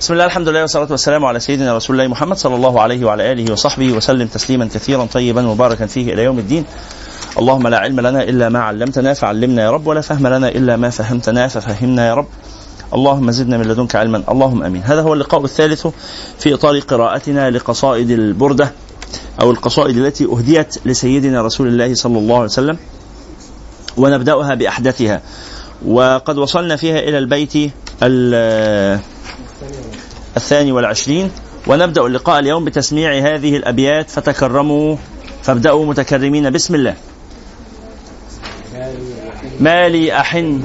بسم 0.00 0.12
الله 0.14 0.24
الحمد 0.24 0.48
لله 0.48 0.60
والصلاة 0.60 0.86
والسلام 0.90 1.24
على 1.24 1.40
سيدنا 1.40 1.76
رسول 1.76 1.96
الله 1.96 2.08
محمد 2.08 2.36
صلى 2.36 2.54
الله 2.56 2.80
عليه 2.80 3.04
وعلى 3.04 3.32
آله 3.32 3.52
وصحبه 3.52 3.92
وسلم 3.92 4.26
تسليما 4.26 4.64
كثيرا 4.64 5.04
طيبا 5.04 5.42
مباركا 5.42 5.86
فيه 5.86 6.14
إلى 6.14 6.24
يوم 6.24 6.38
الدين. 6.38 6.64
اللهم 7.38 7.68
لا 7.68 7.78
علم 7.78 8.00
لنا 8.00 8.22
إلا 8.22 8.48
ما 8.48 8.58
علمتنا 8.58 9.14
فعلمنا 9.14 9.62
يا 9.62 9.70
رب 9.70 9.86
ولا 9.86 10.00
فهم 10.00 10.26
لنا 10.26 10.48
إلا 10.48 10.76
ما 10.76 10.90
فهمتنا 10.90 11.48
ففهمنا 11.48 12.08
يا 12.08 12.14
رب. 12.14 12.26
اللهم 12.94 13.30
زدنا 13.30 13.58
من 13.58 13.64
لدنك 13.64 13.96
علما 13.96 14.22
اللهم 14.28 14.62
آمين. 14.62 14.82
هذا 14.82 15.02
هو 15.02 15.14
اللقاء 15.14 15.44
الثالث 15.44 15.86
في 16.38 16.54
إطار 16.54 16.78
قراءتنا 16.78 17.50
لقصائد 17.50 18.10
البردة 18.10 18.72
أو 19.40 19.50
القصائد 19.50 19.96
التي 19.96 20.24
أهديت 20.24 20.86
لسيدنا 20.86 21.42
رسول 21.42 21.68
الله 21.68 21.94
صلى 21.94 22.18
الله 22.18 22.36
عليه 22.36 22.44
وسلم 22.44 22.76
ونبدأها 23.96 24.54
بأحدثها. 24.54 25.22
وقد 25.86 26.38
وصلنا 26.38 26.76
فيها 26.76 26.98
إلى 26.98 27.18
البيت 27.18 27.72
الثاني 30.38 30.72
والعشرين 30.72 31.30
ونبدأ 31.66 32.06
اللقاء 32.06 32.38
اليوم 32.38 32.64
بتسميع 32.64 33.34
هذه 33.34 33.56
الأبيات 33.56 34.10
فتكرموا 34.10 34.96
فابدأوا 35.42 35.86
متكرمين. 35.86 36.50
بسم 36.50 36.74
الله. 36.74 36.94
ما 39.60 39.88
لي 39.88 40.20
أحن. 40.20 40.62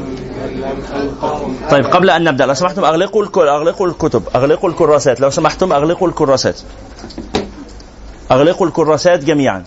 طيب 1.72 1.86
قبل 1.86 2.10
أن 2.10 2.24
نبدأ 2.24 2.46
لو 2.46 2.54
سمحتم 2.54 2.86
أغلقوا 2.86 3.26
أغلقوا 3.56 3.88
الكتب 3.88 4.24
أغلقوا 4.36 4.70
الكراسات. 4.70 5.20
لو 5.20 5.30
سمحتم 5.30 5.74
أغلقوا 5.74 6.08
الكراسات. 6.08 6.60
أغلقوا 8.32 8.68
الكراسات 8.68 9.24
جميعا. 9.24 9.64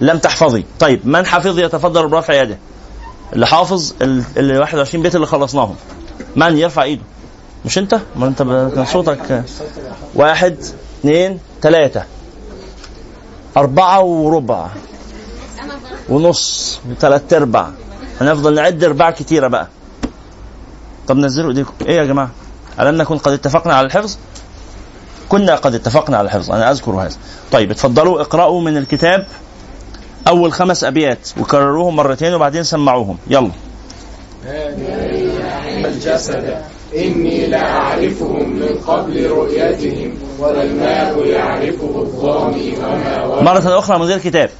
لم 0.00 0.18
تحفظي. 0.18 0.64
طيب 0.80 1.06
من 1.06 1.26
حفظ 1.26 1.58
يتفضل 1.58 2.08
برفع 2.08 2.34
يده؟ 2.42 2.58
اللي 3.32 3.46
حافظ 3.46 3.92
ال 4.02 4.58
21 4.60 5.02
بيت 5.02 5.14
اللي 5.14 5.26
خلصناهم. 5.26 5.76
من 6.36 6.58
يرفع 6.58 6.82
إيده؟ 6.82 7.02
مش 7.64 7.78
انت؟ 7.78 8.00
ما 8.16 8.26
انت 8.26 8.42
كان 8.74 8.84
صوتك 8.86 9.44
واحد 10.14 10.56
اثنين 11.00 11.38
ثلاثة 11.62 12.04
أربعة 13.56 14.02
وربع. 14.02 14.66
ونص 16.08 16.80
وثلاث 16.90 17.32
أرباع. 17.32 17.70
هنفضل 18.20 18.54
نعد 18.54 18.84
أرباع 18.84 19.10
كتيرة 19.10 19.48
بقى. 19.48 19.68
طب 21.08 21.16
نزلوا 21.16 21.50
إيديكم. 21.50 21.72
إيه 21.86 21.96
يا 21.96 22.04
جماعة؟ 22.04 22.30
ألم 22.80 22.96
نكن 22.96 23.18
قد 23.18 23.32
اتفقنا 23.32 23.74
على 23.74 23.86
الحفظ؟ 23.86 24.16
كنا 25.28 25.54
قد 25.54 25.74
اتفقنا 25.74 26.16
على 26.16 26.26
الحفظ. 26.26 26.52
أنا 26.52 26.70
أذكر 26.70 26.90
هذا. 26.92 27.16
طيب 27.52 27.70
اتفضلوا 27.70 28.20
اقرأوا 28.20 28.60
من 28.60 28.76
الكتاب 28.76 29.26
أول 30.28 30.52
خمس 30.52 30.84
أبيات 30.84 31.28
وكرروهم 31.40 31.96
مرتين 31.96 32.34
وبعدين 32.34 32.62
سمعوهم. 32.62 33.18
يلا. 33.26 33.50
الجسد. 35.84 36.62
إني 36.96 37.46
لأعرفهم 37.46 38.50
من 38.50 38.68
قبل 38.86 39.30
رؤيتهم 39.30 40.14
والماء 40.38 41.26
يعرفه 41.26 41.92
الظامي 41.96 42.74
وما 42.78 43.42
مرة 43.42 43.78
أخرى 43.78 43.98
من 43.98 44.04
غير 44.04 44.18
كتاب. 44.18 44.50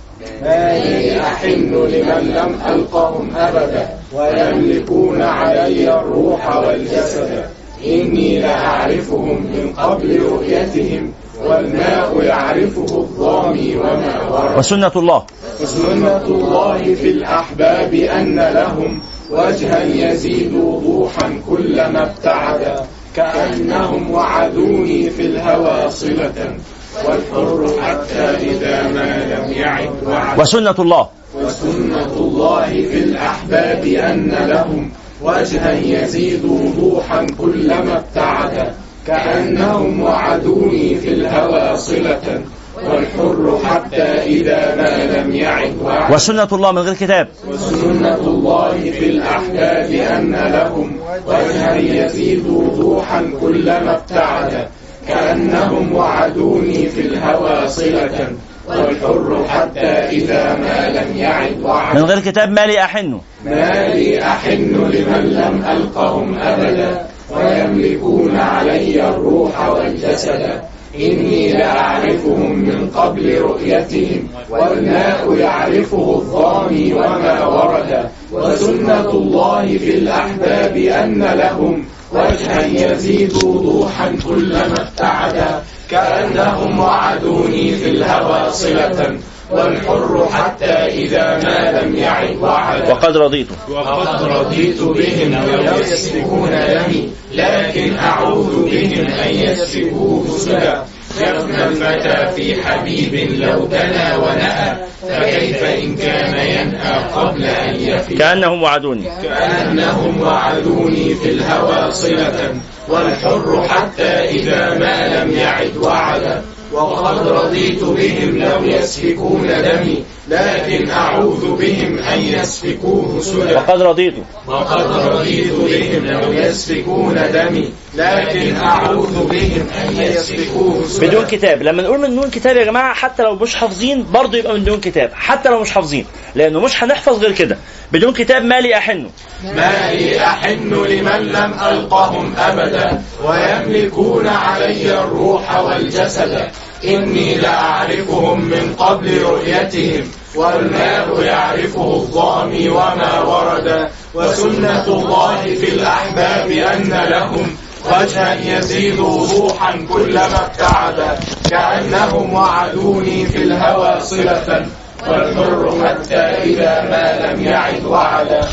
ما 0.43 0.79
لي 0.79 1.21
أحن 1.21 1.75
لمن 1.75 2.35
لم 2.35 2.59
ألقهم 2.69 3.37
أبدا 3.37 3.89
ويملكون 4.15 5.23
علي 5.23 5.95
الروح 5.95 6.57
والجسد. 6.57 7.45
إني 7.87 8.41
لأعرفهم 8.41 9.43
من 9.43 9.73
قبل 9.79 10.23
رؤيتهم 10.23 11.13
والماء 11.47 12.23
يعرفه 12.23 12.99
الظامي 12.99 13.77
وما 13.77 14.31
ورد 14.31 14.59
وسنة 14.59 14.93
الله. 14.97 15.23
وسنة 15.63 16.25
الله 16.27 16.95
في 16.95 17.11
الأحباب 17.11 17.95
أن 17.95 18.41
لهم 18.41 19.01
وجها 19.33 19.83
يزيد 19.83 20.55
وضوحا 20.55 21.41
كلما 21.51 22.03
ابتعد. 22.03 22.87
كأنهم 23.17 24.11
وعدوني 24.11 25.11
في 25.11 25.23
الهوى 25.23 25.91
صلة. 25.91 26.57
والحر 27.05 27.83
حتى 27.83 28.25
إذا 28.51 28.83
ما 28.89 29.25
لم 29.35 29.53
يعد 29.53 29.91
وعد. 30.07 30.41
وسنة 30.41 30.75
الله. 30.79 31.09
وسنة 31.45 32.13
الله 32.17 32.67
في 32.67 32.99
الأحباب 32.99 33.85
أن 33.85 34.37
لهم 34.49 34.91
وجها 35.23 35.73
يزيد 35.73 36.45
وضوحا 36.45 37.27
كلما 37.39 37.97
ابتعد. 37.97 38.73
كأنهم 39.07 40.03
وعدوني 40.03 40.95
في 40.95 41.09
الهوى 41.09 41.77
صلة. 41.77 42.43
والحر 42.91 43.59
حتى 43.65 44.03
إذا 44.03 44.75
ما 44.75 45.17
لم 45.17 45.35
يعد 45.35 45.75
وعد. 45.83 46.13
وسنة 46.13 46.49
الله 46.53 46.73
من 46.73 46.79
غير 46.79 46.95
كتاب. 46.95 47.29
وسنة 47.49 48.15
الله 48.15 48.91
في 48.99 49.07
الأحباب 49.07 49.91
أن 49.91 50.33
لهم 50.53 50.97
وجها 51.27 51.77
يزيد 51.77 52.47
وضوحا 52.47 53.31
كلما 53.41 53.97
ابتعد. 53.97 54.69
كأنهم 55.09 55.95
وعدوني 55.95 56.87
في 56.87 57.01
الهوى 57.01 57.69
صلة. 57.69 58.29
والحر 58.69 59.45
حتى 59.49 59.91
إذا 60.17 60.55
ما 60.55 60.89
لم 60.89 61.17
يعد 61.17 61.61
وعد. 61.63 61.97
من 61.97 62.05
غير 62.05 62.21
كتاب 62.21 62.51
ما 62.51 62.67
لي 62.67 62.85
أحن. 62.85 63.21
ما 63.45 63.89
لي 63.89 64.23
أحن 64.23 64.75
لمن 64.75 65.31
لم 65.31 65.65
ألقهم 65.71 66.39
أبدا. 66.39 67.07
ويملكون 67.31 68.37
علي 68.37 69.09
الروح 69.09 69.69
والجسد. 69.69 70.61
إني 70.95 71.53
لأعرفهم 71.53 72.59
من 72.59 72.91
قبل 72.95 73.39
رؤيتهم 73.41 74.29
والماء 74.51 75.35
يعرفه 75.35 76.15
الظامي 76.17 76.93
وما 76.93 77.47
ورد 77.47 78.09
وسنة 78.33 79.11
الله 79.11 79.79
في 79.79 79.95
الأحباب 79.99 80.77
أن 80.77 81.23
لهم 81.23 81.85
وجها 82.13 82.67
يزيد 82.67 83.45
وضوحا 83.45 84.17
كلما 84.29 84.75
ابتعد 84.89 85.45
كأنهم 85.91 86.79
وعدوني 86.79 87.75
في 87.75 87.89
الهوى 87.91 88.51
صلة. 88.51 89.17
والحر 89.53 90.29
حتى 90.33 90.73
إذا 90.73 91.41
ما 91.45 91.81
لم 91.81 91.97
يعد 91.97 92.37
وعد 92.41 92.91
وقد 92.91 93.17
رضيت. 93.17 93.49
وقد 93.69 94.23
رضيت 94.23 94.83
بهم 94.83 95.33
لو 95.67 95.79
يسفكون 95.79 96.51
دمي 96.51 97.09
لكن 97.33 97.97
أعوذ 97.99 98.71
بهم 98.71 99.07
أن 99.07 99.35
يسفكوه 99.35 100.39
سدى. 100.39 100.75
يفنى 101.21 101.65
الفتى 101.65 102.33
في 102.37 102.63
حبيب 102.63 103.15
لو 103.15 103.67
دنا 103.67 104.17
ونأى 104.17 104.77
فكيف 105.09 105.63
إن 105.65 105.97
كان 105.97 106.35
ينأى 106.35 107.05
قبل 107.15 107.45
أن 107.45 107.75
يفي؟ 107.81 108.15
كأنهم 108.15 108.63
وعدوني. 108.63 109.05
كأنهم 109.23 110.21
وعدوني 110.21 111.15
في 111.15 111.31
الهوى 111.31 111.91
صلة 111.91 112.55
والحر 112.89 113.69
حتى 113.69 114.13
إذا 114.29 114.79
ما 114.79 115.25
لم 115.25 115.31
يعد 115.39 115.77
وعدا. 115.77 116.43
وقد 116.73 117.29
رضيت 117.29 117.85
بهم 117.85 118.39
لو 118.39 118.65
يسفكون 118.65 119.47
دمي. 119.47 120.05
لكن 120.33 120.91
أعوذ 120.91 121.57
بهم 121.57 121.99
أن 121.99 122.21
يسفكوه 122.21 123.21
سدى. 123.21 123.55
وقد 123.55 123.83
رضيت. 123.83 124.15
وقد 124.47 124.87
رضيت 124.93 125.53
بهم 125.53 126.07
لو 126.07 126.33
يسفكون 126.33 127.15
دمي. 127.15 127.73
لكن 127.95 128.57
أعوذ 128.57 129.25
بهم 129.25 129.67
أن 129.83 129.97
يسفكوه 129.97 130.87
سدى. 130.87 131.07
بدون 131.07 131.27
كتاب. 131.27 131.63
لما 131.63 131.83
نقول 131.83 132.01
من 132.01 132.17
دون 132.21 132.31
كتاب 132.31 132.57
يا 132.57 132.65
جماعة 132.65 132.95
حتى 132.95 133.23
لو 133.23 133.35
مش 133.35 133.55
حافظين 133.55 134.07
برضه 134.13 134.39
يبقى 134.39 134.55
من 134.55 134.65
دون 134.65 134.81
كتاب. 134.81 135.11
حتى 135.15 135.49
لو 135.49 135.61
مش 135.61 135.71
حافظين. 135.71 136.07
لأنه 136.35 136.61
مش 136.61 136.83
هنحفظ 136.85 137.19
غير 137.19 137.33
كده. 137.33 137.59
بدون 137.93 138.13
كتاب 138.13 138.45
ما 138.45 138.61
لي 138.61 138.77
أحن. 138.79 139.11
ما 139.45 139.93
لي 139.93 140.25
أحن 140.25 140.75
لمن 140.75 141.33
لم 141.33 141.55
ألقهم 141.69 142.35
أبدا. 142.39 143.03
ويملكون 143.25 144.27
علي 144.27 145.01
الروح 145.01 145.61
والجسد. 145.61 146.49
إني 146.85 147.35
لأعرفهم 147.35 148.41
من 148.45 148.75
قبل 148.79 149.23
رؤيتهم. 149.23 150.11
والماء 150.35 151.21
يعرفه 151.21 151.95
الظامي 151.95 152.69
وما 152.69 153.21
ورد. 153.21 153.89
وسنة 154.15 154.87
الله 154.87 155.43
في 155.43 155.69
الأحباب 155.69 156.51
أن 156.51 157.07
لهم 157.11 157.57
وجها 157.87 158.59
يزيد 158.59 159.01
وضوحا 159.01 159.87
كلما 159.93 160.47
ابتعد. 160.47 161.19
كأنهم 161.51 162.35
وعدوني 162.35 163.27
في 163.27 163.39
الهوى 163.43 164.01
صلة. 164.01 164.67
والحر 165.09 165.87
حتى 165.87 166.15
إذا 166.17 166.81
ما 166.91 167.27
لم 167.27 167.45
يعد 167.45 167.85
وعدا. 167.85 168.49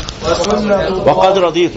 وقد 1.06 1.38
رضيت. 1.38 1.70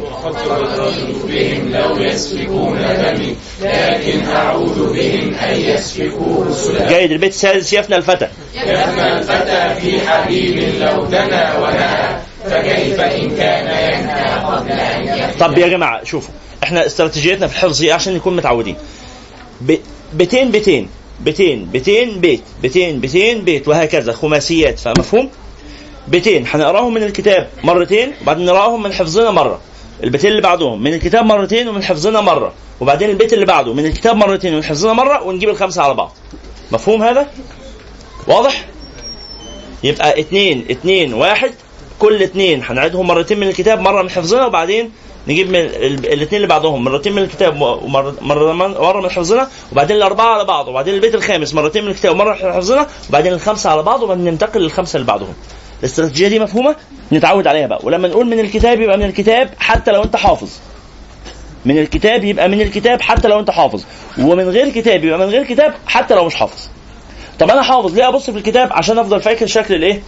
بهم 1.27 1.71
لو 1.71 1.97
يسفكون 1.97 2.77
دمي 2.77 3.35
لكن 3.61 4.27
أعوذ 4.27 4.93
بهم 4.93 5.33
أن 5.35 5.55
يسفكوه 5.55 6.53
سدى 6.53 6.87
جيد 6.87 7.11
البيت 7.11 7.31
السادس 7.33 7.73
يفنى 7.73 7.95
الفتى. 7.95 8.27
يفنى 8.55 9.17
الفتى 9.17 9.81
في 9.81 10.07
حبيب 10.07 10.73
لو 10.79 11.05
دنا 11.05 11.57
ونأى 11.57 12.15
فكيف 12.45 12.99
إن 12.99 13.35
كان 13.37 13.65
ينهى 13.65 14.45
قبل 14.45 14.71
أن 14.71 15.03
يفنى؟ 15.03 15.39
طب 15.39 15.57
يا 15.57 15.67
جماعة 15.67 16.03
شوفوا 16.03 16.33
إحنا 16.63 16.85
استراتيجيتنا 16.85 17.47
في 17.47 17.53
الحفظ 17.53 17.85
عشان 17.85 18.13
نكون 18.13 18.35
متعودين. 18.35 18.75
بيتين 20.13 20.51
بيتين. 20.51 20.89
بيتين 21.19 21.65
بيتين 21.65 22.19
بيت 22.19 22.41
بيتين 22.61 22.99
بيتين 22.99 23.41
بيت 23.43 23.67
وهكذا 23.67 24.13
خماسيات 24.13 24.79
فمفهوم 24.79 25.29
بيتين 26.07 26.45
هنقراهم 26.47 26.93
من 26.93 27.03
الكتاب 27.03 27.49
مرتين 27.63 28.11
وبعدين 28.21 28.45
نقراهم 28.45 28.83
من 28.83 28.93
حفظنا 28.93 29.31
مرة. 29.31 29.59
البيتين 30.03 30.31
اللي 30.31 30.41
بعدهم 30.41 30.83
من 30.83 30.93
الكتاب 30.93 31.25
مرتين 31.25 31.67
ومن 31.67 31.83
حفظنا 31.83 32.21
مرة. 32.21 32.53
وبعدين 32.81 33.09
البيت 33.09 33.33
اللي 33.33 33.45
بعده 33.45 33.73
من 33.73 33.85
الكتاب 33.85 34.15
مرتين 34.15 34.53
ومن 34.53 34.63
حفظنا 34.63 34.93
مرة 34.93 35.23
ونجيب 35.23 35.49
الخمسة 35.49 35.81
على 35.83 35.93
بعض. 35.93 36.11
مفهوم 36.71 37.03
هذا؟ 37.03 37.27
واضح؟ 38.27 38.65
يبقى 39.83 40.19
اتنين 40.19 40.65
اتنين 40.69 41.13
واحد. 41.13 41.51
كل 41.99 42.23
اتنين 42.23 42.63
هنعيدهم 42.63 43.07
مرتين 43.07 43.39
من 43.39 43.47
الكتاب 43.47 43.79
مرة 43.79 44.01
من 44.01 44.09
حفظنا 44.09 44.45
وبعدين 44.45 44.91
نجيب 45.27 45.49
من 45.49 45.55
الاثنين 45.55 46.33
اللي 46.35 46.47
بعدهم 46.47 46.83
مرتين 46.83 47.13
من 47.13 47.21
الكتاب 47.23 47.61
ومره 47.61 48.15
مرة 48.21 48.99
من 49.01 49.09
حفظنا 49.09 49.47
وبعدين 49.71 49.97
الأربعة 49.97 50.25
على 50.33 50.45
بعض 50.45 50.67
وبعدين 50.67 50.93
البيت 50.93 51.15
الخامس 51.15 51.53
مرتين 51.53 51.83
من 51.83 51.91
الكتاب 51.91 52.11
ومرة 52.15 52.33
من 52.43 52.53
حفظنا 52.53 52.87
وبعدين 53.09 53.33
الخمسة 53.33 53.69
على 53.69 53.83
بعض 53.83 54.03
وبعدين 54.03 54.25
ننتقل 54.25 54.61
للخمسة 54.61 54.97
اللي 54.97 55.07
بعدهم 55.07 55.33
الاستراتيجية 55.79 56.27
دي 56.27 56.39
مفهومة؟ 56.39 56.75
نتعود 57.11 57.47
عليها 57.47 57.67
بقى. 57.67 57.79
ولما 57.83 58.07
نقول 58.07 58.25
من 58.25 58.39
الكتاب 58.39 58.81
يبقى 58.81 58.97
من 58.97 59.05
الكتاب 59.05 59.49
حتى 59.59 59.91
لو 59.91 60.03
أنت 60.03 60.15
حافظ. 60.15 60.49
من 61.65 61.77
الكتاب 61.77 62.23
يبقى 62.23 62.49
من 62.49 62.61
الكتاب 62.61 63.01
حتى 63.01 63.27
لو 63.27 63.39
أنت 63.39 63.51
حافظ. 63.51 63.83
ومن 64.19 64.49
غير 64.49 64.69
كتاب 64.69 65.03
يبقى 65.03 65.19
من 65.19 65.25
غير 65.25 65.43
كتاب 65.43 65.73
حتى 65.87 66.15
لو 66.15 66.25
مش 66.25 66.35
حافظ. 66.35 66.67
طب 67.39 67.51
أنا 67.51 67.61
حافظ 67.61 67.93
ليه 67.95 68.07
أبص 68.07 68.29
في 68.29 68.37
الكتاب؟ 68.37 68.73
عشان 68.73 68.99
أفضل 68.99 69.21
فاكر 69.21 69.45
شكل 69.45 69.73
الإيه؟ 69.73 70.01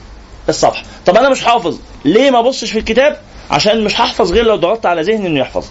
الصفحة. 0.50 0.84
طب 1.06 1.18
أنا 1.18 1.30
مش 1.30 1.44
حافظ 1.44 1.78
ليه 2.06 2.32
ما 2.32 2.40
أبصش 2.40 2.72
في 2.72 2.80
الكتاب؟ 2.80 3.18
عشان 3.52 3.84
مش 3.84 4.02
هحفظ 4.02 4.32
غير 4.32 4.46
لو 4.46 4.56
ضغطت 4.56 4.86
على 4.86 5.02
ذهني 5.02 5.28
إنه 5.28 5.40
يحفظ. 5.40 5.66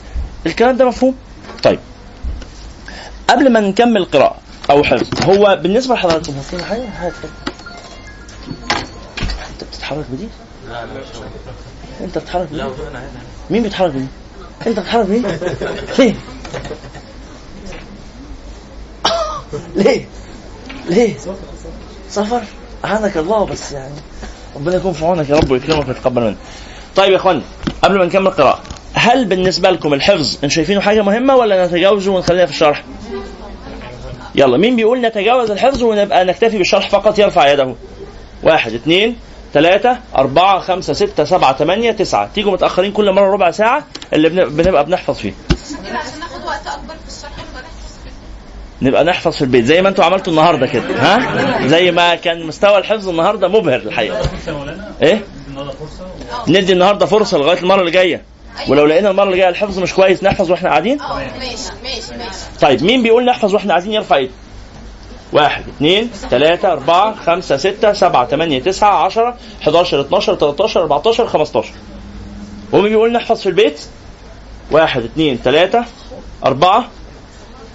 الكلام 0.47 0.76
ده 0.76 0.85
مفهوم؟ 0.85 1.17
طيب. 1.62 1.79
قبل 3.31 3.53
ما 3.53 3.61
نكمل 3.61 4.05
قراءة 4.05 4.37
أو 4.71 4.82
حفظ 4.85 5.09
هو 5.23 5.59
بالنسبة 5.62 5.94
لحضراتكم 5.94 6.41
في 6.41 6.65
حاجة؟ 6.65 6.82
أنت 9.50 9.65
بتتحرك 9.71 10.05
بدي؟ 10.11 10.29
أنت 12.00 12.19
بتتحرك 12.19 12.49
بدي؟ 12.49 12.62
مين 13.50 13.62
بيتحرك 13.62 13.91
بدي؟ 13.91 14.06
أنت 14.67 14.79
بتتحرك 14.79 15.06
بدي؟ 15.06 15.23
فين 15.87 16.17
ليه؟ 19.75 20.06
ليه؟ 20.88 21.17
سفر؟ 22.11 22.43
أعانك 22.85 23.17
الله 23.17 23.47
بس 23.47 23.73
يعني. 23.73 23.94
ربنا 24.56 24.77
يكون 24.77 24.93
في 24.93 25.05
عونك 25.05 25.29
يا 25.31 25.37
رب 25.37 25.50
ويكرمك 25.50 25.88
ويتقبل 25.88 26.23
منك. 26.23 26.37
طيب 26.97 27.12
يا 27.12 27.17
اخوان 27.17 27.43
قبل 27.84 27.98
ما 27.98 28.04
نكمل 28.04 28.31
قراءة 28.31 28.60
هل 28.94 29.25
بالنسبة 29.25 29.70
لكم 29.70 29.94
الحفظ 29.94 30.34
أنتم 30.34 30.48
شايفينه 30.48 30.81
حاجة 30.81 31.02
مهمة 31.02 31.36
ولا 31.36 31.66
نتجاوزه 31.66 32.12
ونخلينا 32.12 32.46
في 32.46 32.52
الشرح؟ 32.52 32.84
يلا 34.34 34.56
مين 34.56 34.76
بيقول 34.76 35.00
نتجاوز 35.00 35.50
الحفظ 35.50 35.82
ونبقى 35.82 36.25
نكتفي 36.25 36.58
بالشرح 36.58 36.88
فقط؟ 36.90 37.19
يرفع 37.19 37.52
يده. 37.52 37.75
واحد 38.42 38.72
اثنين 38.72 39.16
ثلاثة 39.54 39.98
أربعة 40.16 40.60
خمسة 40.60 40.92
ستة 40.92 41.25
سبعة 41.25 41.56
ثمانية 41.56 41.92
تسعة. 41.92 42.31
تيجوا 42.34 42.52
متأخرين 42.52 42.92
كل 42.92 43.12
مرة 43.12 43.32
ربع 43.32 43.50
ساعة 43.50 43.84
اللي 44.12 44.28
بنبقى 44.28 44.84
بنحفظ 44.84 45.19
فيه. 45.19 45.32
عشان 45.84 46.20
ناخد 46.20 46.44
وقت 46.46 46.66
أكبر 46.66 46.94
في 47.06 47.16
الشرح 47.16 47.32
نبقى 48.82 49.04
نحفظ 49.04 49.32
في 49.36 49.42
البيت. 49.42 49.64
زي 49.64 49.82
ما 49.82 49.88
أنتوا 49.88 50.04
عملتوا 50.04 50.32
النهارده 50.32 50.66
كده 50.66 50.84
ها؟ 50.98 51.66
زي 51.66 51.90
ما 51.90 52.14
كان 52.14 52.46
مستوى 52.46 52.78
الحفظ 52.78 53.08
النهارده 53.08 53.48
مبهر 53.48 53.76
الحقيقة. 53.81 54.22
إيه؟ 55.02 55.22
ندي 56.49 56.73
النهارده 56.73 57.06
فرصة 57.06 57.38
لغاية 57.38 57.58
المرة 57.58 57.81
اللي 57.81 57.91
جاية. 57.91 58.23
ولو 58.69 58.85
لقينا 58.87 59.11
المرة 59.11 59.25
اللي 59.25 59.37
جاية 59.37 59.49
الحفظ 59.49 59.79
مش 59.79 59.94
كويس 59.94 60.23
نحفظ 60.25 60.50
وإحنا 60.50 60.69
قاعدين؟ 60.69 61.00
آه 61.00 61.14
ماشي 61.14 61.56
ماشي 61.82 62.14
ماشي. 62.19 62.38
طيب 62.61 62.82
مين 62.82 63.02
بيقول 63.02 63.25
نحفظ 63.25 63.55
وإحنا 63.55 63.70
قاعدين؟ 63.75 63.93
يرفع 63.93 64.17
ايده. 64.17 64.32
واحد 65.32 65.62
اثنين 65.76 66.11
ثلاثة 66.31 66.73
أربعة 66.73 67.14
خمسة 67.14 67.56
ستة 67.56 67.93
سبعة 67.93 68.26
ثمانية 68.26 68.61
تسعة 68.62 69.05
عشرة 69.05 69.37
11 69.62 70.00
12 70.00 70.35
13 70.35 70.81
14 70.81 71.26
15 71.26 71.69
ومين 72.73 72.88
بيقول 72.88 73.12
نحفظ 73.12 73.41
في 73.41 73.49
البيت؟ 73.49 73.81
واحد 74.70 75.02
اثنين 75.05 75.38
ثلاثة 75.44 75.85
أربعة. 76.44 76.85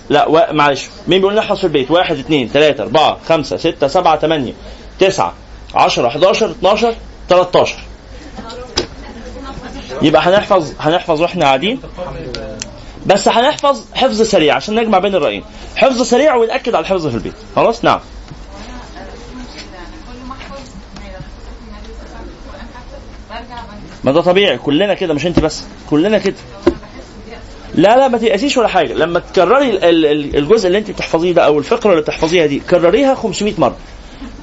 لا 0.10 0.28
و... 0.28 0.48
معلش 0.52 0.90
مين 1.08 1.20
بيقول 1.20 1.36
نحفظ 1.36 1.58
في 1.58 1.64
البيت؟ 1.64 1.92
واحد 1.92 2.18
اثنين 2.18 2.48
ثلاثة 2.48 2.84
أربعة 2.84 3.18
خمسة 3.30 3.58
ستة 3.58 3.88
سبعة 3.88 4.20
ثمانية 4.20 4.54
تسعة 5.00 5.34
10 5.76 6.08
11 6.08 6.52
12 6.52 6.96
13 7.30 7.76
يبقى 10.02 10.22
هنحفظ 10.22 10.74
هنحفظ 10.80 11.22
وإحنا 11.22 11.46
قاعدين. 11.46 11.82
بس 13.06 13.28
هنحفظ 13.28 13.84
حفظ 13.94 14.22
سريع 14.22 14.56
عشان 14.56 14.76
نجمع 14.76 15.00
بين 15.00 15.16
الرأيين. 15.16 15.44
حفظ 15.76 16.02
سريع 16.02 16.36
ونأكد 16.36 16.76
على 16.76 16.82
الحفظ 16.84 17.08
في 17.08 17.16
البيت. 17.16 17.34
خلاص؟ 17.56 17.84
نعم. 17.86 18.00
ما 24.04 24.12
ده 24.12 24.22
طبيعي. 24.22 24.58
كلنا 24.58 24.94
كده 24.94 25.14
مش 25.14 25.26
انت 25.26 25.40
بس. 25.40 25.64
كلنا 25.90 26.18
كده. 26.18 26.36
لا 27.76 27.98
لا 27.98 28.08
ما 28.08 28.18
تيأسيش 28.18 28.58
ولا 28.58 28.68
حاجة. 28.68 28.94
لما 28.94 29.20
تكرري 29.20 29.70
ال- 29.70 29.84
ال- 30.06 30.36
الجزء 30.38 30.68
اللي 30.68 30.78
انت 30.78 30.92
بتحفظيه 30.92 31.32
ده 31.34 31.46
أو 31.46 31.60
الفقرة 31.60 31.92
اللي 31.92 32.02
بتحفظيها 32.02 32.46
دي 32.46 32.60
كرريها 32.60 33.16
500 33.16 33.54
مرة. 33.58 33.78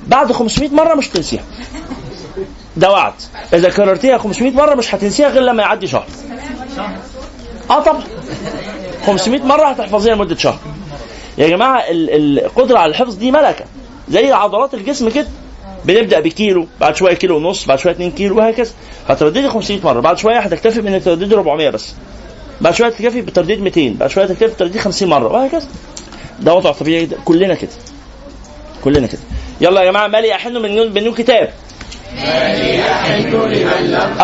بعد 0.07 0.33
500 0.33 0.69
مرة 0.71 0.95
مش 0.95 1.09
تنسيها. 1.09 1.43
ده 2.77 2.91
وعد 2.91 3.13
اذا 3.55 3.71
كررتيها 3.71 4.19
500 4.19 4.53
مرة 4.53 4.75
مش 4.75 4.95
هتنسيها 4.95 5.29
غير 5.29 5.43
لما 5.43 5.63
يعدي 5.63 5.87
شهر. 5.87 6.07
آه 7.71 7.81
طبعا 7.83 8.03
500 9.07 9.41
مرة 9.43 9.67
هتحفظيها 9.67 10.15
لمدة 10.15 10.37
شهر. 10.37 10.59
يا 11.39 11.49
جماعة 11.49 11.79
ال- 11.91 12.39
القدرة 12.39 12.79
على 12.79 12.91
الحفظ 12.91 13.15
دي 13.15 13.31
ملكة. 13.31 13.65
زي 14.09 14.33
عضلات 14.33 14.75
الجسم 14.75 15.09
كده. 15.11 15.27
بنبدأ 15.85 16.21
بكيلو 16.21 16.67
بعد 16.81 16.97
شوية 16.97 17.15
كيلو 17.15 17.37
ونص 17.37 17.65
بعد 17.67 17.79
شوية 17.79 17.93
2 17.93 18.11
كيلو 18.11 18.39
وهكذا. 18.39 18.71
هترددي 19.09 19.49
500 19.49 19.81
مرة. 19.85 20.01
بعد 20.01 20.19
شوية 20.19 20.39
هتكتفي 20.39 20.81
بانك 20.81 21.05
ترددي 21.05 21.35
400 21.35 21.71
بس. 21.71 21.95
بعد 22.61 22.75
شوية 22.75 22.89
تكتفي 22.89 23.21
بترديد 23.21 23.61
200 23.63 23.95
بعد 23.99 24.11
شوية 24.11 24.27
تكتفي 24.27 24.47
بترديد 24.47 24.81
50 24.81 25.09
مرة 25.09 25.29
وهكذا. 25.33 25.67
ده 26.41 26.55
وضع 26.55 26.73
طبيعي 26.73 27.09
كلنا 27.25 27.55
كده. 27.55 27.71
كلنا 28.85 29.07
كده. 29.07 29.21
يلا 29.61 29.81
يا 29.83 29.91
جماعة 29.91 30.07
مالي 30.09 30.35
أحن 30.35 30.53
من 30.57 30.71
كتاب 32.17 33.53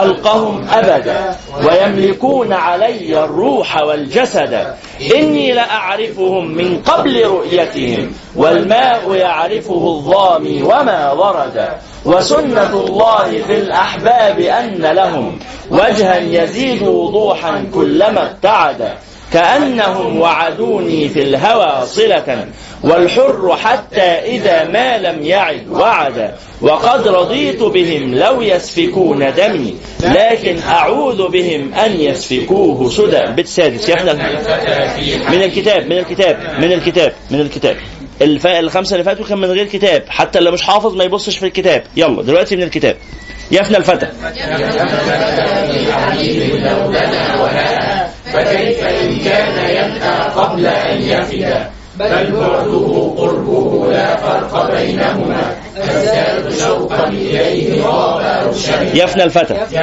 ألقهم 0.02 0.66
أبدا 0.68 1.36
ويملكون 1.64 2.52
علي 2.52 3.24
الروح 3.24 3.76
والجسد. 3.76 4.74
إني 5.14 5.52
لأعرفهم 5.52 6.54
من 6.54 6.78
قبل 6.78 7.26
رؤيتهم 7.26 8.12
والماء 8.36 9.14
يعرفه 9.14 9.86
الظامي 9.86 10.62
وما 10.62 11.12
ورد. 11.12 11.68
وسنة 12.04 12.80
الله 12.86 13.42
في 13.46 13.58
الأحباب 13.58 14.40
أن 14.40 14.80
لهم 14.82 15.38
وجها 15.70 16.16
يزيد 16.16 16.82
وضوحا 16.82 17.64
كلما 17.74 18.30
ابتعد. 18.30 18.92
كأنهم 19.32 20.20
وعدوني 20.20 21.08
في 21.08 21.22
الهوى 21.22 21.86
صلة 21.86 22.46
والحر 22.82 23.56
حتى 23.56 24.00
إذا 24.00 24.64
ما 24.64 24.99
لم 24.99 25.23
يعد 25.23 25.68
وعد. 25.71 26.35
وقد 26.61 27.09
رضيت 27.09 27.62
بهم 27.62 28.14
لو 28.14 28.42
يسفكون 28.42 29.35
دمي. 29.35 29.75
لكن 30.00 30.59
أعوذ 30.68 31.28
بهم 31.28 31.75
أن 31.75 32.00
يسفكوه 32.00 32.90
سدى. 32.90 33.33
بيت 33.33 33.47
سادس 33.47 33.88
يا 33.88 33.95
إحنا 33.95 34.12
من 35.30 35.42
الكتاب 35.42 35.87
من 35.87 35.99
الكتاب 35.99 36.38
من 36.59 36.73
الكتاب 36.73 37.12
من 37.30 37.40
الكتاب. 37.40 37.76
الف... 38.23 38.47
الخمسة 38.47 38.95
اللي 38.95 39.04
فاتوا 39.04 39.26
كان 39.26 39.38
من 39.38 39.50
غير 39.50 39.66
كتاب. 39.66 40.04
حتى 40.09 40.38
اللي 40.38 40.50
مش 40.50 40.62
حافظ 40.62 40.95
ما 40.95 41.04
يبصش 41.04 41.38
في 41.38 41.47
الكتاب. 41.47 41.83
يلا 41.97 42.23
دلوقتي 42.23 42.56
من 42.56 42.62
الكتاب. 42.62 42.97
يفنى 43.50 43.76
الفتى. 43.76 44.06
فكيف 48.33 48.85
إن 48.85 49.18
كان 49.25 49.71
ينأى 49.71 50.30
قبل 50.37 50.66
أن 50.66 51.02
يفد؟ 51.02 51.81
بل 52.02 52.32
بعده 52.32 53.12
قربه 53.16 53.92
لا 53.92 54.16
فرق 54.16 54.71
بينهما. 54.71 55.56
أزداد 55.76 56.52
شوقا 56.59 57.09
إليه 57.09 57.82
غاب 57.82 58.21
أو 58.21 58.52
شهد 58.52 58.97
يفنى 58.97 59.25
الفتى 59.25 59.54
فتى 59.54 59.80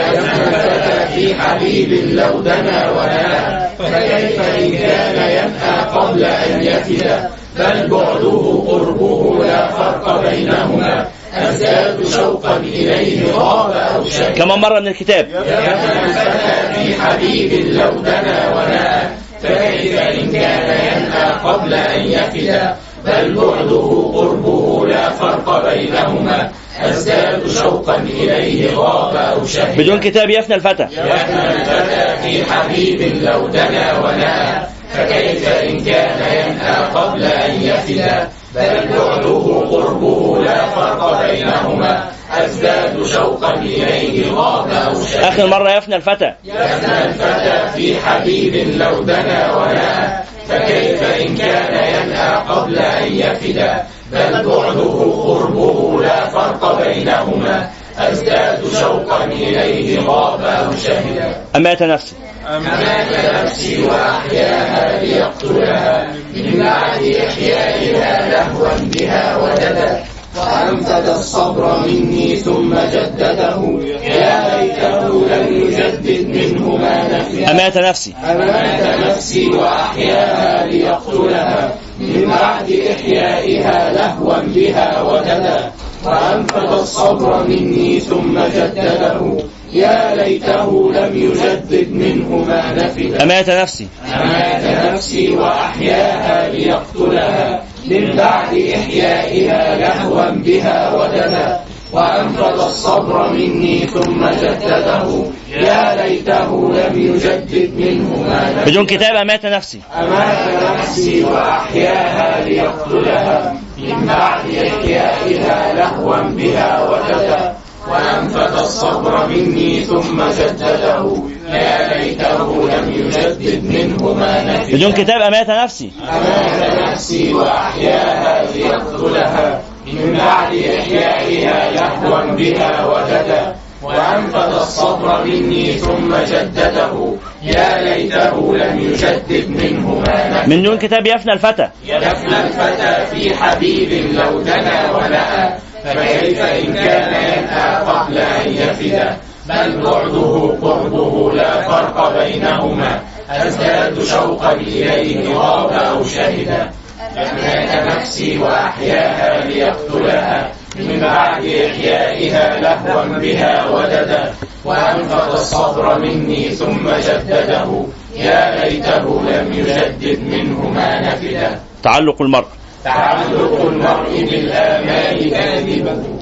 في 1.15 1.35
حبيب 1.35 1.91
لو 2.15 2.39
دنا 2.39 2.89
ونأى 2.91 3.69
فكيف 3.79 4.39
إن 4.41 4.71
كان 4.71 5.15
ينأى 5.15 5.81
قبل 5.93 6.23
أن 6.23 6.63
يفد 6.63 7.29
بل 7.57 7.87
بعده 7.87 8.63
قربه 8.67 9.45
لا 9.45 9.71
فرق 9.71 10.21
بينهما. 10.29 11.07
أزداد 11.33 12.07
شوقا 12.07 12.57
إليه 12.57 13.33
غاب 13.33 13.71
أو 13.71 14.03
كمان 14.35 14.59
مرة 14.59 14.79
من 14.79 14.87
الكتاب؟ 14.87 15.27
فتى 15.29 16.73
في 16.73 17.01
حبيب 17.01 17.75
لو 17.75 17.89
دنا 17.89 18.49
ونأى 18.55 19.01
فكيف 19.43 19.99
إن 19.99 20.31
كان 20.31 20.69
ينأى 20.69 21.31
قبل 21.43 21.73
أن 21.73 22.01
يفد 22.01 22.75
بل 23.05 23.35
بعده 23.35 24.11
قربه 24.15 24.87
لا 24.87 25.09
فرق 25.09 25.73
بينهما. 25.73 26.51
أزداد 26.79 27.47
شوقا 27.49 27.95
إليه 27.95 28.75
غاب 28.75 29.15
أو 29.15 29.45
شهد. 29.45 29.77
بدون 29.77 29.99
كتاب 29.99 30.29
يفنى 30.29 30.55
الفتى. 30.55 30.83
يفنى 30.83 31.51
الفتى 31.51 32.17
في 32.23 32.51
حبيب 32.51 33.23
لو 33.23 33.47
دنا 33.47 33.99
ونأى 33.99 34.63
فكيف 34.93 35.49
إن 35.49 35.83
كان 35.83 36.19
ينأى 36.33 36.85
قبل 36.95 37.23
أن 37.23 37.61
يفد 37.61 38.27
بل 38.55 38.87
بعده 38.97 39.65
قربه 39.71 40.43
لا 40.43 40.69
فرق 40.69 41.21
بينهما. 41.21 42.11
أزداد 42.45 43.05
شوقا 43.05 43.53
إليه 43.53 44.31
غاب 44.31 44.95
آخر 45.15 45.47
مرة 45.47 45.71
يفنى 45.71 45.95
الفتى. 45.95 46.33
يفنى 46.43 47.05
الفتى 47.05 47.71
في 47.75 47.99
حبيب 47.99 48.77
لو 48.77 49.03
دنا 49.03 49.55
ونأى 49.55 50.23
فكيف 50.49 51.03
إن 51.03 51.37
كان 51.37 51.73
ينهى 51.73 52.35
قبل 52.49 52.79
أن 52.79 53.13
يفد 53.13 53.69
بل 54.11 54.31
بعده 54.31 55.13
قربه 55.23 56.01
لا 56.01 56.25
فرق 56.25 56.81
بينهما. 56.83 57.69
أزداد 57.97 58.61
شوقا 58.79 59.23
إليه 59.23 59.99
غاب 59.99 60.41
أو 60.41 60.71
شهد 60.83 61.35
أمات 61.55 61.83
نفسي. 61.83 62.15
أمات 62.47 63.35
نفسي 63.35 63.83
وأحياها 63.83 65.03
ليقتلها 65.03 66.07
من 66.33 66.59
بعد 66.63 67.03
إحيائها 67.27 68.29
لهوا 68.29 68.69
بها 68.81 69.37
وددا. 69.37 70.03
وأنفذ 70.49 71.09
الصبر 71.09 71.79
مني 71.87 72.35
ثم 72.35 72.73
جدده. 72.73 73.79
يا 74.03 74.57
ليته 74.57 75.25
لم 75.27 75.47
يجدد 75.53 76.27
منه 76.27 76.75
ما 76.75 77.17
نفي 77.17 77.51
أمات 77.51 77.77
نفسي. 77.77 78.13
أمات 78.31 79.07
نفسي 79.07 79.47
وأحياها 79.47 80.65
ليقتلها. 80.65 81.75
من 81.99 82.25
بعد 82.27 82.71
إحيائها 82.91 83.93
لهوا 83.93 84.37
بها 84.55 85.01
وددا 85.01 85.71
وأنفذ 86.05 86.71
الصبر 86.79 87.43
مني 87.43 87.99
ثم 87.99 88.39
جدده. 88.39 89.37
يا 89.73 90.15
ليته 90.15 90.91
لم 90.93 91.17
يجدد 91.17 91.91
منه 91.91 92.45
ما 92.47 92.73
نفد. 92.73 93.21
أمات 93.21 93.49
نفسي. 93.49 93.87
أمات 94.13 94.93
نفسي 94.93 95.29
وأحياها 95.29 96.49
ليقتلها. 96.49 97.63
من 97.89 98.15
بعد 98.15 98.53
إحيائها 98.53 99.77
لهوا 99.77 100.29
بها 100.29 100.95
وددا 100.95 101.59
وأنفذ 101.93 102.61
الصبر 102.61 103.29
مني 103.33 103.87
ثم 103.87 104.25
جدده. 104.41 105.25
يا 105.49 105.95
ليته 105.95 106.71
لم 106.73 106.93
يجدد 107.01 107.71
منه 107.77 108.23
ما 108.29 108.63
بدون 108.65 108.85
كتاب 108.85 109.15
أمات 109.15 109.45
نفسي. 109.45 109.79
أمات 109.97 110.63
نفسي 110.79 111.23
وأحياها 111.23 112.45
ليقتلها. 112.45 113.55
من 113.77 114.05
بعد 114.05 114.45
إحيائها 114.49 115.73
لهوا 115.73 116.21
بها 116.21 116.89
وجدا 116.89 117.53
وأنفذ 117.89 118.59
الصبر 118.59 119.27
مني 119.27 119.83
ثم 119.83 120.21
جدده. 120.39 121.17
يا 121.53 121.97
ليته 121.97 122.69
لم 122.69 122.93
يجدد 122.93 123.63
منه 123.63 124.13
ما 124.13 124.63
بدون 124.71 124.91
كتاب 124.91 125.21
أمات 125.21 125.49
نفسي. 125.49 125.91
أمات 126.01 126.79
نفسي 126.81 127.33
وأحياها 127.33 128.51
ليقتلها. 128.51 129.61
من 129.87 130.13
بعد 130.17 130.53
إحيائها 130.53 131.71
لهوا 131.71 132.35
بها 132.35 132.85
وجدا 132.85 133.55
وأنفذ 133.83 134.53
الصبر 134.55 135.23
مني 135.25 135.71
ثم 135.73 136.15
جدده. 136.15 137.13
يا 137.43 137.81
ليته 137.81 138.57
لم 138.57 138.79
يجدد 138.79 139.49
منه 139.49 140.03
ما 140.07 140.47
من 140.47 140.63
دون 140.63 140.77
كتاب 140.77 141.07
يفنى 141.07 141.33
الفتى. 141.33 141.69
يفنى 141.85 142.37
الفتى 142.43 143.05
في 143.11 143.35
حبيب 143.35 144.13
لو 144.13 144.41
دنا 144.41 144.91
ولأى. 144.91 145.53
فكيف 145.85 146.39
إن 146.39 146.73
كان 146.73 147.13
ينهى 147.13 147.75
قبل 147.75 148.17
أن 148.17 148.51
يفد 148.51 149.15
بل 149.49 149.81
بعده 149.81 150.57
قربه 150.61 151.31
لا 151.33 151.61
فرق 151.61 152.19
بينهما. 152.19 152.99
أزداد 153.29 154.03
شوقا 154.03 154.51
إليه 154.51 155.33
غاب 155.33 155.71
أو 155.71 156.03
شهد 156.03 156.69
أمات 157.17 157.87
نفسي 157.91 158.37
وأحياها 158.37 159.45
ليقتلها. 159.45 160.51
من 160.75 160.99
بعد 160.99 161.45
إحيائها 161.45 162.59
لهوا 162.59 163.17
بها 163.17 163.69
وددا. 163.69 164.33
وأنفذ 164.65 165.31
الصبر 165.33 165.99
مني 165.99 166.49
ثم 166.49 166.89
جدده. 167.07 167.83
يا 168.15 168.65
ليته 168.65 169.21
لم 169.21 169.53
يجدد 169.53 170.19
منه 170.19 170.69
ما 170.69 171.01
نفد 171.01 171.59
تعلق 171.83 172.21
المرء. 172.21 172.47
تعلق 172.83 173.61
المرء 173.61 174.27
بالآمال 174.31 175.29
كاذبه. 175.31 176.18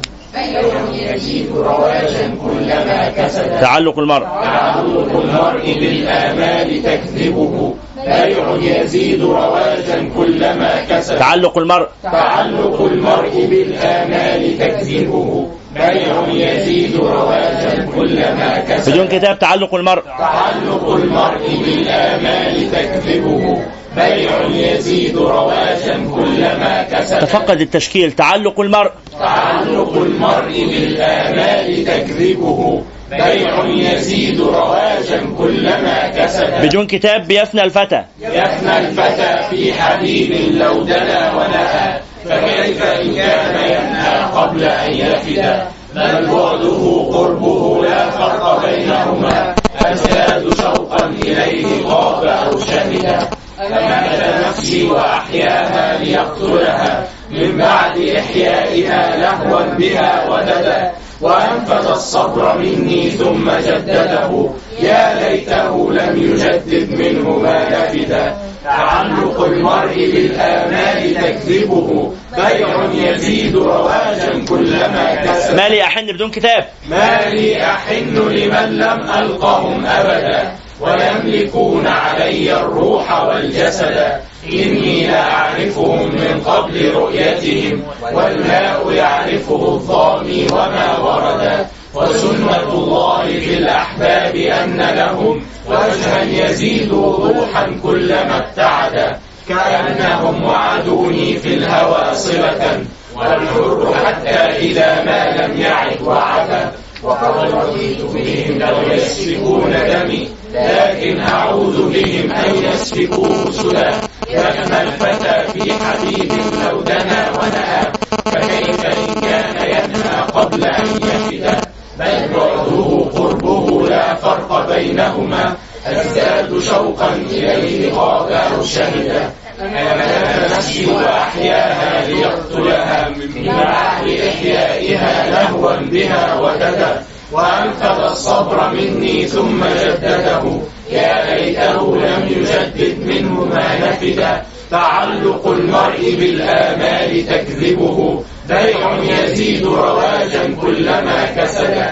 يزيد 0.94 1.52
رواجا 1.56 2.36
كلما 2.44 3.10
كسب 3.18 3.60
تعلق 3.62 4.00
المرء. 4.00 4.26
تعلق 4.26 5.12
المرء 5.24 5.74
بالآمال 5.80 6.84
تكذبه. 6.84 7.74
بيع 8.06 8.58
يزيد 8.62 9.24
رواجا 9.24 10.10
كلما 10.18 10.72
كسب. 10.90 11.20
تعلق 11.20 11.58
المرء. 11.58 11.88
تعلق 12.04 12.82
المرء 12.82 13.46
بالآمال 13.50 14.58
تكذبه. 14.60 15.48
بيع 15.76 16.28
يزيد 16.30 16.96
رواجا 16.96 17.88
كلما 17.96 18.58
كسب. 18.70 18.92
بدون 18.92 19.08
كتاب 19.08 19.40
تعلق 19.40 19.76
المرء. 19.76 20.04
تعلق 20.20 20.90
المرء 20.90 21.48
بالآمال 21.66 22.72
تكذبه. 22.72 23.62
بيع 23.98 24.46
يزيد 24.72 25.18
رواجا 25.18 25.96
كلما 26.16 26.84
كسب. 26.92 27.20
تفقد 27.20 27.62
التشكيل. 27.62 28.12
تعلق 28.12 28.60
المرء. 28.60 28.92
تعلق 29.20 29.94
المرء 29.94 30.66
بالآمال 30.70 31.86
تكذبه. 31.86 32.82
بيع 33.12 33.66
يزيد 33.66 34.42
رواجا 34.42 35.22
كلما 35.38 36.08
كسب. 36.08 36.62
بدون 36.62 36.88
كتاب 36.88 37.28
بيفنى 37.28 37.64
الفتى. 37.64 38.04
يفنى 38.22 38.78
الفتى 38.78 39.50
في 39.50 39.74
حبيب 39.74 40.32
لو 40.52 40.84
دنا 40.84 41.34
ونأى 41.36 42.00
فكيف 42.26 42.84
إن 42.84 43.16
كان 43.16 43.56
ينهى 43.56 44.24
قبل 44.36 44.64
أن 44.64 44.94
يفد؟ 44.94 45.62
بل 45.96 46.26
بعده 46.26 47.08
قربه 47.14 47.86
لا 47.86 48.10
فرق 48.10 48.66
بينهما. 48.66 49.56
أزداد 49.86 50.54
شوقا 50.58 51.06
إليه 51.24 51.86
غاب 51.86 52.26
أو 52.26 52.60
شهد. 52.60 53.28
أمات 53.60 54.48
نفسي 54.48 54.88
وأحياها 54.88 56.04
ليقتلها. 56.04 57.08
من 57.32 57.58
بعد 57.58 58.00
إحيائها 58.00 59.18
لهوا 59.18 59.62
بها 59.62 60.30
وددا. 60.30 60.92
وأنفذ 61.22 61.88
الصبر 61.90 62.58
مني 62.58 63.10
ثم 63.10 63.52
جدده. 63.52 64.50
يا 64.82 65.30
ليته 65.30 65.92
لم 65.92 66.22
يجدد 66.22 67.00
منه 67.00 67.38
ما 67.38 67.70
نفد 67.70 68.34
تعلق 68.64 69.44
المرء 69.44 69.96
بالآمال 69.96 71.16
تكذبه. 71.16 72.14
بيع 72.36 72.88
يزيد 72.94 73.56
رواجا 73.56 74.46
كلما 74.50 75.16
كسب. 75.16 75.56
ما 75.56 75.70
لي 75.70 75.84
أحن 75.84 76.06
بدون 76.06 76.32
كتاب. 76.32 76.68
ما 76.90 77.20
لي 77.30 77.64
أحن 77.64 78.16
لمن 78.16 78.78
لم 78.78 79.10
ألقهم 79.18 79.86
أبدا. 79.86 80.52
ويملكون 80.82 81.88
علي 81.88 82.60
الروح 82.60 83.22
والجسد. 83.22 84.20
إني 84.54 85.08
لأعرفهم 85.08 86.16
من 86.16 86.42
قبل 86.46 86.92
رؤيتهم 86.96 87.84
والماء 88.14 88.92
يعرفه 88.92 89.68
الظامي 89.68 90.48
وما 90.52 90.98
ورد. 91.00 91.66
وسنة 91.94 92.74
الله 92.74 93.24
في 93.24 93.54
الأحباب 93.54 94.36
أن 94.36 94.78
لهم 94.96 95.42
وجها 95.68 96.24
يزيد 96.24 96.92
وضوحا 96.92 97.80
كلما 97.84 98.38
ابتعد. 98.38 99.18
كأنهم 99.50 100.44
وعدوني 100.44 101.38
في 101.38 101.54
الهوى 101.54 102.16
صلة 102.16 102.84
والحر 103.16 103.94
حتى 104.06 104.40
إذا 104.60 105.04
ما 105.04 105.42
لم 105.42 105.62
يعد 105.62 106.02
وعد 106.02 106.72
وقد 107.04 107.52
رضيت 107.54 108.02
بهم 108.02 108.60
لو 108.60 108.94
يسفكون 108.94 109.72
دمي 109.72 110.30
لكن 110.54 111.20
أعوذ 111.20 111.90
بهم 111.94 112.32
أن 112.32 112.56
يسفكوه 112.64 113.52
سدى 113.52 113.90
يفنى 114.30 114.82
الفتى 114.82 115.54
في 115.54 115.74
حبيب 115.74 116.32
لو 116.64 116.82
دنا 116.82 117.32
ونأى 117.32 117.92
فكيف 118.26 118.86
إن 118.86 119.22
كان 119.22 119.56
ينهى 119.70 120.22
قبل 120.34 120.64
أن 120.66 120.86
يفد 120.86 121.68
بل 122.00 122.28
بعده 122.34 123.10
قربه 123.14 123.88
لا 123.90 124.16
فرق 124.16 124.76
بينهما 124.76 125.56
أزداد 125.86 126.60
شوقا 126.60 127.16
إليه 127.16 127.94
غاب 127.94 128.32
أو 128.32 128.64
شهد 128.64 129.32
أمات 129.62 130.52
نفسي 130.52 130.86
وأحياها 130.86 132.08
ليقتلها 132.08 133.10
من 133.10 133.46
بعد 133.46 134.08
إحيائها 134.08 135.30
لهوا 135.32 135.76
بها 135.76 136.40
وددا 136.40 137.04
وأنفذ 137.32 138.00
الصبر 138.12 138.70
مني 138.74 139.26
ثم 139.28 139.64
جدده 139.66 140.44
يا 140.92 141.36
ليته 141.36 141.98
لم 141.98 142.28
يجدد 142.30 142.98
منه 143.06 143.46
ما 143.46 143.76
نفد 143.80 144.42
تعلق 144.72 145.48
المرء 145.48 146.16
بالآمال 146.20 147.28
تكذبه 147.28 148.24
بيع 148.50 148.98
يزيد 149.04 149.66
رواجا 149.66 150.56
كلما 150.62 151.26
كسد 151.38 151.86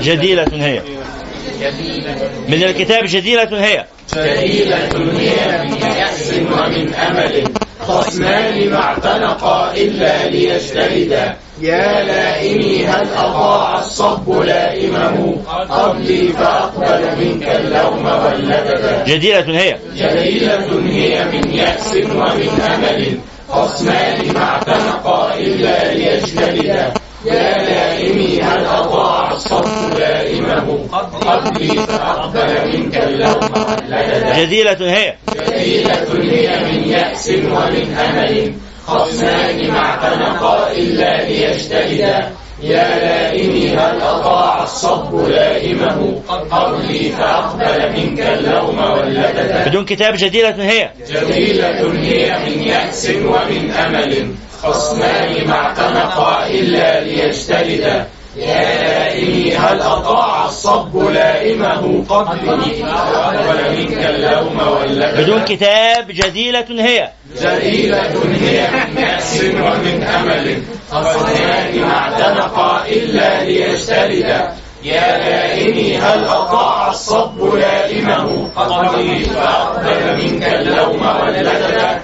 جديلة 0.00 0.46
هي. 0.52 0.82
من 2.48 2.62
الكتاب 2.62 3.04
جديلة 3.06 3.64
هي. 3.64 3.84
جديدة 4.14 4.76
هي 5.18 5.64
من 5.64 5.78
يأس 5.98 6.30
ومن 6.52 6.94
أمل 6.94 7.44
خصمان 7.88 8.70
ما 8.70 8.82
اعتنقا 8.82 9.72
إلا 9.76 10.28
ليجتهدا 10.28 11.36
يا 11.60 12.04
لائمي 12.04 12.86
هل 12.86 13.06
أطاع 13.16 13.78
الصب 13.78 14.42
لائمه 14.42 15.36
قبلي 15.70 16.28
فأقبل 16.32 17.04
منك 17.24 17.48
اللوم 17.48 18.06
واللددا 18.06 19.04
جديرة 19.06 19.44
هي. 19.48 19.76
جليلة 19.96 20.82
هي 20.86 21.24
من 21.24 21.50
يأس 21.54 21.94
ومن 21.94 22.60
أمل 22.74 23.18
خصمان 23.48 24.32
ما 24.34 24.42
اعتنقا 24.44 25.34
إلا 25.34 25.94
ليجتهدا 25.94 26.92
يا 27.26 27.58
لائمي 27.58 28.40
هل 28.42 28.64
أطاع 28.66 29.19
لائمه 30.54 30.86
قبلي 31.20 31.68
فأقبل 31.86 32.68
منك 32.78 32.96
اللوم 32.96 33.40
جديرة 34.36 34.76
هي. 34.80 35.14
جليلة 35.34 36.06
هي 36.22 36.64
من 36.64 36.88
يأس 36.88 37.28
ومن 37.28 37.96
أمل 37.98 38.52
خصمان 38.86 39.70
ما 39.70 39.78
اعتنقا 39.78 40.72
إلا 40.72 41.24
ليجتهدا 41.28 42.30
يا 42.62 42.88
لائمي 42.98 43.68
هل 43.70 44.00
أطاع 44.02 44.62
الصب 44.62 45.28
لائمه 45.28 46.22
قبلي 46.28 47.08
فأقبل 47.18 47.92
منك 47.92 48.20
اللوم 48.20 48.78
واللددا 48.78 49.64
بدون 49.68 49.84
كتاب 49.84 50.14
جديرة 50.16 50.54
هي. 50.58 50.90
جميلة 51.10 51.92
هي 52.02 52.38
من 52.46 52.62
يأس 52.62 53.10
ومن 53.24 53.70
أمل 53.70 54.30
خصمان 54.62 55.46
ما 55.46 55.52
اعتنقا 55.54 56.46
إلا 56.46 57.00
ليجتهدا 57.04 58.06
يا 58.36 58.62
لائمي 58.82 59.56
هل 59.56 59.82
أطاع 59.82 60.44
الصب 60.46 60.96
لائمه 60.96 62.04
قبلي. 62.08 62.74
فأقبل 62.74 63.76
منك 63.76 64.06
اللوم 64.06 64.58
واللددا 64.68 65.22
بدون 65.22 65.44
كتاب 65.44 66.06
جديلة 66.08 66.66
هي. 66.70 67.10
جليلة 67.40 68.02
هي 68.40 68.68
من 68.70 69.02
يأس 69.02 69.40
ومن 69.44 70.02
أمل. 70.02 70.62
خصمان 70.90 71.80
ما 71.80 71.92
اعتنقا 71.98 72.86
إلا 72.86 73.44
ليجتهدا 73.44 74.52
يا 74.84 75.18
لائمي 75.18 75.96
هل 75.98 76.24
أطاع 76.24 76.90
الصب 76.90 77.54
لائمه 77.54 78.48
قبلي؟ 78.56 79.24
فأقبل 79.24 80.16
منك 80.24 80.44
اللوم 80.44 81.06
واللددا 81.20 82.00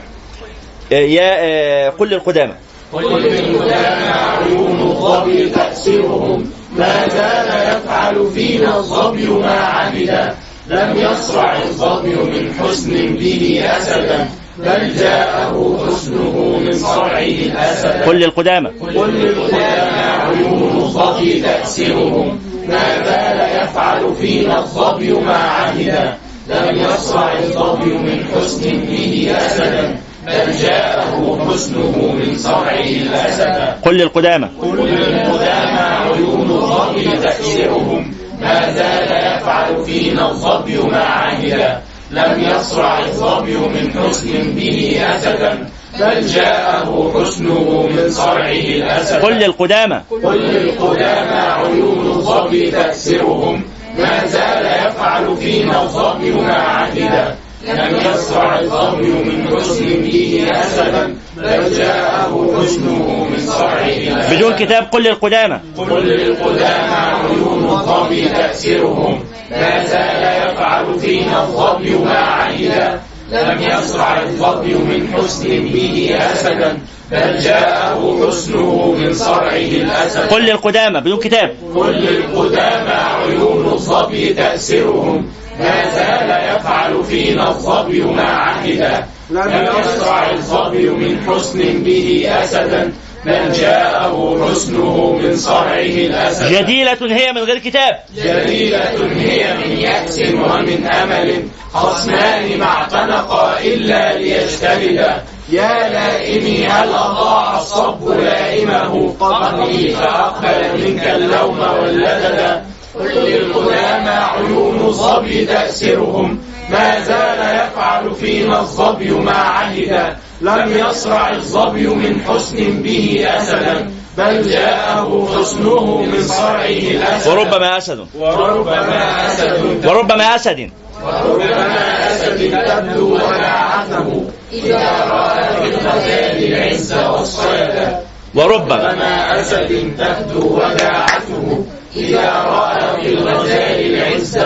يا 0.91 1.37
آه، 1.39 1.89
قل 1.89 2.09
للقدامى. 2.09 2.55
قل 2.93 3.23
بالهدى 3.23 3.75
عيون 3.75 4.81
الظبي 4.81 5.49
تأسرهم 5.49 6.51
ما 6.77 7.09
زال 7.09 7.77
يفعل 7.77 8.31
فينا 8.35 8.77
الظبي 8.77 9.27
ما 9.27 9.51
عمدا 9.53 10.35
لم 10.69 10.97
يصرع 10.97 11.63
الظبي 11.63 12.15
من 12.15 12.53
حسن 12.61 12.93
به 13.17 13.63
أسدا 13.65 14.29
بل 14.59 14.95
جاءه 14.99 15.87
حسنه 15.87 16.59
من 16.59 16.73
صرعه 16.73 17.19
الأسد 17.19 18.03
قل 18.03 18.17
للقدامى. 18.17 18.69
قل 18.81 19.11
للقدامى. 19.11 20.07
عيون 20.21 20.77
الظبي 20.77 21.41
تأسرهم 21.41 22.39
ما 22.69 23.05
زال 23.05 23.63
يفعل 23.63 24.15
فينا 24.21 24.59
الظبي 24.59 25.13
ما 25.13 25.37
عهدا 25.37 26.15
لم 26.49 26.77
يصرع 26.79 27.39
الظبي 27.39 27.91
من 27.95 28.25
حسن 28.35 28.71
به 28.71 29.35
أسدا 29.39 29.97
بل 30.27 30.53
جاءه 30.63 31.39
حسنه 31.51 32.15
من 32.19 32.39
صرعه 32.39 32.89
الأسد. 33.03 33.75
قل 33.85 33.95
للقدامى. 33.95 34.49
كل 34.61 34.79
القدامى 34.79 35.79
عيون 35.79 36.51
الظبي 36.51 37.17
تأسرهم 37.17 38.15
ما 38.41 38.73
زال 38.73 39.11
يفعل 39.11 39.85
فينا 39.85 40.29
الظبي 40.31 40.79
ما 40.79 41.05
عهدا 41.05 41.81
لم 42.11 42.41
يصرع 42.41 42.99
الظبي 42.99 43.57
من 43.57 43.93
حسن 43.93 44.55
به 44.57 45.01
أسدا. 45.17 45.69
بل 46.01 46.27
جاءه 46.27 47.13
حسنه 47.15 47.89
من 47.91 48.11
صرعه 48.11 48.51
الأسد. 48.51 49.23
قل 49.23 49.33
للقدامى. 49.33 50.01
قل 50.25 50.39
للقدامى 50.39 51.41
عيون 51.41 52.07
الظبي 52.07 52.71
تأسرهم 52.71 53.63
ما 53.99 54.27
زال 54.27 54.67
يفعل 54.87 55.37
فينا 55.37 55.83
الظبي 55.83 56.31
ما 56.31 56.55
عهدا 56.55 57.37
لم 57.67 57.97
يصرع 58.15 58.59
الظبي 58.61 59.09
من 59.09 59.57
حسن 59.57 59.85
به 59.85 60.49
أسدا 60.53 61.17
بل 61.37 61.75
جاءه 61.75 62.55
حسنه 62.59 63.27
من 63.31 63.47
صرعه 63.47 64.31
بدون 64.37 64.55
كتاب 64.55 64.83
قل 64.93 65.03
للقدامى. 65.03 65.61
قل 65.79 66.07
للقدامى 66.07 66.97
عيون 66.97 67.65
الظبي 67.65 68.29
تأسرهم. 68.29 69.25
ما 69.51 69.85
زال 69.85 70.51
يفعل 70.51 71.01
فينا 71.01 71.43
الظبي 71.43 71.91
ما 71.91 72.19
عهدا 72.19 73.01
لم 73.33 73.63
يصرع 73.63 74.23
الظبي 74.23 74.75
من 74.75 75.09
حسن 75.15 75.49
به 75.49 76.17
أسدا 76.33 76.79
بل 77.13 77.39
جاءه 77.41 78.27
حسنه 78.27 78.95
من 78.99 79.13
صرعه 79.13 79.57
الأسد. 79.57 80.21
قل 80.21 80.43
للقدامى 80.43 81.01
بدون 81.01 81.19
كتاب. 81.19 81.55
قل 81.75 81.93
للقدامى 81.93 82.93
عيون 82.93 83.67
الظبي 83.73 84.35
تأسرهم. 84.35 85.27
ما 85.59 85.91
زال 85.95 86.57
يفعل 86.57 87.05
فينا 87.05 87.49
الظبي 87.49 88.01
ما 88.01 88.23
عهدا 88.23 89.07
لم 89.31 89.69
يصرع 89.81 90.31
الظبي 90.31 90.89
من 90.89 91.21
حسن 91.27 91.83
به 91.83 92.27
أسدا. 92.29 92.93
بل 93.25 93.53
جاءه 93.53 94.47
حسنه 94.49 95.19
من 95.23 95.37
صرعه 95.37 95.97
الأسد. 96.07 96.53
جديلة 96.53 96.99
هي 97.01 97.33
من 97.33 97.43
غير 97.43 97.59
كتاب. 97.59 97.99
جليلة 98.17 99.11
هي 99.17 99.55
من 99.55 99.79
يأس 99.79 100.19
ومن 100.19 100.87
أمل. 100.87 101.49
خصمان 101.75 102.59
ما 102.59 102.65
اعتنقا 102.65 103.61
إلا 103.61 104.19
ليجتهدا 104.19 105.23
يا 105.49 105.89
لائمي 105.89 106.67
هل 106.67 106.89
أضاع 106.89 107.59
الصب 107.59 108.09
لائمه؟ 108.09 109.15
قبلي 109.21 109.91
فأقبل 109.91 110.85
منك 110.85 111.07
اللوم 111.07 111.59
واللددا 111.59 112.65
قل 113.01 113.15
للقدامى 113.15 114.11
عيون 114.11 114.87
الظبي 114.87 115.45
تأسرهم. 115.45 116.39
ما 116.71 117.01
زال 117.01 117.39
يفعل 117.39 118.15
فينا 118.15 118.61
الظبي 118.61 119.11
ما 119.11 119.33
عهدا 119.33 120.17
لم 120.41 120.73
يصرع 120.73 121.31
الظبي 121.31 121.87
من 121.87 122.21
حسن 122.29 122.83
به 122.83 123.27
أسدا 123.29 123.91
بل 124.19 124.51
جاءه 124.51 125.29
حسنه 125.39 126.03
من 126.03 126.23
صرعه 126.23 126.67
الأسد. 126.67 127.29
وربما 127.29 127.79
أسد. 127.79 128.07
وربما 128.19 129.27
أسد. 129.27 129.85
وربما 129.87 130.37
أسد. 130.37 130.71
وربما 131.05 132.13
أسد 132.13 132.51
تبدو 132.67 133.15
وداعته 133.15 134.25
إذا 134.53 135.05
رأى 135.11 135.45
في 135.57 135.75
الغزال 135.75 136.53
العز 136.53 136.93
والصيدا 136.93 138.01
وربما. 138.35 138.75
وربما 138.75 139.41
أسد 139.41 139.93
تبدو 139.99 140.57
وداعته 140.57 141.65
إذا 141.97 142.33
رأى 142.33 143.01
في 143.01 143.09
الغزال 143.09 143.79
العز 143.95 144.39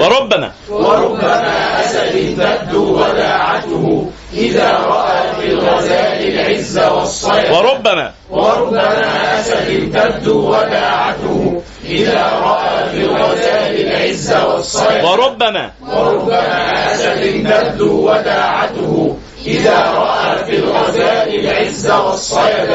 وربما 0.00 0.50
وربما 0.70 1.80
أسد 1.80 2.14
تبدو 2.38 2.94
وداعته. 2.94 4.10
إذا 4.34 4.70
رأى 4.70 5.32
في 5.40 5.46
الغزال 5.52 6.20
العز 6.28 6.78
والصيدا 6.78 7.52
وربما 7.52 8.12
وربما 8.30 9.40
أسد 9.40 9.92
تبدو 9.94 10.48
وداعته. 10.48 11.62
إذا 11.84 12.22
رأى 12.42 12.90
في 12.90 13.00
الغزال 13.00 13.86
العز 13.86 14.32
والصيد. 14.32 15.04
وربما 15.04 15.70
وربما 15.88 16.94
أسد 16.94 17.22
تبدو 17.50 18.10
وداعته. 18.10 19.16
إذا 19.46 19.78
رأى 19.94 20.44
في 20.44 20.58
الغزال 20.58 21.28
العز 21.40 21.90
والصيد. 21.90 22.70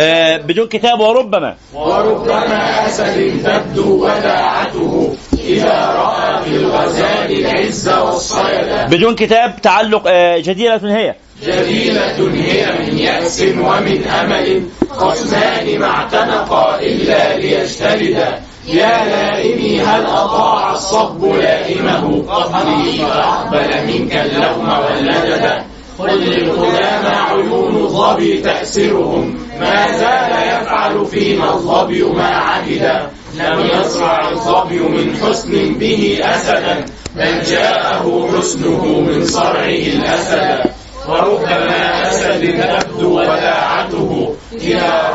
آه 0.00 0.36
بدون 0.36 0.68
كتاب 0.68 1.00
وربما. 1.00 1.56
وربما 1.74 2.86
أسد 2.86 3.42
تبدو 3.44 4.04
وداعته 4.04 5.14
إذا 5.38 5.94
رأى 5.96 6.42
في 6.44 6.56
الغزال 6.56 7.30
العز 7.30 7.88
والصيد. 7.88 8.90
بدون 8.90 9.14
كتاب 9.14 9.60
تعلق 9.62 10.02
آه 10.06 10.38
جديرة 10.38 10.80
هي. 10.84 11.14
جليلة 11.42 12.18
هي 12.34 12.66
من 12.78 12.98
يأس 12.98 13.40
ومن 13.40 14.04
أمل. 14.04 14.62
خصمان 14.90 15.78
ما 15.78 15.86
اعتنقا 15.86 16.80
إلا 16.80 17.36
ليجتهدا 17.38 18.40
يا 18.66 19.04
لائمي 19.04 19.80
هل 19.80 20.06
أطاع 20.06 20.72
الصب 20.72 21.24
لائمه؟ 21.24 22.22
قبلي 22.28 22.98
فأقبل 22.98 23.86
منك 23.86 24.16
اللوم 24.16 24.68
واللددا 24.68 25.64
قل 26.02 26.20
للقدامى 26.20 27.16
عيون 27.30 27.76
الظبي 27.76 28.40
تأسرهم 28.40 29.38
ما 29.60 29.86
زال 29.98 30.32
يفعل 30.48 31.06
فينا 31.06 31.54
الظبي 31.54 32.02
ما 32.02 32.26
عهدا 32.26 33.10
لم 33.34 33.70
يصرع 33.80 34.30
الظبي 34.30 34.78
من 34.78 35.16
حسن 35.16 35.74
به 35.74 36.20
أسدا 36.22 36.84
بل 37.16 37.42
جاءه 37.42 38.28
حسنه 38.36 38.84
من 38.84 39.24
صرعه 39.26 39.64
الأسد. 39.64 40.72
وربما 41.08 42.08
أسد 42.08 42.40
تبدو 42.40 43.20
وداعته 43.20 44.34
الغزال 44.52 45.11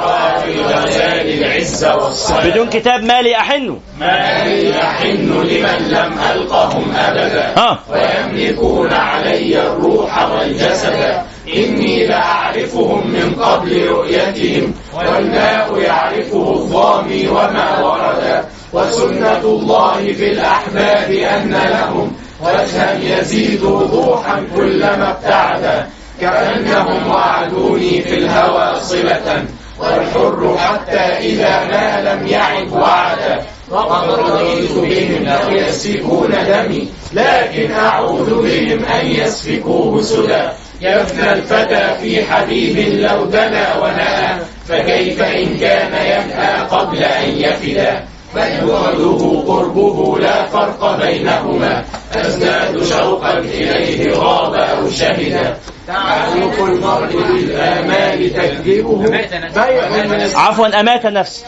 العز 1.67 1.85
والصلاة. 1.85 2.49
بدون 2.49 2.69
كتاب 2.69 3.03
مالي 3.03 3.35
أحن. 3.35 3.79
ما 3.99 4.43
لي 4.45 4.81
أحن 4.81 5.31
لمن 5.31 5.87
لم 5.89 6.19
ألقهم 6.31 6.95
أبدا. 6.95 7.53
ها 7.57 7.79
ويملكون 7.89 8.93
علي 8.93 9.61
الروح 9.61 10.31
والجسد. 10.31 11.21
إني 11.55 12.07
لأعرفهم 12.07 13.07
من 13.07 13.35
قبل 13.41 13.87
رؤيتهم. 13.87 14.73
والماء 14.95 15.79
يعرفه 15.79 16.53
الظامي 16.53 17.27
وما 17.27 17.79
ورد. 17.79 18.45
وسنة 18.73 19.41
الله 19.43 20.13
في 20.13 20.31
الأحباب 20.31 21.11
أن 21.11 21.51
لهم. 21.51 22.15
وجها 22.41 22.99
يزيد 23.01 23.63
وضوحا 23.63 24.43
كلما 24.55 25.11
ابتعد. 25.11 25.87
كأنهم 26.21 27.11
وعدوني 27.11 28.01
في 28.01 28.13
الهوى 28.13 28.79
صلة. 28.81 29.45
والحر 29.79 30.57
حتى 30.57 30.99
إذا 30.99 31.65
ما 31.71 32.01
لم 32.11 32.27
يعد 32.27 32.71
وعدا. 32.71 33.43
وقد 33.69 34.09
رضيت 34.09 34.71
بهم 34.71 35.25
لو 35.25 35.57
يسفكون 35.57 36.31
دمي. 36.47 36.87
لكن 37.13 37.71
أعوذ 37.71 38.41
بهم 38.43 38.85
أن 38.85 39.07
يسفكوه 39.07 40.01
سدى. 40.01 40.43
يفنى 40.81 41.33
الفتى 41.33 41.97
في 42.01 42.23
حبيب 42.23 42.99
لو 42.99 43.25
دنا 43.25 43.77
ونأى 43.77 44.37
فكيف 44.67 45.21
إن 45.21 45.57
كان 45.57 45.93
ينأى 45.93 46.67
قبل 46.71 47.03
أن 47.03 47.29
يفدا؟ 47.37 48.03
بل 48.35 48.67
بعده 48.67 49.43
قربه 49.47 50.19
لا 50.19 50.45
فرق 50.45 51.05
بينهما. 51.05 51.83
أزداد 52.15 52.83
شوقا 52.83 53.37
إليه 53.37 54.13
غاب 54.13 54.53
أو 54.53 54.89
شهدا. 54.89 55.57
تعلق 55.87 56.63
المرء 56.63 57.23
بالآمال 57.31 58.33
تكذبه. 58.33 59.09
بيع 59.55 60.39
عفوا 60.39 60.79
أمات 60.79 61.05
نفسي. 61.05 61.45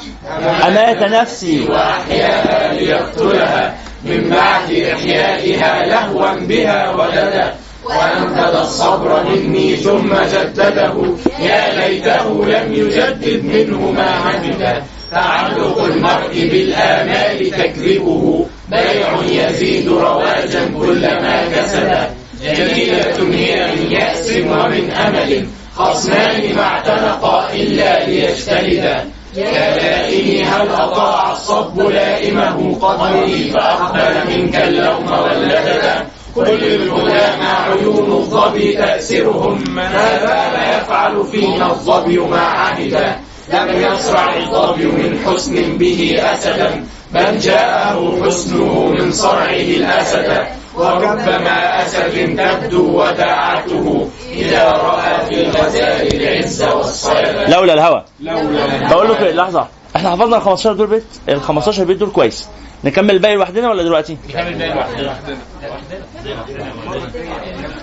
أمات 0.67 1.03
نفسي. 1.03 1.65
وأحياها 1.69 2.73
ليقتلها. 2.73 3.75
من 4.03 4.29
بعد 4.29 4.71
إحيائها 4.71 5.85
لهوا 5.85 6.35
بها 6.35 6.89
ولدا 6.89 7.53
وأنفذ 7.85 8.55
الصبر 8.55 9.23
مني 9.23 9.75
ثم 9.75 10.13
جدده. 10.13 10.93
يا 11.39 11.79
ليته 11.79 12.45
لم 12.45 12.73
يجدد 12.73 13.43
منه 13.43 13.91
ما 13.91 14.09
عمل 14.09 14.83
تعلق 15.11 15.83
المرء 15.83 16.49
بالآمال 16.51 17.51
تكذبه. 17.51 18.45
بيع 18.69 19.09
يزيد 19.23 19.89
رواجا 19.89 20.71
كلما 20.79 21.43
كسب. 21.55 22.18
جميلة 22.43 23.35
هي 23.35 23.75
من 23.75 23.91
يأس 23.91 24.31
ومن 24.31 24.91
أمل 24.91 25.47
خصمان 25.75 26.55
ما 26.55 26.61
اعتنقا 26.63 27.53
إلا 27.53 28.05
ليجتهدا 28.05 29.05
يا 29.35 29.75
لائمي 29.77 30.43
هل 30.43 30.69
أطاع 30.69 31.31
الصب 31.31 31.79
لائمه 31.79 32.77
قدري 32.81 33.51
فأقبل 33.53 34.31
منك 34.31 34.55
اللوم 34.55 35.11
واللددا 35.11 36.05
كل 36.35 36.63
الهدى 36.63 37.37
مع 37.41 37.71
عيون 37.71 38.11
الظبي 38.11 38.73
تأسرهم 38.73 39.63
ما 39.75 40.17
بال 40.17 40.79
يفعل 40.79 41.23
فينا 41.31 41.71
الظبي 41.71 42.17
ما 42.17 42.39
عهدا 42.41 43.19
لم 43.53 43.81
يصرع 43.81 44.37
الظبي 44.37 44.85
من 44.85 45.19
حسن 45.25 45.77
به 45.77 46.15
أسدا 46.19 46.83
بل 47.13 47.39
جاءه 47.39 48.19
حسنه 48.25 48.85
من 48.99 49.11
صرعه 49.11 49.49
الأسد 49.49 50.47
وربما 50.79 51.85
أسد 51.85 52.37
تبدو 52.37 53.01
وداعته 53.01 54.09
إذا 54.31 54.71
رأى 54.71 55.25
في 55.25 55.41
الغزال 55.41 56.15
العز 56.15 56.61
والصيد. 56.63 57.49
لولا 57.49 57.73
الهوى. 57.73 58.05
لولا 58.19 58.89
بقول 58.89 59.11
إيه، 59.11 59.31
لحظة. 59.31 59.67
إحنا 59.95 60.11
حفظنا 60.11 60.37
ال 60.37 60.41
15 60.41 60.73
دول 60.73 60.87
بيت؟ 60.87 61.03
ال 61.29 61.41
15 61.41 61.83
بيت 61.83 61.97
دول 61.97 62.09
كويس. 62.09 62.47
نكمل 62.83 63.11
الباقي 63.11 63.35
لوحدنا 63.35 63.69
ولا 63.69 63.83
دلوقتي؟ 63.83 64.17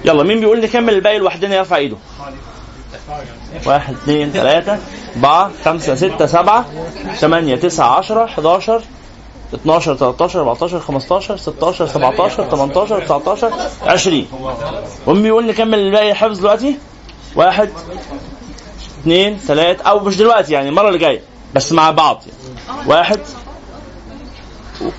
يلا 0.05 0.23
مين 0.23 0.41
بيقول 0.41 0.61
نكمل 0.61 0.95
الباقي 0.95 1.19
لوحدنا 1.19 1.57
يرفع 1.57 1.77
إيده؟ 1.77 1.97
واحد 3.67 3.95
اثنين 3.95 4.31
ثلاثة 4.31 4.79
أربعة 5.17 5.51
خمسة 5.65 5.95
ستة 5.95 6.27
سبعة 6.27 6.65
ثمانية 7.19 7.57
تسعة 7.57 7.99
عشرة 7.99 8.25
11 8.25 8.83
12 9.55 9.95
13 9.95 10.39
14 10.41 10.81
15 10.81 11.37
16 11.37 11.87
17 11.87 12.51
18 12.51 13.01
19 13.05 13.53
20 13.83 14.27
ومين 15.07 15.23
بيقول 15.23 15.47
نكمل 15.47 15.79
الباقي 15.79 16.15
حفظ 16.15 16.39
دلوقتي؟ 16.39 16.79
واحد 17.37 17.71
اثنين 19.01 19.39
ثلاثة 19.39 19.85
أو 19.85 20.01
مش 20.01 20.17
دلوقتي 20.17 20.53
يعني 20.53 20.69
المرة 20.69 20.89
اللي 20.89 20.99
جاية 20.99 21.21
بس 21.55 21.73
مع 21.73 21.91
بعض 21.91 22.23
يعني. 22.27 22.89
واحد 22.91 23.21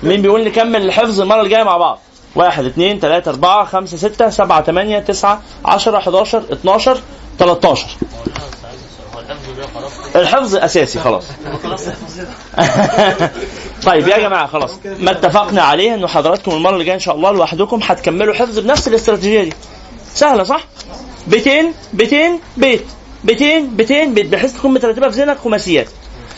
مين 0.02 0.22
بيقول 0.22 0.44
نكمل 0.44 0.82
الحفظ 0.82 1.20
المرة 1.20 1.38
اللي 1.38 1.50
جاية 1.50 1.62
مع 1.62 1.76
بعض 1.76 1.98
واحد 2.34 2.64
اثنين 2.64 3.00
ثلاثة 3.00 3.30
أربعة 3.30 3.64
خمسة 3.64 3.96
ستة 3.96 4.30
سبعة 4.30 4.62
ثمانية 4.62 4.98
تسعة 4.98 5.42
عشرة 5.64 5.98
11 5.98 6.42
12 6.52 7.00
13 7.38 7.86
الحفظ 10.16 10.56
أساسي 10.56 11.00
خلاص. 11.00 11.24
طيب 13.86 14.08
يا 14.08 14.18
جماعة 14.18 14.46
خلاص. 14.46 14.70
ما 14.98 15.10
اتفقنا 15.10 15.62
عليه 15.62 15.94
إنه 15.94 16.06
حضراتكم 16.06 16.52
المرة 16.52 16.72
اللي 16.72 16.84
جاية 16.84 16.94
إن 16.94 17.00
شاء 17.00 17.14
الله 17.14 17.30
لوحدكم 17.32 17.80
هتكملوا 17.82 18.34
حفظ 18.34 18.58
بنفس 18.58 18.88
الاستراتيجية 18.88 19.42
دي. 19.42 19.52
سهلة 20.14 20.42
صح؟ 20.44 20.60
بيتين 21.26 21.72
بيتين 21.92 22.40
بيت. 22.56 22.84
بيتين 23.24 23.76
بيتين 23.76 24.14
بيت 24.14 24.26
بحيث 24.26 24.52
تكون 24.54 24.74
مترتبة 24.74 25.08
في 25.08 25.16
ذهنك 25.20 25.38
خماسيات. 25.38 25.86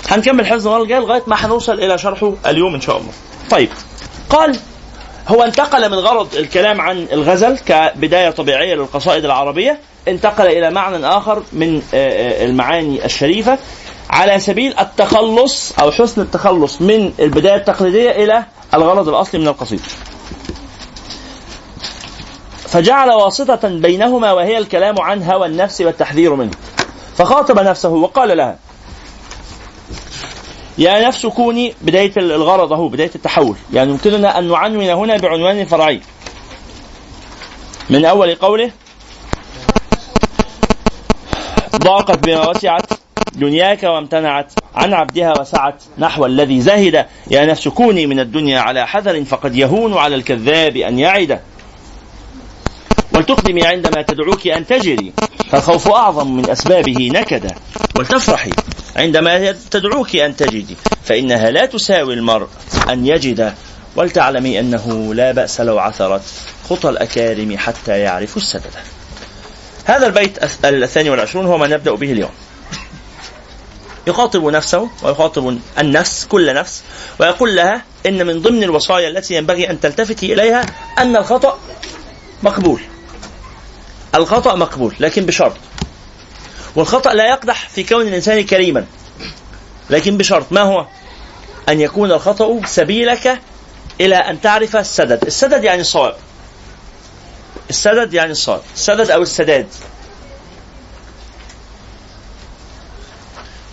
هنكمل 0.09 0.47
حفظ 0.47 0.67
المرة 0.67 0.83
الجاية 0.83 1.01
لغاية 1.01 1.23
ما 1.27 1.37
هنوصل 1.47 1.73
إلى 1.73 1.99
شرحه 1.99 2.33
اليوم 2.47 2.75
إن 2.75 2.81
شاء 2.81 2.97
الله. 2.97 3.13
طيب. 3.51 3.69
قال 4.31 4.57
هو 5.29 5.43
انتقل 5.43 5.91
من 5.91 5.99
غرض 5.99 6.35
الكلام 6.37 6.81
عن 6.81 7.07
الغزل 7.13 7.59
كبداية 7.59 8.31
طبيعية 8.31 8.75
للقصائد 8.75 9.25
العربية 9.25 9.79
انتقل 10.11 10.47
إلى 10.47 10.71
معنى 10.71 11.07
آخر 11.07 11.43
من 11.53 11.83
آه، 11.95 11.97
آه، 11.97 12.45
المعاني 12.45 13.05
الشريفة 13.05 13.59
على 14.11 14.41
سبيل 14.41 14.79
التخلص 14.79 15.73
أو 15.79 15.91
حسن 15.91 16.21
التخلص 16.21 16.83
من 16.83 17.13
البداية 17.21 17.57
التقليدية 17.57 18.11
إلى 18.11 18.45
الغرض 18.75 19.09
الأصلي 19.09 19.41
من 19.41 19.49
القصيدة. 19.49 19.83
فجعل 22.69 23.11
واسطة 23.11 23.69
بينهما 23.69 24.33
وهي 24.33 24.59
الكلام 24.59 25.01
عن 25.01 25.23
هوى 25.23 25.47
النفس 25.47 25.81
والتحذير 25.81 26.35
منه. 26.35 26.51
فخاطب 27.17 27.59
نفسه 27.59 27.89
وقال 27.89 28.37
لها 28.37 28.59
يا 30.79 31.09
نفس 31.09 31.27
كوني 31.27 31.75
بداية 31.83 32.13
الغرض 32.17 32.73
أهو 32.73 32.89
بداية 32.89 33.11
التحول. 33.15 33.57
يعني 33.73 33.91
يمكننا 33.91 34.39
أن 34.39 34.49
نعنون 34.49 34.89
هنا 34.89 35.17
بعنوان 35.17 35.65
فرعي. 35.65 36.01
من 37.91 38.05
أول 38.05 38.35
قوله 38.35 38.71
ضاقت 41.77 42.19
بما 42.27 42.49
وسعت 42.49 42.87
دنياك 43.35 43.83
وامتنعت 43.83 44.53
عن 44.75 44.93
عبدها 44.93 45.41
وسعت 45.41 45.83
نحو 45.99 46.27
الذي 46.27 46.61
زهد. 46.61 47.07
يا 47.31 47.45
نفس 47.47 47.69
كوني 47.69 48.07
من 48.07 48.21
الدنيا 48.21 48.61
على 48.61 48.87
حذر 48.87 49.25
فقد 49.25 49.57
يهون 49.57 49.95
على 49.95 50.15
الكذاب 50.15 50.77
أن 50.77 50.99
يعد. 50.99 51.41
ولتقدمي 53.15 53.67
عندما 53.67 54.03
تدعوك 54.03 54.47
أن 54.47 54.67
تجري 54.67 55.13
فالخوف 55.51 55.89
أعظم 55.89 56.37
من 56.37 56.51
أسبابه 56.51 57.11
نكدا. 57.15 57.55
ولتفرحي 57.97 58.51
عندما 58.97 59.53
تدعوك 59.71 60.17
أن 60.17 60.37
تجدي 60.37 60.77
فإنها 61.05 61.51
لا 61.51 61.67
تساوي 61.67 62.15
المرء 62.15 62.49
أن 62.91 63.07
يجد. 63.07 63.55
ولتعلمي 63.97 64.61
أنه 64.61 65.15
لا 65.15 65.33
بأس 65.33 65.61
لو 65.61 65.79
عثرت 65.79 66.23
خطى 66.71 66.89
الأكارم 66.89 67.57
حتى 67.59 67.99
يعرفوا 67.99 68.43
السدد 68.43 68.71
هذا 69.91 70.07
البيت 70.07 70.45
الثاني 70.65 71.11
والعشرون 71.11 71.47
هو 71.47 71.59
ما 71.59 71.67
نبدأ 71.67 71.95
به 71.95 72.13
اليوم. 72.13 72.31
يخاطب 74.07 74.45
نفسه 74.45 74.89
ويخاطب 75.03 75.59
النفس 75.79 76.25
كل 76.25 76.55
نفس 76.55 76.83
ويقول 77.21 77.57
لها 77.57 77.83
إن 78.07 78.27
من 78.27 78.43
ضمن 78.43 78.63
الوصايا 78.63 79.09
التي 79.09 79.35
ينبغي 79.35 79.71
أن 79.71 79.81
تلتفتي 79.81 80.33
إليها 80.33 80.67
أن 80.99 81.17
الخطأ 81.17 81.59
مقبول. 82.43 82.81
الخطأ 84.15 84.55
مقبول 84.55 84.95
لكن 85.01 85.27
بشرط. 85.27 85.57
والخطأ 86.77 87.15
لا 87.15 87.29
يقدح 87.29 87.69
في 87.69 87.83
كون 87.83 88.09
الإنسان 88.09 88.45
كريما 88.45 88.87
لكن 89.91 90.17
بشرط. 90.17 90.53
ما 90.53 90.61
هو؟ 90.61 90.87
أن 91.69 91.81
يكون 91.81 92.13
الخطأ 92.13 92.61
سبيلك 92.67 93.41
إلى 94.01 94.17
أن 94.17 94.41
تعرف 94.41 94.77
السدد. 94.77 95.25
السدد 95.27 95.65
يعني 95.65 95.81
الصواب. 95.81 96.17
السدد 97.71 98.15
يعني 98.15 98.33
الصواب 98.33 98.61
السدد 98.75 99.11
أو 99.11 99.23
السداد. 99.23 99.67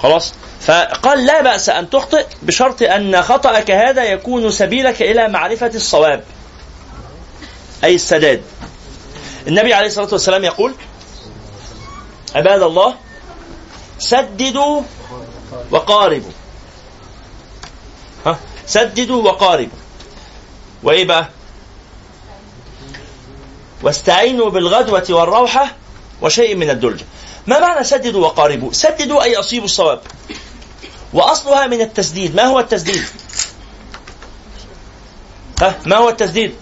خلاص؟ 0.02 0.34
فقال 0.62 1.26
لا 1.26 1.42
بأس 1.42 1.70
أن 1.70 1.90
تخطئ 1.90 2.26
بشرط 2.42 2.82
أن 2.82 3.22
خطأك 3.22 3.72
هذا 3.72 4.04
يكون 4.04 4.52
سبيلك 4.52 5.02
إلى 5.02 5.28
معرفة 5.28 5.72
الصواب. 5.76 6.24
أي 7.84 7.96
السداد. 7.96 8.42
النبي 9.48 9.74
عليه 9.74 9.88
الصلاة 9.88 10.10
والسلام 10.12 10.44
يقول 10.44 10.76
عباد 12.36 12.62
الله 12.62 12.96
سددوا 14.00 14.82
وقاربوا. 15.72 16.32
سددوا 18.66 19.24
وقاربوا. 19.24 19.78
وإيه 20.84 21.06
بقى؟ 21.06 21.30
واستعينوا 23.84 24.50
بالغدوة 24.50 25.06
والروحة 25.10 25.76
وشيء 26.22 26.56
من 26.56 26.70
الدلجة 26.70 27.06
ما 27.48 27.60
معنى 27.60 27.84
سددوا 27.84 28.26
وقاربوا؟ 28.26 28.74
سددوا 28.74 29.24
أي 29.24 29.36
أصيبوا 29.36 29.66
الصواب. 29.66 30.02
وأصلها 31.14 31.68
من 31.68 31.82
التسديد. 31.82 32.36
ما 32.36 32.44
هو 32.44 32.60
التسديد؟ 32.60 33.04
ها؟ 35.62 35.76
ما 35.86 35.98
هو 35.98 36.10
التسديد؟ 36.10 36.56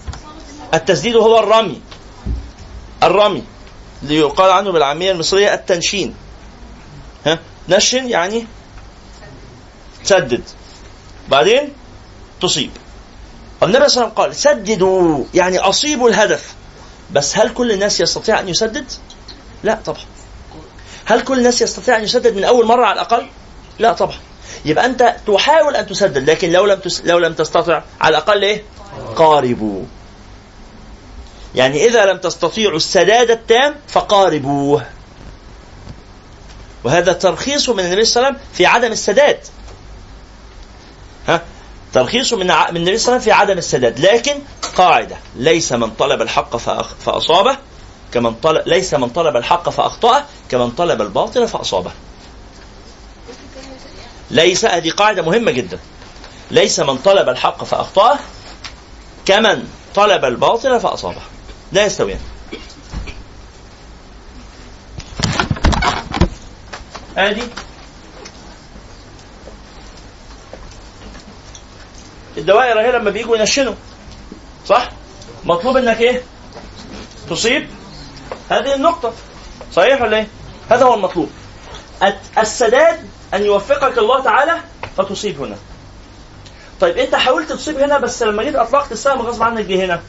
التسديد 0.74 1.16
هو 1.16 1.38
الرمي. 1.38 1.80
الرمي. 3.02 3.44
اللي 4.02 4.16
يقال 4.16 4.50
عنه 4.50 4.72
بالعامية 4.72 5.10
المصرية 5.10 5.54
التنشين. 5.54 6.14
ها؟ 7.26 7.38
نشن 7.68 8.08
يعني 8.08 8.46
سدد. 10.04 10.42
بعدين 11.28 11.72
تصيب. 12.40 12.70
النبي 13.62 13.88
صلى 13.88 14.04
الله 14.04 14.12
عليه 14.18 14.30
وسلم 14.32 14.54
قال 14.54 14.66
سددوا 14.66 15.24
يعني 15.34 15.58
أصيبوا 15.58 16.08
الهدف. 16.08 16.54
بس 17.12 17.38
هل 17.38 17.54
كل 17.54 17.72
الناس 17.72 18.00
يستطيع 18.00 18.40
أن 18.40 18.48
يسدد؟ 18.48 18.84
لا 19.62 19.78
طبعا 19.86 20.00
هل 21.04 21.20
كل 21.20 21.38
الناس 21.38 21.62
يستطيع 21.62 21.96
أن 21.96 22.04
يسدد 22.04 22.36
من 22.36 22.44
أول 22.44 22.66
مرة 22.66 22.84
على 22.84 22.92
الأقل؟ 22.92 23.26
لا 23.78 23.92
طبعا 23.92 24.16
يبقى 24.64 24.86
أنت 24.86 25.16
تحاول 25.26 25.76
أن 25.76 25.86
تسدد 25.86 26.30
لكن 26.30 26.52
لو 26.52 26.66
لم 26.66 26.78
تس... 26.78 27.02
لو 27.04 27.18
لم 27.18 27.32
تستطع 27.32 27.82
على 28.00 28.10
الأقل 28.10 28.42
إيه؟ 28.42 28.62
قاربوا 29.16 29.82
يعني 31.54 31.84
إذا 31.86 32.04
لم 32.06 32.18
تستطيعوا 32.18 32.76
السداد 32.76 33.30
التام 33.30 33.74
فقاربوه 33.88 34.86
وهذا 36.84 37.12
ترخيص 37.12 37.68
من 37.68 37.84
النبي 37.84 38.04
صلى 38.04 38.16
الله 38.20 38.26
عليه 38.28 38.38
وسلم 38.38 38.48
في 38.56 38.66
عدم 38.66 38.92
السداد 38.92 39.38
ها 41.28 41.42
ترخيص 41.92 42.32
من 42.32 42.46
من 42.46 42.52
النبي 42.52 42.70
صلى 42.70 42.76
الله 42.76 42.86
عليه 42.86 42.94
وسلم 42.94 43.18
في 43.18 43.32
عدم 43.32 43.58
السداد. 43.58 44.00
لكن 44.00 44.34
قاعدة 44.76 45.16
ليس 45.36 45.72
من 45.72 45.90
طلب 45.90 46.22
الحق 46.22 46.56
فأصابه 47.06 47.56
كمن 48.12 48.34
طلب 48.34 48.68
ليس 48.68 48.94
من 48.94 49.08
طلب 49.08 49.36
الحق 49.36 49.68
فأخطأه 49.68 50.24
كمن 50.48 50.70
طلب 50.70 51.02
الباطل 51.02 51.48
فأصابه. 51.48 51.90
ليس 54.30 54.64
هذه 54.64 54.90
قاعدة 54.90 55.22
مهمة 55.22 55.52
جدا. 55.52 55.78
ليس 56.50 56.80
من 56.80 56.96
طلب 56.98 57.28
الحق 57.28 57.64
فأخطأه 57.64 58.18
كمن 59.26 59.68
طلب 59.94 60.24
الباطل 60.24 60.80
فأصابه. 60.80 61.20
لا 61.72 61.86
يستويان. 61.86 62.20
ادي 67.16 67.42
الدوائر 72.36 72.80
اهي 72.80 72.92
لما 72.92 73.10
بيجوا 73.10 73.36
ينشنوا. 73.36 73.74
صح؟ 74.66 74.90
مطلوب 75.44 75.76
إنك 75.76 76.00
إيه؟ 76.00 76.22
تصيب 77.30 77.68
هذه 78.50 78.74
النقطة. 78.74 79.12
صحيح 79.72 80.02
ولا 80.02 80.16
إيه؟ 80.16 80.26
هذا 80.70 80.84
هو 80.84 80.94
المطلوب. 80.94 81.30
السداد 82.38 83.08
أن 83.34 83.44
يوفقك 83.44 83.98
الله 83.98 84.22
تعالى 84.22 84.60
فتصيب 84.96 85.40
هنا. 85.40 85.56
طيب 86.80 86.98
أنت 86.98 87.14
حاولت 87.14 87.52
تصيب 87.52 87.78
هنا 87.78 87.98
بس 87.98 88.22
لما 88.22 88.42
جيت 88.42 88.54
أطلقت 88.54 88.92
السهم 88.92 89.22
غصب 89.22 89.42
عنك 89.42 89.64
جه 89.64 89.84
هنا. 89.84 90.02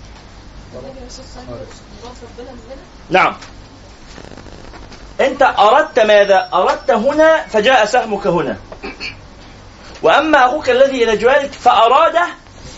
نعم. 3.09 3.35
أنت 5.21 5.41
أردت 5.41 5.99
ماذا؟ 5.99 6.49
أردت 6.53 6.91
هنا 6.91 7.47
فجاء 7.47 7.85
سهمك 7.85 8.27
هنا. 8.27 8.57
وأما 10.01 10.45
أخوك 10.45 10.69
الذي 10.69 11.03
إلى 11.03 11.17
جوارك 11.17 11.51
فاراد 11.51 12.15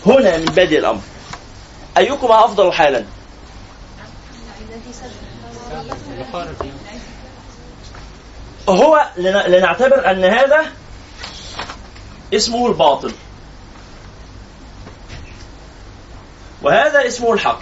هنا 0.06 0.36
من 0.36 0.44
بادئ 0.44 0.78
الأمر. 0.78 1.00
أيكما 1.98 2.44
أفضل 2.44 2.72
حالا؟ 2.72 3.04
هو 8.68 9.10
لنعتبر 9.16 10.10
أن 10.10 10.24
هذا 10.24 10.66
اسمه 12.34 12.66
الباطل. 12.66 13.12
وهذا 16.62 17.06
اسمه 17.06 17.32
الحق. 17.32 17.60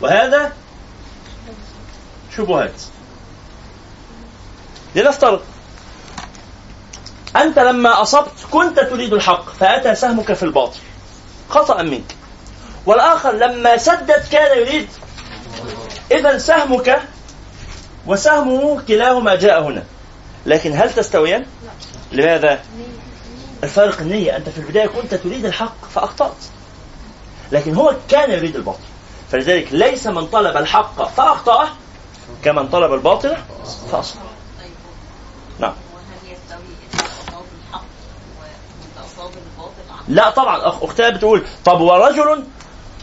وهذا 0.00 0.52
شبهات. 2.36 2.82
لنفترض 4.94 5.42
أنت 7.42 7.58
لما 7.58 8.02
أصبت 8.02 8.46
كنت 8.50 8.80
تريد 8.80 9.12
الحق 9.12 9.50
فأتى 9.50 9.94
سهمك 9.94 10.32
في 10.32 10.42
الباطل. 10.42 10.78
خطأ 11.48 11.82
منك. 11.82 12.16
والآخر 12.86 13.32
لما 13.32 13.76
سدد 13.76 14.24
كان 14.32 14.58
يريد. 14.58 14.88
إذا 16.12 16.38
سهمك 16.38 17.02
وسهمه 18.06 18.82
كلاهما 18.88 19.34
جاء 19.34 19.62
هنا. 19.62 19.84
لكن 20.46 20.72
هل 20.72 20.94
تستويان؟ 20.94 21.46
لماذا؟ 22.12 22.60
الفارق 23.64 24.00
النية 24.00 24.36
أنت 24.36 24.48
في 24.48 24.58
البداية 24.58 24.86
كنت 24.86 25.14
تريد 25.14 25.44
الحق 25.44 25.88
فأخطأت. 25.94 26.44
لكن 27.52 27.74
هو 27.74 27.96
كان 28.08 28.30
يريد 28.30 28.56
الباطل. 28.56 28.78
فلذلك 29.32 29.68
ليس 29.70 30.06
من 30.06 30.26
طلب 30.26 30.56
الحق 30.56 31.08
فأخطأه 31.08 31.68
كمن 32.44 32.68
طلب 32.68 32.94
الباطل 32.94 33.36
فأصبح. 33.92 34.22
نعم. 35.58 35.74
لا 40.08 40.30
طبعا 40.30 40.68
أختها 40.68 41.10
بتقول 41.10 41.46
طب 41.64 41.80
ورجل 41.80 42.44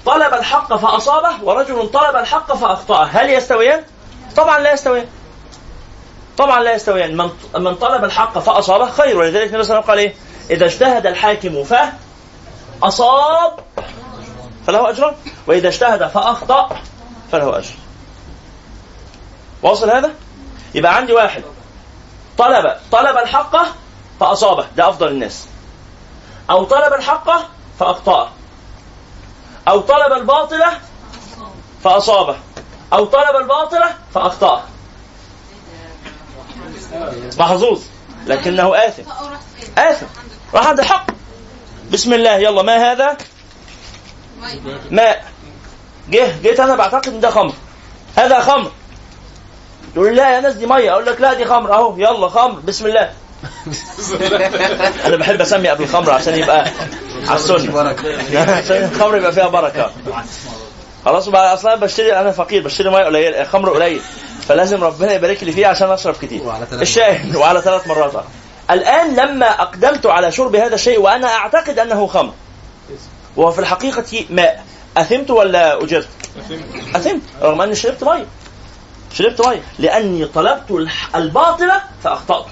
طلب 0.05 0.33
الحق 0.33 0.75
فأصابه 0.75 1.43
ورجل 1.43 1.89
طلب 1.89 2.15
الحق 2.15 2.55
فأخطأه. 2.55 3.03
هل 3.03 3.29
يستويان؟ 3.29 3.83
طبعا 4.35 4.59
لا 4.59 4.73
يستويان. 4.73 5.07
طبعا 6.37 6.63
لا 6.63 6.73
يستويان. 6.73 7.17
من 7.17 7.29
من 7.57 7.75
طلب 7.75 8.03
الحق 8.03 8.39
فأصابه 8.39 8.91
خير. 8.91 9.17
ولذلك 9.17 9.47
النبي 9.47 9.63
صلى 9.63 9.79
الله 9.79 9.91
عليه 9.91 10.03
وسلم 10.03 10.15
قال 10.15 10.19
إيه؟ 10.49 10.55
إذا 10.57 10.65
اجتهد 10.65 11.07
الحاكم 11.07 11.63
فأصاب 12.81 13.59
فله 14.67 14.89
أجر. 14.89 15.15
وإذا 15.47 15.67
اجتهد 15.67 16.07
فأخطأ 16.07 16.69
فله 17.31 17.57
أجر. 17.57 17.73
واصل 19.63 19.89
هذا؟ 19.89 20.11
يبقى 20.75 20.95
عندي 20.95 21.13
واحد. 21.13 21.43
طلب 22.37 22.75
طلب 22.91 23.17
الحق 23.17 23.57
فأصابه. 24.19 24.65
ده 24.77 24.89
أفضل 24.89 25.07
الناس. 25.07 25.47
أو 26.49 26.63
طلب 26.63 26.93
الحق 26.93 27.29
فأخطأه 27.79 28.29
أو 29.67 29.79
طلب 29.81 30.13
الباطل 30.13 30.63
فأصابه. 31.84 32.38
أو 32.93 33.05
طلب 33.05 33.36
الباطل 33.36 33.84
فأخطأه 34.13 34.63
محظوظ 37.38 37.81
لكنه 38.27 38.75
آثم. 38.75 39.03
آثم. 39.77 40.05
راح 40.53 40.67
عند 40.67 40.79
الحق. 40.79 41.05
بسم 41.91 42.13
الله 42.13 42.36
يلا 42.36 42.62
ما 42.62 42.91
هذا؟ 42.91 43.17
ماء 44.91 45.31
جه 46.10 46.36
جيت 46.41 46.60
أنا 46.60 46.75
بعتقد 46.75 47.08
إن 47.08 47.19
ده 47.19 47.29
خمر. 47.29 47.53
هذا 48.15 48.39
خمر. 48.39 48.71
تقول 49.95 50.15
لا 50.15 50.36
يا 50.36 50.39
ناس 50.39 50.53
دي 50.53 50.65
مية. 50.65 50.91
أقول 50.91 51.05
لك 51.05 51.21
لا 51.21 51.34
دي 51.34 51.45
خمر 51.45 51.73
أهو. 51.73 51.97
يلا 51.97 52.29
خمر. 52.29 52.60
بسم 52.60 52.86
الله. 52.86 53.13
أنا 55.05 55.15
بحب 55.17 55.41
أسمي 55.41 55.69
قبل 55.69 55.84
الخمر 55.84 56.12
عشان 56.12 56.36
يبقى 56.36 56.60
على 57.27 57.39
السنة. 57.39 57.58
عشان 58.51 58.89
الخمر 58.93 59.17
يبقى 59.17 59.31
فيها 59.34 59.47
بركة. 59.47 59.91
خلاص 61.05 61.29
بقى 61.29 61.53
أصلا 61.53 61.75
بشتري 61.75 62.19
أنا 62.19 62.31
فقير 62.31 62.63
بشتري 62.63 62.89
مية 62.89 63.03
قليل 63.03 63.47
خمر 63.47 63.69
قليل. 63.69 64.01
فلازم 64.47 64.84
ربنا 64.84 65.13
يبارك 65.13 65.43
لي 65.43 65.51
فيه 65.51 65.67
عشان 65.67 65.91
أشرب 65.91 66.15
كتير. 66.21 66.41
الشاهد 66.81 67.36
وعلى 67.36 67.62
ثلاث 67.62 67.88
مرات. 67.88 68.13
الآن 68.71 69.15
لما 69.15 69.45
أقدمت 69.62 70.05
على 70.05 70.31
شرب 70.31 70.55
هذا 70.55 70.75
الشيء 70.75 70.99
وأنا 70.99 71.27
أعتقد 71.27 71.79
أنه 71.79 72.08
خمر. 72.08 72.34
وهو 73.36 73.51
في 73.51 73.60
الحقيقة 73.60 74.25
ماء. 74.29 74.65
أثمت 74.97 75.31
ولا 75.31 75.84
أجرت؟ 75.84 76.08
أثمت. 76.95 77.21
رغم 77.41 77.62
أني 77.62 77.75
شربت 77.75 78.03
مية. 78.03 78.25
شربت 79.13 79.47
مية. 79.47 79.62
لأني 79.79 80.25
طلبت 80.25 80.88
الباطل 81.15 81.71
فأخطأت. 82.03 82.45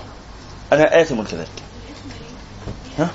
أنا 0.73 1.01
آثم 1.01 1.23
كذلك 1.23 1.47
ها؟ 2.99 3.09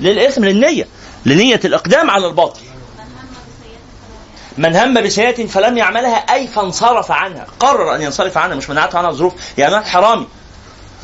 للإثم 0.00 0.44
للنية. 0.44 0.86
لنية 1.26 1.60
الإقدام 1.64 2.10
على 2.10 2.26
الباطل. 2.26 2.60
من 4.58 4.76
هم 4.76 5.02
بسيئة 5.02 5.46
فلم 5.46 5.78
يعملها 5.78 6.16
أي 6.16 6.46
فانصرف 6.46 7.10
عنها. 7.10 7.46
قرر 7.60 7.94
أن 7.94 8.02
ينصرف 8.02 8.38
عنها 8.38 8.56
مش 8.56 8.70
منعته 8.70 8.98
عنها 8.98 9.12
ظروف. 9.12 9.32
يعني 9.58 9.74
واحد 9.74 9.86
حرامي 9.86 10.26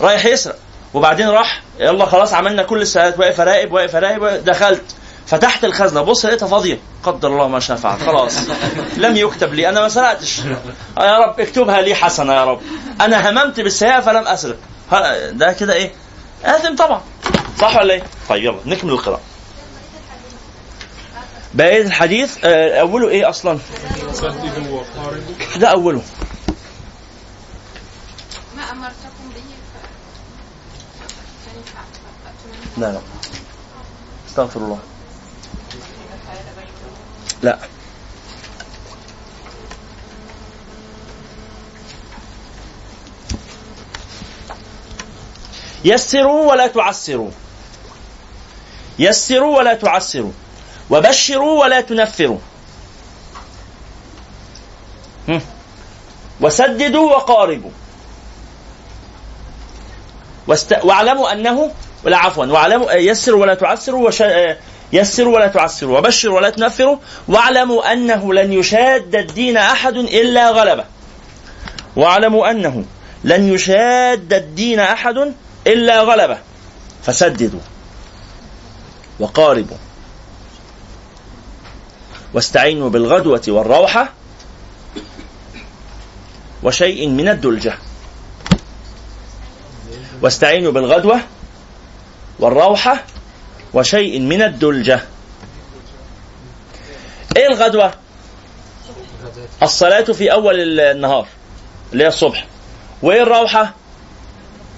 رايح 0.00 0.24
يسرق 0.26 0.56
وبعدين 0.94 1.28
راح 1.28 1.62
يلا 1.78 2.06
خلاص 2.06 2.32
عملنا 2.32 2.62
كل 2.62 2.82
السيئات 2.82 3.18
واقف 3.18 3.40
راقب 3.40 3.72
واقف 3.72 3.94
راقب 3.94 4.44
دخلت. 4.44 4.84
فتحت 5.26 5.64
الخزنة 5.64 6.02
بص 6.02 6.24
لقيتها 6.24 6.48
فاضية. 6.48 6.78
قدر 7.02 7.28
الله 7.28 7.48
ما 7.48 7.60
شاء 7.60 7.76
فعل. 7.76 8.00
خلاص. 8.00 8.38
لم 8.96 9.16
يكتب 9.16 9.54
لي. 9.54 9.68
أنا 9.68 9.80
ما 9.80 9.88
سرقتش. 9.88 10.38
يا 10.98 11.18
رب 11.18 11.40
اكتبها 11.40 11.80
لي 11.82 11.94
حسنة 11.94 12.32
يا 12.32 12.44
رب. 12.44 12.60
أنا 13.00 13.30
هممت 13.30 13.60
بالسيئة 13.60 14.00
فلم 14.00 14.26
أسرق. 14.26 14.56
ده 15.32 15.52
كده 15.52 15.72
إيه؟ 15.74 15.92
آثم 16.44 16.76
طبعا 16.76 17.02
صح 17.60 17.76
ولا 17.76 17.94
إيه؟ 17.94 18.02
طيب 18.28 18.44
يلا 18.44 18.58
نكمل 18.66 18.90
القراءة 18.92 19.20
بقية 21.54 21.82
الحديث 21.82 22.36
آه، 22.44 22.80
أوله 22.80 23.08
إيه 23.08 23.28
أصلا؟ 23.28 23.58
ده 25.56 25.68
أوله 25.68 26.02
ما 28.56 28.62
أمرتكم 28.72 29.28
به. 29.34 29.42
لا 32.78 32.92
لا 32.92 33.00
استغفر 34.28 34.60
الله 34.60 34.78
لا 37.42 37.58
يسروا 45.84 46.50
ولا 46.50 46.66
تعسروا. 46.66 47.30
يسروا 48.98 49.58
ولا 49.58 49.74
تعسروا. 49.74 50.32
وبشروا 50.90 51.60
ولا 51.60 51.80
تنفروا. 51.80 52.38
وسددوا 56.40 57.10
وقاربوا. 57.10 57.70
واست... 60.46 60.84
واعلموا 60.84 61.32
أنه 61.32 61.70
ولا 62.04 62.16
عفوا 62.16 62.46
واعلموا 62.46 62.92
يسروا 62.92 63.40
ولا 63.40 63.54
تعسروا 63.54 64.08
وش... 64.08 64.22
يسروا 64.92 65.34
ولا 65.34 65.46
تعسروا. 65.46 65.98
وبشروا 65.98 66.36
ولا 66.36 66.50
تنفروا. 66.50 66.96
واعلموا 67.28 67.92
أنه 67.92 68.34
لن 68.34 68.52
يشاد 68.52 69.14
الدين 69.14 69.56
أحد 69.56 69.96
إلا 69.96 70.50
غلبه. 70.50 70.84
واعلموا 71.96 72.50
أنه 72.50 72.84
لن 73.24 73.52
يشاد 73.54 74.32
الدين 74.32 74.80
أحد 74.80 75.34
إلا 75.66 76.02
غلبة. 76.02 76.38
فسددوا 77.02 77.60
وقاربوا. 79.20 79.76
واستعينوا 82.34 82.90
بالغدوة 82.90 83.42
والروحة 83.48 84.12
وشيء 86.62 87.08
من 87.08 87.28
الدلجة. 87.28 87.78
واستعينوا 90.22 90.72
بالغدوة 90.72 91.20
والروحة 92.38 93.04
وشيء 93.74 94.20
من 94.20 94.42
الدلجة. 94.42 95.00
إيه 97.36 97.46
الغدوة؟ 97.46 97.94
الصلاة 99.62 100.00
في 100.02 100.32
أول 100.32 100.80
النهار 100.80 101.26
اللي 101.92 102.04
هي 102.04 102.08
الصبح. 102.08 102.46
وإيه 103.02 103.22
الروحة؟ 103.22 103.74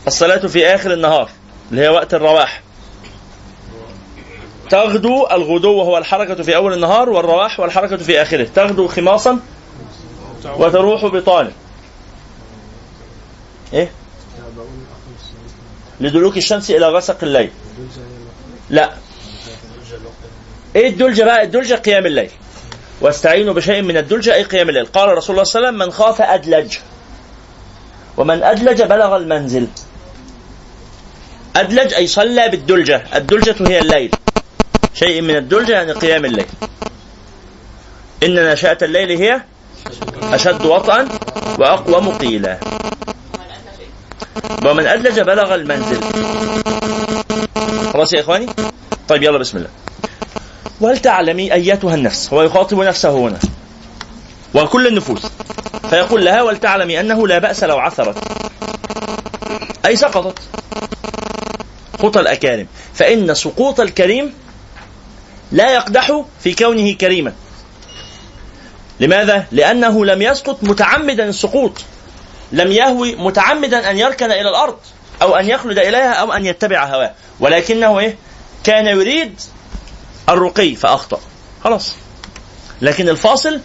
الصلاة 0.06 0.46
في 0.46 0.66
آخر 0.66 0.92
النهار 0.92 1.30
اللي 1.70 1.82
هي 1.82 1.88
وقت 1.88 2.14
الرواح. 2.14 2.62
تغدو 4.70 5.26
الغدو 5.26 5.72
وهو 5.72 5.98
الحركة 5.98 6.42
في 6.42 6.56
أول 6.56 6.72
النهار 6.72 7.10
والرواح 7.10 7.60
والحركة 7.60 7.96
في 7.96 8.22
آخره. 8.22 8.48
تغدو 8.54 8.88
خماصا 8.88 9.40
وتروح 10.44 11.06
بطانة. 11.06 11.52
إيه؟ 13.72 13.90
لدلوك 16.00 16.36
الشمس 16.36 16.70
إلى 16.70 16.88
غسق 16.88 17.16
الليل. 17.22 17.50
لا. 18.70 18.92
إيه 20.76 20.88
الدلجة 20.88 21.24
بقى؟ 21.24 21.42
الدلجة 21.42 21.74
قيام 21.74 22.06
الليل. 22.06 22.30
واستعينوا 23.00 23.54
بشيء 23.54 23.82
من 23.82 23.96
الدلجة 23.96 24.34
أي 24.34 24.42
قيام 24.42 24.68
الليل. 24.68 24.86
قال 24.86 25.16
رسول 25.16 25.34
الله 25.36 25.44
صلى 25.44 25.58
الله 25.58 25.68
عليه 25.68 25.78
وسلم 25.78 25.88
من 25.88 25.92
خاف 25.92 26.20
أدلج. 26.22 26.78
ومن 28.16 28.42
أدلج 28.42 28.82
بلغ 28.82 29.16
المنزل. 29.16 29.66
أدلج 31.56 31.94
أي 31.94 32.06
صلى 32.06 32.48
بالدلجة. 32.48 33.04
الدلجة 33.14 33.54
هي 33.60 33.78
الليل. 33.78 34.10
شيء 34.94 35.22
من 35.22 35.36
الدلجة 35.36 35.72
يعني 35.72 35.92
قيام 35.92 36.24
الليل. 36.24 36.46
إن 38.22 38.34
ناشئه 38.34 38.78
الليل 38.82 39.10
هي 39.10 39.42
أشد 40.22 40.66
وطئا 40.66 41.08
وأقوم 41.58 42.08
قيلا. 42.08 42.58
ومن 44.64 44.86
أدلج 44.86 45.20
بلغ 45.20 45.54
المنزل. 45.54 46.00
خلاص 47.92 48.12
يا 48.12 48.20
إخواني؟ 48.20 48.46
طيب 49.08 49.22
يلا 49.22 49.38
بسم 49.38 49.58
الله. 49.58 49.70
ولتعلمي 50.80 51.52
أيتها 51.52 51.94
النفس. 51.94 52.32
هو 52.32 52.42
يخاطب 52.42 52.80
نفسه 52.80 53.10
هنا. 53.10 53.38
وكل 54.54 54.86
النفوس. 54.86 55.26
فيقول 55.90 56.24
لها 56.24 56.42
ولتعلمي 56.42 57.00
أنه 57.00 57.28
لا 57.28 57.38
بأس 57.38 57.64
لو 57.64 57.78
عثرت. 57.78 58.16
أي 59.86 59.96
سقطت. 59.96 60.38
خطى 62.02 62.20
الأكارم. 62.20 62.66
فإن 62.94 63.34
سقوط 63.34 63.80
الكريم 63.80 64.34
لا 65.52 65.74
يقدح 65.74 66.22
في 66.40 66.54
كونه 66.54 66.92
كريما. 66.92 67.32
لماذا؟ 69.00 69.46
لأنه 69.52 70.04
لم 70.04 70.22
يسقط 70.22 70.58
متعمدا 70.62 71.28
السقوط. 71.28 71.72
لم 72.52 72.72
يهوي 72.72 73.16
متعمدا 73.16 73.90
أن 73.90 73.96
يركن 73.96 74.32
إلى 74.32 74.48
الأرض 74.48 74.76
أو 75.22 75.36
أن 75.36 75.48
يخلد 75.48 75.78
إليها 75.78 76.12
أو 76.12 76.32
أن 76.32 76.46
يتبع 76.46 76.84
هواه. 76.84 77.12
ولكنه 77.40 77.98
إيه؟ 77.98 78.16
كان 78.64 78.86
يريد 78.86 79.40
الرقي 80.28 80.74
فأخطأ. 80.74 81.20
خلاص. 81.64 81.94
لكن 82.82 83.08
الفاصل 83.08 83.60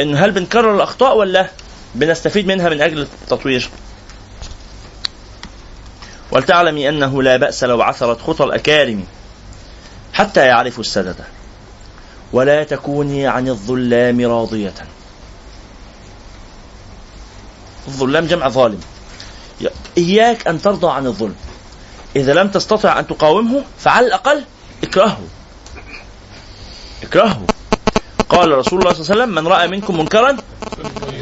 إن 0.00 0.16
هل 0.16 0.30
بنكرر 0.30 0.76
الأخطاء 0.76 1.16
ولا 1.16 1.50
بنستفيد 1.94 2.46
منها 2.46 2.68
من 2.68 2.80
أجل 2.80 3.00
التطوير؟ 3.00 3.70
ولتعلمي 6.30 6.88
أنه 6.88 7.22
لا 7.22 7.36
بأس 7.36 7.64
لو 7.64 7.82
عثرت 7.82 8.20
خطى 8.20 8.44
الأكارم 8.44 9.04
حتى 10.12 10.46
يعرفوا 10.46 10.80
السدد. 10.80 11.16
ولا 12.32 12.64
تكوني 12.64 13.26
عن 13.26 13.48
الظلام 13.48 14.20
راضية. 14.20 14.74
الظلام 17.88 18.26
جمع 18.26 18.48
ظالم. 18.48 18.80
إياك 19.98 20.48
أن 20.48 20.62
ترضى 20.62 20.92
عن 20.92 21.06
الظلم. 21.06 21.34
إذا 22.16 22.34
لم 22.34 22.48
تستطع 22.48 22.98
أن 22.98 23.06
تقاومه 23.06 23.64
فعلى 23.78 24.06
الأقل 24.06 24.44
اكرهه. 24.82 25.20
اكرهه. 27.02 27.46
قال 28.28 28.58
رسول 28.58 28.78
الله 28.78 28.92
صلى 28.92 29.00
الله 29.02 29.12
عليه 29.12 29.22
وسلم 29.22 29.34
من 29.34 29.46
رأى 29.46 29.68
منكم 29.68 29.98
منكرا 29.98 30.36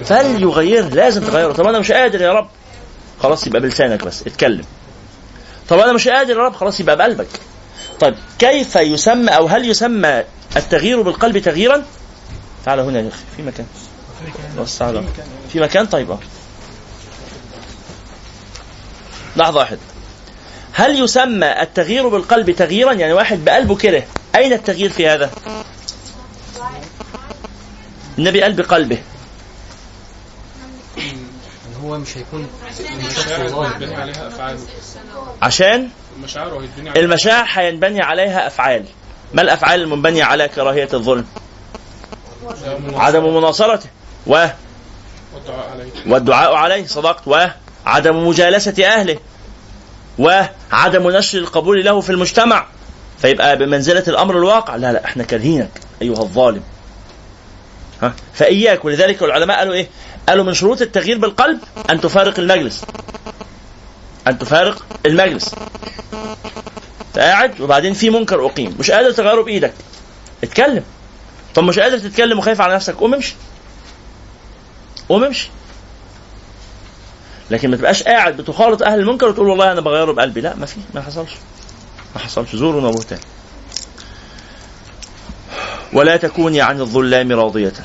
فليغيره. 0.04 0.88
لازم 0.88 1.24
تغيره. 1.24 1.52
طب 1.52 1.66
أنا 1.66 1.78
مش 1.78 1.92
قادر 1.92 2.20
يا 2.20 2.32
رب. 2.32 2.48
خلاص 3.22 3.46
يبقى 3.46 3.60
بلسانك 3.60 4.04
بس. 4.04 4.22
اتكلم. 4.22 4.64
طب 5.68 5.78
أنا 5.78 5.92
مش 5.92 6.08
قادر 6.08 6.36
يا 6.36 6.42
رب 6.42 6.54
خلاص 6.54 6.80
يبقى 6.80 6.96
بقلبك. 6.96 7.28
طيب 8.00 8.14
كيف 8.38 8.76
يسمى 8.76 9.30
أو 9.30 9.46
هل 9.46 9.68
يسمى 9.70 10.24
التغيير 10.56 11.02
بالقلب 11.02 11.38
تغييرا؟ 11.38 11.84
تعال 12.64 12.80
هنا 12.80 13.00
يا 13.00 13.08
أخي 13.08 13.22
في 13.36 13.42
مكان. 13.42 13.66
تعال 14.78 15.04
في 15.52 15.60
مكان؟ 15.60 15.86
طيب 15.86 16.16
لحظة 19.36 19.58
واحدة. 19.58 19.78
هل 20.72 21.00
يسمى 21.04 21.62
التغيير 21.62 22.08
بالقلب 22.08 22.50
تغييرا؟ 22.50 22.92
يعني 22.92 23.12
واحد 23.12 23.44
بقلبه 23.44 23.76
كده. 23.76 24.04
أين 24.34 24.52
التغيير 24.52 24.90
في 24.90 25.08
هذا؟ 25.08 25.30
النبي 28.18 28.42
قال 28.42 28.52
بقلبه. 28.52 28.98
هو 31.84 31.98
مش 31.98 32.18
هيكون 32.18 32.48
عشان 35.42 35.88
المشاعر 36.96 37.46
هينبني 37.48 38.02
عليها 38.02 38.46
أفعال. 38.46 38.84
ما 39.32 39.42
الأفعال 39.42 39.80
المنبنية 39.80 40.24
على 40.24 40.48
كراهية 40.48 40.88
الظلم؟ 40.94 41.26
عدم 42.94 43.36
مناصرته. 43.36 43.88
و 44.26 44.46
والدعاء 45.34 45.70
عليه. 45.70 45.90
والدعاء 46.06 46.54
عليه 46.54 46.86
صدقت. 46.86 47.28
وعدم 47.86 48.28
مجالسة 48.28 48.86
أهله. 48.86 49.18
وعدم 50.18 51.10
نشر 51.10 51.38
القبول 51.38 51.84
له 51.84 52.00
في 52.00 52.10
المجتمع. 52.10 52.66
فيبقى 53.18 53.56
بمنزلة 53.56 54.04
الأمر 54.08 54.38
الواقع. 54.38 54.76
لا 54.76 54.92
لا 54.92 55.04
إحنا 55.04 55.24
كارهينك 55.24 55.80
أيها 56.02 56.22
الظالم. 56.22 56.62
ها؟ 58.02 58.14
فإياك. 58.34 58.84
ولذلك 58.84 59.22
العلماء 59.22 59.58
قالوا 59.58 59.74
إيه؟ 59.74 59.88
قالوا 60.28 60.44
من 60.44 60.54
شروط 60.54 60.82
التغيير 60.82 61.18
بالقلب 61.18 61.58
أن 61.90 62.00
تفارق 62.00 62.38
المجلس. 62.38 62.84
أن 64.26 64.38
تفارق 64.38 64.86
المجلس. 65.06 65.54
قاعد 67.16 67.60
وبعدين 67.60 67.92
في 67.94 68.10
منكر 68.10 68.46
أقيم. 68.46 68.76
مش 68.78 68.90
قادر 68.90 69.10
تغيره 69.12 69.42
بإيدك. 69.42 69.72
اتكلم. 70.44 70.82
طب 71.54 71.64
مش 71.64 71.78
قادر 71.78 71.98
تتكلم 71.98 72.38
وخايف 72.38 72.60
على 72.60 72.74
نفسك 72.74 72.94
قوم 72.94 73.14
امشي. 73.14 73.34
قوم 75.08 75.24
امشي. 75.24 75.48
لكن 77.50 77.70
ما 77.70 77.76
تبقاش 77.76 78.02
قاعد 78.02 78.36
بتخالط 78.36 78.82
أهل 78.82 78.98
المنكر 79.00 79.28
وتقول 79.28 79.48
والله 79.48 79.72
أنا 79.72 79.80
بغيره 79.80 80.12
بقلبي. 80.12 80.40
لا 80.40 80.56
ما 80.56 80.66
في 80.66 80.76
ما 80.94 81.00
حصلش. 81.02 81.30
ما 82.14 82.20
حصلش. 82.20 82.56
زور 82.56 82.76
وبهتان 82.76 83.18
ولا 85.92 86.16
تكوني 86.16 86.60
عن 86.60 86.80
الظلام 86.80 87.32
راضية. 87.32 87.68
ال- 87.68 87.84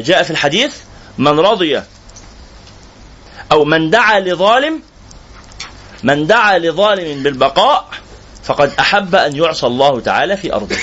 جاء 0.00 0.22
في 0.22 0.30
الحديث 0.30 0.76
من 1.18 1.40
رضي 1.40 1.82
أو 3.52 3.64
من 3.64 3.90
دعا 3.90 4.20
لظالم 4.20 4.82
من 6.02 6.26
دعا 6.26 6.58
لظالم 6.58 7.22
بالبقاء 7.22 7.88
فقد 8.44 8.72
أحب 8.80 9.14
أن 9.14 9.36
يعصى 9.36 9.66
الله 9.66 10.00
تعالى 10.00 10.36
في 10.36 10.54
أرضه. 10.54 10.76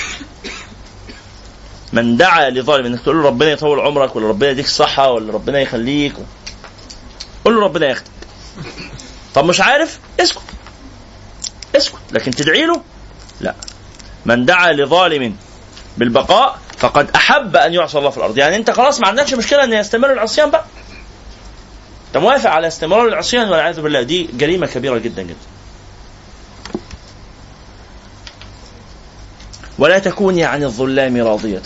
من 1.92 2.16
دعا 2.16 2.50
لظالم 2.50 2.86
إنك 2.86 3.00
تقول 3.00 3.16
له 3.16 3.22
ربنا 3.22 3.50
يطول 3.50 3.80
عمرك 3.80 4.16
ولا 4.16 4.28
ربنا 4.28 4.50
يديك 4.50 4.64
الصحة 4.66 5.10
ولا 5.10 5.32
ربنا 5.32 5.60
يخليك. 5.60 6.14
قول 7.44 7.54
له 7.54 7.60
ربنا 7.60 7.86
ياخدك 7.86 8.10
طب 9.34 9.44
مش 9.44 9.60
عارف؟ 9.60 9.98
اسكت. 10.20 10.42
اسكت. 11.76 11.98
لكن 12.12 12.30
تدعي 12.30 12.66
له؟ 12.66 12.82
لا. 13.40 13.54
من 14.26 14.44
دعا 14.44 14.72
لظالم 14.72 15.36
بالبقاء 15.98 16.58
فقد 16.84 17.10
أحب 17.16 17.56
أن 17.56 17.74
يعصى 17.74 17.98
الله 17.98 18.10
في 18.10 18.16
الأرض. 18.16 18.38
يعني 18.38 18.56
أنت 18.56 18.70
خلاص 18.70 19.00
ما 19.00 19.08
عندكش 19.08 19.34
مشكلة 19.34 19.64
أن 19.64 19.72
يستمر 19.72 20.12
العصيان 20.12 20.50
بقى. 20.50 20.64
أنت 22.08 22.16
موافق 22.16 22.50
على 22.50 22.66
استمرار 22.66 23.08
العصيان 23.08 23.48
والعياذ 23.48 23.80
بالله؟ 23.80 24.02
دي 24.02 24.28
جريمة 24.32 24.66
كبيرة 24.66 24.98
جدا 24.98 25.22
جدا. 25.22 25.36
ولا 29.78 29.98
تكوني 29.98 30.44
عن 30.44 30.64
الظلام 30.64 31.16
راضية. 31.16 31.62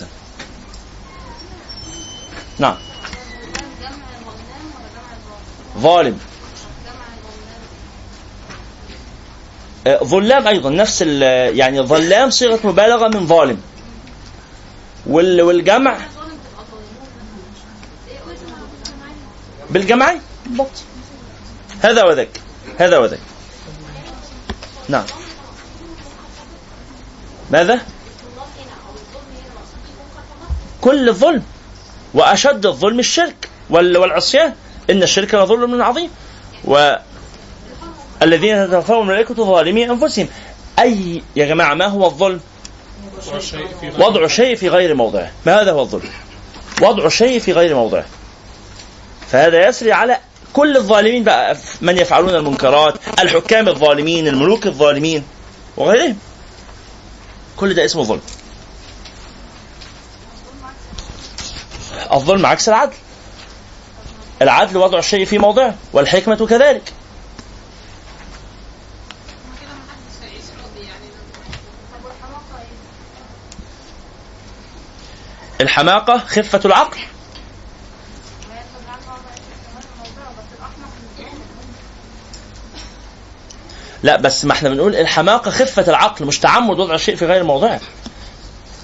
نعم؟ 2.59 2.77
ظالم. 5.79 6.19
آه، 9.87 10.05
ظلام 10.05 10.49
أيضا. 10.49 10.71
نفس 10.71 11.03
يعني 11.03 11.83
ظلام 11.83 12.31
صيغة 12.31 12.61
مبالغة 12.65 13.09
من 13.09 13.27
ظالم. 13.27 13.61
والجمع. 15.09 15.93
معايا 15.93 16.07
بالجمعي 19.71 20.21
بالضبط 20.47 20.71
هذا 21.83 22.05
وذاك. 22.05 22.41
هذا 22.79 22.99
وذاك. 22.99 23.21
نعم. 24.89 25.05
ماذا؟ 27.51 27.81
كل 30.81 31.09
الظلم. 31.09 31.43
وأشد 32.15 32.67
الظلم 32.67 32.99
الشرك. 32.99 33.49
وال- 33.71 33.97
والعصيان. 33.97 34.55
إن 34.91 35.03
الشرك 35.03 35.35
لظلم 35.35 35.83
عظيم. 35.83 36.11
و 36.65 36.95
الذين 38.23 38.57
يتوفاهم 38.57 39.01
الملائكة 39.03 39.35
ظالمي 39.35 39.91
أنفسهم. 39.91 40.29
أي 40.79 41.23
يا 41.37 41.47
جماعة 41.47 41.75
ما 41.75 41.87
هو 41.87 42.07
الظلم؟ 42.07 42.41
وضع 43.99 44.27
شيء 44.27 44.57
في 44.57 44.69
غير 44.69 44.95
موضعه. 44.95 45.33
ما 45.47 45.61
هذا 45.61 45.73
هو 45.73 45.81
الظلم؟ 45.83 46.11
وضع 46.83 47.09
شيء 47.09 47.41
في 47.41 47.53
غير 47.53 47.75
موضعه. 47.75 48.05
فهذا 49.31 49.69
يسري 49.69 49.93
على 49.93 50.19
كل 50.53 50.77
الظالمين 50.77 51.25
بقى 51.25 51.57
من 51.81 51.99
يفعلون 51.99 52.35
المنكرات 52.35 52.95
الحكام 53.21 53.69
الظالمين 53.69 54.29
الملوك 54.29 54.67
الظالمين 54.67 55.25
وغيرهم. 55.77 56.19
كل 57.57 57.75
ده 57.75 57.85
اسمه 57.85 58.03
ظلم. 58.03 58.21
الظلم 62.13 62.47
عكس 62.47 62.69
العدل. 62.69 62.93
العدل 64.43 64.77
وضع 64.77 64.99
الشيء 64.99 65.25
في 65.25 65.39
موضعه 65.39 65.75
والحكمة 65.93 66.47
كذلك 66.47 66.83
كده 69.61 69.73
محدش 69.75 70.23
هيعيش 70.23 70.45
راضي 70.63 70.87
يعني 70.87 71.05
طب 71.93 72.05
والحماقة 72.05 72.59
إيه؟ 72.61 72.69
الحماقة 75.61 76.19
خفة 76.19 76.61
العقل. 76.65 76.99
لا 84.03 84.17
بس 84.17 84.45
ما 84.45 84.53
إحنا 84.53 84.69
بنقول 84.69 84.97
الحماقة 84.97 85.51
خفة 85.51 85.89
العقل 85.89 86.25
مش 86.25 86.39
تعمد 86.39 86.79
وضع 86.81 86.95
الشيء 86.95 87.17
في 87.17 87.27
غير 87.27 87.45
موضعه 87.45 87.81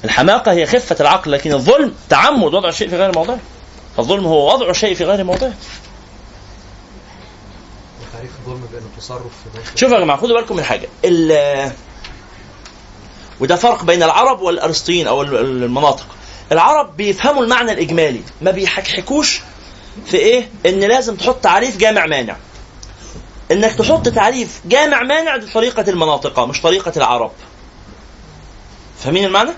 الحماقة 0.05 0.53
هي 0.53 0.67
خفة 0.67 0.97
العقل 1.01 1.33
لكن 1.33 1.53
الظلم 1.53 1.95
تعمد 2.09 2.55
وضع 2.55 2.69
الشيء 2.69 2.89
في 2.89 2.97
غير 2.97 3.15
موضعه 3.15 3.39
الظلم 3.99 4.27
هو 4.27 4.55
وضع 4.55 4.73
شيء 4.73 4.95
في 4.95 5.05
غير 5.05 5.25
موضعه 5.25 5.53
شوفوا 9.77 9.95
يا 9.97 10.01
جماعة 10.01 10.19
خدوا 10.21 10.37
بالكم 10.41 10.57
من 10.57 10.65
حاجة. 10.65 10.89
ال- 11.05 11.73
وده 13.41 13.57
فرق 13.57 13.85
بين 13.85 14.03
العرب 14.03 14.41
والأرسطيين 14.41 15.07
أو 15.09 15.23
ال- 15.23 15.37
المناطق. 15.65 16.07
العرب 16.55 16.97
بيفهموا 16.97 17.43
المعنى 17.45 17.73
الإجمالي 17.73 18.23
ما 18.41 18.51
بيحكحكوش 18.51 19.41
في 20.07 20.17
إيه؟ 20.17 20.49
إن 20.67 20.81
لازم 20.81 21.17
تحط 21.17 21.37
تعريف 21.37 21.77
جامع 21.77 22.07
مانع. 22.07 22.37
إنك 23.51 23.73
تحط 23.75 24.09
تعريف 24.09 24.61
جامع 24.67 25.03
مانع 25.03 25.37
دي 25.37 25.47
طريقة 25.47 25.91
المناطق 25.91 26.41
مش 26.41 26.61
طريقة 26.61 26.93
العرب. 26.97 27.31
فاهمين 28.99 29.25
المعنى؟ 29.25 29.51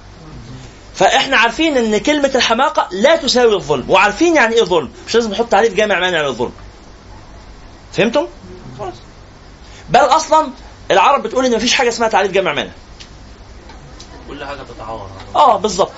فإحنا 0.94 1.36
عارفين 1.36 1.76
إن 1.76 1.98
كلمة 1.98 2.30
الحماقة 2.34 2.88
لا 2.92 3.16
تساوي 3.16 3.54
الظلم 3.54 3.90
وعارفين 3.90 4.36
يعني 4.36 4.54
إيه 4.54 4.64
ظلم 4.64 4.90
مش 5.06 5.14
لازم 5.14 5.30
نحط 5.30 5.48
تعريف 5.48 5.74
جامع 5.74 5.98
مانع 6.00 6.20
للظلم. 6.20 6.52
فهمتم؟ 7.92 8.26
خلاص. 8.78 8.94
بل 9.88 10.00
أصلا 10.00 10.50
العرب 10.90 11.22
بتقول 11.22 11.46
إن 11.46 11.56
مفيش 11.56 11.74
حاجة 11.74 11.88
اسمها 11.88 12.08
تعريف 12.08 12.32
جامع 12.32 12.52
مانع. 12.52 12.70
كل 14.28 14.44
حاجة 14.44 14.62
بتتعاور 14.62 15.10
آه 15.34 15.56
بالظبط. 15.56 15.92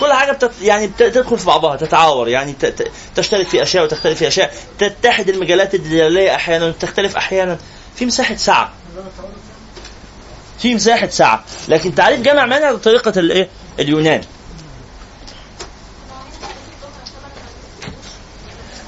كل 0.00 0.12
حاجة 0.12 0.32
بتت... 0.32 0.50
يعني 0.62 0.86
بت- 0.86 1.02
تدخل 1.02 1.38
في 1.38 1.46
بعضها 1.46 1.76
تتعاور 1.76 2.28
يعني. 2.28 2.54
تشترك 3.16 3.46
في 3.48 3.62
أشياء 3.62 3.84
وتختلف 3.84 4.18
في 4.18 4.28
أشياء 4.28 4.54
تتحد 4.78 5.28
المجالات 5.28 5.74
الدلاليه 5.74 6.34
أحيانا 6.34 6.66
وتختلف 6.66 7.16
أحيانا. 7.16 7.58
في 7.96 8.06
مساحة 8.06 8.36
سعة. 8.36 8.72
في 10.58 10.74
مساحة 10.74 11.08
سعة. 11.08 11.44
لكن 11.68 11.94
تعريف 11.94 12.20
جامع 12.20 12.46
مانع 12.46 12.72
بطريقه 12.72 13.12
الايه 13.20 13.48
اليونان. 13.78 14.20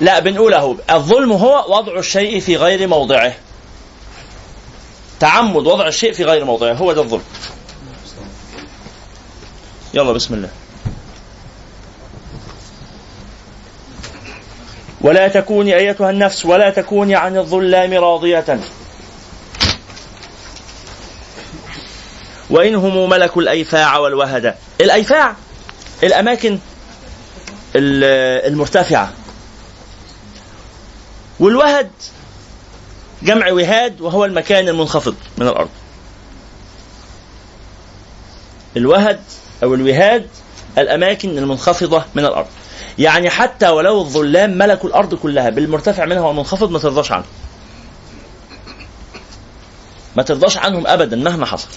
لا 0.01 0.19
بنقول 0.19 0.55
أهو 0.55 0.77
الظلم 0.91 1.33
هو 1.33 1.77
وضع 1.79 1.99
الشيء 1.99 2.41
في 2.41 2.57
غير 2.57 2.89
موضعه. 2.89 3.35
تعمد 5.21 5.67
وضع 5.67 5.89
الشيء 5.89 6.13
في 6.13 6.25
غير 6.25 6.45
موضعه. 6.45 6.73
هو 6.73 6.93
ده 6.93 7.03
الظلم. 7.03 7.23
يلا 9.95 10.13
بسم 10.13 10.35
الله. 10.35 10.51
ولا 15.01 15.29
تكوني 15.29 15.77
أيتها 15.77 16.11
النفس 16.11 16.47
ولا 16.47 16.71
تكوني 16.71 17.15
عن 17.15 17.37
الظلام 17.37 17.93
راضية. 17.93 18.61
وإنهم 22.51 23.09
ملكوا 23.11 23.43
الأيفاع 23.43 23.99
والوهدة 23.99 24.55
الأيفاع 24.81 25.35
الأماكن 26.03 26.59
ال- 27.77 28.45
المرتفعة. 28.53 29.13
والوهد 31.41 31.91
جمع 33.23 33.51
وهاد 33.53 34.01
وهو 34.01 34.25
المكان 34.25 34.69
المنخفض 34.69 35.15
من 35.39 35.49
الأرض. 35.49 35.69
الوهد 38.77 39.21
أو 39.63 39.75
الوهاد 39.75 40.29
الأماكن 40.79 41.39
المنخفضة 41.39 42.05
من 42.15 42.25
الأرض. 42.25 42.47
يعني 42.99 43.31
حتى 43.31 43.69
ولو 43.69 44.01
الظلام 44.01 44.59
ملكوا 44.59 44.89
الأرض 44.89 45.15
كلها 45.15 45.51
بالمرتفع 45.51 46.05
منها 46.05 46.21
والمنخفض 46.23 46.71
ما 46.71 46.79
ترضاش 46.79 47.13
عنه 47.13 47.25
ما 50.17 50.23
ترضاش 50.23 50.57
عنهم 50.57 50.87
أبدا 50.87 51.17
مهما 51.17 51.47
حصل. 51.47 51.69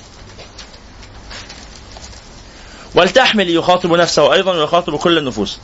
ولتحمل 2.95 3.49
يخاطب 3.49 3.93
نفسه 3.93 4.33
أيضا 4.33 4.51
ويخاطب 4.53 4.95
كل 4.95 5.17
النفوس. 5.17 5.59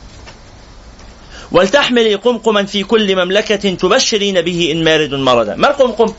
ولتحملي 1.52 2.14
قمقما 2.14 2.64
في 2.66 2.84
كل 2.84 3.16
مملكة 3.24 3.74
تبشرين 3.74 4.40
به 4.40 4.72
إن 4.72 4.84
مارد 4.84 5.14
مردا 5.14 5.54
ما 5.54 5.68
القمقم؟ 5.70 6.12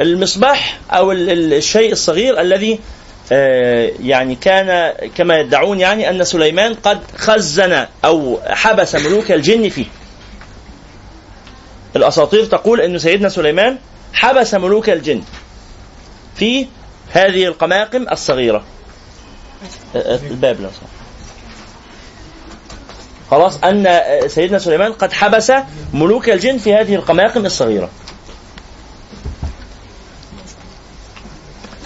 المصباح 0.00 0.80
أو 0.90 1.12
ال- 1.12 1.30
ال- 1.30 1.52
الشيء 1.54 1.92
الصغير 1.92 2.40
الذي 2.40 2.80
يعني 3.30 4.34
كان 4.34 4.94
كما 5.14 5.38
يدعون 5.38 5.80
يعني 5.80 6.10
أن 6.10 6.24
سليمان 6.24 6.74
قد 6.74 7.00
خزن 7.16 7.86
أو 8.04 8.40
حبس 8.46 8.94
ملوك 8.94 9.32
الجن 9.32 9.68
فيه. 9.68 9.86
الأساطير 11.96 12.44
تقول 12.44 12.80
أن 12.80 12.98
سيدنا 12.98 13.28
سليمان 13.28 13.78
حبس 14.12 14.54
ملوك 14.54 14.90
الجن 14.90 15.22
في 16.36 16.66
هذه 17.12 17.46
القماقم 17.46 18.06
الصغيرة. 18.12 18.64
آه، 19.96 19.98
آه، 19.98 20.20
الباب 20.30 20.60
لو. 20.60 20.68
خلاص 23.30 23.58
أن 23.64 23.86
آه، 23.86 24.26
سيدنا 24.26 24.58
سليمان 24.58 24.92
قد 24.92 25.12
حبس 25.12 25.52
ملوك 25.92 26.30
الجن 26.30 26.58
في 26.58 26.74
هذه 26.74 26.94
القماقم 26.94 27.46
الصغيرة. 27.46 27.90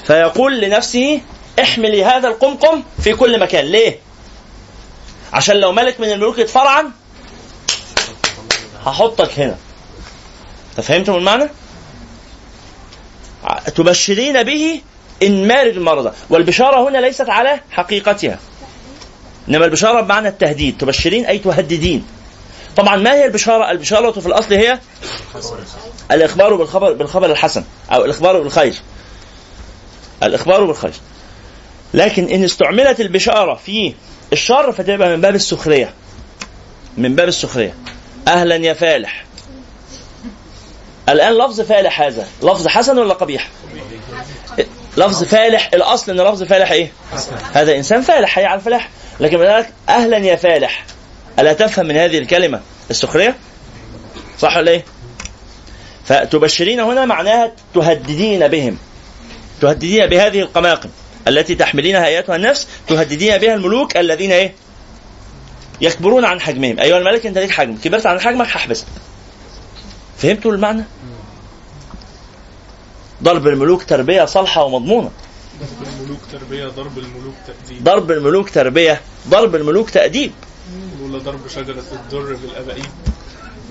فيقول 0.05 0.61
لنفسه 0.61 1.21
احملي 1.61 2.05
هذا 2.05 2.29
القمقم 2.29 2.83
في 3.03 3.15
كل 3.15 3.41
مكان. 3.41 3.65
ليه؟ 3.65 3.99
عشان 5.33 5.57
لو 5.57 5.73
ملك 5.73 6.01
من 6.01 6.13
الملوك 6.13 6.41
اتفرعن 6.41 6.91
هحطك 8.87 9.39
هنا. 9.39 9.57
فهمتم 10.77 11.15
المعنى؟ 11.15 11.49
تبشرين 13.77 14.43
به 14.43 14.81
إن 15.23 15.49
مارد 15.49 15.77
المرضى. 15.77 16.13
والبشارة 16.31 16.89
هنا 16.89 16.99
ليست 16.99 17.29
على 17.29 17.61
حقيقتها. 17.71 18.39
إنما 19.49 19.65
البشارة 19.65 20.01
بمعنى 20.01 20.29
التهديد. 20.29 20.79
تبشرين 20.79 21.27
أي 21.27 21.39
تهددين. 21.39 22.07
طبعا 22.77 22.97
ما 22.97 23.13
هي 23.13 23.25
البشارة؟ 23.25 23.71
البشارة 23.71 24.21
في 24.21 24.27
الأصل 24.27 24.55
هي 24.55 24.79
الإخبار 26.11 26.57
بالخبر 26.57 26.93
بالخبر 26.93 27.31
الحسن 27.31 27.65
أو 27.93 28.05
الإخبار 28.05 28.41
بالخير. 28.41 28.75
الإخبار 30.23 30.65
بالخير. 30.65 30.93
لكن 31.95 32.29
إن 32.29 32.45
استعملت 32.45 33.01
البشارة 33.01 33.55
في 33.55 33.95
الشر 34.33 34.73
فتبقى 34.73 35.09
من 35.09 35.21
باب 35.21 35.35
السخرية 35.35 35.95
من 36.97 37.15
باب 37.15 37.29
السخرية 37.29 37.75
أهلا 38.29 38.57
يا 38.57 38.75
فالح 38.75 39.25
الآن 41.09 41.33
لفظ 41.39 41.61
فالح 41.61 42.03
هذا 42.03 42.29
لفظ 42.43 42.67
حسن 42.67 42.99
ولا 42.99 43.15
قبيح؟ 43.15 43.49
لفظ 44.97 45.25
فالح 45.25 45.71
الأصل 45.75 46.13
إن 46.13 46.21
لفظ 46.21 46.43
فالح 46.43 46.71
إيه؟ 46.71 46.93
هذا 47.53 47.77
إنسان 47.77 48.03
فالح 48.03 48.31
حي 48.31 48.45
على 48.45 48.59
الفلاح 48.59 48.89
لكن 49.21 49.39
قالك 49.43 49.73
أهلا 49.89 50.17
يا 50.17 50.37
فالح 50.37 50.85
ألا 51.39 51.53
تفهم 51.53 51.87
من 51.87 51.97
هذه 51.97 52.19
الكلمة 52.19 52.61
السخرية؟ 52.91 53.37
صح 54.39 54.57
ولا 54.57 54.71
إيه؟ 54.71 54.85
فتبشرين 56.05 56.81
هنا 56.81 57.05
معناها 57.05 57.53
تهددين 57.75 58.49
بهم 58.49 58.79
تهددين 59.61 60.07
بهذه 60.07 60.41
القماقم 60.41 60.91
التي 61.29 61.55
تحملينها 61.55 62.07
ايتها 62.07 62.37
النفس 62.37 62.69
تهددين 62.89 63.39
بها 63.39 63.55
الملوك 63.55 63.97
الذين 63.97 64.33
إيه؟ 64.33 64.55
يكبرون 65.81 66.25
عن 66.25 66.41
حجمهم، 66.41 66.79
أيها 66.79 66.99
الملك 66.99 67.27
انت 67.27 67.39
ليك 67.39 67.51
حجم، 67.51 67.77
كبرت 67.77 68.07
عن 68.07 68.21
حجمك 68.21 68.47
هحبسك. 68.47 68.87
فهمتوا 70.19 70.53
المعنى؟ 70.53 70.85
ضرب 73.23 73.47
الملوك 73.47 73.83
تربية 73.83 74.25
صالحة 74.25 74.65
ومضمونة، 74.65 75.11
ضرب 75.61 75.89
الملوك 76.01 76.21
تربية 76.33 76.67
ضرب 76.67 76.99
الملوك 76.99 77.35
تأديب 77.47 77.85
ضرب 77.85 78.11
الملوك 78.11 78.51
تربية، 78.51 79.01
ضرب 79.29 79.55
الملوك 79.55 79.91
تأديب. 79.91 80.33
ولا 81.03 81.19
ضرب 81.19 81.49
شجرة 81.49 81.85
الدر 81.93 82.37
بالأبائيب 82.43 82.87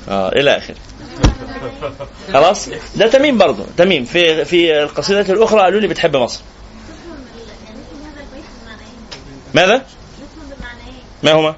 آه 0.10 0.30
إلى 0.30 0.58
آخره. 0.58 0.76
خلاص؟ 2.34 2.70
ده 2.96 3.08
تميم 3.08 3.38
برضه، 3.38 3.66
تميم 3.78 4.06
في 4.06 4.46
في 4.46 4.84
القصيدة 4.84 5.34
الأخرى 5.34 5.62
قالوا 5.62 5.80
لي 5.80 5.88
بتحب 5.88 6.16
مصر. 6.16 6.42
يعني 7.66 7.80
يفهم 7.80 8.02
هذا 8.04 8.22
البيت 8.22 8.46
بمعنى 8.64 8.82
إيه؟ 8.82 8.88
ماذا؟ 9.54 9.86
ما 11.24 11.32
هما؟ 11.32 11.56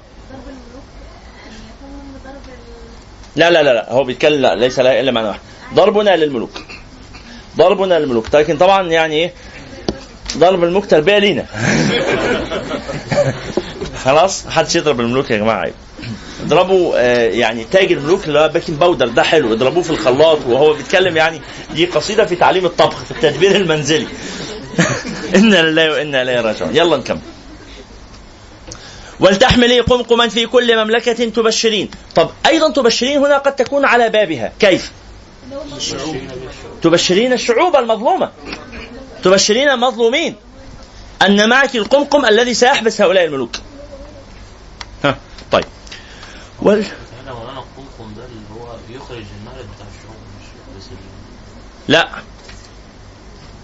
لا 3.36 3.50
لا 3.50 3.62
لا 3.62 3.74
لا 3.74 3.92
هو 3.92 4.04
بيتكلم 4.04 4.40
لا 4.40 4.54
ليس 4.54 4.78
لا 4.78 5.00
إلا 5.00 5.10
معنى 5.10 5.28
واحد. 5.28 5.40
ضربنا 5.74 6.16
للملوك. 6.16 6.50
ضربنا 7.56 7.98
للملوك. 7.98 8.34
لكن 8.34 8.56
طبعا 8.56 8.88
يعني 8.88 9.14
إيه؟ 9.14 9.32
ضرب 10.36 10.64
الملوك 10.64 10.86
تربية 10.86 11.18
لينا. 11.18 11.46
خلاص؟ 14.04 14.46
محدش 14.46 14.76
يضرب 14.76 15.00
الملوك 15.00 15.30
يا 15.30 15.36
جماعة. 15.36 15.60
عيب 15.60 15.74
اضربوا 16.44 16.92
آه 16.96 17.28
يعني 17.28 17.64
تاج 17.64 17.92
الملوك 17.92 18.24
اللي 18.28 18.38
هو 18.38 18.48
baking 18.48 18.76
powder 18.76 19.08
ده 19.08 19.22
حلو. 19.22 19.52
اضربوه 19.52 19.82
في 19.82 19.90
الخلاط. 19.90 20.38
وهو 20.46 20.72
بيتكلم 20.74 21.16
يعني 21.16 21.40
دي 21.74 21.86
قصيدة 21.86 22.24
في 22.24 22.36
تعليم 22.36 22.64
الطبخ 22.64 23.04
في 23.04 23.10
التدبير 23.10 23.56
المنزلي. 23.56 24.06
إنا 25.36 25.62
لله 25.62 25.90
وإنا 25.90 26.22
إليه 26.22 26.40
راجعون. 26.40 26.76
يلا 26.76 26.96
نكمل. 26.96 27.18
ولتحملي 29.24 29.80
قمقما 29.80 30.28
في 30.28 30.46
كل 30.46 30.84
مملكة 30.84 31.24
تبشرين. 31.28 31.90
طب 32.14 32.30
أيضا 32.46 32.72
تبشرين 32.72 33.18
هنا 33.18 33.38
قد 33.38 33.56
تكون 33.56 33.84
على 33.84 34.08
بابها. 34.08 34.52
كيف؟ 34.58 34.92
تبشرين 36.82 37.32
الشعوب 37.32 37.76
المظلومة. 37.76 38.30
تبشرين 39.22 39.68
المظلومين. 39.68 40.36
أن 41.22 41.48
معك 41.48 41.76
القمقم 41.76 42.26
الذي 42.26 42.54
سيحبس 42.54 43.00
هؤلاء 43.00 43.24
الملوك. 43.24 43.56
ها 45.04 45.16
طيب. 45.52 45.64
وال... 46.62 46.84
لا. 51.88 52.08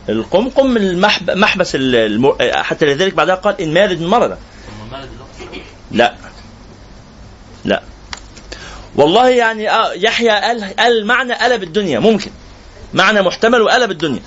القمقم 0.08 0.76
المحب... 0.76 1.30
محبس 1.30 1.74
الم... 1.74 2.36
حتى 2.40 2.86
لذلك 2.86 3.14
بعدها 3.14 3.34
قال 3.34 3.60
إن 3.60 3.74
مارد 3.74 4.00
مرض 4.00 4.30
طب 4.30 4.36
ما 4.36 4.84
المهلك 4.84 5.08
اللي 5.12 5.22
هو 5.22 5.26
الشعوب 5.34 5.62
لا. 5.90 6.14
لا. 7.64 7.82
والله 8.96 9.28
يعني 9.28 9.70
آه 9.70 9.92
يحيى 9.92 10.28
قال 10.28 10.76
قال 10.76 10.98
المعنى 10.98 11.34
قلب 11.34 11.62
الدنيا 11.62 11.98
ممكن. 11.98 12.30
معنى 12.94 13.22
محتمل 13.22 13.62
وقلب 13.62 13.90
الدنيا. 13.90 14.22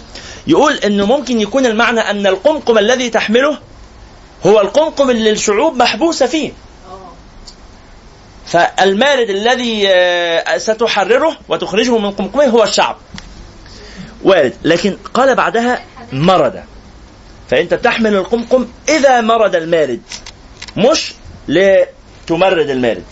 يقول 0.47 0.73
إنه 0.73 1.05
ممكن 1.05 1.41
يكون 1.41 1.65
المعنى 1.65 1.99
أن 1.99 2.27
القمقم 2.27 2.77
الذي 2.77 3.09
تحمله 3.09 3.57
هو 4.45 4.61
القمقم 4.61 5.09
اللي 5.09 5.29
الشعوب 5.29 5.75
محبوسة 5.75 6.25
فيه. 6.25 6.51
فالمارد 8.45 9.29
الذي 9.29 9.87
آه، 9.89 10.57
ستحرره 10.57 11.37
وتخرجه 11.49 11.97
من 11.97 12.11
قمقمه 12.11 12.45
هو 12.45 12.63
الشعب. 12.63 12.97
وارد. 14.23 14.53
لكن 14.63 14.97
قال 15.13 15.35
بعدها 15.35 15.83
مرد. 16.11 16.63
فأنت 17.49 17.73
تحمل 17.73 18.15
القمقم 18.15 18.67
إذا 18.89 19.21
مرد 19.21 19.55
المارد. 19.55 20.01
مش 20.77 21.13
لتمرد 21.47 22.69
المارد 22.69 23.03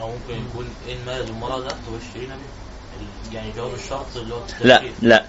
أو 0.00 0.08
ممكن 0.08 0.42
يكون 0.50 0.68
إيه 0.88 0.96
المهلك 0.96 1.28
المرض 1.28 1.62
ده؟ 1.64 1.68
تبشرين 1.68 2.28
به 2.28 2.34
ال- 3.00 3.34
يعني 3.34 3.52
جواب 3.56 3.74
الشرط 3.74 4.16
اللي 4.16 4.34
هو 4.34 4.40
لا. 4.60 4.82
لا. 5.02 5.24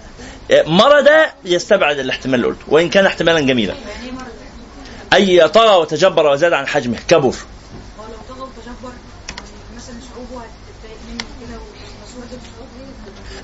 مرض 0.66 1.08
يستبعد 1.44 1.98
الاحتمال 1.98 2.34
اللي 2.34 2.46
قلته 2.46 2.64
وإن 2.68 2.88
كان 2.90 3.06
احتمالا 3.06 3.40
جميلا. 3.40 3.74
يعني 3.74 4.06
إيه 4.06 4.12
مرض؟ 4.12 4.26
أي 5.12 5.48
طغى 5.48 5.76
وتجبر 5.76 6.26
وزاد 6.32 6.52
عن 6.52 6.66
حجمه 6.66 6.98
كبر. 7.08 7.26
هو 7.28 8.04
لو 8.04 8.34
طغى 8.34 8.40
وتجبر 8.40 8.92
مثلا 9.76 9.94
شعوبه 10.00 10.44
هتتضايق 10.44 10.98
منه 11.10 11.24
كده 11.40 11.58
والمشهور 11.58 12.24
ده 12.32 12.38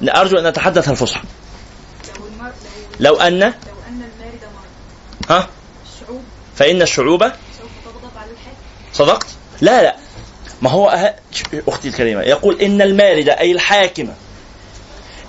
شعوب 0.02 0.16
أرجو 0.20 0.38
أن 0.38 0.46
اتحدث 0.46 0.88
الفصحى. 0.88 1.22
لو 2.18 2.26
المر 2.26 2.52
لو 3.00 3.14
لو 3.14 3.20
أن 3.20 3.38
لو 3.40 3.46
أن 3.46 3.52
المارد 3.88 4.40
مرض. 4.42 5.30
ها؟ 5.30 5.48
الشعوب؟ 5.94 6.22
فإن 6.56 6.82
الشعوب 6.82 7.22
سوف 7.24 7.70
تغضب 7.84 8.16
على 8.16 8.30
الحاكم 8.30 8.56
صدقت؟ 8.98 9.26
لا 9.60 9.82
لا. 9.82 9.96
ما 10.62 10.70
هو 10.70 10.88
أه... 10.88 11.14
أختي 11.68 11.88
الكريمة 11.88 12.22
يقول 12.22 12.60
إن 12.60 12.82
المارد 12.82 13.28
أي 13.28 13.52
الحاكم 13.52 14.08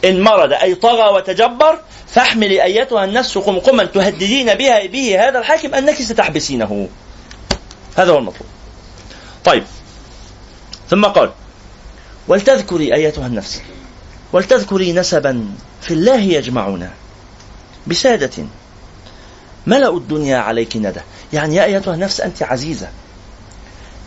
إن 0.05 0.21
مرض 0.21 0.53
أي 0.53 0.75
طغى 0.75 1.15
وتجبر 1.15 1.79
فاحملي 2.07 2.63
أيتها 2.63 3.05
النفس 3.05 3.37
قمقما 3.37 3.85
تهددين 3.85 4.53
بها 4.53 4.85
به 4.85 5.27
هذا 5.27 5.39
الحاكم 5.39 5.73
أنك 5.75 6.01
ستحبسينه. 6.01 6.87
هذا 7.95 8.11
هو 8.11 8.17
المطلوب. 8.17 8.49
طيب. 9.45 9.63
ثم 10.89 11.05
قال 11.05 11.31
ولتذكري 12.27 12.93
أيتها 12.93 13.27
النفس 13.27 13.61
ولتذكري 14.33 14.93
نسبا 14.93 15.45
في 15.81 15.93
الله 15.93 16.19
يجمعنا 16.19 16.91
بسادة. 17.87 18.45
ملأ 19.67 19.97
الدنيا 19.97 20.37
عليك 20.37 20.77
ندى. 20.77 21.01
يعني 21.33 21.55
يا 21.55 21.65
أيتها 21.65 21.93
النفس 21.93 22.21
أنت 22.21 22.43
عزيزة. 22.43 22.89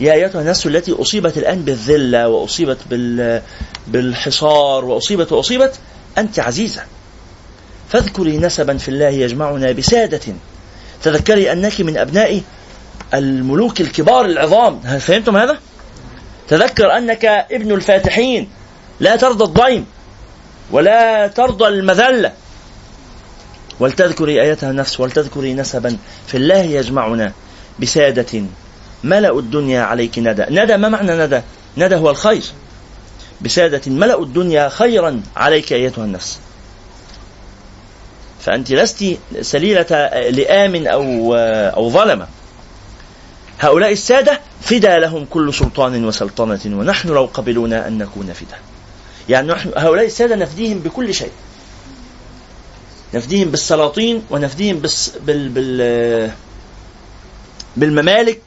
يا 0.01 0.13
أيتها 0.13 0.41
النفس 0.41 0.67
التي 0.67 0.93
أصيبت 0.93 1.39
الآن 1.39 1.63
بالذلة 1.63 2.29
وأصيبت 2.29 2.79
بال... 2.91 3.43
بالحصار 3.87 4.85
وأصيبت 4.85 5.33
وأصيبت 5.33 5.75
أنت 6.19 6.39
عزيزة. 6.39 6.83
فاذكري 7.89 8.39
نسبا 8.39 8.77
في 8.77 8.89
الله 8.89 9.09
يجمعنا 9.09 9.73
بسادة. 9.73 10.35
تذكري 11.03 11.53
أنك 11.53 11.81
من 11.81 11.97
أبناء 11.97 12.43
الملوك 13.15 13.81
الكبار 13.81 14.25
العظام. 14.25 14.81
هل 14.85 15.01
فهمتم 15.01 15.37
هذا؟ 15.37 15.59
تذكر 16.49 16.97
أنك 16.97 17.25
ابن 17.25 17.73
الفاتحين. 17.73 18.49
لا 19.01 19.17
ترضى 19.17 19.45
الضيم 19.45 19.87
ولا 20.71 21.27
ترضى 21.27 21.69
المذلة. 21.69 22.33
ولتذكري 23.81 24.43
آيتها 24.43 24.71
النفس 24.71 25.01
ولتذكري 25.01 25.55
نسبا 25.55 25.97
في 26.27 26.37
الله 26.37 26.63
يجمعنا 26.63 27.33
بسادة. 27.81 28.43
ملأ 29.05 29.39
الدنيا 29.39 29.83
عليك 29.83 30.19
ندى. 30.19 30.45
ندى 30.51 30.77
ما 30.77 30.89
معنى 30.89 31.13
ندى؟ 31.13 31.41
ندى 31.77 31.95
هو 31.95 32.11
الخير. 32.11 32.43
بسادة 33.41 33.93
ملأ 33.93 34.23
الدنيا 34.23 34.69
خيرا 34.69 35.23
عليك 35.37 35.73
أيتها 35.73 36.05
النفس. 36.05 36.39
فأنت 38.41 38.71
لست 38.71 39.05
سليلة 39.41 40.11
لئام 40.31 40.87
أو 40.87 41.35
أو 41.77 41.91
ظلمة. 41.91 42.27
هؤلاء 43.61 43.93
السادة 43.93 44.41
فدى 44.61 44.99
لهم 44.99 45.27
كل 45.31 45.55
سلطان 45.55 46.05
وسلطنة 46.05 46.61
ونحن 46.67 47.09
لو 47.09 47.25
قبلونا 47.35 47.89
أن 47.89 47.99
نكون 47.99 48.33
فدى 48.33 48.61
يعني 49.29 49.53
نحن 49.53 49.73
هؤلاء 49.77 50.07
السادة 50.07 50.37
نفديهم 50.37 50.79
بكل 50.79 51.15
شيء. 51.15 51.31
نفديهم 53.15 53.51
بالسلاطين 53.51 54.23
ونفديهم 54.31 54.83
بال 55.27 55.49
بال 55.49 56.31
بالممالك 57.77 58.41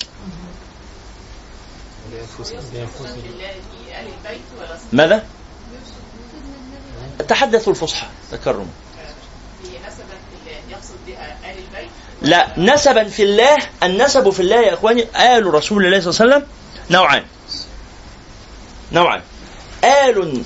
ماذا؟ 4.94 5.26
تحدثوا 7.28 7.74
الفصحى 7.74 8.08
تكرم 8.32 8.70
لا 12.22 12.60
نسبا 12.60 13.04
في 13.04 13.24
الله 13.24 13.58
النسب 13.84 14.30
في 14.30 14.40
الله 14.40 14.56
يا 14.56 14.74
إخواني 14.74 15.04
آل 15.38 15.54
رسول 15.54 15.86
الله 15.86 16.00
صلى 16.00 16.26
الله 16.26 16.36
عليه 16.36 16.46
وسلم 16.46 16.48
نوعان. 16.90 17.26
نوعان. 18.92 19.22
آل 19.84 20.44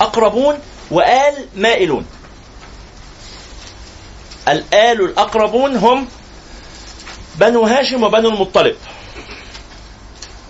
أقربون 0.00 0.58
وآل 0.90 1.48
مائلون. 1.56 2.06
الآل 4.48 5.00
الأقربون 5.00 5.76
هم 5.76 6.08
بنو 7.38 7.62
هاشم 7.62 8.02
وبنو 8.02 8.28
المطلب. 8.28 8.76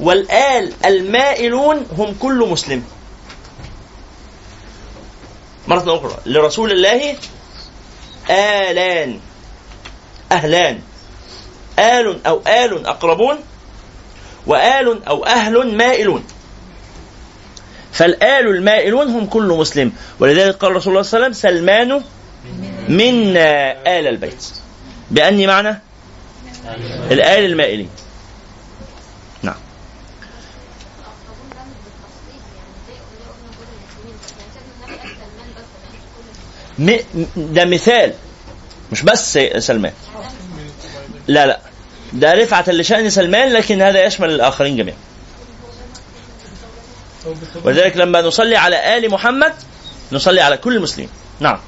والآل 0.01 0.73
المائلون 0.85 1.87
هم 1.99 2.15
كل 2.21 2.47
مسلم. 2.51 2.85
مرة 5.69 5.97
أخرى 5.97 6.17
لرسول 6.27 6.73
الله 6.73 7.17
آلان 8.31 9.21
أهلان. 10.33 10.81
آل 11.79 12.27
أو 12.27 12.43
آل 12.47 12.87
أقربون 12.87 13.39
وآل 14.47 15.05
أو 15.05 15.25
أهل 15.25 15.77
مائلون. 15.77 16.25
فالآل 17.93 18.49
المائلون 18.49 19.09
هم 19.09 19.27
كل 19.27 19.49
مسلم. 19.49 19.93
ولذلك 20.21 20.55
قال 20.57 20.77
رسول 20.77 20.93
الله 20.93 21.03
صلى 21.03 21.17
الله 21.17 21.27
عليه 21.27 21.37
وسلم 21.37 21.51
سلمان 21.51 22.03
منا 22.89 23.73
آل 23.99 24.07
البيت. 24.07 24.45
بأني 25.11 25.47
معنى 25.47 25.81
الآل 27.11 27.45
المائلين 27.45 27.89
نعم. 29.43 29.55
م- 36.79 36.99
ده 37.37 37.65
مثال. 37.65 38.13
مش 38.93 39.03
بس 39.03 39.39
سلمان. 39.59 39.93
لا 41.27 41.47
لا. 41.47 41.61
ده 42.13 42.33
رفعة 42.35 42.65
لشأن 42.71 43.11
سلمان 43.11 43.53
لكن 43.53 43.83
هذا 43.83 44.05
يشمل 44.05 44.31
الآخرين 44.31 44.77
جميعا. 44.77 44.97
ولذلك 47.65 47.97
لما 47.97 48.21
نصلي 48.23 48.57
على 48.57 48.97
آل 48.97 49.11
محمد 49.11 49.53
نصلي 50.13 50.41
على 50.41 50.57
كل 50.57 50.77
المسلمين. 50.77 51.09
نعم. 51.41 51.59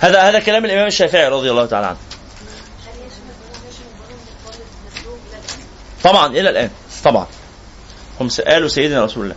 هذا 0.00 0.20
هذا 0.22 0.38
كلام 0.38 0.64
الإمام 0.64 0.86
الشافعي 0.86 1.28
رضي 1.28 1.50
الله 1.50 1.66
تعالى 1.66 1.86
عنه. 1.86 1.96
طبعا 6.04 6.26
إلى 6.26 6.50
الآن 6.50 6.70
طبعا. 7.04 7.26
هم 8.20 8.28
آل 8.46 8.70
سيدنا 8.70 9.04
رسول 9.04 9.24
الله. 9.24 9.36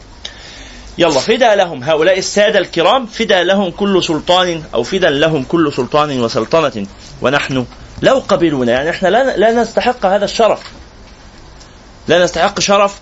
يلا 0.98 1.20
فدا 1.20 1.56
لهم 1.56 1.84
هؤلاء 1.84 2.18
السادة 2.18 2.60
الكرام 2.60 3.06
فدا 3.06 3.44
لهم 3.44 3.72
كل 3.72 4.04
سلطان 4.04 4.64
أو 4.74 4.84
فدا 4.84 5.10
لهم 5.10 5.44
كل 5.44 5.74
سلطان 5.74 6.20
وسلطنة. 6.20 6.88
ونحن 7.22 7.66
لو 8.02 8.24
قبلونا 8.28 8.72
يعني 8.72 8.90
إحنا 8.90 9.08
لا, 9.08 9.38
لا 9.38 9.52
نستحق 9.52 10.06
هذا 10.06 10.26
الشرف. 10.26 10.62
لا 12.08 12.24
نستحق 12.24 12.60
شرف 12.60 13.00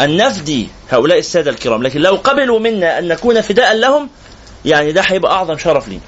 أن 0.00 0.16
نفدي 0.16 0.68
هؤلاء 0.90 1.18
السادة 1.18 1.50
الكرام. 1.50 1.82
لكن 1.82 2.00
لو 2.00 2.14
قبلوا 2.14 2.58
منا 2.58 2.98
أن 2.98 3.08
نكون 3.08 3.40
فداء 3.40 3.74
لهم 3.74 4.10
يعني 4.64 4.92
ده 4.92 5.00
هيبقى 5.00 5.32
أعظم 5.32 5.58
شرف 5.58 5.88
لينا 5.88 6.00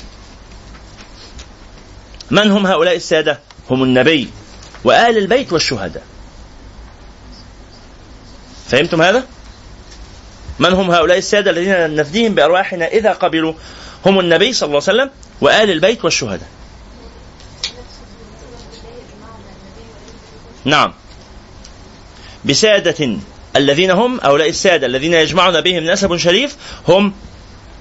من 2.30 2.50
هم 2.50 2.66
هؤلاء 2.66 2.96
السادة؟ 2.96 3.40
هم 3.70 3.82
النبي 3.82 4.30
وآل 4.84 5.18
البيت 5.18 5.52
والشهداء. 5.52 6.02
فهمتم 8.69 9.03
هذا؟ 9.03 9.25
من 10.59 10.73
هم 10.73 10.91
هؤلاء 10.91 11.19
السادة 11.19 11.51
الذين 11.51 11.97
نفديهم 11.97 12.35
بأرواحنا 12.35 12.87
إذا 12.87 13.12
قبلوا؟ 13.12 13.53
هم 14.07 14.21
النبي 14.21 14.53
صلى 14.53 14.67
الله 14.67 14.83
عليه 14.89 15.01
وسلم 15.03 15.11
وآل 15.41 15.71
البيت 15.71 16.05
والشهداء. 16.05 16.49
نعم. 20.64 20.93
بسادة 22.45 23.17
الذين 23.57 23.91
هم 23.91 24.21
هؤلاء 24.23 24.49
السادة 24.49 24.87
الذين 24.87 25.14
يجمعنا 25.14 25.61
بهم 25.61 25.85
نسب 25.85 26.17
شريف 26.17 26.57
هم 26.89 27.12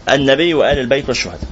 النبي 0.10 0.54
وآل 0.54 0.80
البيت 0.80 1.08
والشهداء. 1.08 1.50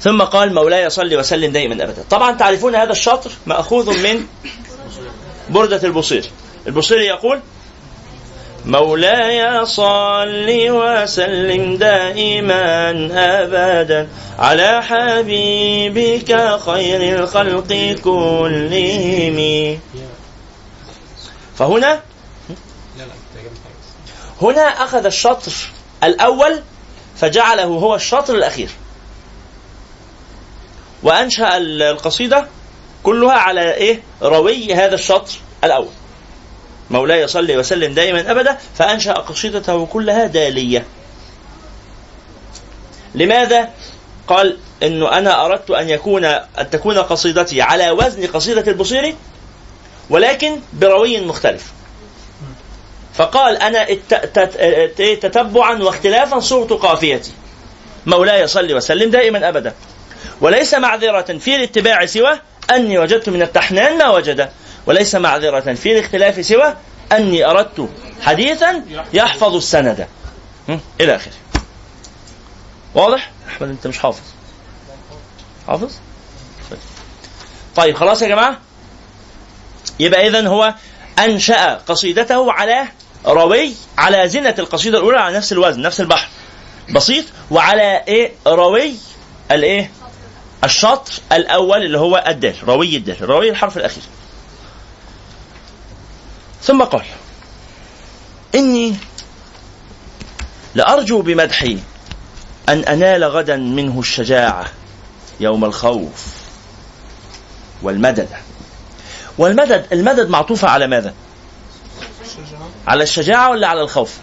ثم 0.00 0.22
قال 0.22 0.54
مولاي 0.54 0.90
صل 0.90 1.14
وسلم 1.18 1.52
دائما 1.52 1.74
أبدا. 1.74 2.04
طبعا 2.10 2.36
تعرفون 2.36 2.74
هذا 2.74 2.92
الشطر 2.92 3.30
مأخوذ 3.46 4.02
من 4.02 4.26
بردة 5.50 5.80
البصير. 5.84 6.30
البصيري 6.66 7.06
يقول 7.06 7.40
مولاي 8.64 9.66
صل 9.66 10.46
وسلم 10.48 11.76
دائما 11.76 12.90
أبدا 13.12 14.08
على 14.38 14.82
حبيبك 14.82 16.58
خير 16.66 17.18
الخلق 17.18 17.96
كلهم. 18.04 19.78
فهنا 21.58 22.00
هنا 24.42 24.62
أخذ 24.62 25.04
الشطر 25.04 25.52
الأول 26.04 26.62
فجعله 27.16 27.64
هو 27.64 27.94
الشطر 27.94 28.34
الأخير. 28.34 28.68
وأنشأ 31.02 31.56
القصيدة 31.56 32.46
كلها 33.02 33.32
على 33.32 33.74
إيه؟ 33.74 34.02
روي 34.22 34.74
هذا 34.74 34.94
الشطر 34.94 35.32
الأول. 35.64 35.88
مولاي 36.94 37.26
صل 37.26 37.58
وسلم 37.58 37.94
دائما 37.94 38.30
أبدا 38.30 38.58
فأنشأ 38.78 39.12
قصيدته 39.12 39.86
كلها 39.86 40.26
دالية. 40.26 40.84
لماذا؟ 43.14 43.68
قال 44.26 44.56
إنه 44.82 45.18
أنا 45.18 45.46
أردت 45.46 45.70
أن 45.70 45.90
يكون 45.90 46.24
أن 46.24 46.70
تكون 46.70 46.98
قصيدتي 46.98 47.62
على 47.62 47.90
وزن 47.90 48.26
قصيدة 48.26 48.70
البصيري 48.72 49.16
ولكن 50.10 50.60
بروي 50.72 51.20
مختلف. 51.20 51.72
فقال 53.14 53.56
أنا 53.56 53.86
تتبعا 54.96 55.82
واختلافا 55.82 56.40
صرت 56.40 56.72
قافيتي. 56.72 57.32
مولاي 58.06 58.46
صل 58.46 58.74
وسلم 58.74 59.10
دائما 59.10 59.48
أبدا. 59.48 59.74
وليس 60.40 60.74
معذرة 60.74 61.38
في 61.38 61.56
الاتباع 61.56 62.06
سوى 62.06 62.40
أني 62.70 62.98
وجدت 62.98 63.28
من 63.28 63.42
التحنان 63.42 63.98
ما 63.98 64.08
وجد. 64.08 64.50
وليس 64.86 65.14
معذرة. 65.14 65.74
في 65.74 65.92
الاختلاف 65.92 66.46
سوى 66.46 66.74
أني 67.12 67.46
أردت 67.50 67.88
حديثا 68.22 68.84
يحفظ 69.12 69.54
السند. 69.54 70.08
إلى 71.00 71.16
آخره. 71.16 71.32
واضح؟ 72.94 73.30
أحمد 73.48 73.68
أنت 73.68 73.86
مش 73.86 73.98
حافظ. 73.98 74.22
حافظ؟ 75.66 75.92
طيب 77.76 77.96
خلاص 77.96 78.22
يا 78.22 78.28
جماعة. 78.28 78.58
يبقى 80.00 80.26
إذا 80.26 80.48
هو 80.48 80.74
أنشأ 81.18 81.74
قصيدته 81.74 82.52
على 82.52 82.84
روي 83.26 83.74
على 83.98 84.28
زنة 84.28 84.54
القصيدة 84.58 84.98
الأولى 84.98 85.18
على 85.18 85.36
نفس 85.36 85.52
الوزن 85.52 85.82
نفس 85.82 86.00
البحر. 86.00 86.28
بسيط. 86.90 87.24
وعلى 87.50 88.04
إيه؟ 88.08 88.32
روي 88.46 88.94
الإيه؟ 89.50 89.90
الشطر 90.64 91.12
الأول 91.32 91.82
اللي 91.82 91.98
هو 91.98 92.24
الدال 92.28 92.54
روي 92.68 92.96
الدال 92.96 93.30
روي 93.30 93.50
الحرف 93.50 93.76
الأخير. 93.76 94.02
ثم 96.64 96.82
قال 96.82 97.04
إني 98.54 98.96
لأرجو 100.74 101.22
بمدحي 101.22 101.78
أن 102.68 102.84
أنال 102.84 103.24
غدا 103.24 103.56
منه 103.56 104.00
الشجاعة 104.00 104.64
يوم 105.40 105.64
الخوف 105.64 106.26
والمدد 107.82 108.28
والمدد 109.38 109.86
المدد 109.92 110.28
معطوفة 110.28 110.68
على 110.68 110.86
ماذا؟ 110.86 111.14
على 112.86 113.02
الشجاعة 113.02 113.50
ولا 113.50 113.68
على 113.68 113.80
الخوف؟ 113.80 114.14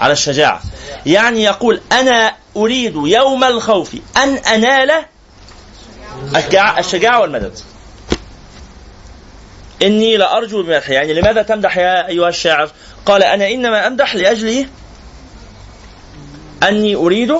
على 0.00 0.12
الشجاعة 0.12 0.62
يعني 1.06 1.42
يقول 1.42 1.80
أنا 1.92 2.36
أريد 2.56 2.94
يوم 2.96 3.44
الخوف 3.44 3.96
أن 4.16 4.36
أنال 4.36 5.04
الشجاعة 6.78 7.20
والمدد 7.20 7.58
إني 9.82 10.16
لأرجو 10.16 10.62
بمدح 10.62 10.90
يعني 10.90 11.14
لماذا 11.14 11.42
تمدح 11.42 11.76
يا 11.76 12.08
أيها 12.08 12.28
الشاعر 12.28 12.70
قال 13.06 13.22
أنا 13.22 13.48
إنما 13.48 13.86
أمدح 13.86 14.14
لأجل 14.14 14.66
أني 16.62 16.96
أريد 16.96 17.34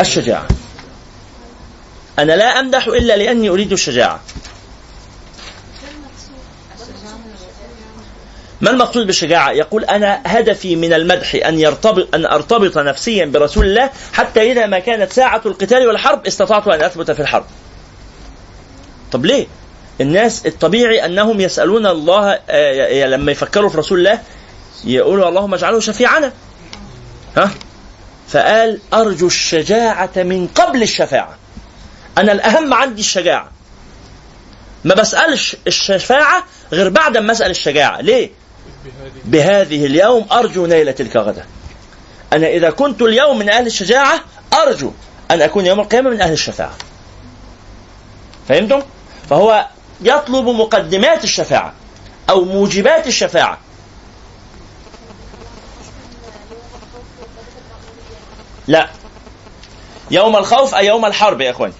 الشجاعة 0.00 0.48
أنا 2.18 2.32
لا 2.32 2.60
أمدح 2.60 2.86
إلا 2.86 3.16
لأني 3.16 3.48
أريد 3.48 3.72
الشجاعة 3.72 4.20
ما 8.60 8.70
المقصود 8.70 9.06
بالشجاعة؟ 9.06 9.50
يقول 9.50 9.84
أنا 9.84 10.22
هدفي 10.26 10.76
من 10.76 10.92
المدح 10.92 11.34
أن 11.34 11.58
يرتبط 11.58 12.14
أن 12.14 12.26
أرتبط 12.26 12.78
نفسيا 12.78 13.24
برسول 13.24 13.66
الله 13.66 13.90
حتى 14.12 14.52
إذا 14.52 14.66
ما 14.66 14.78
كانت 14.78 15.12
ساعة 15.12 15.42
القتال 15.46 15.86
والحرب 15.86 16.26
استطعت 16.26 16.68
أن 16.68 16.82
أثبت 16.82 17.10
في 17.10 17.22
الحرب. 17.22 17.44
طب 19.12 19.24
ليه؟ 19.24 19.46
الناس 20.00 20.46
الطبيعي 20.46 21.04
أنهم 21.04 21.40
يسألون 21.40 21.86
الله 21.86 22.38
آه، 22.50 23.06
لما 23.06 23.32
يفكروا 23.32 23.68
في 23.68 23.78
رسول 23.78 23.98
الله 23.98 24.20
يقولوا 24.84 25.28
اللهم 25.28 25.54
اجعله 25.54 25.80
شفيعنا 25.80 26.32
ها؟ 27.36 27.50
فقال 28.28 28.80
أرجو 28.94 29.26
الشجاعة 29.26 30.10
من 30.16 30.46
قبل 30.54 30.82
الشفاعة. 30.82 31.36
أنا 32.18 32.32
الأهم 32.32 32.74
عندي 32.74 33.00
الشجاعة. 33.00 33.50
ما 34.84 34.94
بسألش 34.94 35.56
الشفاعة 35.66 36.44
غير 36.72 36.88
بعد 36.88 37.16
ما 37.16 37.32
أسأل 37.32 37.50
الشجاعة. 37.50 38.00
ليه؟ 38.00 38.30
بهذه 39.24 39.86
اليوم 39.86 40.26
أرجو 40.32 40.66
نيل 40.66 40.92
تلك 40.92 41.16
غدا 41.16 41.46
أنا 42.32 42.48
إذا 42.48 42.70
كنت 42.70 43.02
اليوم 43.02 43.38
من 43.38 43.50
أهل 43.50 43.66
الشجاعة 43.66 44.20
أرجو 44.62 44.92
أن 45.30 45.42
أكون 45.42 45.66
يوم 45.66 45.80
القيامة 45.80 46.10
من 46.10 46.20
أهل 46.20 46.32
الشفاعة. 46.32 46.74
فهمتم؟ 48.48 48.82
فهو 49.30 49.66
يطلب 50.02 50.48
مقدمات 50.48 51.24
الشفاعة 51.24 51.72
أو 52.30 52.44
موجبات 52.44 53.06
الشفاعة. 53.06 53.58
لا. 58.66 58.88
يوم 60.10 60.36
الخوف 60.36 60.74
أي 60.74 60.86
يوم 60.86 61.06
الحرب 61.06 61.40
يا 61.40 61.50
أخواني. 61.50 61.72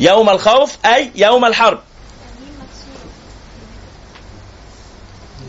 يوم 0.00 0.30
الخوف 0.30 0.76
أي 0.84 1.10
يوم 1.14 1.44
الحرب. 1.44 1.80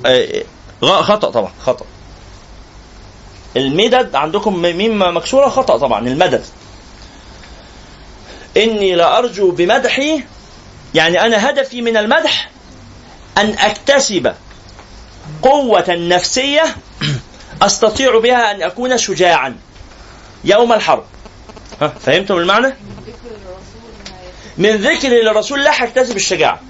آه، 0.06 0.44
خطأ 0.82 1.32
طبعا 1.32 1.52
خطأ. 1.66 1.86
المدد 3.58 4.16
عندكم 4.16 4.62
ميم 4.62 5.18
مكسورة 5.18 5.50
خطأ 5.50 5.78
طبعا 5.78 6.08
المدد. 6.08 6.46
إني 8.58 8.96
لأرجو 8.96 9.52
بمدحي 9.52 10.24
يعني 10.96 11.22
أنا 11.22 11.50
هدفي 11.50 11.82
من 11.82 11.98
المدح 11.98 12.50
أن 13.38 13.56
أكتسب 13.60 14.34
قوة 15.42 15.86
نفسية 15.90 16.76
أستطيع 17.62 18.20
بها 18.20 18.52
أن 18.52 18.62
أكون 18.62 18.98
شجاعا 18.98 19.58
يوم 20.44 20.74
الحرب. 20.74 21.06
ها 21.82 21.88
فهمتم 21.88 22.38
المعنى؟ 22.38 22.74
من 24.58 24.70
ذكر 24.70 25.08
للرسول 25.10 25.60
الله 25.60 25.72
هكتسب 25.72 26.16
الشجاعة. 26.16 26.62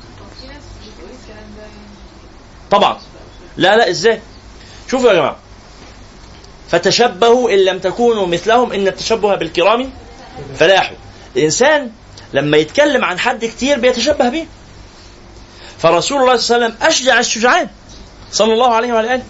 طبعا. 2.71 2.97
لا 3.57 3.77
لا 3.77 3.89
إزاي؟ 3.89 4.21
شوفوا 4.91 5.09
يا 5.09 5.13
جماعة. 5.13 5.35
فتشبهوا 6.69 7.51
إن 7.51 7.65
لم 7.65 7.79
تكونوا 7.79 8.27
مثلهم 8.27 8.71
إن 8.73 8.87
التشبه 8.87 9.35
بالكرام 9.35 9.93
فلاح. 10.59 10.93
الإنسان 11.35 11.91
لما 12.33 12.57
يتكلم 12.57 13.05
عن 13.05 13.19
حد 13.19 13.45
كتير 13.45 13.79
بيتشبه 13.79 14.29
به 14.29 14.45
فرسول 15.79 16.21
الله 16.21 16.37
صلى 16.37 16.55
الله 16.55 16.65
عليه 16.65 16.75
وسلم 16.75 16.87
أشجع 16.87 17.19
الشجعان 17.19 17.69
صلى 18.31 18.53
الله 18.53 18.73
عليه 18.73 18.93
وعلى 18.93 19.15
آله. 19.15 19.23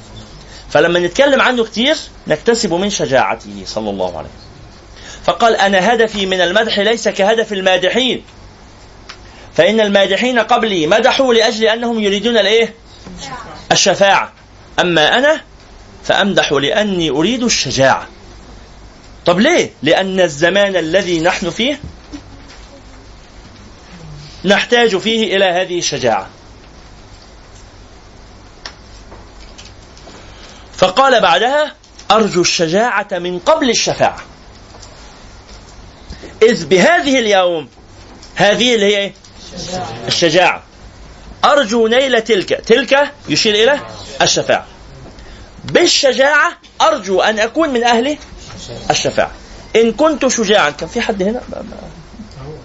فلما 0.70 1.00
نتكلم 1.00 1.42
عنه 1.42 1.64
كتير 1.64 1.98
نكتسب 2.28 2.74
من 2.74 2.90
شجاعته 2.90 3.64
صلى 3.66 3.90
الله 3.90 4.18
عليه 4.18 4.28
وسلم. 4.28 4.44
فقال 5.26 5.56
أنا 5.56 5.94
هدفي 5.94 6.26
من 6.26 6.42
المدح 6.42 6.80
ليس 6.80 7.08
كهدف 7.08 7.54
المادحين. 7.54 8.24
فإن 9.56 9.80
المادحين 9.80 10.40
قبلي 10.40 10.88
مدحوا 10.88 11.34
لأجل 11.34 11.66
أنهم 11.66 12.00
يريدون 12.00 12.38
الإيه؟ 12.38 12.74
الشفاعة. 13.72 14.34
أما 14.80 15.18
أنا 15.18 15.42
فأمدح 16.04 16.52
لأني 16.52 17.10
أريد 17.10 17.44
الشجاعة. 17.44 18.08
طب 19.26 19.40
ليه؟ 19.40 19.72
لأن 19.84 20.20
الزمان 20.20 20.76
الذي 20.76 21.20
نحن 21.20 21.50
فيه 21.50 21.80
نحتاج 24.46 24.98
فيه 24.98 25.36
إلى 25.36 25.46
هذه 25.46 25.78
الشجاعة. 25.78 26.30
فقال 30.78 31.22
بعدها 31.22 31.76
أرجو 32.12 32.42
الشجاعة 32.42 33.08
من 33.12 33.40
قبل 33.40 33.70
الشفاعة. 33.70 34.22
إذ 36.42 36.66
بهذه 36.66 37.20
اليوم 37.20 37.70
هذه 38.36 38.76
اللي 38.76 38.86
هي 38.86 38.98
إيه؟ 38.98 39.14
الشجاعة. 40.08 40.64
أرجو 41.46 41.88
نيل 41.88 42.22
تلك 42.22 42.50
تلك 42.50 43.12
يشير 43.30 43.56
إلى 43.56 43.80
الشفاعة. 44.22 44.66
بالشجاعة 45.64 46.52
أرجو 46.82 47.22
أن 47.22 47.40
أكون 47.40 47.70
من 47.70 47.84
أهل 47.84 48.18
الشفاعة. 48.90 49.32
إن 49.76 49.92
كنت 49.92 50.28
شجاعا 50.28 50.70
كان 50.70 50.90
في 50.90 51.02
حد 51.02 51.24
هنا؟ 51.24 51.42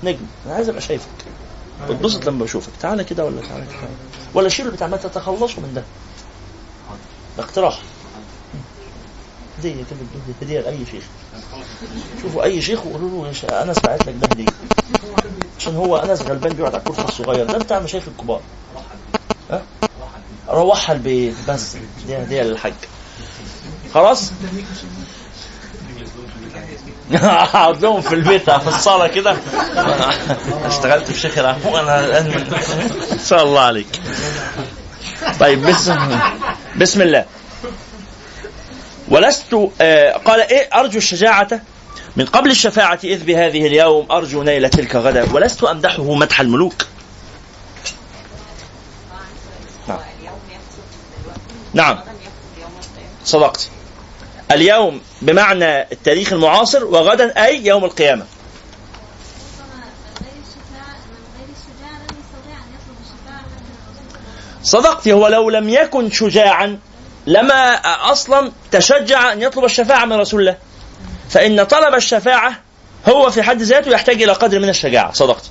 نجم 0.02 0.26
أنا 0.46 0.54
عايز 0.54 0.68
أبقى 0.68 0.80
شايفك. 0.80 1.08
بتبسط 1.90 2.26
لما 2.26 2.44
بشوفك. 2.44 2.72
تعالى 2.80 3.04
كده 3.04 3.24
ولا 3.24 3.40
تعالى 3.40 3.64
كده. 3.66 3.88
ولا 4.34 4.48
شيل 4.48 4.70
بتاع 4.70 4.86
ما 4.86 4.96
تتخلصوا 4.96 5.62
من 5.62 5.74
ده. 5.74 5.82
اقتراح. 7.38 7.78
هدية 9.58 9.74
كده 9.74 9.98
هدية 10.42 10.60
لأي 10.60 10.86
شيخ. 10.90 11.04
شوفوا 12.22 12.44
أي 12.44 12.62
شيخ 12.62 12.86
وقولوا 12.86 13.24
له 13.24 13.32
يا 13.44 13.62
أنس 13.62 13.78
بعت 13.78 14.06
لك 14.06 14.14
ده 14.14 14.26
هدية 14.26 14.46
عشان 15.58 15.76
هو 15.76 15.96
أنس 15.96 16.22
غلبان 16.22 16.52
بيقعد 16.52 16.74
على 16.74 16.82
الكرسي 16.82 17.04
الصغير 17.08 17.46
ده 17.46 17.58
بتاع 17.58 17.80
مشايخ 17.80 18.04
الكبار. 18.08 18.40
ها؟ 19.50 19.62
روحها 20.48 20.94
البيت 20.94 21.34
بس. 21.48 21.76
دي 22.06 22.16
هدية 22.16 22.42
للحاج 22.42 22.74
خلاص؟ 23.94 24.30
اقعد 27.14 27.82
لهم 27.82 28.00
في 28.00 28.14
البيت 28.14 28.50
في 28.50 28.68
الصالة 28.68 29.06
كده. 29.06 29.36
اشتغلت 30.64 31.10
في 31.12 31.20
شيخ 31.20 31.38
العفو 31.38 31.76
أنا 31.76 32.18
إن 32.18 33.18
شاء 33.28 33.42
الله 33.42 33.60
عليك. 33.60 34.00
طيب 35.40 35.66
بسم 35.66 36.20
بسم 36.76 37.02
الله. 37.02 37.24
ولست 39.08 39.70
آه 39.80 40.12
قال 40.12 40.40
إيه 40.40 40.68
أرجو 40.74 40.98
الشجاعة؟ 40.98 41.60
من 42.16 42.26
قبل 42.26 42.50
الشفاعة 42.50 42.98
إذ 43.04 43.24
بهذه 43.24 43.66
اليوم 43.66 44.12
أرجو 44.12 44.42
نيل 44.42 44.70
تلك 44.70 44.96
غدا. 44.96 45.32
ولست 45.32 45.64
أمدحه 45.64 46.14
مدح 46.14 46.40
الملوك. 46.40 46.82
نعم. 49.88 49.98
نعم. 51.74 51.98
صدقت. 53.24 53.68
اليوم 54.52 55.00
بمعنى 55.22 55.82
التاريخ 55.82 56.32
المعاصر 56.32 56.84
وغدا 56.84 57.44
أي 57.44 57.66
يوم 57.66 57.84
القيامة. 57.84 58.24
صدقت 64.62 65.08
هو 65.08 65.28
لو 65.28 65.50
لم 65.50 65.68
يكن 65.68 66.10
شجاعا 66.10 66.78
لما 67.26 67.74
أصلا 68.12 68.52
تشجع 68.70 69.32
أن 69.32 69.42
يطلب 69.42 69.64
الشفاعة 69.64 70.04
من 70.04 70.12
رسول 70.12 70.40
الله. 70.40 70.56
فإن 71.30 71.64
طلب 71.64 71.94
الشفاعة 71.94 72.60
هو 73.08 73.30
في 73.30 73.42
حد 73.42 73.62
ذاته 73.62 73.90
يحتاج 73.90 74.22
إلى 74.22 74.32
قدر 74.32 74.60
من 74.60 74.68
الشجاعة. 74.68 75.12
صدقت. 75.12 75.50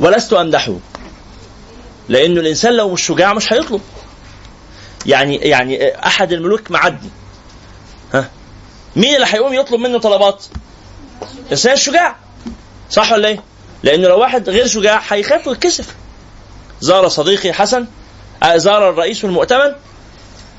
ولست 0.00 0.32
أمدحه. 0.32 0.76
لأنه 2.08 2.40
الإنسان 2.40 2.72
لو 2.72 2.90
مش 2.92 3.06
شجاع 3.06 3.34
مش 3.34 3.52
هيطلب. 3.52 3.80
يعني 5.06 5.36
يعني 5.36 5.98
أحد 6.06 6.32
الملوك 6.32 6.70
معدي 6.70 7.10
مين 8.96 9.14
اللي 9.14 9.26
هيقوم 9.26 9.54
يطلب 9.54 9.80
منه 9.80 9.98
طلبات؟ 9.98 10.44
الانسان 11.46 11.72
الشجاع. 11.72 12.16
صح 12.90 13.12
ولا 13.12 13.28
إيه؟ 13.28 13.40
لأنه 13.82 14.08
لو 14.08 14.20
واحد 14.20 14.50
غير 14.50 14.66
شجاع 14.66 15.02
هيخاف 15.08 15.46
ويتكسف. 15.46 15.94
زار 16.80 17.08
صديقي 17.08 17.52
حسن 17.52 17.86
زار 18.56 18.90
الرئيس 18.90 19.24
المؤتمن 19.24 19.72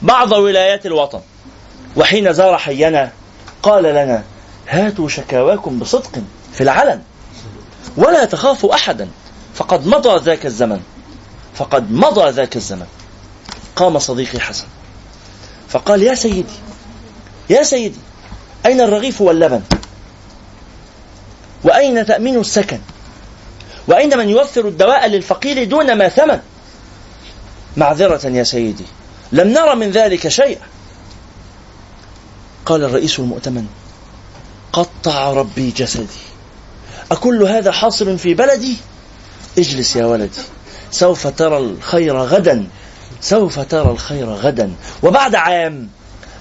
بعض 0.02 0.32
ولايات 0.32 0.86
الوطن. 0.86 1.22
وحين 1.96 2.34
زار 2.34 2.58
حينا 2.58 3.12
قال 3.64 3.84
لنا 3.84 4.24
هاتوا 4.68 5.10
شكاواكم 5.10 5.80
بصدق 5.80 6.12
في 6.54 6.62
العلن 6.62 7.02
ولا 7.98 8.26
تخافوا 8.26 8.74
أحدا 8.74 9.10
فقد 9.56 9.88
مضى 9.88 10.20
ذاك 10.26 10.46
الزمن 10.46 10.82
فقد 11.56 11.92
مضى 11.92 12.30
ذاك 12.30 12.56
الزمن. 12.56 12.88
قام 13.76 14.00
صديقي 14.00 14.40
حسن 14.40 14.66
فقال 15.70 16.04
يا 16.04 16.16
سيدي 16.16 16.54
يا 17.50 17.64
سيدي 17.64 18.00
أين 18.68 18.82
الرغيف 18.82 19.22
واللبن؟ 19.22 19.62
وأين 21.64 22.06
تأمين 22.06 22.40
السكن؟ 22.40 22.80
وأين 23.88 24.18
من 24.18 24.30
يوفر 24.30 24.68
الدواء 24.68 25.08
للفقير 25.08 25.64
دون 25.64 25.98
ما 25.98 26.10
ثمن؟ 26.10 26.40
معذرة 27.78 28.28
يا 28.28 28.44
سيدي 28.44 28.86
لم 29.32 29.48
نرى 29.48 29.76
من 29.76 29.92
ذلك 29.92 30.28
شيئا. 30.28 30.66
قال 32.66 32.84
الرئيس 32.84 33.20
المؤتمن 33.20 33.68
قطع 34.74 35.32
ربي 35.32 35.72
جسدي. 35.72 36.08
أكل 37.12 37.44
هذا 37.44 37.72
حاصل 37.72 38.18
في 38.18 38.34
بلدي؟ 38.34 38.78
اجلس 39.58 39.96
يا 39.96 40.06
ولدي 40.06 40.42
سوف 40.92 41.28
ترى 41.28 41.58
الخير 41.58 42.18
غدا 42.18 42.68
سوف 43.22 43.60
ترى 43.60 43.92
الخير 43.92 44.30
غدا. 44.30 44.74
وبعد 45.04 45.36
عام 45.36 45.90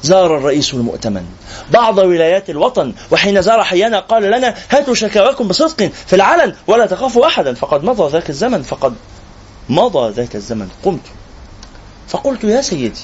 زار 0.02 0.36
الرئيس 0.36 0.74
المؤتمن. 0.74 1.24
بعض 1.70 1.98
ولايات 1.98 2.50
الوطن 2.50 2.92
وحين 3.10 3.42
زار 3.42 3.64
حيانا 3.64 4.00
قال 4.00 4.22
لنا 4.22 4.54
هاتوا 4.70 4.94
شكاواكم 4.94 5.48
بصدق 5.48 5.90
في 6.06 6.16
العلن 6.16 6.54
ولا 6.66 6.86
تخافوا 6.86 7.26
أحدا. 7.26 7.54
فقد 7.54 7.84
مضى 7.84 8.12
ذاك 8.12 8.30
الزمن 8.30 8.62
فقد 8.62 8.94
مضى 9.68 10.12
ذاك 10.12 10.36
الزمن. 10.36 10.68
قمت. 10.84 11.00
فقلت 12.08 12.44
يا 12.44 12.60
سيدي 12.60 13.00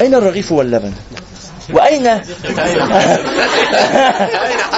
أين 0.00 0.14
الرغيف 0.14 0.52
واللبن؟ 0.52 0.92
وأين 1.70 2.04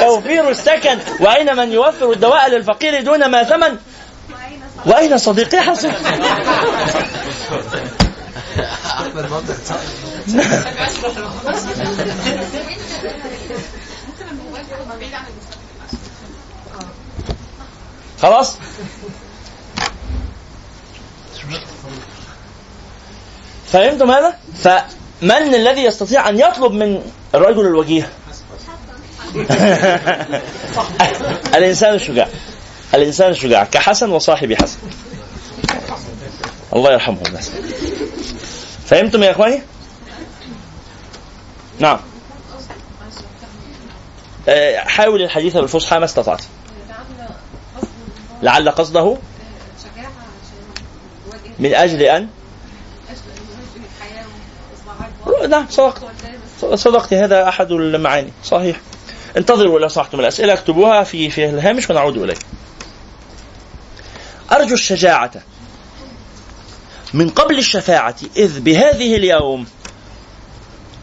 توفير 0.00 0.50
السكن؟ 0.50 0.98
وأين 1.20 1.56
من 1.56 1.72
يوفر 1.72 2.12
الدواء 2.12 2.50
للفقير 2.50 3.02
دون 3.02 3.26
ما 3.26 3.42
ثمن؟ 3.42 3.76
وأين 4.86 5.18
صديقي 5.18 5.60
حسن؟ 5.60 5.92
خلاص 18.22 18.56
فهمتم 23.72 24.10
هذا؟ 24.10 24.36
فمن 24.62 25.54
الذي 25.54 25.84
يستطيع 25.84 26.28
أن 26.28 26.38
يطلب 26.38 26.72
من 26.72 27.02
الرجل 27.34 27.66
الوجيه؟ 27.66 28.10
الإنسان 31.56 31.94
الشجاع 31.94 32.28
الإنسان 32.94 33.30
الشجاع 33.30 33.64
كحسن 33.64 34.10
وصاحب 34.10 34.52
حسن 34.52 34.78
الله 36.72 36.92
يرحمه 36.92 37.22
الناس 37.26 37.50
فهمتم 38.86 39.22
يا 39.22 39.30
إخواني؟ 39.30 39.62
نعم. 41.78 41.98
آه، 44.48 44.78
حاول 44.78 45.22
الحديث 45.22 45.56
بالفصحى 45.56 45.98
ما 45.98 46.04
استطعت. 46.04 46.42
لعل 48.42 48.70
قصده 48.70 49.16
من 51.58 51.74
أجل 51.74 52.02
أن 52.02 52.28
نعم 55.48 55.66
صدقت. 55.70 56.02
صدقت 56.74 57.14
هذا 57.14 57.48
أحد 57.48 57.72
المعاني. 57.72 58.32
صحيح. 58.44 58.80
انتظروا 59.36 59.80
لو 59.80 59.88
سمحتم 59.88 60.20
الأسئلة 60.20 60.52
اكتبوها 60.52 61.04
في 61.04 61.30
في 61.30 61.44
الهامش 61.44 61.90
ونعود 61.90 62.16
إليه 62.16 62.36
أرجو 64.52 64.74
الشجاعة 64.74 65.32
من 67.14 67.30
قبل 67.30 67.58
الشفاعة 67.58 68.16
إذ 68.36 68.60
بهذه 68.60 69.16
اليوم 69.16 69.66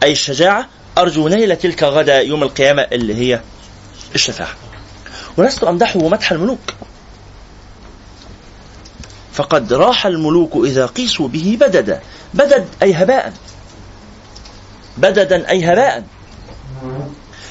أي 0.04 0.12
الشجاعة. 0.12 0.68
أرجو 0.98 1.28
نيل 1.28 1.56
تلك 1.56 1.82
غدا 1.82 2.20
يوم 2.20 2.42
القيامة 2.42 2.82
اللي 2.82 3.14
هي 3.14 3.40
الشفاعة. 4.14 4.54
ولست 5.36 5.64
أمدحه 5.64 6.08
مدح 6.08 6.32
الملوك. 6.32 6.60
فقد 9.32 9.72
راح 9.72 10.06
الملوك 10.06 10.66
إذا 10.66 10.86
قيسوا 10.86 11.28
به 11.28 11.58
بددا. 11.60 12.00
بدد 12.34 12.68
أي 12.82 12.94
هباء. 12.94 13.32
بددا 14.96 15.50
أي 15.50 15.64
هباء. 15.64 16.04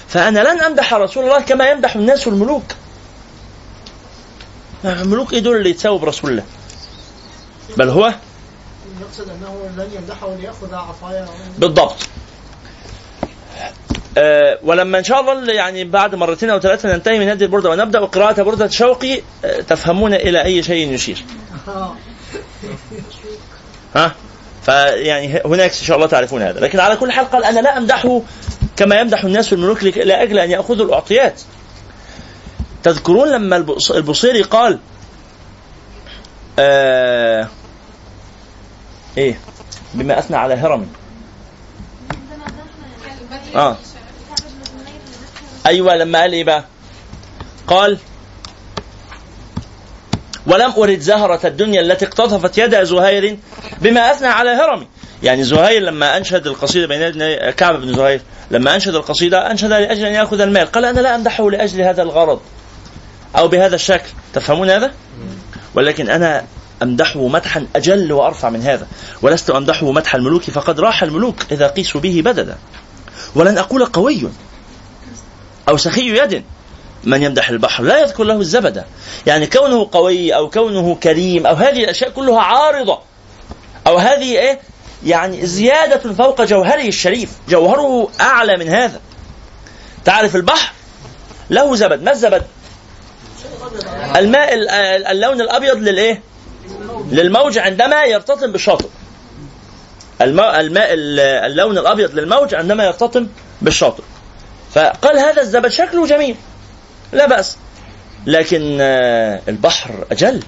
فأنا 0.08 0.40
لن 0.40 0.62
أمدح 0.62 0.94
رسول 0.94 1.24
الله 1.24 1.42
كما 1.42 1.70
يمدح 1.70 1.96
الناس 1.96 2.28
الملوك. 2.28 2.64
الملوك 4.86 5.34
إيه 5.34 5.40
دول 5.40 5.58
اللي 5.58 5.70
يتساووا 5.70 6.00
برسول 6.00 6.32
الله. 6.32 6.44
بل 7.78 7.90
هو 7.90 8.14
يقصد 9.02 9.30
أنه 9.30 9.70
لن 9.78 9.90
يمدحه 9.94 10.36
ليأخذ 10.36 10.74
عطايا 10.74 11.28
بالضبط. 11.58 11.96
أه 14.18 14.60
ولما 14.64 15.00
إن 15.00 15.04
شاء 15.04 15.22
الله 15.22 15.54
يعني 15.54 15.84
بعد 15.84 16.16
مرتين 16.16 16.50
أو 16.50 16.60
ثلاثة 16.60 16.94
ننتهي 16.94 17.20
من 17.20 17.28
هذه 17.30 17.44
البردة 17.44 17.70
ونبدأ 17.70 18.00
قراءة 18.00 18.42
بردة 18.42 18.68
شوقي 18.68 19.22
أه 19.46 19.62
تفهمون 19.62 20.14
إلى 20.14 20.44
أي 20.44 20.64
شيء 20.64 20.92
يشير. 20.92 21.24
ها؟ 23.96 24.16
فيعني 24.64 25.42
هناك 25.46 25.70
إن 25.72 25.86
شاء 25.86 25.96
الله 25.98 26.08
تعرفون 26.08 26.42
هذا، 26.42 26.60
لكن 26.60 26.80
على 26.80 26.96
كل 26.96 27.12
حال 27.12 27.26
قال 27.32 27.44
أنا 27.44 27.60
لا 27.60 27.78
أمدحه 27.78 28.22
كما 28.78 28.96
يمدح 29.00 29.24
الناس 29.24 29.54
الملوك 29.54 29.84
لاجل 29.84 30.40
أن 30.40 30.52
يأخذوا 30.52 30.86
الأعطيات. 30.86 31.42
تذكرون 32.84 33.32
لما 33.32 33.56
البص- 33.58 33.92
البصيري 33.92 34.42
قال 34.42 34.80
آه 36.60 37.48
إيه 39.18 39.40
بما 39.94 40.20
أثنى 40.20 40.38
على 40.38 40.54
هرم 40.54 40.88
آه 43.56 43.78
أيوه 45.66 45.96
لما 45.96 46.22
قال 46.22 46.34
إيه 46.34 46.44
بقى؟ 46.44 46.64
قال 47.68 47.98
ولم 50.48 50.74
أرد 50.78 51.00
زهرة 51.00 51.48
الدنيا 51.48 51.82
التي 51.82 52.06
اقتطفت 52.06 52.58
يد 52.58 52.84
زهير 52.84 53.38
بما 53.82 54.12
أثنى 54.12 54.28
على 54.28 54.50
هرمي 54.50 54.88
يعني 55.24 55.44
زهير 55.44 55.82
لما 55.82 56.18
أنشد 56.18 56.48
القصيدة 56.48 56.88
بين 56.88 57.34
كعب 57.50 57.82
بن 57.82 57.96
زهير 57.96 58.22
لما 58.52 58.76
أنشد 58.76 58.96
القصيدة 58.96 59.52
أنشد 59.52 59.70
لأجل 59.70 60.06
أن 60.06 60.14
يأخذ 60.14 60.42
المال. 60.42 60.72
قال 60.72 60.86
أنا 60.86 61.00
لا 61.00 61.16
أمدحه 61.16 61.50
لأجل 61.50 61.82
هذا 61.82 62.02
الغرض 62.02 62.40
أو 63.38 63.48
بهذا 63.48 63.76
الشكل. 63.76 64.10
تفهمون 64.34 64.70
هذا؟ 64.70 64.92
ولكن 65.76 66.10
أنا 66.10 66.46
أمدحه 66.84 67.28
مدحا 67.28 67.68
أجل 67.76 68.12
وأرفع 68.12 68.50
من 68.50 68.62
هذا. 68.62 68.88
ولست 69.22 69.50
أمدحه 69.50 69.92
مدح 69.92 70.16
الملوك 70.16 70.44
فقد 70.44 70.80
راح 70.80 71.04
الملوك 71.04 71.36
إذا 71.52 71.68
قيسوا 71.68 72.02
به 72.02 72.22
بددا. 72.26 72.58
ولن 73.36 73.58
أقول 73.58 73.86
قوي 73.86 74.30
أو 75.70 75.78
سخي 75.78 76.18
يد 76.18 76.44
من 77.04 77.24
يمدح 77.24 77.50
البحر 77.50 77.84
لا 77.84 78.00
يذكر 78.02 78.24
له 78.24 78.36
الزبدة 78.40 78.86
يعني 79.28 79.48
كونه 79.48 79.90
قوي 79.92 80.36
أو 80.36 80.50
كونه 80.50 80.96
كريم 80.96 81.46
أو 81.48 81.56
هذه 81.56 81.84
الأشياء 81.84 82.10
كلها 82.10 82.42
عارضة. 82.42 83.00
أو 83.88 83.98
هذه 83.98 84.40
إيه؟ 84.40 84.60
يعني 85.06 85.46
زيادة 85.46 86.14
فوق 86.14 86.42
جوهره 86.42 86.88
الشريف. 86.88 87.30
جوهره 87.50 88.10
أعلى 88.22 88.58
من 88.58 88.70
هذا. 88.70 89.00
تعرف 90.06 90.36
البحر؟ 90.36 90.72
له 91.50 91.76
زبد. 91.76 92.04
ما 92.04 92.12
الزبد؟ 92.12 92.44
الماء 94.16 94.54
ال- 94.54 94.70
ال- 94.70 95.06
اللون 95.06 95.42
الأبيض 95.42 95.78
للإيه؟ 95.78 96.22
للموج 97.12 97.58
عندما 97.58 98.04
يرتطم 98.04 98.52
بالشاطئ. 98.52 98.88
الماء, 100.22 100.60
الماء 100.60 100.94
ال- 100.94 101.20
اللون 101.20 101.78
الأبيض 101.78 102.16
للموج 102.16 102.56
عندما 102.56 102.84
يرتطم 102.86 103.28
بالشاطئ. 103.62 104.04
فقال 104.74 105.20
هذا 105.20 105.42
الزبد 105.42 105.68
شكله 105.68 106.08
جميل. 106.08 106.36
لا 107.14 107.28
بأس. 107.28 107.58
لكن 108.26 108.78
آه، 108.82 109.42
البحر 109.48 110.06
أجل. 110.12 110.44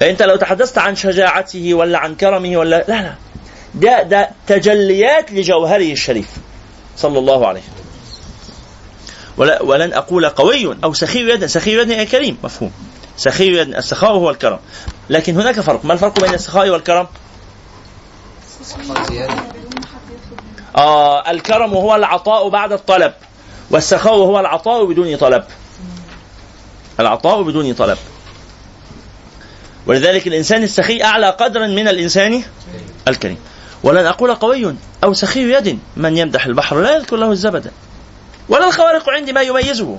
فأنت 0.00 0.22
لو 0.22 0.36
تحدثت 0.36 0.78
عن 0.78 0.96
شجاعته 0.96 1.74
ولا 1.74 1.98
عن 1.98 2.14
كرمه 2.14 2.56
ولا 2.56 2.84
لا 2.88 3.02
لا. 3.02 3.14
ده 3.74 4.02
ده 4.02 4.30
تجليات 4.46 5.32
لجوهره 5.32 5.92
الشريف. 5.92 6.28
صلى 6.96 7.18
الله 7.18 7.46
عليه 7.46 7.60
وسلم. 7.60 7.74
ولا 9.36 9.62
ولن 9.62 9.92
أقول 9.92 10.28
قوي 10.28 10.76
أو 10.84 10.92
سخي 10.92 11.30
يد 11.30 11.46
سخي 11.46 11.78
يد 11.78 11.90
يعني 11.90 12.06
كريم. 12.06 12.38
مفهوم. 12.44 12.72
سخي 13.16 13.60
يد 13.60 13.74
السخاء 13.74 14.10
هو 14.10 14.30
الكرم. 14.30 14.58
لكن 15.10 15.40
هناك 15.40 15.60
فرق. 15.60 15.84
ما 15.84 15.92
الفرق 15.92 16.20
بين 16.20 16.34
السخاء 16.34 16.68
والكرم؟ 16.68 17.06
آه 20.76 21.30
الكرم 21.30 21.74
هو 21.74 21.96
العطاء 21.96 22.48
بعد 22.48 22.72
الطلب. 22.72 23.12
والسخاء 23.70 24.14
هو 24.14 24.40
العطاء 24.40 24.84
بدون 24.84 25.16
طلب. 25.16 25.44
العطاء 27.00 27.42
بدون 27.42 27.74
طلب. 27.74 27.98
ولذلك 29.86 30.26
الإنسان 30.26 30.62
السخي 30.62 31.02
أعلى 31.02 31.30
قدرا 31.30 31.66
من 31.66 31.88
الإنسان 31.88 32.42
الكريم. 33.08 33.38
ولن 33.82 34.06
أقول 34.06 34.34
قوي 34.34 34.74
أو 35.04 35.14
سخي 35.14 35.54
يد 35.54 35.78
من 35.96 36.18
يمدح 36.18 36.46
البحر 36.46 36.80
لا 36.80 36.96
يذكر 36.96 37.16
له 37.16 37.32
الزبد. 37.32 37.70
ولا 38.48 38.68
الخوارق 38.68 39.10
عندي 39.10 39.32
ما 39.32 39.42
يميزه. 39.42 39.98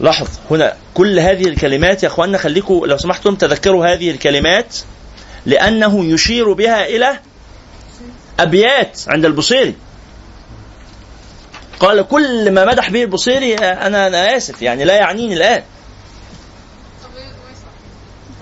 لاحظ 0.00 0.28
هنا 0.50 0.76
كل 0.94 1.18
هذه 1.18 1.44
الكلمات 1.44 2.02
يا 2.02 2.08
اخواننا 2.08 2.38
خليكم 2.38 2.84
لو 2.84 2.96
سمحتم 2.96 3.34
تذكروا 3.34 3.86
هذه 3.86 4.10
الكلمات 4.10 4.76
لأنه 5.46 6.04
يشير 6.04 6.52
بها 6.52 6.86
إلى 6.86 7.18
أبيات 8.40 9.00
عند 9.08 9.24
البصيري. 9.24 9.74
قال 11.80 12.08
كل 12.08 12.50
ما 12.50 12.64
مدح 12.64 12.90
به 12.90 13.02
البصيري 13.02 13.54
أنا 13.54 14.06
أنا 14.06 14.36
آسف 14.36 14.62
يعني 14.62 14.84
لا 14.84 14.96
يعنيني 14.96 15.34
الآن. 15.34 15.62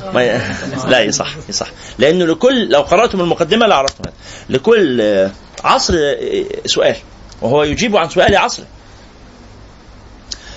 لا 0.89 1.01
يصح 1.01 1.29
يصح. 1.49 1.67
لأنه 1.99 2.27
لكل 2.27 2.69
لو 2.69 2.81
قرأتم 2.81 3.21
المقدمة 3.21 3.67
لعرفتم 3.67 4.11
لكل 4.49 5.01
آه، 5.01 5.31
عصر 5.65 5.95
آه، 5.97 6.45
سؤال. 6.67 6.97
وهو 7.43 7.63
يجيب 7.63 7.97
عن 7.97 8.09
سؤال 8.09 8.37
عصره 8.37 8.67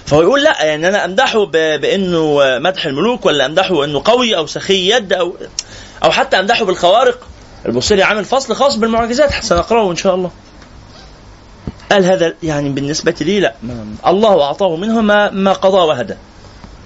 فهو 0.05 0.21
يقول 0.21 0.43
لا 0.43 0.65
يعني 0.65 0.87
أنا 0.87 1.05
أمدحه 1.05 1.45
بأنه 1.45 2.39
مدح 2.59 2.85
الملوك 2.85 3.25
ولا 3.25 3.45
أمدحه 3.45 3.83
انه 3.83 4.01
قوي 4.05 4.37
أو 4.37 4.47
سخي 4.47 4.91
يد 4.91 5.13
أو 5.13 5.35
أو 6.03 6.11
حتى 6.11 6.39
أمدحه 6.39 6.65
بالخوارق. 6.65 7.27
البصيري 7.65 8.03
عامل 8.03 8.25
فصل 8.25 8.55
خاص 8.55 8.75
بالمعجزات 8.75 9.33
سنقراه 9.43 9.91
إن 9.91 9.95
شاء 9.95 10.15
الله. 10.15 10.31
قال 11.91 12.05
هذا 12.05 12.33
يعني 12.43 12.69
بالنسبة 12.69 13.15
لي 13.21 13.39
لا 13.39 13.53
الله 14.07 14.43
أعطاه 14.43 14.75
منه 14.75 15.01
ما, 15.01 15.29
ما 15.29 15.53
قضى 15.53 15.77
وهدى. 15.77 16.15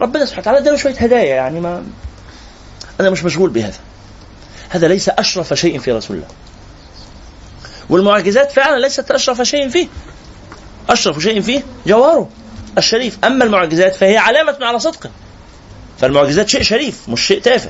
ربنا 0.02 0.26
سبحانه 0.26 0.42
وتعالى 0.42 0.60
اداله 0.60 0.78
شوية 0.78 0.96
هدايا 0.96 1.36
يعني 1.36 1.60
ما 1.60 1.84
أنا 3.00 3.10
مش 3.10 3.24
مشغول 3.24 3.50
بهذا. 3.50 3.78
هذا 4.70 4.88
ليس 4.88 5.10
أشرف 5.10 5.54
شيء 5.54 5.80
في 5.80 5.92
رسول 5.92 6.18
الله. 6.18 6.28
والمعجزات 7.90 8.52
فعلا 8.52 8.80
ليست 8.80 9.12
أشرف 9.12 9.42
شيء 9.42 9.70
فيه. 9.70 9.88
أشرف 10.90 11.20
شيء 11.20 11.42
فيه 11.42 11.64
جوهره 11.88 12.30
الشريف. 12.78 13.18
أما 13.24 13.46
المعجزات 13.46 13.96
فهي 13.96 14.18
علامة 14.18 14.58
على 14.62 14.80
صدقه 14.80 15.10
فالمعجزات 16.00 16.50
شيء 16.50 16.62
شريف 16.62 17.10
مش 17.10 17.28
شيء 17.28 17.42
تافه. 17.42 17.70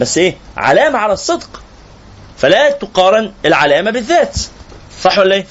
بس 0.00 0.18
إيه؟ 0.18 0.36
علامة 0.56 0.98
على 0.98 1.12
الصدق. 1.12 1.62
فلا 2.36 2.70
تقارن 2.70 3.32
العلامة 3.44 3.90
بالذات. 3.90 4.36
صح 5.02 5.18
ولا 5.18 5.34
إيه؟ 5.34 5.46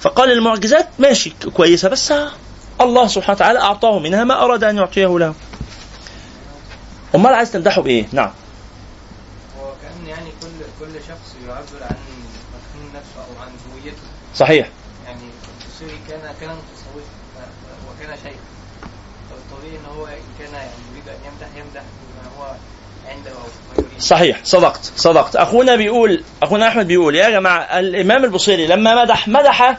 فقال 0.00 0.32
المعجزات 0.32 0.88
ماشي 0.98 1.32
كويسة 1.54 1.88
بس 1.88 2.12
الله 2.80 3.06
سبحانه 3.06 3.36
وتعالى 3.36 3.58
أعطاه 3.60 3.98
منها 3.98 4.24
ما 4.24 4.44
أراد 4.44 4.64
أن 4.64 4.76
يعطيه 4.76 5.18
له. 5.18 5.34
أمال 7.14 7.34
عايز 7.34 7.50
تمدحه 7.52 7.82
بإيه؟ 7.82 8.06
نعم. 8.12 8.30
هو 9.60 9.72
كان 9.82 10.06
يعني 10.06 10.30
كل 10.42 10.48
كل 10.80 10.92
شخص 11.08 11.34
يعبر 11.48 11.84
عن 11.84 11.96
مفهوم 12.54 12.90
نفسه 12.94 13.18
أو 13.18 13.42
عن 13.42 13.48
هويته. 13.72 14.02
صحيح 14.36 14.68
يعني 15.06 15.22
البصيري 15.62 15.98
كان 16.08 16.20
كان 16.40 16.48
متصوف 16.50 17.06
وكان 17.88 18.16
شيخ 18.24 18.40
فالطبيعي 19.30 19.76
ان 19.76 19.84
هو 19.98 20.06
ان 20.06 20.28
كان 20.38 20.52
يعني 20.54 20.70
يريد 20.92 21.08
ان 21.08 21.20
يمدح 21.24 21.48
يمدح 21.56 21.82
بما 21.82 22.30
هو 22.38 22.54
عنده 23.08 23.30
أو 23.30 23.36
ما 23.36 23.74
يريد 23.78 23.89
صحيح. 24.00 24.40
صدقت. 24.44 24.92
صدقت. 24.96 25.36
أخونا 25.36 25.76
بيقول 25.76 26.22
أخونا 26.42 26.68
أحمد 26.68 26.86
بيقول 26.86 27.16
يا 27.16 27.30
جماعة 27.30 27.78
الإمام 27.78 28.24
البصيري 28.24 28.66
لما 28.66 29.02
مدح 29.02 29.28
مدح 29.28 29.78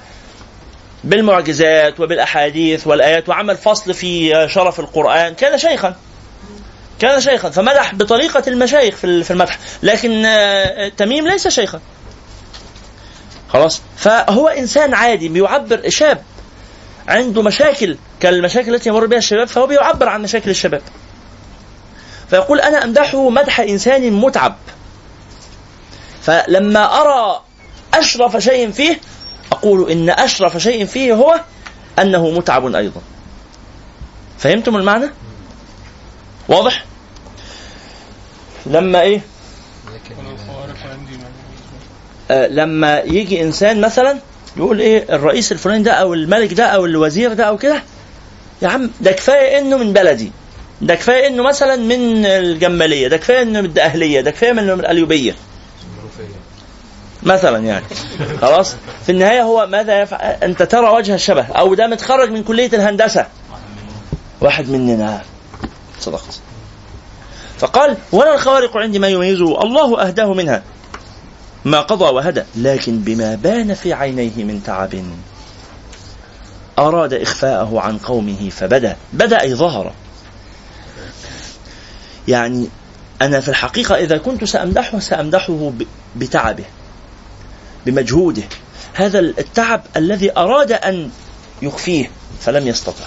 بالمعجزات 1.03 1.99
وبالأحاديث 1.99 2.88
والآيات 2.88 3.30
وعمل 3.30 3.57
فصل 3.57 3.93
في 3.93 4.45
شرف 4.49 4.80
القرآن 4.80 5.34
كان 5.34 5.57
شيخا. 5.57 5.95
كان 6.99 7.22
شيخا. 7.22 7.49
فمدح 7.49 7.95
بطريقة 7.95 8.43
المشايخ 8.47 8.95
في 8.95 9.32
المدح. 9.32 9.59
لكن 9.84 10.26
آه، 10.26 10.88
تميم 10.97 11.28
ليس 11.28 11.47
شيخا. 11.47 11.80
خلاص؟ 13.49 13.82
فهو 13.97 14.47
إنسان 14.47 14.93
عادي 14.93 15.30
بيعبر 15.30 15.89
شاب 15.89 16.24
عنده 17.07 17.41
مشاكل 17.41 17.97
كالمشاكل 18.19 18.76
التي 18.76 18.89
يمر 18.89 19.05
بها 19.05 19.17
الشباب 19.17 19.47
فهو 19.47 19.67
بيعبر 19.67 20.09
عن 20.09 20.22
مشاكل 20.22 20.49
الشباب. 20.49 20.82
فيقول 22.32 22.60
أنا 22.60 22.84
أمدحه 22.84 23.30
مدح 23.30 23.60
إنسان 23.60 24.14
متعب. 24.14 24.56
فلما 26.22 27.02
أرى 27.02 27.42
أشرف 27.94 28.38
شيء 28.38 28.72
فيه 28.72 29.00
أقول 29.52 29.92
إن 29.92 30.10
أشرف 30.10 30.58
شيء 30.58 30.86
فيه 30.86 31.14
هو 31.14 31.42
أنه 32.00 32.30
متعب 32.30 32.76
أيضا. 32.76 33.02
فهمتم 34.38 34.76
المعنى؟ 34.76 35.10
واضح؟ 36.50 36.86
لما 38.66 39.04
أنا 39.06 39.22
ما 40.22 40.42
آه، 42.32 42.48
لما 42.48 43.00
يجي 43.00 43.42
إنسان 43.42 43.82
مثلا 43.82 44.20
يقول 44.58 44.80
إيه 44.80 45.16
الرئيس 45.16 45.52
الفلاني 45.52 45.84
ده 45.84 45.92
أو 45.92 46.14
الملك 46.14 46.54
ده 46.54 46.66
أو 46.66 46.86
الوزير 46.86 47.34
ده 47.34 47.44
أو 47.44 47.58
كده 47.58 47.84
يا 48.62 48.68
عم 48.68 48.92
ده 49.02 49.12
كفاية 49.12 49.60
إنه 49.60 49.78
من 49.78 49.94
بلدي. 49.94 50.32
ده 50.82 50.96
كفاية 50.96 51.28
إنه 51.28 51.44
مثلا 51.44 51.76
من 51.76 52.26
الجمالية 52.26 53.08
ده 53.08 53.18
كفاية 53.18 53.42
إنه 53.42 53.60
من 53.62 53.66
الدقهلية 53.66 54.22
ده 54.22 54.32
كفاية 54.32 54.52
انه 54.52 54.76
من 54.76 54.80
القليوبيه 54.80 55.36
مثلا 57.24 57.58
يعني. 57.66 57.86
خلاص؟ 58.42 58.76
في 59.06 59.12
النهاية 59.12 59.42
هو 59.42 59.68
ماذا 59.68 60.02
يفعل؟ 60.02 60.38
أنت 60.44 60.64
ترى 60.64 60.90
وجه 60.90 61.16
الشبه 61.16 61.44
أو 61.44 61.74
ده 61.74 61.88
متخرج 61.88 62.32
من 62.32 62.44
كلية 62.44 62.68
الهندسة. 62.74 63.28
واحد 64.42 64.70
مننا. 64.70 65.22
صدقت. 66.00 66.40
فقال 67.58 67.98
ولا 68.12 68.34
الخوارق 68.34 68.78
عندي 68.78 69.00
ما 69.00 69.08
يميزه 69.08 69.62
الله 69.64 70.08
أهداه 70.08 70.34
منها. 70.34 70.64
ما 71.66 71.82
قضى 71.82 72.06
وهدى 72.06 72.44
لكن 72.56 73.00
بما 73.00 73.36
بان 73.36 73.74
في 73.74 73.94
عينيه 73.94 74.44
من 74.44 74.64
تعب. 74.66 75.04
أراد 76.80 77.14
إخفاءه 77.14 77.80
عن 77.80 77.98
قومه 77.98 78.50
فبدأ 78.50 78.96
بدأ 79.14 79.42
أي 79.42 79.56
ظهر. 79.56 79.94
يعني 82.28 82.67
أنا 83.22 83.39
في 83.39 83.49
الحقيقة 83.49 83.95
إذا 83.95 84.17
كنت 84.17 84.43
سأمدحه 84.43 84.99
سأمدحه 84.99 85.72
بتعبه 86.15 86.65
بمجهوده. 87.86 88.43
هذا 88.93 89.19
التعب 89.19 89.84
الذي 89.95 90.38
أراد 90.38 90.72
أن 90.72 91.09
يخفيه 91.61 92.11
فلم 92.41 92.67
يستطع. 92.67 93.05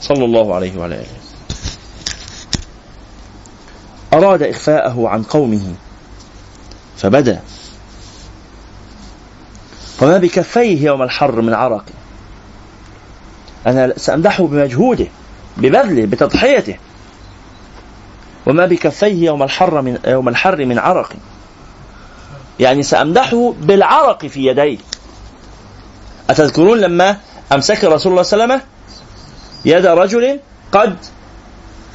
صلى 0.00 0.24
الله 0.24 0.54
عليه 0.54 0.78
وعلى 0.78 0.94
آله. 0.94 1.06
أراد 4.12 4.42
إخفاءه 4.42 5.08
عن 5.08 5.22
قومه 5.22 5.74
فبدأ. 6.96 7.40
وما 10.02 10.18
بكفيه 10.18 10.84
يوم 10.86 11.02
الحر 11.02 11.40
من 11.40 11.54
عرق 11.54 11.84
أنا 13.66 13.92
سأمدحه 13.96 14.46
بمجهوده 14.46 15.06
ببذله 15.56 16.06
بتضحيته. 16.06 16.76
وما 18.46 18.66
بكفيه 18.66 19.26
يوم 19.26 19.42
الحر 19.42 19.80
من 19.80 19.98
يوم 20.06 20.28
الحر 20.28 20.64
من 20.64 20.78
عرق. 20.78 21.12
يعني 22.60 22.82
سأمدحه 22.82 23.54
بالعرق 23.60 24.26
في 24.26 24.46
يديه. 24.46 24.78
أتذكرون 26.30 26.78
لما 26.78 27.16
أمسك 27.52 27.84
رسول 27.84 28.12
الله 28.12 28.22
صلى 28.22 28.44
الله 28.44 28.54
عليه 28.54 28.62
وسلم 28.62 28.68
يد 29.64 29.86
رجل 29.86 30.40
قد 30.72 30.96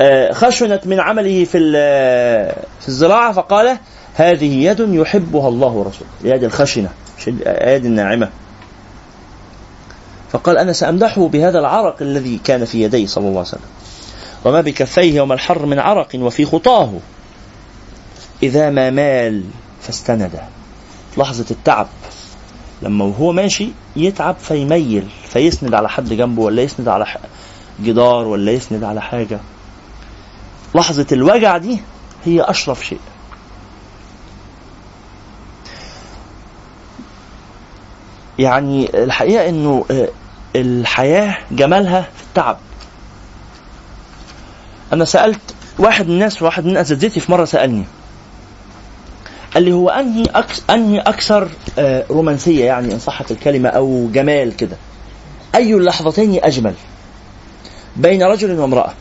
آه، 0.02 0.34
خشنت 0.34 0.88
من 0.88 1.00
عمله 1.00 1.46
في 1.46 1.60
في 2.82 2.88
الزراعة 2.88 3.32
فقال 3.32 3.78
هذه 4.16 4.66
يد 4.66 4.80
يحبها 4.80 5.48
الله 5.48 5.68
ورسوله. 5.68 6.10
اليد 6.24 6.44
الخشنة 6.44 6.90
مش 7.18 7.28
اليد 7.28 7.86
الناعمة. 7.86 8.30
فقال 10.34 10.58
أنا 10.58 10.74
سأمدحه 10.74 11.28
بهذا 11.28 11.60
العرق 11.60 12.02
الذي 12.02 12.40
كان 12.44 12.66
في 12.66 12.82
يديه 12.82 13.08
صلى 13.08 13.28
الله 13.28 13.40
عليه 13.40 13.50
وسلم. 13.50 13.70
وما 14.46 14.62
بكفيه 14.62 15.16
يوم 15.16 15.32
الحر 15.32 15.66
من 15.66 15.80
عرق 15.80 16.10
وفي 16.16 16.46
خطاه. 16.46 16.94
إذا 18.44 18.70
ما 18.70 18.90
مال 18.90 19.44
فاستند 19.82 20.42
لحظة 21.18 21.46
التعب. 21.52 21.88
لما 22.82 23.06
وهو 23.06 23.32
ماشي 23.32 23.70
يتعب 23.96 24.36
فيميل 24.36 25.08
فيسند 25.28 25.74
على 25.74 25.90
حد 25.90 26.14
جنبه 26.14 26.42
ولا 26.42 26.62
يسند 26.62 26.88
على 26.88 27.06
جدار 27.84 28.28
ولا 28.28 28.52
يسند 28.52 28.84
على 28.84 29.02
حاجة. 29.02 29.40
لحظة 30.76 31.08
الوجع 31.12 31.58
دي 31.58 31.80
هي 32.26 32.42
أشرف 32.42 32.86
شيء. 32.86 33.00
يعني 38.40 39.04
الحقيقة 39.04 39.50
أنه 39.50 39.86
آه، 39.92 40.10
الحياة 40.56 41.38
جمالها 41.52 42.02
في 42.02 42.24
التعب. 42.24 42.58
أنا 44.94 45.06
سألت 45.06 45.40
واحد 45.80 46.08
من 46.08 46.14
الناس 46.14 46.42
واحد 46.42 46.66
من 46.66 46.78
أساتذتي 46.78 47.20
في 47.20 47.32
مرة 47.32 47.46
سألني. 47.46 47.84
قال 49.54 49.64
لي 49.64 49.74
هو 49.74 49.90
أنهي 49.90 50.24
أكس 50.36 50.62
أنهي 50.70 51.00
أكثر 51.00 51.50
آه، 51.80 52.06
رومانسية 52.10 52.66
يعني 52.66 52.94
إن 52.94 53.00
صحت 53.00 53.32
الكلمة 53.32 53.70
أو 53.70 54.10
جمال 54.14 54.56
كده؟ 54.56 54.78
أي 55.56 55.74
اللحظتين 55.74 56.40
أجمل 56.44 56.74
بين 57.96 58.24
رجل 58.24 58.60
وامرأة. 58.60 58.94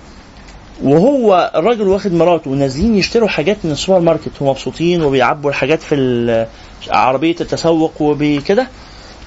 وهو 0.83 1.53
الراجل 1.55 1.89
واخد 1.89 2.13
مراته 2.13 2.51
ونازلين 2.51 2.95
يشتروا 2.95 3.29
حاجات 3.29 3.57
من 3.65 3.71
السوبر 3.71 4.01
ماركت 4.01 4.31
ومبسوطين 4.41 5.03
وبيعبوا 5.03 5.51
الحاجات 5.51 5.83
في 5.83 6.47
عربية 6.91 7.37
التسوق 7.41 8.03
وبكده. 8.03 8.67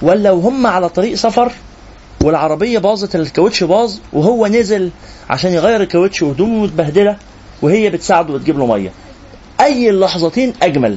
ولا 0.02 0.30
وهم 0.30 0.66
على 0.66 0.88
طريق 0.88 1.14
سفر 1.14 1.52
والعربية 2.20 2.78
باظت 2.78 3.16
الكاوتش 3.16 3.64
باظ 3.64 3.94
وهو 4.12 4.46
نزل 4.46 4.90
عشان 5.30 5.52
يغير 5.52 5.80
الكاوتش 5.80 6.22
وهدومه 6.22 6.62
متبهدلة 6.62 7.16
وهي 7.62 7.90
بتساعده 7.90 8.34
وتجيب 8.34 8.58
له 8.58 8.66
مية. 8.66 8.92
أي 9.60 9.90
اللحظتين 9.90 10.52
أجمل. 10.62 10.96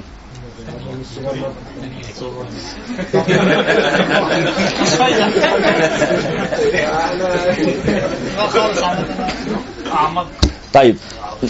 طيب 10.74 10.98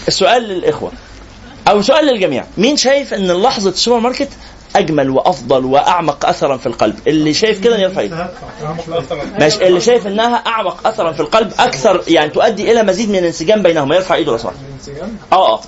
السؤال 0.07 0.43
للإخوة. 0.43 0.91
أو 1.67 1.81
سؤال 1.81 2.05
للجميع. 2.05 2.43
مين 2.57 2.77
شايف 2.77 3.13
أن 3.13 3.31
لحظة 3.31 3.69
السوبر 3.69 3.99
ماركت 3.99 4.29
أجمل 4.75 5.09
وأفضل 5.09 5.65
وأعمق 5.65 6.25
اثرا 6.25 6.57
في 6.57 6.65
القلب. 6.65 6.99
اللي 7.07 7.33
شايف 7.33 7.59
كده 7.59 7.77
يرفع 7.77 8.01
ايده 8.01 8.29
ماشي. 9.39 9.67
اللي 9.67 9.81
شايف 9.81 10.07
إنها 10.07 10.35
أعمق 10.35 10.87
اثرا 10.87 11.11
في 11.11 11.19
القلب 11.19 11.53
أكثر 11.59 12.03
يعني 12.07 12.29
تؤدي 12.29 12.71
إلى 12.71 12.83
مزيد 12.83 13.09
من 13.09 13.15
الانسجام 13.15 13.63
بينهما. 13.63 13.95
يرفع 13.95 14.15
إيده 14.15 14.31
لو 14.31 14.39
آه 15.31 15.53
آه. 15.53 15.61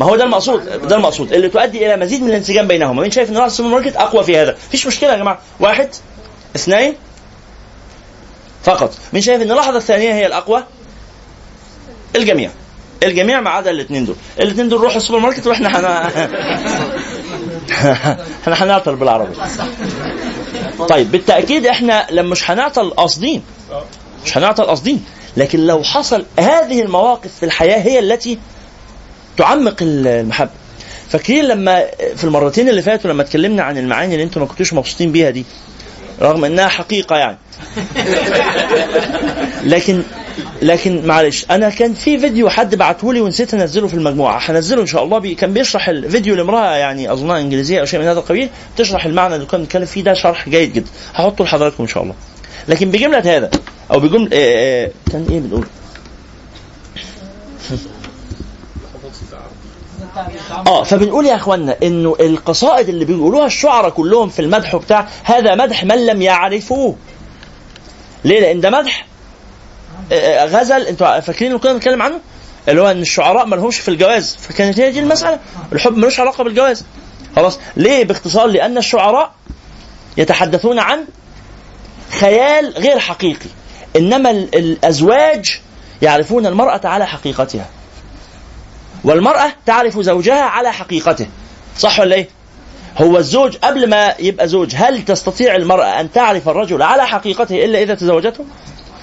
ما 0.00 0.06
هو 0.06 0.16
ده 0.16 0.24
المقصود 0.24 0.88
ده 0.88 0.96
المقصود. 0.96 1.32
اللي 1.32 1.48
تؤدي 1.48 1.86
إلى 1.86 1.96
مزيد 1.96 2.22
من 2.22 2.28
الانسجام 2.28 2.68
بينهما. 2.68 3.02
مين 3.02 3.10
شايف 3.10 3.30
إن 3.30 3.36
راس 3.36 3.52
السوبر 3.52 3.68
ماركت 3.68 3.96
أقوى 3.96 4.24
في 4.24 4.36
هذا؟ 4.36 4.56
مفيش 4.68 4.86
مشكلة 4.86 5.12
يا 5.12 5.16
جماعة. 5.16 5.38
واحد 5.60 5.88
اثنين 6.56 6.94
فقط. 8.62 8.94
مين 9.12 9.22
شايف 9.22 9.42
إن 9.42 9.50
اللحظة 9.50 9.76
الثانية 9.76 10.14
هي 10.14 10.26
الأقوى؟ 10.26 10.64
الجميع. 12.16 12.50
الجميع 13.02 13.40
ما 13.40 13.50
عدا 13.50 13.70
الاثنين 13.70 14.04
دول. 14.04 14.16
الاثنين 14.40 14.68
دول 14.68 14.80
روحوا 14.80 14.96
السوبر 14.96 15.18
ماركت 15.18 15.46
وإحنا 15.46 15.68
حنا 15.76 16.10
إحنا 18.42 18.64
هنعطل 18.64 18.96
بالعربي. 18.96 19.36
طيب 20.88 21.10
بالتأكيد 21.10 21.66
إحنا 21.66 22.06
لما 22.10 22.30
مش 22.30 22.50
هنعطل 22.50 22.90
قاصدين. 22.90 23.42
مش 24.24 24.38
هنعطل 24.38 24.64
قاصدين. 24.64 25.04
لكن 25.36 25.66
لو 25.66 25.82
حصل 25.82 26.24
هذه 26.38 26.82
المواقف 26.82 27.34
في 27.40 27.46
الحياة 27.46 27.78
هي 27.78 27.98
التي 27.98 28.38
تعمق 29.36 29.76
المحبة. 29.80 30.50
فاكرين 31.08 31.44
لما 31.44 31.84
في 32.16 32.24
المرتين 32.24 32.68
اللي 32.68 32.82
فاتوا 32.82 33.10
لما 33.10 33.22
اتكلمنا 33.22 33.62
عن 33.62 33.78
المعاني 33.78 34.14
اللي 34.14 34.24
أنتم 34.24 34.40
ما 34.40 34.46
كنتوش 34.46 34.72
مبسوطين 34.72 35.12
بيها 35.12 35.30
دي؟ 35.30 35.44
رغم 36.20 36.44
انها 36.44 36.68
حقيقة 36.68 37.16
يعني. 37.16 37.38
لكن 39.72 40.02
لكن 40.62 41.06
معلش 41.06 41.46
أنا 41.50 41.70
كان 41.70 41.94
في 41.94 42.18
فيديو 42.18 42.48
حد 42.48 42.74
بعته 42.74 43.12
لي 43.12 43.20
ونسيت 43.20 43.54
أنزله 43.54 43.86
في 43.86 43.94
المجموعة. 43.94 44.40
هنزله 44.50 44.82
إن 44.82 44.86
شاء 44.86 45.04
الله 45.04 45.18
بي 45.18 45.34
كان 45.34 45.52
بيشرح 45.52 45.88
الفيديو 45.88 46.34
لامرأة 46.34 46.76
يعني 46.76 47.12
أظنها 47.12 47.40
إنجليزية 47.40 47.80
أو 47.80 47.84
شيء 47.84 48.00
من 48.00 48.06
هذا 48.06 48.18
القبيل 48.18 48.48
تشرح 48.76 49.04
المعنى 49.04 49.34
اللي 49.34 49.46
كنا 49.46 49.60
بنتكلم 49.60 49.84
فيه 49.84 50.02
ده 50.02 50.14
شرح 50.14 50.48
جيد 50.48 50.72
جدا 50.72 50.86
هحطه 51.14 51.44
لحضراتكم 51.44 51.82
إن 51.82 51.88
شاء 51.88 52.02
الله. 52.02 52.14
لكن 52.68 52.90
بجملة 52.90 53.36
هذا 53.36 53.50
أو 53.92 54.00
بجمله 54.00 54.30
آه 54.32 54.84
آه 54.84 54.90
كان 55.12 55.26
إيه 55.30 55.40
بنقول؟ 55.40 55.66
آه 60.66 60.82
فبنقول 60.82 61.26
يا 61.26 61.34
اخوانا 61.34 61.76
إنه 61.82 62.16
القصائد 62.20 62.88
اللي 62.88 63.04
بيقولوها 63.04 63.46
الشعراء 63.46 63.90
كلهم 63.90 64.28
في 64.28 64.42
المدح 64.42 64.76
بتاع 64.76 65.08
هذا 65.24 65.54
مدح 65.54 65.84
من 65.84 66.06
لم 66.06 66.22
يعرفوه. 66.22 66.96
ليه؟ 68.24 68.40
لأن 68.40 68.60
ده 68.60 68.70
مدح 68.70 69.06
غزل. 70.44 70.86
أنتوا 70.86 71.20
فاكرين 71.20 71.50
اللي 71.50 71.62
كنا 71.62 71.72
بنتكلم 71.72 72.02
عنه؟ 72.02 72.20
اللي 72.68 72.80
هو 72.82 72.90
إن 72.90 73.00
الشعراء 73.00 73.46
ما 73.46 73.56
لهمش 73.56 73.78
في 73.78 73.88
الجواز. 73.88 74.36
فكانت 74.36 74.80
هي 74.80 74.90
دي 74.90 75.00
المسألة. 75.00 75.38
الحب 75.72 75.96
ملوش 75.96 76.20
علاقة 76.20 76.44
بالجواز. 76.44 76.84
خلاص. 77.36 77.58
ليه؟ 77.76 78.04
باختصار 78.04 78.46
لأن 78.46 78.78
الشعراء 78.78 79.32
يتحدثون 80.16 80.78
عن 80.78 81.04
خيال 82.10 82.74
غير 82.76 82.98
حقيقي. 82.98 83.46
إنما 83.96 84.30
ال- 84.30 84.54
الأزواج 84.54 85.60
يعرفون 86.02 86.46
المرأة 86.46 86.80
على 86.84 87.06
حقيقتها. 87.06 87.66
والمرأة 89.04 89.52
تعرف 89.66 89.98
زوجها 90.00 90.42
على 90.42 90.72
حقيقته. 90.72 91.26
صح 91.78 92.00
ولا 92.00 92.14
إيه؟ 92.16 92.28
هو 92.98 93.18
الزوج 93.18 93.56
قبل 93.56 93.88
ما 93.90 94.14
يبقى 94.18 94.48
زوج 94.48 94.74
هل 94.76 95.04
تستطيع 95.04 95.56
المرأة 95.56 96.00
أن 96.00 96.12
تعرف 96.12 96.48
الرجل 96.48 96.82
على 96.82 97.06
حقيقته 97.06 97.64
إلا 97.64 97.82
إذا 97.82 97.94
تزوجته؟ 97.94 98.44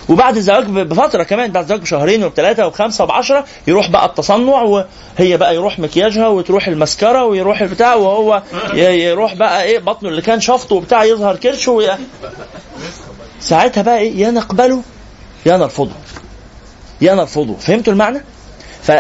وبعد 0.10 0.38
الزواج 0.38 0.66
بفترة 0.66 1.24
كمان 1.24 1.51
بعد 1.51 1.64
الزواج 1.64 1.82
بشهرين 1.82 2.24
وبثلاثه 2.24 2.68
وبخمسة 2.68 3.03
وبعشرة 3.03 3.45
يروح 3.68 3.89
بقى 3.89 4.05
التصنع 4.05 4.62
وهي 4.62 5.38
بقى 5.38 5.55
يروح 5.55 5.80
مكياجها 5.80 6.28
وتروح 6.28 6.68
المسكرة 6.68 7.26
ويروح 7.26 7.62
البتاع 7.62 7.95
وهو 7.95 8.43
يروح 8.74 9.34
بقى 9.34 9.64
إيه 9.64 9.80
بطنه 9.80 10.10
اللي 10.10 10.22
كان 10.22 10.39
شفطه 10.39 10.76
وبتاع 10.76 11.03
يظهر 11.03 11.36
كرشه. 11.36 11.97
ساعتها 13.39 13.82
بقى 13.82 13.97
إيه 13.99 14.18
يا 14.22 14.32
نقبله 14.32 14.82
يا 15.45 15.57
نرفضه 15.57 15.91
يا 17.01 17.16
نرفضه 17.16 17.55
فهمتوا 17.55 17.93
المعنى؟ 17.93 18.22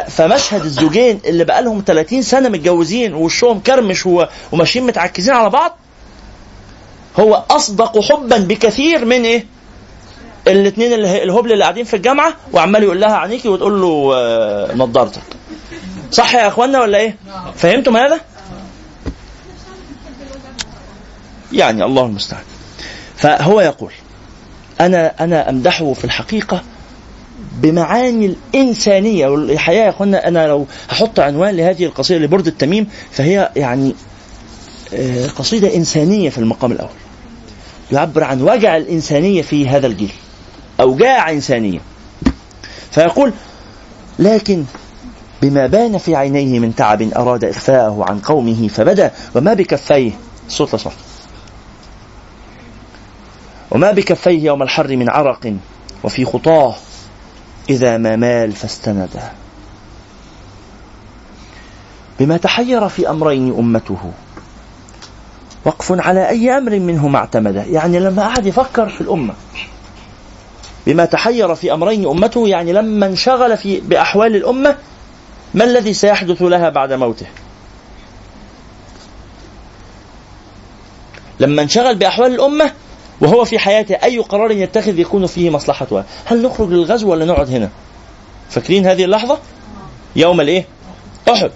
فمشهد 0.09 0.63
الزوجين 0.63 1.19
اللي 1.25 1.43
بقى 1.43 1.61
لهم 1.61 1.83
30 1.87 2.21
سنة 2.21 2.49
متجوزين 2.49 3.13
ووشهم 3.13 3.59
كرمش 3.59 4.07
وماشيين 4.51 4.85
متعكزين 4.85 5.33
على 5.33 5.49
بعض 5.49 5.77
هو 7.19 7.43
أصدق 7.51 7.99
حبا 7.99 8.37
بكثير 8.37 9.05
من 9.05 9.23
إيه؟ 9.23 9.45
الاثنين 10.47 10.93
اللي 10.93 11.23
الهبل 11.23 11.51
اللي 11.51 11.63
قاعدين 11.63 11.83
في 11.83 11.95
الجامعة 11.95 12.33
وعمال 12.53 12.83
يقول 12.83 13.01
لها 13.01 13.15
عينيكي 13.15 13.49
وتقول 13.49 13.81
له 13.81 14.11
آه، 14.15 14.75
نضارتك. 14.75 15.21
صح 16.11 16.35
يا 16.35 16.47
إخوانا 16.47 16.81
ولا 16.81 16.97
إيه؟ 16.97 17.15
فهمتم 17.55 17.97
هذا؟ 17.97 18.19
يعني 21.53 21.83
الله 21.85 22.05
المستعان. 22.05 22.43
فهو 23.15 23.61
يقول 23.61 23.91
أنا 24.81 25.13
أنا 25.19 25.49
أمدحه 25.49 25.93
في 25.93 26.05
الحقيقة 26.05 26.61
بمعاني 27.53 28.25
الإنسانية 28.25 29.27
والحقيقة 29.27 29.83
يا 29.83 29.89
إخوانا. 29.89 30.27
أنا 30.27 30.47
لو 30.47 30.67
هحط 30.89 31.19
عنوان 31.19 31.55
لهذه 31.57 31.85
القصيدة 31.85 32.25
لبرد 32.25 32.47
التميم 32.47 32.87
فهي 33.11 33.51
يعني 33.55 33.95
آه، 34.93 35.27
قصيدة 35.27 35.75
إنسانية 35.75 36.29
في 36.29 36.37
المقام 36.37 36.71
الأول. 36.71 36.89
يعبر 37.91 38.23
عن 38.23 38.41
وجع 38.41 38.77
الإنسانية 38.77 39.41
في 39.41 39.67
هذا 39.69 39.87
الجيل. 39.87 40.11
أوجاع 40.79 41.31
إنسانية 41.31 41.79
فيقول 42.91 43.33
لكن 44.19 44.65
بما 45.41 45.67
بان 45.67 45.97
في 45.97 46.15
عينيه 46.15 46.59
من 46.59 46.75
تعب 46.75 47.01
أراد 47.01 47.43
إخفاءه 47.43 48.05
عن 48.09 48.19
قومه 48.19 48.67
فبدأ 48.67 49.11
وما 49.35 49.53
بكفيه 49.53 50.11
الصوت 50.47 50.75
لصوت 50.75 50.93
وما 53.71 53.91
بكفيه 53.91 54.45
يوم 54.45 54.63
الحر 54.63 54.95
من 54.95 55.09
عرق 55.09 55.55
وفي 56.03 56.25
خطاه 56.25 56.75
إذا 57.69 57.97
ما 57.97 58.15
مال 58.15 58.51
فاستندا 58.51 59.31
بما 62.19 62.37
تحير 62.37 62.89
في 62.89 63.09
أمرين 63.09 63.55
أمته 63.59 64.11
وقف 65.65 66.07
على 66.07 66.29
أي 66.29 66.57
أمر 66.57 66.79
منهما 66.79 67.19
اعتمد. 67.19 67.55
يعني 67.55 67.99
لما 67.99 68.27
قعد 68.27 68.45
يفكر 68.45 68.89
في 68.89 69.01
الأمة 69.01 69.33
بما 70.89 71.05
تحير 71.05 71.55
في 71.55 71.73
أمرين 71.73 72.07
أمته 72.07 72.47
يعني 72.47 72.73
لما 72.73 73.05
انشغل 73.05 73.57
في 73.57 73.79
بأحوال 73.79 74.35
الأمة 74.35 74.75
ما 75.53 75.63
الذي 75.63 75.93
سيحدث 75.93 76.41
لها 76.41 76.69
بعد 76.69 76.93
موته؟ 76.93 77.25
لما 81.39 81.61
انشغل 81.61 81.95
بأحوال 81.95 82.33
الأمة 82.33 82.71
وهو 83.21 83.45
في 83.45 83.59
حياته 83.59 83.95
أي 83.95 84.17
قرار 84.17 84.51
يتخذ 84.51 84.99
يكون 84.99 85.25
فيه 85.25 85.49
مصلحتها. 85.49 86.05
هل 86.25 86.41
نخرج 86.41 86.69
للغزو 86.69 87.11
ولا 87.11 87.25
نقعد 87.25 87.49
هنا؟ 87.49 87.69
فاكرين 88.49 88.87
هذه 88.87 89.05
اللحظة؟ 89.05 89.37
يوم 90.15 90.41
الإيه؟ 90.41 90.65
أحد. 91.31 91.51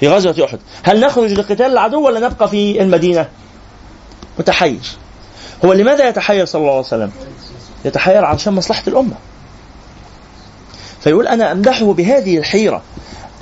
في 0.00 0.08
غزوة 0.08 0.44
أحد. 0.44 0.58
هل 0.82 1.00
نخرج 1.00 1.32
لقتال 1.32 1.66
العدو 1.66 2.06
ولا 2.06 2.20
نبقى 2.20 2.48
في 2.48 2.82
المدينة؟ 2.82 3.28
متحير. 4.38 4.80
هو 5.64 5.72
لماذا 5.72 6.08
يتحير 6.08 6.44
صلى 6.44 6.60
الله 6.60 6.72
عليه 6.72 6.80
وسلم؟ 6.80 7.12
يتحير 7.84 8.24
عشان 8.24 8.52
مصلحة 8.52 8.82
الأمة. 8.86 9.14
فيقول 11.00 11.28
أنا 11.28 11.52
أمدحه 11.52 11.92
بهذه 11.92 12.38
الحيرة. 12.38 12.82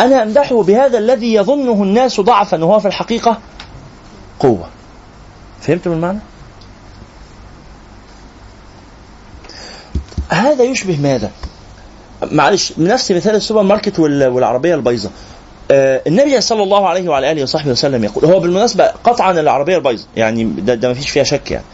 أنا 0.00 0.22
أمدحه 0.22 0.62
بهذا 0.62 0.98
الذي 0.98 1.34
يظنه 1.34 1.82
الناس 1.82 2.20
ضعفا 2.20 2.64
وهو 2.64 2.80
في 2.80 2.88
الحقيقة 2.88 3.38
قوة. 4.40 4.68
فهمتم 5.60 5.92
المعنى؟ 5.92 6.18
هذا 10.28 10.64
يشبه 10.64 10.98
ماذا؟ 11.02 11.30
معلش 12.32 12.72
نفس 12.78 13.12
مثال 13.12 13.34
السوبر 13.34 13.62
ماركت 13.62 13.98
وال- 13.98 14.28
والعربية 14.28 14.74
البيضاء 14.74 15.12
آه، 15.70 16.02
النبي 16.06 16.40
صلى 16.40 16.62
الله 16.62 16.88
عليه 16.88 17.08
وعلى 17.08 17.32
آله 17.32 17.42
وصحبه 17.42 17.70
وسلم 17.70 18.04
يقول 18.04 18.24
هو 18.24 18.40
بالمناسبة 18.40 18.86
قطعا 18.86 19.32
العربية 19.32 19.76
البيضاء 19.76 20.04
يعني 20.16 20.44
ده, 20.44 20.74
ده 20.74 20.88
ما 20.88 20.94
فيش 20.94 21.10
فيها 21.10 21.22
شك 21.24 21.50
يعني. 21.50 21.64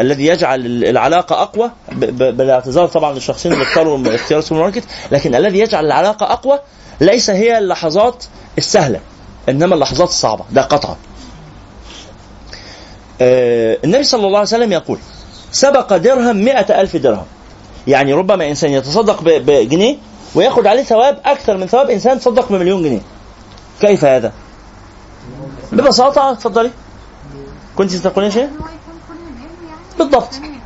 الذي 0.00 0.26
يجعل 0.26 0.66
العلاقة 0.66 1.42
أقوى 1.42 1.70
بالاعتذار 1.92 2.86
طبعا 2.88 3.12
للشخصين 3.12 3.52
اللي 3.52 3.64
اختاروا 3.64 4.14
اختيار 4.14 4.38
السوبر 4.38 4.60
ماركت 4.60 4.84
لكن 5.12 5.34
الذي 5.34 5.58
يجعل 5.58 5.86
العلاقة 5.86 6.32
أقوى 6.32 6.58
ليس 7.00 7.30
هي 7.30 7.58
اللحظات 7.58 8.24
السهلة 8.58 9.00
إنما 9.48 9.74
اللحظات 9.74 10.08
الصعبة 10.08 10.44
ده 10.52 10.62
قطعا 10.62 10.96
آه، 13.20 13.78
النبي 13.84 14.04
صلى 14.04 14.26
الله 14.26 14.38
عليه 14.38 14.48
وسلم 14.48 14.72
يقول 14.72 14.98
سبق 15.52 15.96
درهم 15.96 16.36
مئة 16.36 16.80
ألف 16.80 16.96
درهم 16.96 17.26
يعني 17.86 18.12
ربما 18.12 18.48
إنسان 18.48 18.70
يتصدق 18.72 19.22
بجنيه 19.22 19.96
وياخد 20.34 20.66
عليه 20.66 20.82
ثواب 20.82 21.20
أكثر 21.24 21.56
من 21.56 21.66
ثواب 21.66 21.90
إنسان 21.90 22.20
تصدق 22.20 22.48
بمليون 22.52 22.82
جنيه 22.82 23.00
كيف 23.80 24.04
هذا؟ 24.04 24.32
ببساطة 25.72 26.32
اتفضلي 26.32 26.70
كنت 27.76 27.96
تقولين 27.96 28.30
شيء؟ 28.30 28.44
هو 28.44 28.48
يكون 28.48 28.98
كل 29.08 29.14
ماله 29.14 29.68
يعني 29.68 29.82
بالضبط. 29.98 30.34
بالنية 30.34 30.56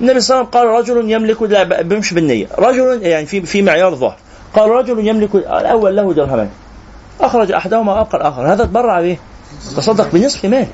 النبي 0.00 0.20
صلى 0.20 0.36
الله 0.36 0.48
عليه 0.54 0.70
وسلم 0.70 0.82
قال 0.86 0.98
رجل 0.98 1.10
يملك 1.10 1.42
لا 1.42 1.62
ب- 1.62 1.88
بيمشي 1.88 2.14
بالنية. 2.14 2.46
رجل 2.58 3.02
يعني 3.02 3.26
في 3.26 3.42
في 3.42 3.62
معيار 3.62 3.94
ظهر 3.94 4.16
قال 4.54 4.70
رجل 4.70 5.06
يملك 5.08 5.34
الأول 5.34 5.96
له 5.96 6.12
درهمان. 6.14 6.50
أخرج 7.20 7.52
أحدهما 7.52 7.92
وأبقى 7.94 8.16
الآخر. 8.18 8.52
هذا 8.52 8.64
تبرع 8.64 9.00
به. 9.00 9.16
تصدق 9.76 10.08
بنصف 10.12 10.44
ماله. 10.44 10.68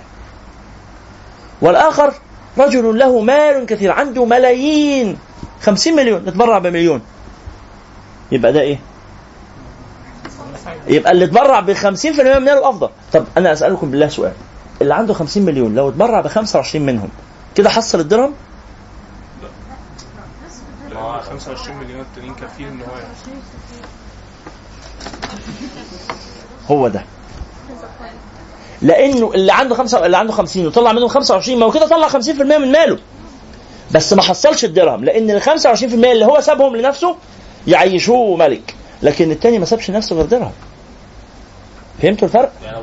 والآخر 1.60 2.12
رجل 2.58 2.98
له 2.98 3.20
مال 3.20 3.66
كثير. 3.66 3.92
عنده 3.92 4.24
ملايين. 4.24 5.18
خمسين 5.62 5.96
مليون. 5.96 6.24
نتبرع 6.24 6.58
بمليون. 6.58 7.00
يبقى 8.32 8.52
ده 8.52 8.60
إيه؟ 8.60 8.78
يبقى 10.86 11.12
اللي 11.12 11.24
اتبرع 11.24 11.60
ب 11.60 11.72
50% 11.72 12.06
من 12.38 12.44
ماله 12.44 12.68
أفضل. 12.68 12.88
طب 13.12 13.24
أنا 13.36 13.52
أسألكم 13.52 13.90
بالله 13.90 14.08
سؤال. 14.08 14.32
اللي 14.82 14.94
عنده 14.94 15.14
50 15.14 15.42
مليون 15.42 15.74
لو 15.74 15.88
اتبرع 15.88 16.20
ب 16.20 16.26
25 16.26 16.86
منهم 16.86 17.08
كده 17.54 17.70
حصل 17.70 18.00
الدرهم؟ 18.00 18.34
لا. 20.92 21.20
25 21.20 21.76
مليون 21.76 22.00
التانيين 22.00 22.34
كافيين 22.34 22.68
إن 22.68 22.80
هو. 22.80 22.94
هو 26.76 26.88
ده. 26.88 27.02
لأنه 28.82 29.32
اللي 29.34 29.52
عنده 29.52 29.74
خمسة 29.74 30.06
اللي 30.06 30.16
عنده 30.16 30.32
50 30.32 30.66
وطلع 30.66 30.92
منهم 30.92 31.08
25 31.08 31.58
ما 31.58 31.66
هو 31.66 31.70
كده 31.70 31.86
طلع 31.86 32.08
50% 32.08 32.28
من 32.58 32.72
ماله. 32.72 32.98
بس 33.90 34.12
ما 34.12 34.22
حصلش 34.22 34.64
الدرهم 34.64 35.04
لأن 35.04 35.30
ال 35.30 35.42
25% 35.42 35.82
اللي 35.82 36.24
هو 36.24 36.40
سابهم 36.40 36.76
لنفسه 36.76 37.16
يعيشوه 37.66 38.36
ملك 38.36 38.74
لكن 39.02 39.30
التاني 39.30 39.58
ما 39.58 39.64
سابش 39.64 39.90
نفسه 39.90 40.16
غير 40.16 40.26
درهم. 40.26 40.52
فهمتوا 42.02 42.28
الفرق؟ 42.28 42.52
يعني 42.64 42.78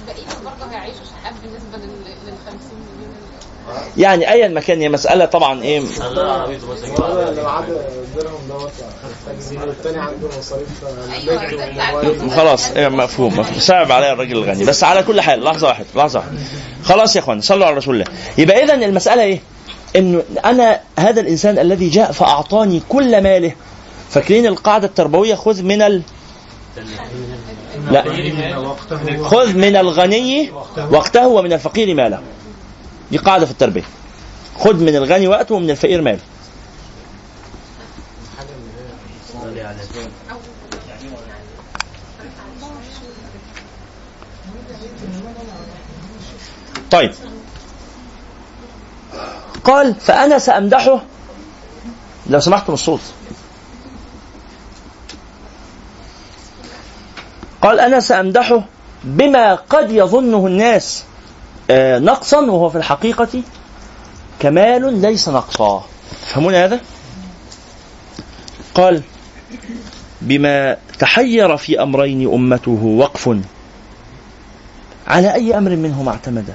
الباقيين 0.00 0.26
برضه 0.44 0.72
هيعيشوا 0.72 1.04
شحات 1.04 1.34
بالنسبة 1.42 1.78
لل 1.78 1.90
لل 2.26 2.34
50 2.46 2.58
مليون 2.96 3.14
اللي- 3.68 3.81
يعني 3.96 4.32
ايا 4.32 4.48
ما 4.48 4.60
كان 4.60 4.80
هي 4.80 4.88
مسألة 4.88 5.24
طبعا 5.24 5.62
إيه. 5.62 5.82
خلاص 12.36 12.70
إيه 12.70 12.88
مفهوم 12.88 13.38
مفهوم. 13.38 13.58
صعب 13.58 13.92
عليا 13.92 14.12
الراجل 14.12 14.32
الغني. 14.32 14.64
بس 14.64 14.84
على 14.84 15.02
كل 15.02 15.20
حال 15.20 15.44
لحظة 15.44 15.66
واحدة 15.66 15.86
لحظة 15.94 16.18
واحدة 16.18 16.38
خلاص 16.84 17.16
يا 17.16 17.20
إخوان 17.20 17.40
صلوا 17.40 17.66
على 17.66 17.76
رسول 17.76 17.94
الله. 17.94 18.06
يبقى 18.38 18.64
اذا 18.64 18.74
المسألة 18.74 19.22
إيه؟ 19.22 19.40
إنه 19.96 20.22
أنا 20.44 20.80
هذا 20.98 21.20
الإنسان 21.20 21.58
الذي 21.58 21.88
جاء 21.88 22.12
فأعطاني 22.12 22.82
كل 22.88 23.22
ماله. 23.22 23.52
فاكرين 24.10 24.46
القاعدة 24.46 24.86
التربوية؟ 24.86 25.34
خذ 25.34 25.62
من 25.62 25.82
ال 25.82 26.02
لا. 27.90 28.04
خذ 29.22 29.56
من 29.56 29.76
الغني 29.76 30.50
وقته 30.90 31.28
ومن 31.28 31.52
الفقير 31.52 31.94
ماله. 31.94 32.20
دي 33.12 33.18
قاعدة 33.18 33.46
في 33.46 33.52
التربية. 33.52 33.84
خذ 34.58 34.74
من 34.74 34.96
الغني 34.96 35.28
وقته 35.28 35.54
ومن 35.54 35.70
الفقير 35.70 36.02
ماله 36.02 36.20
طيب. 46.90 47.14
قال 49.64 49.94
فأنا 49.94 50.38
سأمدحه 50.38 51.02
لو 52.26 52.40
سمحتم 52.40 52.72
الصوت. 52.72 53.00
قال 57.62 57.80
أنا 57.80 58.00
سأمدحه 58.00 58.64
بما 59.04 59.54
قد 59.54 59.90
يظنه 59.90 60.46
الناس. 60.46 61.04
نقصا 61.98 62.40
وهو 62.40 62.68
في 62.70 62.78
الحقيقة 62.78 63.42
كمال 64.40 65.00
ليس 65.00 65.28
نقصا. 65.28 65.84
تفهمون 66.22 66.54
هذا؟ 66.54 66.80
قال 68.74 69.02
بما 70.22 70.76
تحير 70.98 71.56
في 71.56 71.82
أمرين 71.82 72.32
أمته 72.32 72.84
وقف 72.98 73.38
على 75.06 75.34
أي 75.34 75.58
أمر 75.58 75.70
منهما 75.76 76.10
اعتمد. 76.10 76.54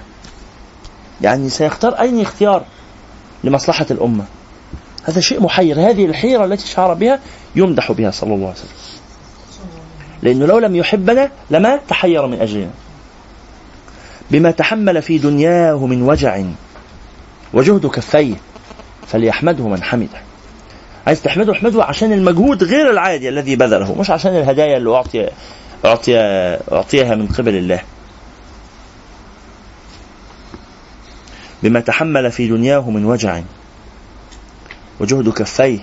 يعني 1.21 1.49
سيختار 1.49 1.93
أي 1.99 2.21
اختيار 2.21 2.65
لمصلحة 3.43 3.85
الأمة. 3.91 4.25
هذا 5.03 5.21
شيء 5.21 5.41
محير. 5.41 5.89
هذه 5.89 6.05
الحيرة 6.05 6.45
التي 6.45 6.67
شعر 6.67 6.93
بها 6.93 7.19
يمدح 7.55 7.91
بها 7.91 8.11
صلى 8.11 8.33
الله 8.33 8.47
عليه 8.47 8.57
وسلم. 8.57 8.69
لأنه 10.21 10.45
لو 10.45 10.59
لم 10.59 10.75
يحبنا 10.75 11.31
لما 11.51 11.79
تحير 11.87 12.27
من 12.27 12.41
أجلنا. 12.41 12.71
بما 14.31 14.51
تحمل 14.51 15.01
في 15.01 15.17
دنياه 15.17 15.85
من 15.85 16.01
وجع 16.01 16.43
وجهد 17.53 17.85
كفيه 17.85 18.35
فليحمده 19.07 19.67
من 19.67 19.83
حمده. 19.83 20.21
عايز 21.07 21.21
تحمده 21.21 21.53
احمده 21.53 21.83
عشان 21.83 22.13
المجهود 22.13 22.63
غير 22.63 22.89
العادي 22.91 23.29
الذي 23.29 23.55
بذله 23.55 23.95
مش 23.95 24.09
عشان 24.09 24.35
الهدايا 24.35 24.77
اللي 24.77 24.95
أعطي 24.95 25.29
أعطي 25.85 26.17
أعطيها 26.71 27.15
من 27.15 27.27
قبل 27.27 27.55
الله. 27.55 27.81
بما 31.63 31.79
تحمل 31.79 32.31
في 32.31 32.47
دنياه 32.47 32.89
من 32.89 33.05
وجع 33.05 33.41
وجهد 34.99 35.29
كفيه 35.29 35.79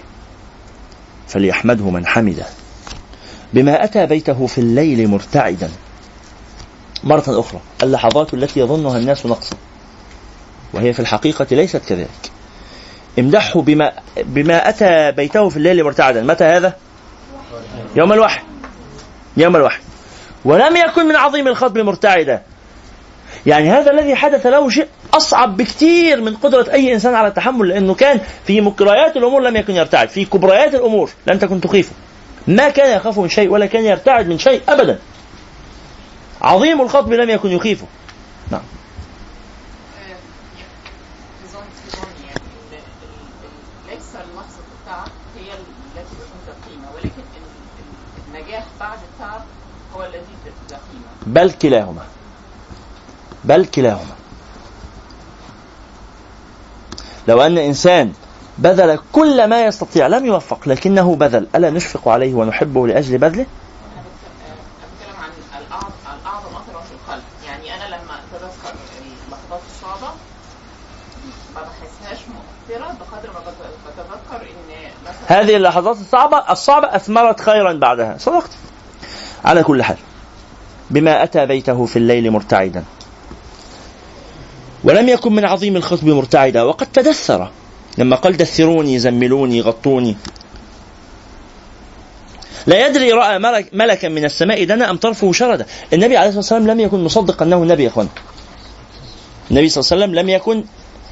فليحمده 1.28 1.90
من 1.90 2.06
حمده. 2.06 2.46
بما 3.54 3.84
أتى 3.84 4.06
بيته 4.06 4.46
في 4.46 4.58
الليل 4.58 5.08
مرتعدا 5.08 5.70
مرة 7.04 7.40
أخرى 7.40 7.60
اللحظات 7.82 8.34
التي 8.34 8.60
يظنها 8.60 8.98
الناس 8.98 9.26
نقصا. 9.26 9.56
وهي 10.72 10.92
في 10.92 11.00
الحقيقة 11.00 11.46
ليست 11.50 11.82
كذلك. 11.88 12.30
امدحه 13.18 13.60
بما 13.60 13.92
بما 14.16 14.68
أتى 14.68 15.12
بيته 15.12 15.48
في 15.48 15.56
الليل 15.56 15.84
مرتعدا 15.84 16.22
متى 16.22 16.44
هذا؟ 16.44 16.76
يوم 17.96 18.12
الوحي. 18.12 18.42
يوم 19.36 19.56
الوحي. 19.56 19.80
ولم 20.44 20.76
يكن 20.76 21.06
من 21.06 21.16
عظيم 21.16 21.48
الخطب 21.48 21.78
مرتعدا 21.78 22.42
يعني 23.46 23.70
هذا 23.70 23.90
الذي 23.90 24.14
حدث 24.14 24.46
له 24.46 24.70
شيء 24.70 24.86
أصعب 25.14 25.56
بكثير 25.56 26.20
من 26.20 26.36
قدرة 26.36 26.72
أي 26.72 26.94
إنسان 26.94 27.14
على 27.14 27.28
التحمل 27.28 27.68
لأنه 27.68 27.94
كان 27.94 28.20
في 28.46 28.60
مكريات 28.60 29.16
الأمور 29.16 29.42
لم 29.42 29.56
يكن 29.56 29.74
يرتعد. 29.74 30.08
في 30.08 30.24
كبريات 30.24 30.74
الأمور 30.74 31.10
لم 31.26 31.38
تكن 31.38 31.60
تخيفه. 31.60 31.92
ما 32.46 32.68
كان 32.68 32.96
يخاف 32.96 33.18
من 33.18 33.28
شيء 33.28 33.50
ولا 33.50 33.66
كان 33.66 33.84
يرتعد 33.84 34.28
من 34.28 34.38
شيء 34.38 34.60
أبدا. 34.68 34.98
عظيم 36.44 36.80
الخطب 36.80 37.12
لم 37.12 37.30
يكن 37.30 37.48
يخيفه. 37.50 37.86
نعم. 38.50 38.60
بل 51.26 51.52
كلاهما. 51.52 52.02
بل 53.44 53.66
كلاهما. 53.66 54.14
لو 57.28 57.42
أن 57.42 57.58
إنسان 57.58 58.12
بذل 58.58 58.98
كل 59.12 59.48
ما 59.48 59.64
يستطيع 59.64 60.06
لم 60.06 60.26
يوفق 60.26 60.68
لكنه 60.68 61.16
بذل. 61.16 61.46
ألا 61.54 61.70
نشفق 61.70 62.08
عليه 62.08 62.34
ونحبه 62.34 62.86
لأجل 62.86 63.18
بذله 63.18 63.46
أنا 63.46 64.02
بت- 64.02 64.30
آه، 64.46 64.54
بتكلم 64.54 65.22
عن 65.22 65.30
الاعظم 65.66 65.88
الاعظم 66.20 66.56
اثرا 66.56 66.80
في 66.80 66.92
القلب 66.92 67.22
يعني 67.46 67.74
أنا 67.74 67.88
لما 67.88 68.14
اتذكر 68.32 68.74
اللحظات 69.26 69.60
الصعبه 69.70 70.12
ما 71.54 71.60
بحسهاش 71.60 72.18
مؤثره 72.28 72.86
بقدر 73.00 73.30
ما 73.32 73.40
بت- 73.40 73.74
بتذكر 73.86 74.42
ان 74.42 74.90
مثلا 75.04 75.12
هذه 75.26 75.56
اللحظات 75.56 75.96
الصعبة 75.96 76.44
الصعبة 76.50 76.96
أثمرت 76.96 77.40
خيرا 77.40 77.72
بعدها. 77.72 78.16
صدقت؟ 78.18 78.50
على 79.44 79.62
كل 79.62 79.82
حال 79.82 79.96
بما 80.90 81.22
أتى 81.22 81.46
بيته 81.46 81.86
في 81.86 81.96
الليل 81.96 82.30
مرتعدا. 82.30 82.84
ولم 84.84 85.08
يكن 85.08 85.32
من 85.32 85.44
عظيم 85.44 85.76
الخطب 85.76 86.04
مرتعدا. 86.04 86.62
وقد 86.62 86.86
تدثر. 86.86 87.50
لما 87.98 88.16
قال 88.16 88.36
دثروني 88.36 88.98
زملوني 88.98 89.60
غطوني. 89.60 90.16
لا 92.66 92.86
يدري 92.86 93.12
رأى 93.12 93.38
ملك 93.38 93.70
ملكا 93.72 94.08
من 94.08 94.24
السماء 94.24 94.64
دنا 94.64 94.90
أم 94.90 94.96
طرفه 94.96 95.32
شردا. 95.32 95.66
النبي 95.92 96.16
عليه 96.16 96.28
الصلاة 96.28 96.38
والسلام 96.38 96.66
لم 96.66 96.80
يكن 96.80 97.04
مصدق 97.04 97.42
أنه 97.42 97.64
نبي 97.64 97.82
يا 97.82 97.88
أخوان. 97.88 98.08
النبي 99.50 99.68
صلى 99.68 99.80
الله 99.82 99.92
عليه 99.92 100.04
وسلم 100.04 100.20
لم 100.20 100.28
يكن 100.28 100.64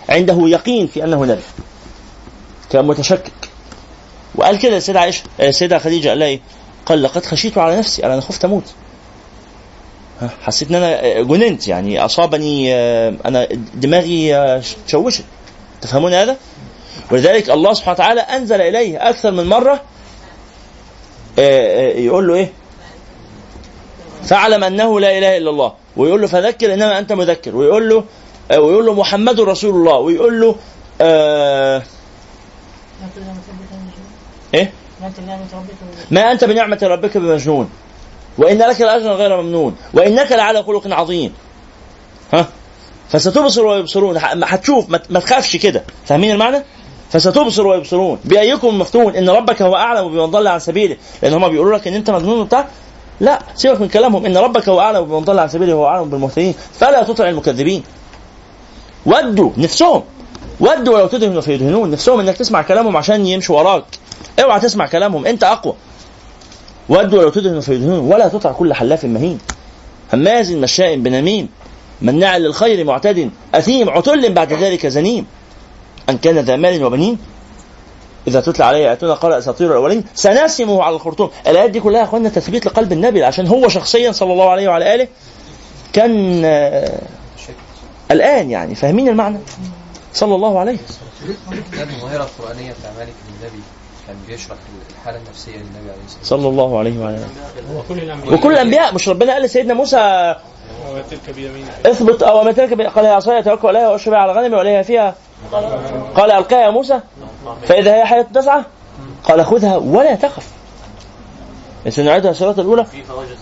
عنده 0.09 0.49
يقين 0.49 0.87
في 0.87 1.05
أنه 1.05 1.25
نبي. 1.25 1.43
كان 2.71 2.87
متشكك. 2.87 3.52
وقال 4.35 4.59
كده 4.59 4.77
السيدة 4.77 5.01
عائشة 5.01 5.23
آه، 5.41 5.49
السيدة 5.49 5.79
خديجة 5.79 6.09
قال 6.09 6.19
لها 6.19 6.29
إيه؟ 6.29 6.41
قال 6.87 7.03
لقد 7.03 7.27
خشيت 7.27 7.59
على 7.59 7.77
نفسي 7.77 8.07
أنا 8.07 8.21
خفت 8.21 8.45
أموت 8.45 8.65
ها، 10.21 10.31
حسيت 10.43 10.69
إن 10.71 10.75
أنا 10.75 11.05
آه، 11.05 11.23
جننت 11.23 11.69
يعني 11.69 12.05
أصابني 12.05 12.75
آه، 12.75 13.15
أنا 13.27 13.49
دماغي 13.75 14.37
آه، 14.37 14.63
تشوشت 14.87 15.25
تفهمون 15.81 16.15
هذا؟ 16.15 16.37
ولذلك 17.11 17.51
الله 17.51 17.73
سبحانه 17.75 17.95
وتعالى 17.95 18.21
أنزل 18.21 18.61
إليه 18.61 19.09
أكثر 19.11 19.31
من 19.31 19.47
مرة 19.47 19.81
آه، 21.39 21.93
آه، 21.93 21.99
يقول 21.99 22.29
له 22.29 22.35
إيه؟ 22.35 22.53
فاعلم 24.25 24.65
أنه 24.65 25.01
لا 25.01 25.19
إله 25.19 25.37
إلا 25.37 25.51
الله 25.51 25.73
ويقول 25.97 26.21
له 26.21 26.27
فذكر 26.27 26.75
إنما 26.75 26.99
أنت 26.99 27.13
مذكر 27.13 27.57
ويقول 27.57 27.89
له 27.89 28.05
آه، 28.51 28.61
ويقول 28.61 28.87
له 28.87 28.95
محمد 28.95 29.41
رسول 29.41 29.75
الله 29.75 29.97
ويقول 29.97 30.41
له 30.41 30.57
آه 31.01 31.79
ما 31.79 33.07
أنت 33.07 33.17
بنعمة 33.17 33.31
ربك 33.49 33.69
بمجنون 33.71 33.93
إيه؟ 34.55 34.73
ما 35.01 35.07
أنت 35.07 35.21
بنعمة 35.21 35.47
ربك 35.55 35.75
بمجنون. 35.83 36.07
ما 36.11 36.33
أنت 36.33 36.45
بنعمة 36.45 36.79
ربك 36.83 37.17
بمجنون. 37.19 37.71
وإن 38.39 38.59
لك 38.59 38.81
لأجرا 38.81 39.13
غير 39.13 39.43
ممنون. 39.43 39.77
وإنك 39.95 40.33
لعلى 40.33 40.63
خلق 40.63 40.87
عظيم. 40.87 41.33
ها؟ 42.35 42.47
فستبصر 43.09 43.67
ويبصرون. 43.67 44.19
هتشوف 44.23 44.91
ما 45.11 45.21
تخافش 45.21 45.57
كده. 45.57 45.85
فاهمين 46.07 46.31
المعنى؟ 46.31 46.63
فستبصر 47.11 47.67
ويبصرون. 47.67 48.19
بأيكم 48.25 48.69
المفتون 48.69 49.17
إن 49.17 49.29
ربك 49.29 49.63
هو 49.63 49.77
أعلم 49.77 50.09
بمن 50.09 50.27
ضل 50.27 50.47
عن 50.49 50.59
سبيله. 50.59 50.97
لأن 51.23 51.33
هم 51.35 51.49
بيقولوا 51.49 51.79
لك 51.79 51.89
إن 51.89 51.95
أنت 51.95 52.11
مجنون 52.11 52.41
وبتاع. 52.41 52.69
لا. 53.21 53.39
سيبك 53.55 53.81
من 53.81 53.89
كلامهم. 53.89 54.27
إن 54.27 54.37
ربك 54.37 54.69
هو 54.69 54.81
أعلم 54.81 55.05
بمن 55.05 55.21
ضل 55.21 55.39
عن 55.39 55.49
سبيله 55.49 55.75
وهو 55.75 55.87
أعلم 55.87 56.11
بالمهتدين. 56.11 56.55
فلا 56.81 57.03
تطع 57.03 57.29
المكذبين. 57.29 57.83
ودوا 59.07 59.51
نفسهم. 59.57 60.03
ودوا 60.61 60.95
ولو 60.95 61.07
تدهن 61.07 61.41
فيدهنون. 61.41 61.91
نفسهم 61.91 62.21
إنك 62.21 62.37
تسمع 62.37 62.63
كلامهم 62.63 62.97
عشان 62.97 63.27
يمشوا 63.27 63.59
وراك. 63.59 63.85
اوعى 64.43 64.61
تسمع 64.61 64.87
كلامهم 64.87 65.27
انت 65.27 65.45
أقوى. 65.45 65.75
ودوا 66.89 67.19
ولو 67.19 67.29
تدهن 67.29 67.61
فيدهنون 67.61 68.13
ولا 68.13 68.29
تطع 68.29 68.53
كل 68.53 68.75
حلاف 68.75 69.05
مهين. 69.05 69.39
هماز 70.13 70.53
مشاء 70.53 70.97
بنميم 70.97 71.49
مناع 72.03 72.37
للخير 72.37 72.85
معتد 72.85 73.31
أثيم 73.55 73.91
عتل 73.91 74.33
بعد 74.33 74.53
ذلك 74.53 74.87
زنيم. 74.87 75.27
أن 76.09 76.19
كان 76.19 76.39
ذا 76.39 76.57
مال 76.57 76.85
وبنين 76.85 77.19
إذا 78.27 78.41
تتلى 78.41 78.65
عليه 78.65 78.79
اياتنا 78.79 79.15
قال 79.15 79.33
أساطير 79.33 79.71
الأولين 79.71 80.05
سنسمه 80.15 80.83
على 80.83 80.97
الخرطوم. 80.97 81.31
الآيات 81.47 81.71
دي 81.71 81.81
كلها 81.81 82.01
يا 82.01 82.05
أخوانا 82.05 82.29
تثبيت 82.29 82.67
لقلب 82.67 82.93
النبي 82.93 83.25
عشان 83.25 83.47
هو 83.47 83.69
شخصيا 83.69 84.13
صلى 84.13 84.33
الله 84.33 84.51
عليه 84.51 84.69
وعلى 84.69 84.95
آله 84.95 85.09
كان 85.93 86.43
آه، 86.45 87.03
الآن 88.11 88.51
يعني 88.51 88.75
فاهمين 88.75 89.09
المعنى؟ 89.09 89.39
صلى 90.15 90.35
الله 90.35 90.59
عليه. 90.59 90.77
كتاب 91.73 91.89
المظاهرة 91.89 92.23
القرآنية 92.23 92.73
بتاع 92.73 92.91
مالك 92.99 93.15
النبي. 93.41 93.63
كان 94.13 94.21
بيشرح 94.29 94.57
الحالة 94.91 95.19
النفسية 95.19 95.53
للنبي 95.53 95.91
عليه 95.91 96.05
الصلاة 96.05 96.21
والسلام. 96.21 96.41
صلى 96.41 96.49
الله 96.49 96.79
عليه 96.79 97.01
وعلى 97.01 97.17
آله. 97.17 98.35
وكل 98.35 98.53
الأنبياء 98.53 98.95
مش 98.95 99.09
ربنا 99.09 99.33
قال 99.33 99.43
لسيدنا 99.43 99.75
موسى 99.75 100.35
اثبت 101.87 102.23
أو 102.23 102.45
ما 102.45 102.53
تلك 102.53 102.83
قال 102.87 103.05
يا 103.05 103.11
عصاي 103.13 103.39
اتوكل 103.39 103.69
عليها 103.69 103.89
واشرب 103.89 104.15
على 104.15 104.33
غنمي 104.33 104.57
وليها 104.57 104.83
فيها. 104.83 105.15
قال 106.17 106.31
ألقاها 106.31 106.61
يا 106.65 106.71
موسى؟ 106.71 107.01
فإذا 107.67 107.95
هي 107.95 108.05
حياة 108.05 108.27
تسعى 108.35 108.63
قال 109.25 109.45
خذها 109.45 109.77
ولا 109.77 110.15
تخف. 110.15 110.49
سنعيدها 111.89 112.31
الصلاة 112.31 112.55
الأولى 112.61 112.87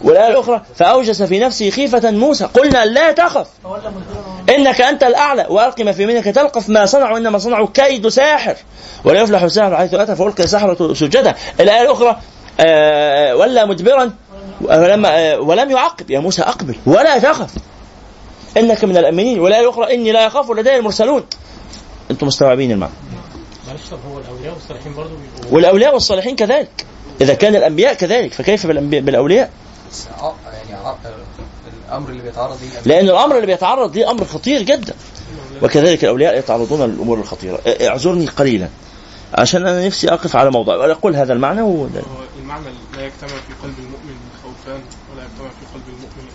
والآية 0.03 0.29
الأخرى 0.29 0.63
فأوجس 0.75 1.23
في 1.23 1.39
نفسه 1.39 1.71
خيفة 1.71 2.11
موسى. 2.11 2.45
قلنا 2.45 2.85
لا 2.85 3.13
تخف. 3.13 3.47
إنك 4.49 4.81
أنت 4.81 5.03
الأعلى 5.03 5.47
وألق 5.51 5.81
ما 5.81 5.93
في 5.93 6.03
يمينك 6.03 6.25
تلقف. 6.25 6.69
ما 6.69 6.87
صنعوا 6.87 7.19
إنما 7.19 7.39
صنعوا 7.39 7.69
كيد 7.75 8.09
ساحر. 8.09 8.57
ولا 9.05 9.21
يفلح 9.21 9.43
الساحر 9.43 9.77
حيث 9.77 9.95
أتى 9.95 10.17
فألقي 10.17 10.45
السحرة 10.45 10.95
سجدا. 10.95 11.35
الآية 11.61 11.83
الأخرى 11.83 12.17
آه 12.61 13.37
ولا 13.37 13.65
مدبرا 13.65 14.13
ولما 14.61 15.09
آه 15.19 15.41
ولم 15.41 15.71
يعقب. 15.71 16.11
يا 16.11 16.19
موسى 16.19 16.43
أقبل 16.43 16.75
ولا 16.87 17.19
تخف. 17.19 17.51
إنك 18.57 18.85
من 18.85 18.97
الأمنين 18.97 19.41
والآية 19.41 19.63
الأخرى 19.63 19.95
إني 19.95 20.13
لا 20.13 20.25
يخاف 20.25 20.51
لدي 20.51 20.77
المرسلون. 20.77 21.25
أنتم 22.11 22.27
مستوعبين 22.27 22.73
المعنى. 22.73 22.93
معلش 23.69 23.83
طب 23.91 23.99
هو 24.13 24.19
الأولياء 24.19 24.55
والصالحين 24.55 24.95
برضه 24.95 25.11
والأولياء 25.51 25.95
والصالحين 25.95 26.37
كذلك. 26.37 26.87
إذا 27.21 27.35
كان 27.35 27.57
الأنبياء 27.57 27.95
كذلك 27.95 28.33
فكيف 28.33 28.67
بالأنبياء 28.67 29.03
بالأولياء؟ 29.03 29.51
يعني 30.71 30.81
الأمر 31.89 32.09
اللي 32.11 32.23
بيتعرض 32.23 32.57
ليه؟ 32.63 32.95
لأن 32.95 33.09
الأمر 33.09 33.35
اللي 33.37 33.47
بيتعرض 33.47 33.97
ليه 33.97 34.11
أمر 34.11 34.25
خطير 34.25 34.63
جدا. 34.63 34.95
وكذلك 35.63 36.05
الأولياء 36.05 36.39
يتعرضون 36.39 36.83
للأمور 36.91 37.19
الخطيرة. 37.19 37.59
ا- 37.67 37.89
اعذرني 37.89 38.27
قليلا. 38.27 38.69
عشان 39.35 39.67
أنا 39.67 39.87
نفسي 39.87 40.09
أقف 40.13 40.37
على 40.37 40.51
موضوع. 40.51 40.77
وأقول 40.77 41.17
هذا 41.17 41.33
المعنى 41.33 41.63
و... 41.63 41.67
هو 41.67 41.87
المعنى 42.43 42.65
لا 42.97 43.05
يجتمع 43.07 43.29
في 43.29 43.55
قلب 43.63 43.75
المؤمن 43.79 44.17
خوفان 44.43 44.81
ولا 45.15 45.23
يجتمع 45.23 45.49
في 45.49 45.67
قلب 45.75 45.83
المؤمن 45.89 46.29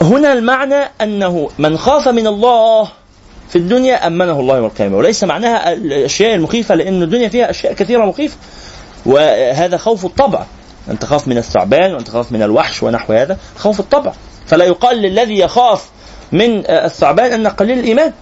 امنان 0.00 0.20
هنا 0.22 0.32
المعنى 0.32 0.90
أنه 1.00 1.50
من 1.58 1.78
خاف 1.78 2.08
من 2.08 2.26
الله 2.26 2.88
في 3.50 3.56
الدنيا 3.56 4.06
أمنه 4.06 4.40
الله 4.40 4.56
يوم 4.56 4.66
القيامة. 4.66 4.96
وليس 4.96 5.24
معناها 5.24 5.72
الأشياء 5.72 6.34
المخيفة 6.34 6.74
لأن 6.74 7.02
الدنيا 7.02 7.28
فيها 7.28 7.50
أشياء 7.50 7.72
كثيرة 7.72 8.04
مخيفة. 8.04 8.36
وهذا 9.06 9.76
خوف 9.76 10.04
الطبع. 10.04 10.44
أن 10.90 10.98
تخاف 10.98 11.28
من 11.28 11.38
الثعبان 11.38 11.94
وأن 11.94 12.04
تخاف 12.04 12.32
من 12.32 12.42
الوحش 12.42 12.82
ونحو 12.82 13.12
هذا. 13.12 13.36
خوف 13.56 13.80
الطبع. 13.80 14.12
فلا 14.46 14.64
يقال 14.64 14.96
للذي 14.96 15.38
يخاف 15.38 15.88
من 16.32 16.70
الثعبان 16.70 17.32
أن 17.32 17.46
قليل 17.46 17.78
الإيمان. 17.78 18.12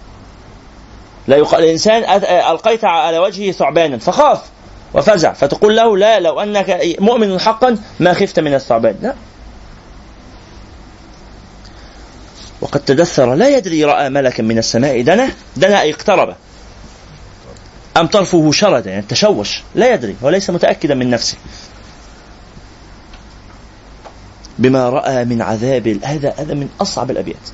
لا 1.27 1.37
يقال 1.37 1.63
الإنسان 1.63 2.03
ألقيت 2.51 2.85
على 2.85 3.19
وجهه 3.19 3.51
ثعبانا 3.51 3.97
فخاف 3.97 4.41
وفزع. 4.93 5.33
فتقول 5.33 5.75
له 5.75 5.97
لا 5.97 6.19
لو 6.19 6.39
أنك 6.39 6.81
مؤمن 6.99 7.39
حقا 7.39 7.77
ما 7.99 8.13
خفت 8.13 8.39
من 8.39 8.53
الثعبان. 8.53 8.95
لا. 9.01 9.13
وقد 12.61 12.79
تدثر 12.79 13.35
لا 13.35 13.57
يدري 13.57 13.83
رأى 13.85 14.09
ملكا 14.09 14.43
من 14.43 14.57
السماء 14.57 15.01
دنا 15.01 15.29
دنا 15.57 15.81
أي 15.81 15.93
اقترب. 15.93 16.35
أم 17.97 18.07
طرفه 18.07 18.51
شرد 18.51 18.85
يعني 18.85 19.05
تشوش 19.09 19.61
لا 19.75 19.93
يدري 19.93 20.15
وليس 20.21 20.49
متأكدا 20.49 20.95
من 20.95 21.09
نفسه. 21.09 21.37
بما 24.59 24.89
رأى 24.89 25.25
من 25.25 25.41
عذاب 25.41 25.87
هذا 26.03 26.33
هذا 26.37 26.53
من 26.53 26.69
أصعب 26.81 27.11
الأبيات. 27.11 27.49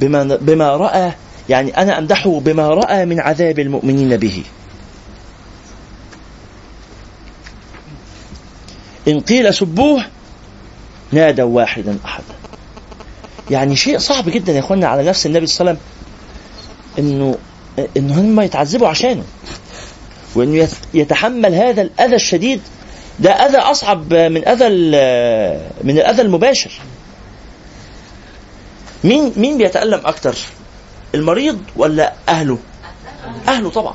بما 0.00 0.22
بما 0.24 0.76
رأى 0.76 1.12
يعني 1.48 1.76
أنا 1.76 1.98
أمدحه 1.98 2.40
بما 2.40 2.68
رأى 2.68 3.04
من 3.06 3.20
عذاب 3.20 3.58
المؤمنين 3.58 4.16
به. 4.16 4.44
إن 9.08 9.20
قيل 9.20 9.54
سبوه 9.54 10.04
نادوا 11.12 11.56
واحدا 11.56 11.98
أحدا. 12.04 12.39
يعني 13.50 13.76
شيء 13.76 13.98
صعب 13.98 14.28
جدا 14.28 14.52
يا 14.52 14.58
اخوانا 14.60 14.88
على 14.88 15.02
نفس 15.02 15.26
النبي 15.26 15.46
صلى 15.46 15.60
الله 15.70 15.70
عليه 15.70 15.80
وسلم 15.80 17.12
إنه 17.12 17.36
انه 17.96 18.20
هم 18.20 18.40
يتعذبوا 18.40 18.88
عشانه. 18.88 19.22
وإنه 20.34 20.56
يت- 20.56 20.78
يتحمل 20.94 21.54
هذا 21.54 21.82
الأذى 21.82 22.14
الشديد. 22.16 22.60
ده 23.18 23.30
أذى 23.30 23.58
أصعب 23.58 24.14
من 24.14 24.48
أذى 24.48 24.68
من 25.84 25.98
الأذى 25.98 26.22
المباشر. 26.22 26.70
مين 29.04 29.32
مين 29.36 29.58
بيتألم 29.58 30.00
أكتر 30.06 30.34
المريض 31.14 31.58
ولا 31.76 32.12
أهله؟ 32.28 32.58
أهله 33.48 33.70
طبعا. 33.70 33.94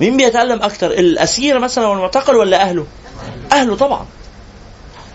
مين 0.00 0.16
بيتألم 0.16 0.62
أكتر 0.62 0.90
الاسير 0.90 1.58
مثلا 1.58 1.86
والمعتقل 1.86 2.36
ولا 2.36 2.62
أهله؟ 2.62 2.86
أهله 3.52 3.76
طبعا. 3.76 4.06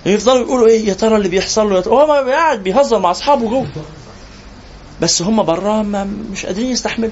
يفضلوا 0.05 0.45
يقولوا 0.45 0.67
إيه 0.67 0.87
يا 0.87 0.93
ترى 0.93 1.15
اللي 1.15 1.29
بيحصل 1.29 1.69
له 1.73 1.79
هو 1.79 2.29
قاعد 2.31 2.63
بيهزر 2.63 2.99
مع 2.99 3.11
أصحابه 3.11 3.49
جوه. 3.49 3.67
بس 5.01 5.21
هم 5.21 5.43
براه 5.43 5.83
ما 5.83 6.03
مش 6.31 6.45
قادرين 6.45 6.71
يستحملوا. 6.71 7.11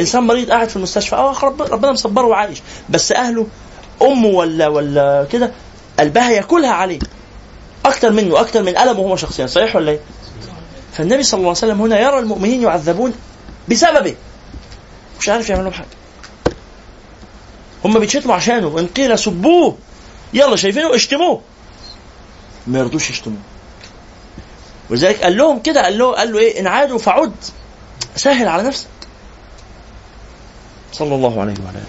إنسان 0.00 0.22
مريض 0.22 0.50
قاعد 0.50 0.68
في 0.68 0.76
المستشفى 0.76 1.16
آه 1.16 1.44
رب 1.44 1.62
ربنا 1.62 1.92
مصبره 1.92 2.26
وعايش. 2.26 2.62
بس 2.88 3.12
أهله 3.12 3.46
أمه 4.02 4.28
ولا 4.28 4.68
ولا 4.68 5.26
كده 5.32 5.52
قلبها 6.00 6.30
ياكلها 6.30 6.70
عليه. 6.70 6.98
أكتر 7.84 8.12
منه 8.12 8.40
أكتر 8.40 8.62
من 8.62 8.76
ألمه 8.76 9.00
هو 9.00 9.16
شخصيا 9.16 9.46
صحيح 9.46 9.76
ولا 9.76 9.92
إيه؟ 9.92 10.00
فالنبي 10.92 11.22
صلى 11.22 11.38
الله 11.38 11.48
عليه 11.48 11.58
وسلم 11.58 11.80
هنا 11.82 12.00
يرى 12.00 12.18
المؤمنين 12.18 12.62
يعذبون 12.62 13.12
بسببه. 13.68 14.14
مش 15.20 15.28
عارف 15.28 15.50
يعمل 15.50 15.64
لهم 15.64 15.72
حاجة. 15.72 15.86
هم 17.84 17.98
بيتشتموا 17.98 18.34
عشانه. 18.34 18.66
وإن 18.66 18.86
قيل 18.86 19.18
سبوه 19.18 19.76
يلا 20.34 20.56
شايفينه؟ 20.56 20.94
اشتموه. 20.94 21.40
ما 22.66 22.78
يرضوش 22.78 23.10
يشتموه 23.10 23.38
ولذلك 24.90 25.22
قال 25.22 25.36
لهم 25.36 25.62
كده 25.62 25.82
قال 25.82 25.98
له 25.98 26.12
قال 26.12 26.32
له 26.32 26.38
إيه؟ 26.38 26.60
إن 26.60 26.66
عادوا 26.66 26.98
فعد. 26.98 27.32
سهل 28.16 28.48
على 28.48 28.62
نفسك. 28.62 28.86
صلى 30.92 31.14
الله 31.14 31.40
عليه 31.40 31.54
وعلى 31.64 31.78
آله. 31.78 31.86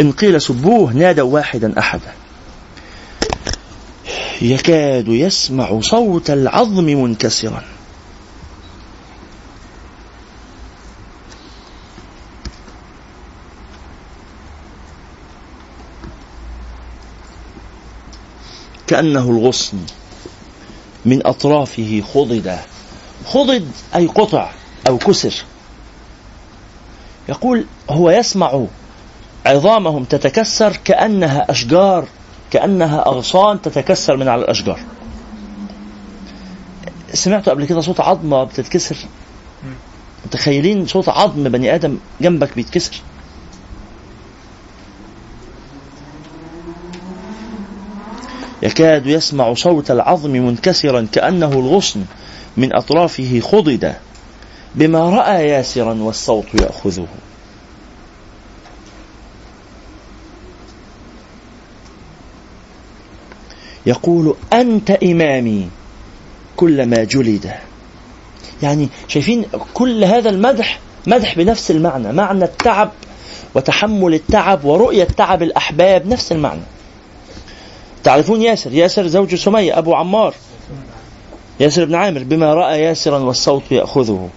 إن 0.00 0.12
قيل 0.12 0.40
سبوه 0.42 0.92
نادوا 0.92 1.32
واحدا 1.32 1.78
أحدا. 1.78 2.12
يكاد 4.42 5.08
يسمع 5.08 5.80
صوت 5.80 6.30
العظم 6.30 6.84
منكسرا. 6.84 7.64
كأنه 18.86 19.30
الغصن 19.30 19.78
من 21.04 21.26
أطرافه 21.26 22.02
خضد. 22.14 22.58
خضد 23.26 23.70
أي 23.94 24.06
قطع 24.06 24.50
أو 24.88 24.98
كسر. 24.98 25.34
يقول 27.28 27.66
هو 27.90 28.10
يسمع 28.10 28.64
عظامهم 29.46 30.04
تتكسر 30.04 30.76
كأنها 30.84 31.50
أشجار 31.50 32.08
كأنها 32.50 33.06
أغصان 33.06 33.62
تتكسر 33.62 34.16
من 34.16 34.28
على 34.28 34.42
الأشجار. 34.42 34.80
سمعتوا 37.12 37.52
قبل 37.52 37.64
كده 37.64 37.80
صوت 37.80 38.00
عظمة 38.00 38.44
بتتكسر؟ 38.44 38.96
متخيلين 40.26 40.86
صوت 40.86 41.08
عظم 41.08 41.44
بني 41.44 41.74
آدم 41.74 41.98
جنبك 42.20 42.54
بيتكسر؟ 42.56 43.00
يكاد 48.64 49.06
يسمع 49.06 49.54
صوت 49.54 49.90
العظم 49.90 50.30
منكسرا 50.30 51.06
كأنه 51.12 51.52
الغصن 51.52 52.04
من 52.56 52.76
أطرافه 52.76 53.40
خضد 53.40 53.94
بما 54.74 55.10
رأى 55.10 55.48
ياسرا 55.48 55.94
والصوت 55.94 56.46
يأخذه. 56.54 57.06
يقول 63.86 64.36
أنت 64.52 64.90
إمامي 64.90 65.68
كلما 66.56 67.04
جلد. 67.04 67.52
يعني 68.62 68.88
شايفين 69.08 69.44
كل 69.74 70.04
هذا 70.04 70.30
المدح 70.30 70.80
مدح 71.06 71.36
بنفس 71.38 71.70
المعنى 71.70 72.12
معنى 72.12 72.44
التعب 72.44 72.90
وتحمل 73.54 74.14
التعب 74.14 74.64
ورؤية 74.64 75.04
تعب 75.04 75.42
الأحباب 75.42 76.06
نفس 76.06 76.32
المعنى. 76.32 76.60
تعرفون 78.04 78.42
ياسر؟ 78.42 78.72
ياسر 78.72 79.06
زوج 79.06 79.34
سمية 79.34 79.78
أبو 79.78 79.94
عمار. 79.94 80.34
ياسر 81.60 81.84
بن 81.84 81.94
عامر 81.94 82.22
بما 82.22 82.54
رأى 82.54 82.82
ياسرا 82.82 83.18
والصوت 83.18 83.62
يأخذه. 83.70 84.28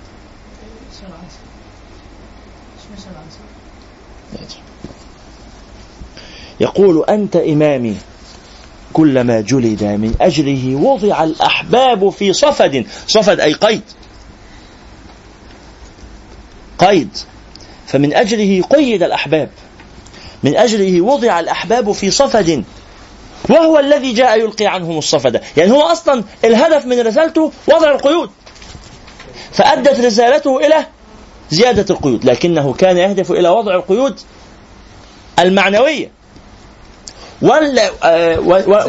يقول 6.60 7.06
أنت 7.10 7.36
إمامي. 7.36 7.98
كلما 8.94 9.42
جلد 9.42 9.84
من 9.84 10.16
أجله 10.22 10.76
وضع 10.76 11.24
الأحباب 11.24 12.10
في 12.10 12.34
صفد. 12.34 12.86
صفد 13.08 13.40
أي 13.40 13.54
قيد. 13.54 13.82
قيد. 16.80 17.10
فمن 17.88 18.14
أجله 18.14 18.62
قيد 18.62 19.04
الأحباب. 19.04 19.50
من 20.44 20.56
أجله 20.56 21.02
وضع 21.02 21.40
الأحباب 21.40 21.92
في 21.92 22.12
صفد. 22.12 22.64
وهو 23.50 23.80
الذي 23.80 24.14
جاء 24.14 24.40
يلقي 24.40 24.66
عنهم 24.66 24.98
الصفد. 24.98 25.42
يعني 25.58 25.72
هو 25.72 25.82
أصلا 25.82 26.24
الهدف 26.46 26.86
من 26.86 27.08
رسالته 27.08 27.52
وضع 27.68 27.92
القيود. 27.92 28.30
فأدت 29.52 30.00
رسالته 30.00 30.58
إلى 30.58 30.86
زيادة 31.50 31.86
القيود 31.96 32.26
لكنه 32.26 32.74
كان 32.74 32.98
يهدف 32.98 33.32
إلى 33.32 33.50
وضع 33.50 33.76
القيود 33.76 34.20
المعنوية. 35.40 36.12
آه، 38.04 38.40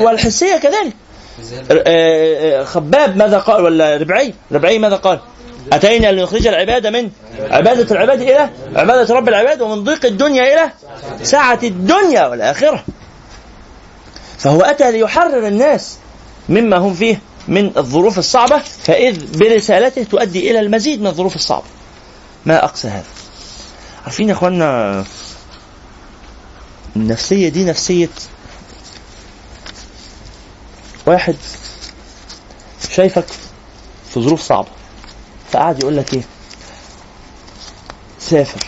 والحسية 0.00 0.56
كذلك. 0.56 0.92
آه، 1.70 2.60
آه، 2.60 2.64
خباب 2.64 3.16
ماذا 3.16 3.38
قال؟ 3.38 3.62
ولا 3.62 3.96
ربعي؟ 3.96 4.34
ربعي 4.52 4.78
ماذا 4.78 4.96
قال؟ 4.96 5.18
أتينا 5.72 6.12
لنخرج 6.12 6.46
العباد 6.46 6.86
من 6.86 7.10
عبادة 7.50 7.94
العباد 7.94 8.22
إلى 8.22 8.50
عبادة 8.76 9.14
رب 9.14 9.28
العباد 9.28 9.62
ومن 9.62 9.84
ضيق 9.84 10.06
الدنيا 10.06 10.54
إلى 10.54 10.70
سعة 11.22 11.58
الدنيا 11.62 12.26
والآخرة. 12.26 12.84
فهو 14.38 14.60
أتى 14.60 14.92
ليحرر 14.92 15.46
الناس 15.46 15.96
مما 16.48 16.76
هم 16.76 16.94
فيه 16.94 17.20
من 17.48 17.72
الظروف 17.78 18.18
الصعبة 18.18 18.58
فإذ 18.58 19.38
برسالته 19.38 20.02
تؤدي 20.04 20.50
إلى 20.50 20.60
المزيد 20.60 21.00
من 21.00 21.06
الظروف 21.06 21.36
الصعبة. 21.36 21.64
ما 22.46 22.64
أقسى 22.64 22.88
هذا؟ 22.88 23.04
عارفين 24.04 24.28
يا 24.28 24.34
أخوانا 24.34 25.04
النفسية 26.96 27.48
دي 27.48 27.64
نفسية 27.64 28.08
واحد 31.06 31.36
شايفك 32.90 33.26
في 34.14 34.20
ظروف 34.20 34.42
صعبة 34.42 34.68
فقعد 35.52 35.78
يقول 35.82 35.96
لك 35.96 36.14
إيه؟ 36.14 36.22
سافر 38.20 38.64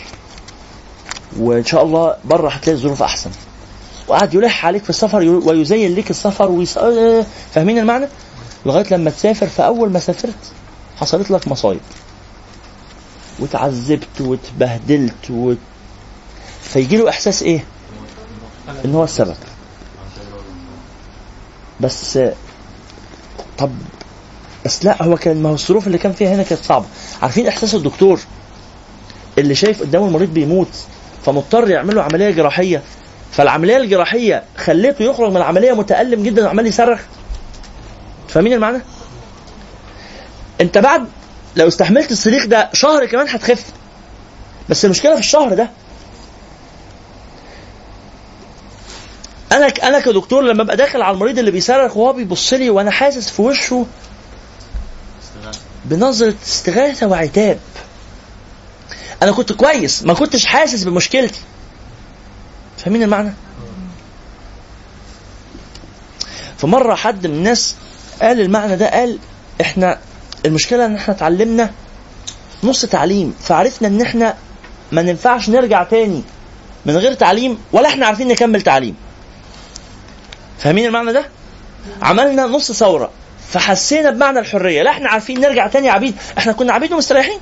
وإن 1.37 1.65
شاء 1.65 1.83
الله 1.83 2.15
بره 2.25 2.49
هتلاقي 2.49 2.77
الظروف 2.77 3.03
أحسن. 3.03 3.31
وقعد 4.11 4.33
يلح 4.33 4.65
عليك 4.65 4.83
في 4.83 4.89
السفر 4.89 5.23
ويزين 5.23 5.95
لك 5.95 6.09
السفر 6.09 6.51
ويس... 6.51 6.79
فاهمين 7.53 7.79
المعنى؟ 7.79 8.07
لغاية 8.65 8.85
لما 8.91 9.09
تسافر 9.09 9.47
فأول 9.47 9.91
ما 9.91 9.99
سافرت 9.99 10.51
حصلت 10.97 11.31
لك 11.31 11.47
مصايب. 11.47 11.79
وتعذبت 13.39 14.21
وتبهدلت 14.21 15.29
و... 15.29 15.53
فيجي 16.61 16.97
له 16.97 17.09
إحساس 17.09 17.43
إيه؟ 17.43 17.63
إن 18.85 18.95
هو 18.95 19.03
السبب. 19.03 19.35
بس 21.79 22.19
طب 23.57 23.71
بس 24.65 24.85
لا 24.85 25.03
هو 25.03 25.17
كان 25.17 25.41
ما 25.43 25.49
هو 25.49 25.53
الظروف 25.53 25.87
اللي 25.87 25.97
كان 25.97 26.11
فيها 26.13 26.35
هنا 26.35 26.43
كانت 26.43 26.61
صعبة. 26.61 26.85
عارفين 27.21 27.47
إحساس 27.47 27.75
الدكتور؟ 27.75 28.19
اللي 29.37 29.55
شايف 29.55 29.81
قدامه 29.81 30.07
المريض 30.07 30.33
بيموت 30.33 30.69
فمضطر 31.25 31.69
يعمل 31.69 31.95
له 31.95 32.01
عملية 32.03 32.29
جراحية. 32.31 32.83
فالعملية 33.31 33.77
الجراحية 33.77 34.43
خليته 34.57 35.03
يخرج 35.03 35.29
من 35.29 35.37
العملية 35.37 35.73
متألم 35.73 36.23
جدا 36.23 36.45
وعمال 36.45 36.67
يصرخ. 36.67 36.99
فاهمين 38.27 38.53
المعنى؟ 38.53 38.81
انت 40.61 40.77
بعد 40.77 41.07
لو 41.55 41.67
استحملت 41.67 42.11
الصريخ 42.11 42.45
ده 42.45 42.69
شهر 42.73 43.05
كمان 43.05 43.29
هتخف. 43.29 43.65
بس 44.69 44.85
المشكلة 44.85 45.13
في 45.13 45.19
الشهر 45.19 45.53
ده. 45.53 45.69
أنا 49.51 49.67
أنا 49.67 49.99
كدكتور 49.99 50.41
لما 50.43 50.61
ابقى 50.63 50.77
داخل 50.77 51.01
على 51.01 51.13
المريض 51.13 51.39
اللي 51.39 51.51
بيصرخ 51.51 51.97
وهو 51.97 52.13
بيبص 52.13 52.53
لي 52.53 52.69
وأنا 52.69 52.91
حاسس 52.91 53.29
في 53.29 53.41
وشه 53.41 53.85
بنظرة 55.85 56.35
استغاثة 56.43 57.07
وعتاب. 57.07 57.59
أنا 59.23 59.31
كنت 59.31 59.51
كويس 59.53 60.03
ما 60.03 60.13
كنتش 60.13 60.45
حاسس 60.45 60.83
بمشكلتي. 60.83 61.41
فاهمين 62.83 63.03
المعنى؟ 63.03 63.33
فمرة 66.57 66.95
حد 66.95 67.27
من 67.27 67.33
الناس 67.35 67.75
قال 68.21 68.41
المعنى 68.41 68.75
ده 68.75 68.89
قال 68.91 69.19
إحنا 69.61 69.99
المشكلة 70.45 70.85
إن 70.85 70.95
إحنا 70.95 71.13
اتعلمنا 71.13 71.71
نص 72.63 72.85
تعليم 72.85 73.35
فعرفنا 73.41 73.87
إن 73.87 74.01
إحنا 74.01 74.35
ما 74.91 75.01
ننفعش 75.01 75.49
نرجع 75.49 75.83
تاني 75.83 76.23
من 76.85 76.97
غير 76.97 77.13
تعليم 77.13 77.57
ولا 77.71 77.87
إحنا 77.89 78.05
عارفين 78.05 78.27
نكمل 78.27 78.61
تعليم. 78.61 78.95
فاهمين 80.59 80.85
المعنى 80.85 81.13
ده؟ 81.13 81.25
عملنا 82.01 82.45
نص 82.45 82.71
ثورة 82.71 83.11
فحسينا 83.51 84.11
بمعنى 84.11 84.39
الحرية 84.39 84.83
لا 84.83 84.91
إحنا 84.91 85.09
عارفين 85.09 85.39
نرجع 85.41 85.67
تاني 85.67 85.89
عبيد 85.89 86.15
إحنا 86.37 86.51
كنا 86.53 86.73
عبيد 86.73 86.93
ومستريحين. 86.93 87.39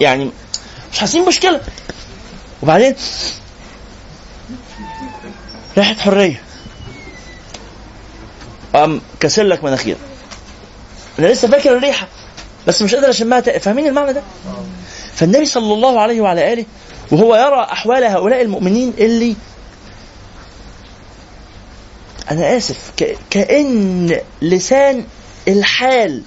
يعني 0.00 0.30
مش 0.92 0.98
حاسين 0.98 1.24
مشكله 1.26 1.60
وبعدين 2.62 2.94
ريحة 5.78 5.94
حرية. 5.94 6.42
قام 8.74 9.00
كسر 9.20 9.42
لك 9.42 9.64
مناخير. 9.64 9.96
أنا 11.18 11.26
لسه 11.26 11.48
فاكر 11.48 11.76
الريحة 11.76 12.08
بس 12.66 12.82
مش 12.82 12.94
قادر 12.94 13.10
أشمها 13.10 13.40
فاهمين 13.40 13.86
المعنى 13.86 14.12
ده؟ 14.12 14.22
فالنبي 15.14 15.46
صلى 15.46 15.74
الله 15.74 16.00
عليه 16.00 16.20
وعلى 16.20 16.52
آله 16.52 16.64
وهو 17.10 17.36
يرى 17.36 17.68
أحوال 17.72 18.04
هؤلاء 18.04 18.42
المؤمنين 18.42 18.92
اللي 18.98 19.36
أنا 22.30 22.56
آسف 22.56 22.92
كأن 23.30 24.16
لسان 24.42 25.04
الحال 25.48 26.22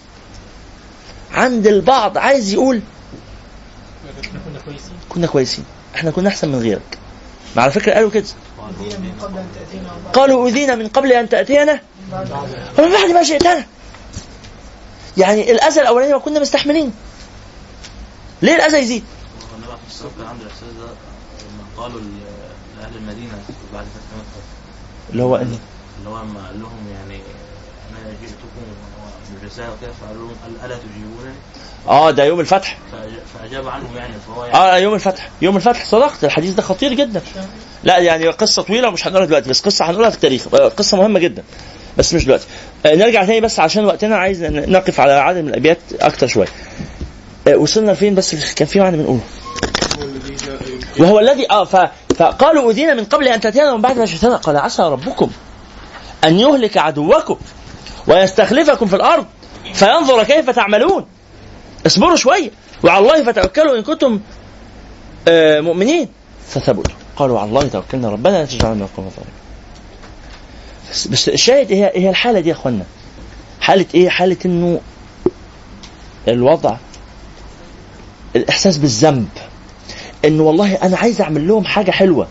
عند 1.31 1.67
البعض 1.67 2.17
عايز 2.17 2.53
يقول 2.53 2.81
كنا 4.33 4.59
كويسين. 4.65 4.93
كنا 5.09 5.27
كويسين. 5.27 5.65
إحنا 5.95 6.11
كنا 6.11 6.29
أحسن 6.29 6.49
من 6.49 6.59
غيرك. 6.59 6.97
على 7.57 7.71
فكرة 7.71 7.93
قالوا 7.93 8.09
كده. 8.09 8.25
قالوا 10.13 10.41
أوذينا 10.41 10.75
من 10.75 10.87
قبل 10.87 11.11
أن 11.13 11.29
تأتينا 11.29 11.81
ومن 12.79 12.91
بعد 12.91 13.09
ما 13.11 13.21
جئتنا 13.23 13.65
يعني 15.17 15.51
الأذى 15.51 15.81
الأولاني 15.81 16.13
ما 16.13 16.19
كنا 16.19 16.39
مستحملين 16.39 16.93
ليه 18.41 18.55
الأذى 18.55 18.77
يزيد؟ 18.77 19.03
الاحساس 20.41 20.69
ده 20.79 20.85
لما 20.85 21.63
قالوا 21.77 22.01
لاهل 22.79 22.95
المدينة 22.95 23.43
بعد 23.73 23.85
فتح 23.85 24.17
مكه 24.17 24.41
اللي 25.11 25.23
هو 25.23 25.35
أنهي؟ 25.35 25.57
اللي 25.99 26.09
هو 26.09 26.17
لما 26.21 26.45
قال 26.47 26.61
لهم 26.61 26.87
يعني 26.93 27.21
أنا 27.91 28.13
جئتكم 28.21 28.63
بالرساله 29.33 29.73
وكده 29.73 29.91
فقالوا 30.01 30.27
لهم 30.27 30.35
"أل- 30.45 30.63
ألا 30.65 30.77
تجيبونني 30.77 31.35
آه 31.87 32.11
ده 32.11 32.23
يوم 32.23 32.39
الفتح. 32.39 32.77
فأجاب 33.39 33.67
عنهم 33.67 33.97
يعني 33.97 34.13
فهو 34.27 34.45
يعني 34.45 34.57
آه 34.57 34.77
يوم 34.77 34.93
الفتح. 34.93 35.29
يوم 35.41 35.55
الفتح 35.55 35.85
صدقت. 35.85 36.23
الحديث 36.23 36.53
ده 36.53 36.61
خطير 36.61 36.93
جدا. 36.93 37.21
لا 37.83 37.97
يعني 37.97 38.27
قصة 38.27 38.61
طويلة 38.61 38.87
ومش 38.87 39.07
هنقولها 39.07 39.27
دلوقتي 39.27 39.49
بس 39.49 39.61
قصة 39.61 39.89
هنقولها 39.89 40.09
في 40.09 40.15
التاريخ. 40.15 40.47
قصة 40.47 40.97
مهمة 40.97 41.19
جدا 41.19 41.43
بس 41.97 42.13
مش 42.13 42.25
دلوقتي. 42.25 42.45
آه، 42.85 42.95
نرجع 42.95 43.25
تاني 43.25 43.41
بس 43.41 43.59
عشان 43.59 43.85
وقتنا 43.85 44.17
عايز 44.17 44.43
نقف 44.43 44.99
على 44.99 45.11
عدد 45.13 45.37
من 45.41 45.49
الأبيات 45.49 45.77
أكتر 46.01 46.27
شوية. 46.27 46.47
آه، 47.47 47.55
وصلنا 47.57 47.91
لفين 47.91 48.15
بس؟ 48.15 48.53
كان 48.53 48.67
في 48.67 48.79
معنى 48.79 48.97
بنقوله. 48.97 49.21
وهو 50.99 51.19
الذي 51.19 51.51
آه 51.51 51.63
ف... 51.63 51.75
فقالوا 52.17 52.63
أوذينا 52.63 52.93
من 52.93 53.03
قبل 53.05 53.27
أن 53.27 53.39
تأتينا 53.41 53.71
ومن 53.71 53.81
بعد 53.81 53.97
ما 53.97 54.05
جئتنا 54.05 54.35
قال 54.35 54.57
عسى 54.57 54.83
ربكم 54.83 55.31
أن 56.23 56.39
يهلك 56.39 56.77
عدوكم 56.77 57.37
ويستخلفكم 58.07 58.85
في 58.85 58.95
الأرض 58.95 59.25
فينظر 59.73 60.23
كيف 60.23 60.49
تعملون. 60.49 61.05
اصبروا 61.87 62.15
شوية 62.15 62.51
وعلى 62.83 62.99
الله 62.99 63.23
فتوكلوا 63.23 63.77
إن 63.77 63.83
كنتم 63.83 64.19
آه، 65.27 65.59
مؤمنين. 65.59 66.07
فثبتوا. 66.49 66.95
قالوا 67.15 67.39
على 67.39 67.49
الله 67.49 67.67
توكلنا 67.67 68.09
ربنا 68.09 68.29
لا 68.37 68.45
تجعلنا 68.45 68.75
من 68.75 68.81
القوم 68.81 69.05
الظالمين. 69.05 69.33
بس, 70.91 71.07
بس 71.07 71.29
الشاهد 71.29 71.71
هي 71.71 71.91
هي 71.95 72.09
الحالة 72.09 72.39
دي 72.39 72.49
يا 72.49 72.53
إخوانا. 72.53 72.85
حالة 73.61 73.85
إيه؟ 73.95 74.09
حالة 74.09 74.37
إنه 74.45 74.79
الوضع 76.27 76.77
الإحساس 78.35 78.77
بالذنب 78.77 79.29
إنه 80.25 80.43
والله 80.43 80.75
أنا 80.75 80.97
عايز 80.97 81.21
أعمل 81.21 81.47
لهم 81.47 81.65
حاجة 81.65 81.91
حلوة. 81.91 82.27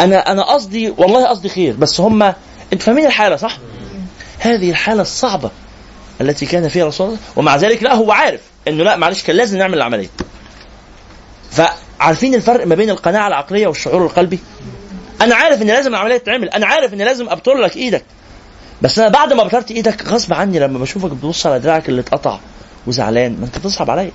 أنا 0.00 0.32
أنا 0.32 0.42
قصدي 0.42 0.90
والله 0.90 1.26
قصدي 1.26 1.48
خير 1.48 1.76
بس 1.76 2.00
هم 2.00 2.22
أنتوا 2.22 2.78
فاهمين 2.78 3.06
الحالة 3.06 3.36
صح؟ 3.36 3.58
هذه 4.38 4.70
الحالة 4.70 5.02
الصعبة 5.02 5.50
التي 6.20 6.46
كان 6.46 6.68
فيها 6.68 6.86
رسول 6.86 7.06
الله 7.06 7.18
ومع 7.36 7.56
ذلك 7.56 7.82
لا 7.82 7.94
هو 7.94 8.12
عارف. 8.12 8.40
إنه 8.70 8.84
لا 8.84 8.96
معلش 8.96 9.22
كان 9.22 9.36
لازم 9.36 9.58
نعمل 9.58 9.74
العملية. 9.74 10.10
فعارفين 11.50 12.34
الفرق 12.34 12.66
ما 12.66 12.74
بين 12.74 12.90
القناعة 12.90 13.28
العقلية 13.28 13.66
والشعور 13.66 14.04
القلبي؟ 14.04 14.38
أنا 15.20 15.34
عارف 15.34 15.62
إن 15.62 15.66
لازم 15.66 15.94
العملية 15.94 16.16
تتعمل 16.16 16.48
أنا 16.48 16.66
عارف 16.66 16.94
إن 16.94 16.98
لازم 16.98 17.28
أبطر 17.28 17.54
لك 17.54 17.76
إيدك. 17.76 18.04
بس 18.82 18.98
أنا 18.98 19.08
بعد 19.08 19.32
ما 19.32 19.42
ابطرت 19.42 19.70
إيدك 19.70 20.08
غصب 20.08 20.32
عني 20.32 20.58
لما 20.58 20.78
بشوفك 20.78 21.10
بتبص 21.10 21.46
على 21.46 21.58
دراعك 21.58 21.88
اللي 21.88 22.00
اتقطع 22.00 22.38
وزعلان 22.86 23.36
ما 23.40 23.46
أنت 23.46 23.58
بتصعب 23.58 23.90
عليا. 23.90 24.12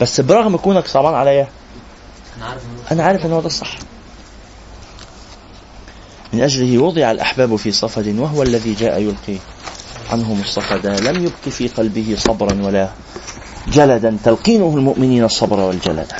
بس 0.00 0.20
برغم 0.20 0.56
كونك 0.56 0.86
صعبان 0.86 1.14
عليا 1.14 1.48
أنا 2.92 3.04
عارف 3.04 3.26
إن 3.26 3.32
هو 3.32 3.40
ده 3.40 3.46
الصح. 3.46 3.78
من 6.32 6.42
أجله 6.42 6.82
وضع 6.82 7.10
الأحباب 7.10 7.56
في 7.56 7.72
صفد 7.72 8.18
وهو 8.18 8.42
الذي 8.42 8.74
جاء 8.74 9.00
يلقي 9.00 9.38
عنهم 10.10 10.40
الصفد 10.40 10.86
لم 10.86 11.24
يبق 11.24 11.48
في 11.50 11.68
قلبه 11.68 12.16
صبرا 12.18 12.66
ولا 12.66 12.88
جلدا 13.68 14.18
تلقينه 14.24 14.74
المؤمنين 14.76 15.24
الصبر 15.24 15.60
والجلد. 15.60 16.12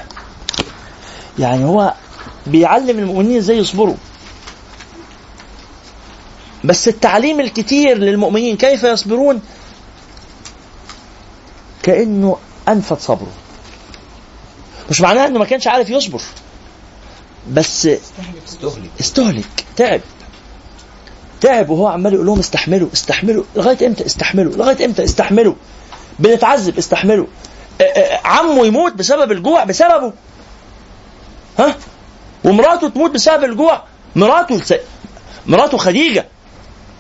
يعني 1.39 1.65
هو 1.65 1.95
بيعلم 2.47 2.99
المؤمنين 2.99 3.37
إزاي 3.37 3.59
يصبروا. 3.59 3.97
بس 6.65 6.89
التعليم 6.89 7.41
الكتير 7.41 7.99
للمؤمنين 7.99 8.57
كيف 8.57 8.85
يصبرون؟ 8.85 9.43
كأنه 11.83 12.37
انفت 12.69 13.01
صبره. 13.01 13.33
مش 14.91 15.01
معناها 15.01 15.27
إنه 15.27 15.39
ما 15.39 15.45
كانش 15.45 15.67
عارف 15.67 15.91
يصبر. 15.91 16.21
بس 17.53 17.87
استهلك. 17.87 18.91
استهلك. 19.01 19.65
تعب. 19.77 20.01
تعب 21.41 21.71
وهو 21.71 21.87
عمال 21.87 22.15
يقول 22.15 22.27
لهم 22.27 22.39
استحملوا 22.39 22.89
استحملوا. 22.93 23.45
لغاية 23.57 23.87
إمتى 23.87 24.07
استحملوا؟ 24.07 24.53
لغاية 24.53 24.85
إمتى 24.85 25.05
استحملوا؟ 25.05 25.55
بنتعذب 26.19 26.79
استحملوا. 26.79 27.27
عمه 28.25 28.67
يموت 28.67 28.93
بسبب 28.93 29.33
الجوع 29.33 29.65
بسببه. 29.65 30.13
ها؟ 31.59 31.77
ومراته 32.45 32.89
تموت 32.89 33.11
بسبب 33.11 33.45
الجوع. 33.45 33.83
مراته. 34.17 34.79
مراته 35.47 35.79
خديجة 35.79 36.27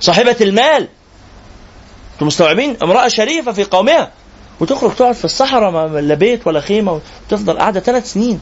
صاحبة 0.01 0.36
المال. 0.40 0.89
أنتوا 2.12 2.27
مستوعبين؟ 2.27 2.77
امرأة 2.82 3.09
شريفة 3.09 3.52
في 3.52 3.65
قومها. 3.65 4.10
وتخرج 4.60 4.94
تقعد 4.94 5.15
في 5.15 5.24
الصحراء 5.24 5.89
لا 6.01 6.15
بيت 6.15 6.47
ولا 6.47 6.60
خيمة 6.60 7.01
وتفضل 7.31 7.59
قاعدة 7.59 7.81
ثلاث 7.81 8.12
سنين 8.12 8.40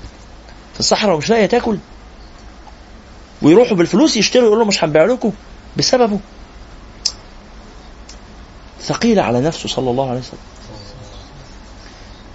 في 0.75 0.81
الصحراء 0.81 1.15
ومش 1.15 1.31
لاقية 1.31 1.47
تاكل. 1.47 1.79
ويروحوا 3.43 3.77
بالفلوس 3.77 4.17
يشتروا 4.17 4.47
يقولوا 4.47 4.65
مش 4.65 4.85
هنبيع 4.85 5.05
لكم. 5.05 5.33
بسببه. 5.79 6.19
ثقيلة 8.81 9.23
على 9.23 9.41
نفسه 9.41 9.69
صلى 9.69 9.91
الله 9.91 10.11
عليه 10.11 10.21
وسلم. 10.21 10.39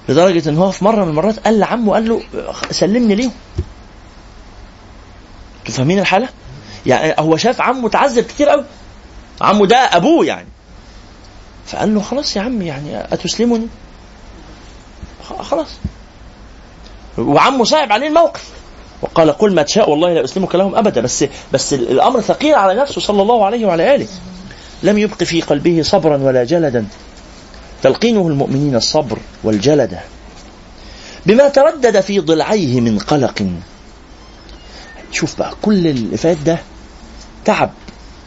لدرجة 0.09 0.49
إن 0.49 0.57
هو 0.57 0.71
في 0.71 0.85
مرة 0.85 1.03
من 1.03 1.09
المرات 1.09 1.39
قال 1.39 1.59
لعمه 1.59 1.93
قال 1.93 2.09
له 2.09 2.21
سلمني 2.71 3.15
ليهم. 3.15 3.31
أنتوا 5.59 5.73
فاهمين 5.75 5.99
الحالة؟ 5.99 6.29
يعني 6.85 7.15
هو 7.19 7.37
شاف 7.37 7.61
عمه 7.61 7.89
تعذب 7.89 8.23
كتير 8.23 8.49
قوي. 8.49 8.65
عمه 9.41 9.65
ده 9.67 9.75
أبوه 9.77 10.25
يعني. 10.25 10.47
فقال 11.67 11.95
له 11.95 12.01
خلاص 12.01 12.35
يا 12.35 12.41
عم 12.41 12.61
يعني 12.61 13.13
أتسلمني؟ 13.13 13.67
خ- 15.29 15.41
خلاص. 15.41 15.69
وعمه 17.17 17.63
صعب 17.63 17.91
عليه 17.91 18.07
الموقف. 18.07 18.49
وقال 19.01 19.31
قل 19.31 19.53
ما 19.53 19.61
تشاء 19.61 19.89
والله 19.89 20.13
لا 20.13 20.23
اسلمك 20.23 20.55
لهم 20.55 20.75
أبدا. 20.75 21.01
بس 21.01 21.25
بس 21.53 21.73
الأمر 21.73 22.21
ثقيل 22.21 22.55
على 22.55 22.81
نفسه 22.81 23.01
صلى 23.01 23.21
الله 23.21 23.45
عليه 23.45 23.65
وعلى 23.65 23.95
آله. 23.95 24.07
لم 24.83 24.97
يبق 24.97 25.23
في 25.23 25.41
قلبه 25.41 25.81
صبرا 25.81 26.17
ولا 26.17 26.43
جلدا. 26.43 26.87
تلقينه 27.83 28.27
المؤمنين 28.27 28.75
الصبر 28.75 29.19
والجلد. 29.43 29.99
بما 31.25 31.49
تردد 31.49 32.01
في 32.01 32.19
ضلعيه 32.19 32.81
من 32.81 32.99
قلق. 32.99 33.47
شوف 35.11 35.39
بقى 35.39 35.53
كل 35.61 35.87
اللي 35.87 36.17
فات 36.17 36.37
ده 36.37 36.59
تعب 37.45 37.71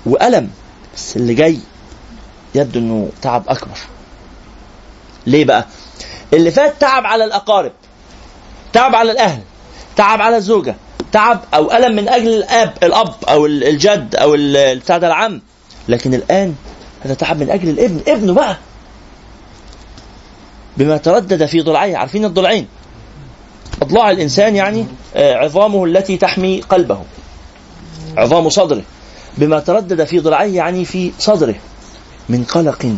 وألم. 0.07 0.51
بس 0.97 1.17
اللي 1.17 1.35
جاي 1.35 1.59
يبدو 2.55 2.79
إنه 2.81 3.09
تعب 3.23 3.45
أكبر. 3.49 3.79
ليه 5.27 5.45
بقى؟ 5.45 5.67
اللي 6.33 6.51
فات 6.51 6.75
تعب 6.81 7.07
على 7.07 7.25
الأقارب 7.25 7.73
تعب 8.73 8.95
على 8.95 9.13
الأهل. 9.13 9.41
تعب 9.97 10.23
على 10.23 10.37
الزوجه 10.37 10.75
تعب 11.13 11.41
أو 11.55 11.73
ألم 11.73 11.97
من 11.97 12.09
أجل 12.09 12.29
الآب 12.29 12.73
الأب 12.83 13.15
أو 13.29 13.47
ال- 13.47 13.65
الجد 13.65 14.17
أو 14.17 14.37
بتاع 14.77 14.99
ده 14.99 15.07
العم. 15.07 15.41
لكن 15.89 16.15
الآن 16.15 16.55
هذا 17.05 17.15
تعب 17.15 17.41
من 17.41 17.51
أجل 17.51 17.69
الابن. 17.69 18.01
ابنه 18.09 18.33
بقى. 18.35 18.57
بما 20.77 20.97
تردد 20.97 21.47
في 21.47 21.61
ضلعيه 21.61 21.97
عارفين 21.97 22.25
الضلعين 22.25 22.67
أضلاع 23.83 24.11
الإنسان 24.11 24.57
يعني 24.57 24.87
آه، 25.17 25.35
عظامه 25.35 25.85
التي 25.85 26.17
تحمي 26.17 26.61
قلبه. 26.61 27.03
عظام 28.17 28.49
صدره. 28.49 28.83
بما 29.39 29.61
تردد 29.61 30.05
في 30.05 30.19
ضلعيه 30.21 30.57
يعني 30.57 30.85
في 30.85 31.13
صدره. 31.19 31.55
من 32.29 32.45
قلق 32.45 32.93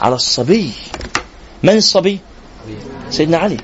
على 0.00 0.14
الصبي. 0.14 0.72
من 1.62 1.76
الصبي؟ 1.76 2.18
سيدنا 3.10 3.38
علي. 3.38 3.56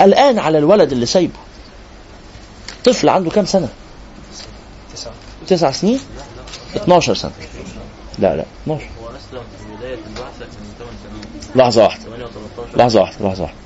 الآن 0.00 0.38
على 0.38 0.58
الولد 0.58 0.92
اللي 0.92 1.06
سايبه. 1.06 1.38
طفل 2.84 3.08
عنده 3.08 3.30
كام 3.30 3.46
سنة؟ 3.46 3.68
تسعة 4.94 5.12
تسع 5.46 5.70
سنين؟ 5.70 6.00
12 6.76 7.14
سنة. 7.14 7.32
لا 8.18 8.36
لا 8.36 8.44
12 8.64 8.84
هو 9.02 9.08
اسلم 9.08 9.40
في 9.58 9.76
بدايه 9.76 9.94
البعثه 9.94 10.38
كان 10.38 10.48
8 10.78 10.92
سنوات 11.04 11.56
لحظة 11.56 11.82
واحدة. 11.82 12.04
8 12.04 12.24
و13 12.26 12.76
لحظة 12.78 13.00
واحدة 13.00 13.26
لحظة 13.28 13.42
واحدة. 13.42 13.56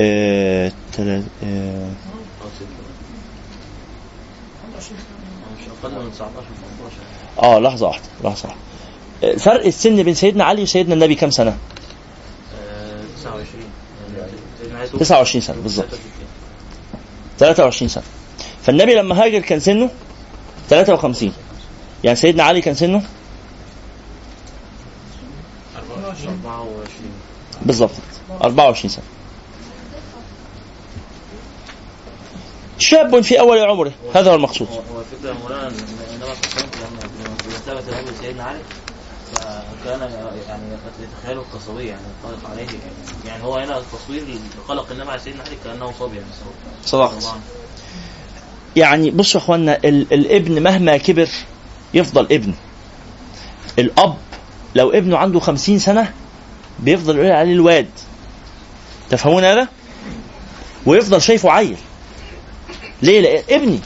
آه، 0.00 0.72
تلا- 0.92 1.22
آه، 1.44 1.90
أو 2.42 2.48
6 2.56 2.66
مش 5.58 5.68
أقل 5.84 6.04
من 6.04 6.10
19 6.12 6.32
18 7.38 7.46
آه 7.56 7.58
لحظة 7.58 7.86
واحدة 7.86 8.04
لحظة 8.24 8.48
واحدة. 8.48 8.60
آه، 9.24 9.36
فرق 9.36 9.66
السن 9.66 10.02
بين 10.02 10.14
سيدنا 10.14 10.44
علي 10.44 10.62
وسيدنا 10.62 10.94
النبي 10.94 11.14
كام 11.14 11.30
سنة؟ 11.30 11.56
آه، 12.60 13.02
29 13.20 13.64
يعني 14.18 14.30
سيدنا 14.62 14.78
علي 14.78 14.85
توفي 14.85 14.85
29 14.98 15.40
سنة 15.40 15.56
بالظبط 15.62 15.88
63. 15.88 16.00
23 17.38 17.88
سنة. 17.88 18.04
فالنبي 18.62 18.94
لما 18.94 19.24
هاجر 19.24 19.38
كان 19.40 19.60
سنه 19.60 19.90
53 20.70 21.32
يعني 22.04 22.16
سيدنا 22.16 22.42
علي 22.44 22.60
كان 22.60 22.74
سنه 22.74 23.02
24 25.76 27.10
بالظبط 27.62 27.90
24 28.42 28.90
سنة. 28.90 29.04
شاب 32.78 33.20
في 33.20 33.40
أول 33.40 33.58
عمره 33.58 33.92
هذا 34.14 34.30
هو 34.30 34.34
المقصود. 34.34 34.68
هو 34.68 35.00
الفكرة 35.00 35.32
مولانا 35.32 35.68
ان 35.68 35.74
النبي 35.74 35.86
صلى 36.08 36.22
الله 36.22 36.28
عليه 36.28 36.38
وسلم 36.38 36.70
لما 36.80 37.70
لما 37.70 37.80
ثبت 37.80 38.14
سيدنا 38.22 38.44
علي 38.44 38.58
فكان 39.40 40.00
يعني 40.48 40.62
يتخيله 41.00 41.40
القصوية 41.40 41.88
يعني 41.88 42.00
ينطلق 42.24 42.50
عليه 42.50 42.66
يعني 43.26 43.42
هو 43.44 43.54
هنا 43.56 43.78
التصوير 43.78 44.22
لقلق 44.58 44.90
النبي 44.90 45.10
على 45.10 45.20
سيدنا 45.20 45.42
علي 45.42 45.56
كأنه 45.64 45.92
صبي 46.00 46.16
يعني 46.16 46.28
صدقت 46.84 47.22
يعني 48.76 49.10
بصوا 49.10 49.40
يا 49.40 49.44
أخوانا 49.44 49.76
ال- 49.84 50.12
الابن 50.12 50.62
مهما 50.62 50.96
كبر 50.96 51.28
يفضل 51.94 52.24
ابن. 52.24 52.54
الأب 53.78 54.16
لو 54.74 54.90
ابنه 54.90 55.16
عنده 55.18 55.40
خمسين 55.40 55.78
سنة 55.78 56.12
بيفضل 56.78 57.16
يقول 57.16 57.30
عليه 57.30 57.52
الواد. 57.52 57.88
تفهمون 59.10 59.44
هذا؟ 59.44 59.68
ويفضل 60.86 61.22
شايفه 61.22 61.50
عيل. 61.50 61.76
ليه؟ 63.02 63.20
لأ 63.20 63.56
ابني 63.56 63.80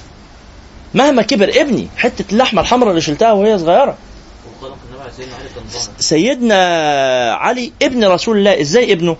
مهما 0.94 1.22
كبر 1.22 1.48
ابني 1.54 1.88
حتة 1.96 2.24
اللحمة 2.32 2.60
الحمراء 2.62 2.90
اللي 2.90 3.00
شلتها 3.00 3.32
وهي 3.32 3.58
على 3.58 3.96
سيدنا 5.98 7.34
علي 7.34 7.72
ابن 7.82 8.04
رسول 8.04 8.38
الله. 8.38 8.60
إزاي 8.60 8.92
ابنه؟ 8.92 9.16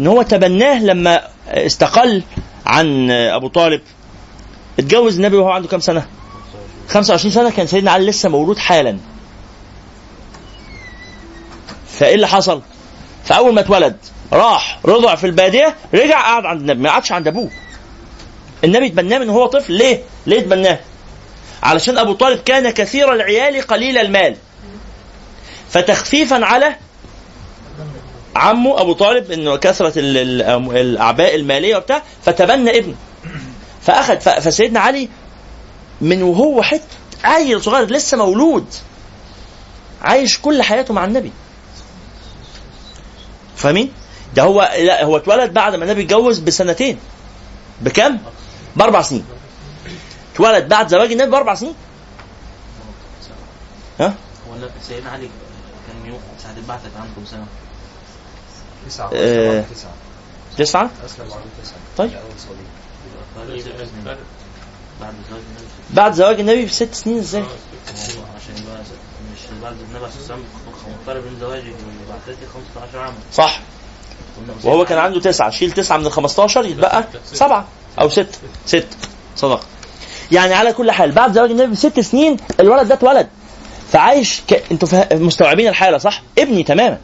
إن 0.00 0.06
هو 0.06 0.22
تبناه 0.22 0.82
لما 0.82 1.28
استقل 1.48 2.22
عن 2.66 3.10
أبو 3.10 3.48
طالب. 3.48 3.80
اتجوز 4.78 5.16
النبي 5.16 5.36
وهو 5.36 5.50
عنده 5.50 5.68
كام 5.68 5.80
سنة؟ 5.80 6.06
25 6.88 7.32
سنة. 7.32 7.50
كان 7.50 7.66
سيدنا 7.66 7.90
علي 7.90 8.06
لسه 8.06 8.28
مولود 8.28 8.58
حالا. 8.58 8.98
فإيه 11.88 12.14
اللي 12.14 12.28
حصل؟ 12.28 12.62
فأول 13.24 13.54
ما 13.54 13.60
اتولد 13.60 13.96
راح 14.32 14.78
رضع 14.84 15.14
في 15.14 15.26
البادية 15.26 15.74
رجع 15.94 16.20
قعد 16.22 16.46
عند 16.46 16.60
النبي 16.60 16.82
ما 16.82 16.90
قعدش 16.90 17.12
عند 17.12 17.28
أبوه. 17.28 17.50
النبي 18.64 18.88
تبناه 18.88 19.18
من 19.18 19.30
هو 19.30 19.46
طفل. 19.46 19.72
ليه؟ 19.72 20.02
ليه 20.26 20.40
تبناه؟ 20.40 20.78
علشان 21.62 21.98
أبو 21.98 22.12
طالب 22.12 22.38
كان 22.38 22.70
كثير 22.70 23.12
العيال 23.12 23.66
قليل 23.66 23.98
المال. 23.98 24.36
فتخفيفا 25.72 26.44
على 26.46 26.76
عمه 28.36 28.80
أبو 28.80 28.92
طالب 28.92 29.30
إنه 29.30 29.56
كثرة 29.56 29.98
ال- 29.98 30.16
ال- 30.18 30.76
الأعباء 30.76 31.34
المالية 31.34 31.76
وبتاع 31.76 32.02
فتبنى 32.24 32.78
ابنه 32.78 32.94
فأخذ 33.82 34.20
فسيدنا 34.20 34.80
علي 34.80 35.08
من 36.00 36.22
وهو 36.22 36.62
حتة 36.62 36.82
عيل 37.24 37.62
صغير 37.62 37.90
لسه 37.90 38.16
مولود 38.16 38.66
عايش 40.02 40.38
كل 40.38 40.62
حياته 40.62 40.94
مع 40.94 41.04
النبي 41.04 41.32
فاهمين؟ 43.56 43.92
ده 44.34 44.42
هو 44.42 44.70
لا 44.78 45.04
هو 45.04 45.16
اتولد 45.16 45.52
بعد 45.52 45.74
ما 45.74 45.84
النبي 45.84 46.02
اتجوز 46.02 46.38
بسنتين 46.38 46.98
بكم؟ 47.80 48.18
بأربع 48.76 49.02
سنين 49.02 49.24
اتولد 50.34 50.68
بعد 50.68 50.88
زواج 50.88 51.12
النبي 51.12 51.30
بأربع 51.30 51.54
سنين 51.54 51.74
ها؟ 54.00 54.06
هو 54.48 54.68
سيدنا 54.88 55.10
علي 55.10 55.28
البعثة 56.62 56.82
كان 56.94 57.08
كام 57.16 57.24
سنة؟ 57.30 57.46
تسعة 58.88 59.10
آه. 59.14 59.64
تسعة 59.74 59.92
تسعة؟ 60.58 60.90
أسلم 61.06 61.30
وعنده 61.30 61.46
تسعة 61.62 61.76
طيب. 61.98 62.10
بعد 65.90 66.12
زواج 66.14 66.40
النبي 66.40 66.64
بست 66.64 66.94
سنين 66.94 67.18
إزاي؟ 67.18 67.42
هو 67.42 67.46
عشان 68.36 68.62
يبقى 68.64 68.80
مش 69.32 69.40
بعد 69.62 69.72
النبي 69.72 69.96
عليه 69.96 70.06
الصلاة 70.06 70.18
والسلام 70.20 70.40
مقترب 71.00 71.22
من 71.24 71.36
زواجه 71.40 71.72
وبعثته 72.08 72.46
15 72.74 72.98
عاما 72.98 73.14
صح 73.32 73.60
وهو 74.64 74.84
كان 74.84 74.98
عنده 74.98 75.20
تسعة 75.20 75.50
شيل 75.50 75.72
تسعة 75.72 75.96
من 75.96 76.06
ال 76.06 76.12
15 76.12 76.64
يتبقى 76.64 77.04
سبعة 77.32 77.66
أو 78.00 78.08
ستة 78.08 78.38
ستة 78.66 78.96
صدق 79.36 79.60
يعني 80.32 80.54
على 80.54 80.72
كل 80.72 80.90
حال 80.90 81.12
بعد 81.12 81.32
زواج 81.32 81.50
النبي 81.50 81.72
بست 81.72 82.00
سنين 82.00 82.36
الولد 82.60 82.88
ده 82.88 82.94
اتولد 82.94 83.28
فعايش 83.92 84.40
ك... 84.48 84.62
أنتوا 84.72 84.88
فه... 84.88 85.06
مستوعبين 85.16 85.68
الحالة 85.68 85.98
صح؟ 85.98 86.22
ابني 86.38 86.62
تماما 86.62 86.98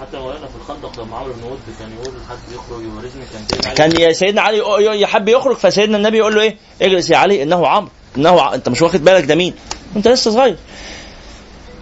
حتى 0.00 0.16
مولانا 0.18 0.46
في 0.46 0.52
الخندق 0.60 1.00
لما 1.02 1.16
عمرو 1.16 1.32
بن 1.32 1.44
ود 1.44 1.58
كان 1.78 1.88
يقول 2.00 2.14
حد 2.30 2.54
يخرج 2.54 2.82
يورثني 2.84 3.22
كان 3.62 3.74
كان 3.74 4.00
يا 4.00 4.12
سيدنا 4.12 4.42
علي 4.42 4.58
يحب 5.00 5.28
يخرج 5.28 5.56
فسيدنا 5.56 5.96
النبي 5.96 6.18
يقول 6.18 6.34
له 6.34 6.40
إيه؟ 6.40 6.56
اجلس 6.82 7.10
يا 7.10 7.16
علي 7.16 7.42
إنه 7.42 7.66
عمرو 7.66 7.90
إنه 8.16 8.40
ع... 8.40 8.54
أنت 8.54 8.68
مش 8.68 8.82
واخد 8.82 9.04
بالك 9.04 9.24
ده 9.24 9.34
مين؟ 9.34 9.54
أنت 9.96 10.08
لسه 10.08 10.30
صغير. 10.30 10.56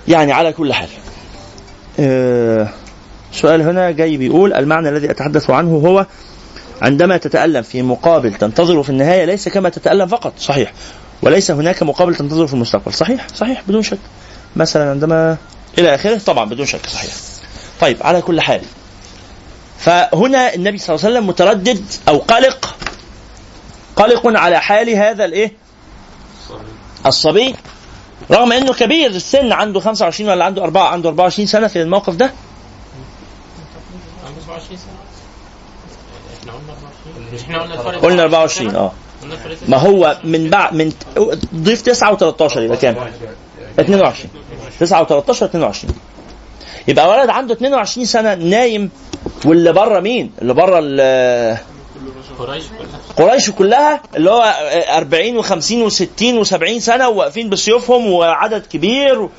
يعني 0.08 0.32
على 0.32 0.52
كل 0.52 0.72
حال. 0.72 0.88
آه... 2.00 2.68
سؤال 3.32 3.62
هنا 3.62 3.90
جاي 3.90 4.16
بيقول 4.16 4.52
المعنى 4.52 4.88
الذي 4.88 5.10
أتحدث 5.10 5.50
عنه 5.50 5.70
هو 5.70 6.06
عندما 6.82 7.16
تتألم 7.16 7.62
في 7.62 7.82
مقابل 7.82 8.34
تنتظر 8.34 8.82
في 8.82 8.90
النهاية 8.90 9.24
ليس 9.24 9.48
كما 9.48 9.68
تتألم 9.68 10.06
فقط 10.06 10.32
صحيح 10.38 10.72
وليس 11.22 11.50
هناك 11.50 11.82
مقابل 11.82 12.14
تنتظر 12.14 12.46
في 12.46 12.54
المستقبل 12.54 12.92
صحيح 12.94 13.26
صحيح 13.34 13.62
بدون 13.68 13.82
شك 13.82 13.98
مثلا 14.56 14.90
عندما 14.90 15.36
إلى 15.78 15.94
آخره 15.94 16.18
طبعا 16.18 16.44
بدون 16.44 16.66
شك 16.66 16.86
صحيح. 16.86 17.12
طيب 17.80 17.96
على 18.02 18.22
كل 18.22 18.40
حال. 18.40 18.62
فهنا 19.78 20.54
النبي 20.54 20.78
صلى 20.78 20.94
الله 20.96 21.06
عليه 21.06 21.14
وسلم 21.16 21.26
متردد 21.28 21.84
أو 22.08 22.18
قلق 22.18 22.74
قلق 23.96 24.22
على 24.26 24.60
حال 24.60 24.90
هذا 24.90 25.24
الإيه؟ 25.24 25.52
الصبي. 27.06 27.54
رغم 28.30 28.52
إنه 28.52 28.72
كبير 28.72 29.10
السن 29.10 29.52
عنده 29.52 29.80
25 29.80 30.30
ولا 30.30 30.44
عنده 30.44 30.64
4 30.64 30.88
عنده 30.88 31.08
24 31.08 31.46
سنة 31.46 31.66
في 31.66 31.82
الموقف 31.82 32.14
ده. 32.14 32.30
عنده 34.26 34.40
27 34.46 34.78
سنة 34.78 34.94
إحنا 36.40 36.52
قلنا 36.52 36.72
24 36.72 37.34
مش 37.34 37.40
إحنا 37.42 37.62
قلنا 37.62 37.74
الفرق 37.74 38.00
قلنا 38.02 38.22
24 38.22 38.74
آه 38.76 38.92
ما 39.68 39.76
هو 39.76 40.18
من 40.24 40.50
بعد 40.50 40.74
من 40.74 40.92
ضيف 41.54 41.82
9 41.82 42.16
و13 42.16 42.56
يبقى 42.56 42.76
كام؟ 42.76 42.96
22 43.80 44.30
9 44.80 45.04
و13 45.04 45.42
22 45.42 45.94
يبقى 46.88 47.08
ولد 47.08 47.28
عنده 47.30 47.54
22 47.54 48.06
سنة 48.06 48.34
نايم 48.34 48.90
واللي 49.44 49.72
بره 49.72 50.00
مين؟ 50.00 50.32
اللي 50.42 50.54
بره 50.54 50.78
ال- 50.82 51.58
قريش 53.16 53.50
كلها 53.50 54.02
اللي 54.16 54.30
هو 54.30 54.54
40 54.96 55.42
و50 55.42 55.90
و60 55.92 56.46
و70 56.46 56.78
سنة 56.78 57.08
وواقفين 57.08 57.50
بسيوفهم 57.50 58.06
وعدد 58.12 58.66
كبير 58.66 59.20
و... 59.20 59.30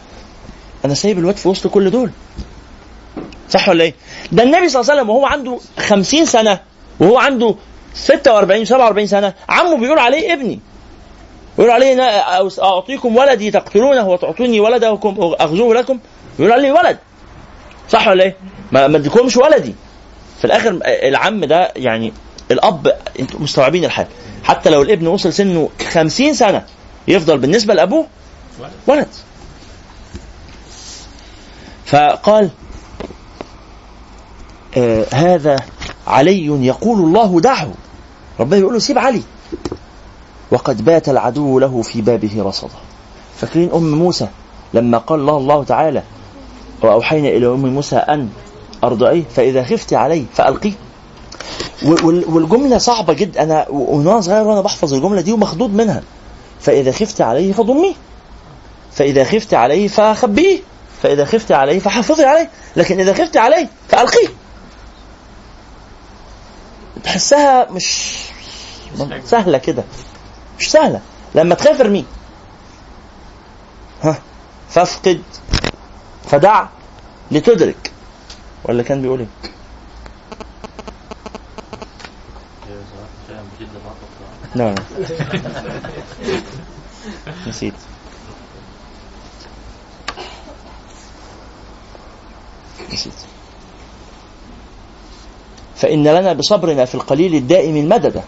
أنا 0.85 0.93
سايب 0.93 1.19
الواد 1.19 1.35
في 1.37 1.47
وسط 1.49 1.67
كل 1.67 1.89
دول 1.91 2.11
صح 3.49 3.69
ولا 3.69 3.83
إيه؟ 3.83 3.93
ده 4.31 4.43
النبي 4.43 4.69
صلى 4.69 4.81
الله 4.81 4.91
عليه 4.91 5.01
وسلم 5.01 5.09
وهو 5.15 5.25
عنده 5.25 5.59
50 5.79 6.25
سنة 6.25 6.59
وهو 6.99 7.17
عنده 7.17 7.55
46 7.93 8.65
47 8.65 9.07
سنة 9.07 9.33
عمه 9.49 9.77
بيقول 9.77 9.99
عليه 9.99 10.33
ابني 10.33 10.59
بيقول 11.57 11.72
عليه 11.72 12.02
أعطيكم 12.61 13.15
ولدي 13.15 13.52
تقتلونه 13.52 14.07
وتعطوني 14.07 14.60
ولدكم 14.60 15.15
أخذوه 15.19 15.76
لكم. 15.76 15.99
بيقول 16.38 16.53
عليه 16.53 16.72
ولد. 16.72 16.98
صح 17.90 18.07
ولا 18.07 18.23
إيه؟ 18.23 18.36
ما 18.72 18.86
أديكمش 18.86 19.38
ولدي. 19.38 19.76
في 20.40 20.45
الآخر 20.45 20.80
العم 20.86 21.45
ده 21.45 21.72
يعني 21.76 22.14
الأب 22.52 22.98
أنتوا 23.19 23.40
مستوعبين 23.40 23.86
الحال. 23.86 24.07
حتى 24.44 24.69
لو 24.69 24.82
الابن 24.82 25.07
وصل 25.07 25.34
سنه 25.34 25.69
50 25.91 26.34
سنة 26.34 26.65
يفضل 27.07 27.38
بالنسبة 27.38 27.73
لأبوه 27.73 28.07
ولد. 28.88 29.07
فقال 31.86 32.49
آه 34.77 35.06
هذا 35.14 35.56
علي 36.07 36.45
يقول 36.45 36.99
الله 36.99 37.40
دعه. 37.41 37.72
ربنا 38.40 38.60
يقول 38.60 38.73
له 38.73 38.80
سيب 38.80 38.98
علي. 38.98 39.22
وقد 40.51 40.85
بات 40.85 41.09
العدو 41.09 41.59
له 41.59 41.81
في 41.81 42.01
بابه 42.01 42.43
رصدا 42.43 42.76
فاكرين 43.38 43.69
أم 43.73 43.91
موسى 43.91 44.27
لما 44.73 44.97
قال 44.97 45.19
الله 45.19 45.38
الله 45.38 45.63
تعالى 45.63 46.03
وأوحينا 46.81 47.27
إلى 47.30 47.47
أم 47.47 47.65
موسى 47.65 47.95
أن 47.95 48.30
ارضعيه 48.84 49.23
فإذا 49.35 49.63
خفت 49.63 49.93
عليه 49.93 50.23
فالقيه 50.34 50.72
وال- 51.85 52.26
والجملة 52.30 52.77
صعبة 52.77 53.13
جدا 53.13 53.43
أنا 53.43 53.65
وأنا 53.69 54.22
صغير 54.22 54.43
وأنا 54.47 54.61
بحفظ 54.61 54.93
الجملة 54.93 55.22
دي 55.22 55.31
ومخضوض 55.34 55.69
منها. 55.73 56.01
فإذا 56.61 56.91
خفت 56.91 57.22
عليه 57.22 57.53
فضميه 57.53 57.93
فإذا 58.93 59.23
خفت 59.23 59.53
عليه 59.53 59.88
فخبيه. 59.88 60.59
فإذا 61.03 61.26
خفت 61.26 61.51
عليه 61.51 61.80
فحافظي 61.80 62.23
عليه. 62.26 62.49
لكن 62.76 62.99
إذا 62.99 63.13
خفت 63.13 63.38
عليه 63.38 63.67
فالقيه 63.89 64.27
تحسها 67.03 67.72
مش 67.72 68.17
سهلة 69.26 69.57
كده. 69.57 69.84
مش 70.60 70.72
سهلة. 70.72 71.02
لما 71.36 71.56
تخاف 71.56 71.82
ارميه. 71.82 72.03
ها 74.03 74.19
فافقد 74.69 75.22
فدع 76.30 76.65
لتدرك. 77.32 77.91
ولا 78.64 78.84
كان 78.84 79.02
بيقول 79.02 79.19
إيه؟ 79.19 79.27
لا 84.56 84.76
نسيت. 87.48 87.73
نسيت. 92.94 93.14
فإن 95.76 96.03
لنا 96.07 96.34
بصبرنا 96.34 96.86
في 96.86 96.95
القليل 96.95 97.36
الدائم 97.36 97.77
المدد 97.77 98.23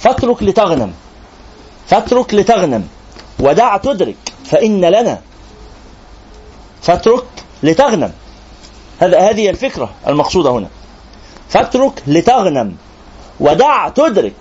فاترك 0.00 0.42
لتغنم. 0.42 0.92
فاترك 1.86 2.34
لتغنم. 2.34 2.88
ودع 3.38 3.76
تدرك 3.76 4.16
فإن 4.44 4.84
لنا. 4.84 5.20
فاترك 6.82 7.24
لتغنم. 7.62 8.12
هذا 9.00 9.30
هذه 9.30 9.50
الفكرة 9.50 9.90
المقصودة 10.06 10.50
هنا. 10.50 10.68
فاترك 11.48 12.02
لتغنم. 12.06 12.76
ودع 13.40 13.88
تدرك 13.88 14.32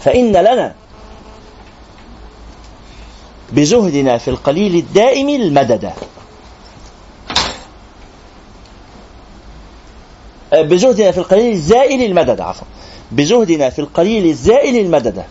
فإن 0.00 0.32
لنا. 0.32 0.74
بزهدنا 3.52 4.18
في 4.18 4.28
القليل 4.28 4.74
الدائم 4.74 5.28
المدد. 5.28 5.92
بزهدنا 10.52 11.10
في 11.10 11.18
القليل 11.18 11.52
الزائل 11.52 12.02
المدد 12.02 12.40
عفوا. 12.40 12.66
بزهدنا 13.12 13.70
في 13.70 13.78
القليل 13.78 14.26
الزائل 14.26 14.76
المدد 14.76 15.24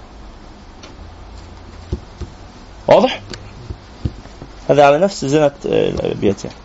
واضح؟ 2.88 3.22
هذا 4.70 4.86
على 4.86 4.98
نفس 5.00 5.26
زنة 5.26 5.52
الأبيات 5.66 6.46
يعني. 6.46 6.56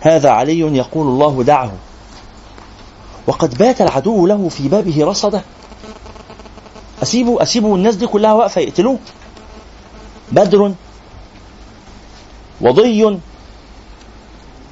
هذا 0.00 0.30
علي 0.30 0.58
يقول 0.58 1.06
الله 1.06 1.42
دعه 1.42 1.72
وقد 3.26 3.58
بات 3.58 3.80
العدو 3.80 4.26
له 4.26 4.48
في 4.48 4.68
بابه 4.68 5.04
رصدا 5.04 5.42
اسيبه 7.02 7.42
اسيبه 7.42 7.74
الناس 7.74 7.94
دي 7.96 8.06
كلها 8.06 8.32
واقفة 8.32 8.60
يقتلوه 8.60 8.98
بدر 10.32 10.72
وضي 12.60 13.20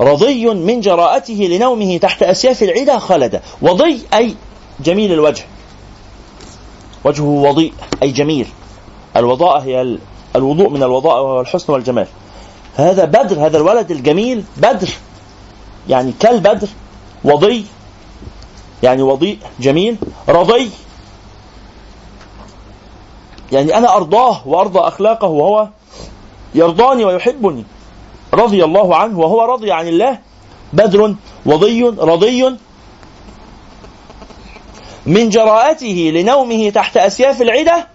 رضي 0.02 0.46
من 0.46 0.80
جراءته 0.80 1.34
لنومه 1.34 1.98
تحت 1.98 2.22
أسياف 2.22 2.62
العدا 2.62 2.98
خلد. 2.98 3.40
وضي 3.62 4.02
أي 4.14 4.34
جميل 4.80 5.12
الوجه. 5.12 5.44
وجهه 7.04 7.24
وضيء 7.24 7.72
أي 8.02 8.10
جميل. 8.10 8.48
الوضاء 9.16 9.60
هي 9.60 9.98
الوضوء 10.36 10.68
من 10.68 10.82
الوضاء 10.82 11.22
وهو 11.22 11.40
الحسن 11.40 11.72
والجمال. 11.72 12.06
فهذا 12.76 13.04
بدر 13.04 13.46
هذا 13.46 13.56
الولد 13.56 13.90
الجميل 13.90 14.44
بدر. 14.56 14.88
يعني 15.88 16.12
كالبدر. 16.20 16.68
وضي 17.24 17.66
يعني 18.82 19.02
وضيء 19.02 19.38
جميل. 19.60 19.96
رضي 20.28 20.70
يعني 23.52 23.78
أنا 23.78 23.96
أرضاه 23.96 24.48
وأرضى 24.48 24.78
أخلاقه 24.78 25.28
وهو 25.28 25.68
يرضاني 26.54 27.04
ويحبني. 27.04 27.64
رضي 28.34 28.64
الله 28.64 28.96
عنه 28.96 29.18
وهو 29.18 29.42
رضي 29.42 29.72
عن 29.72 29.88
الله 29.88 30.18
بدر 30.72 31.14
وضي 31.46 31.82
رضي 31.84 32.56
من 35.06 35.28
جراءته 35.28 36.12
لنومه 36.14 36.70
تحت 36.70 36.96
أسياف 36.96 37.42
العدة 37.42 37.86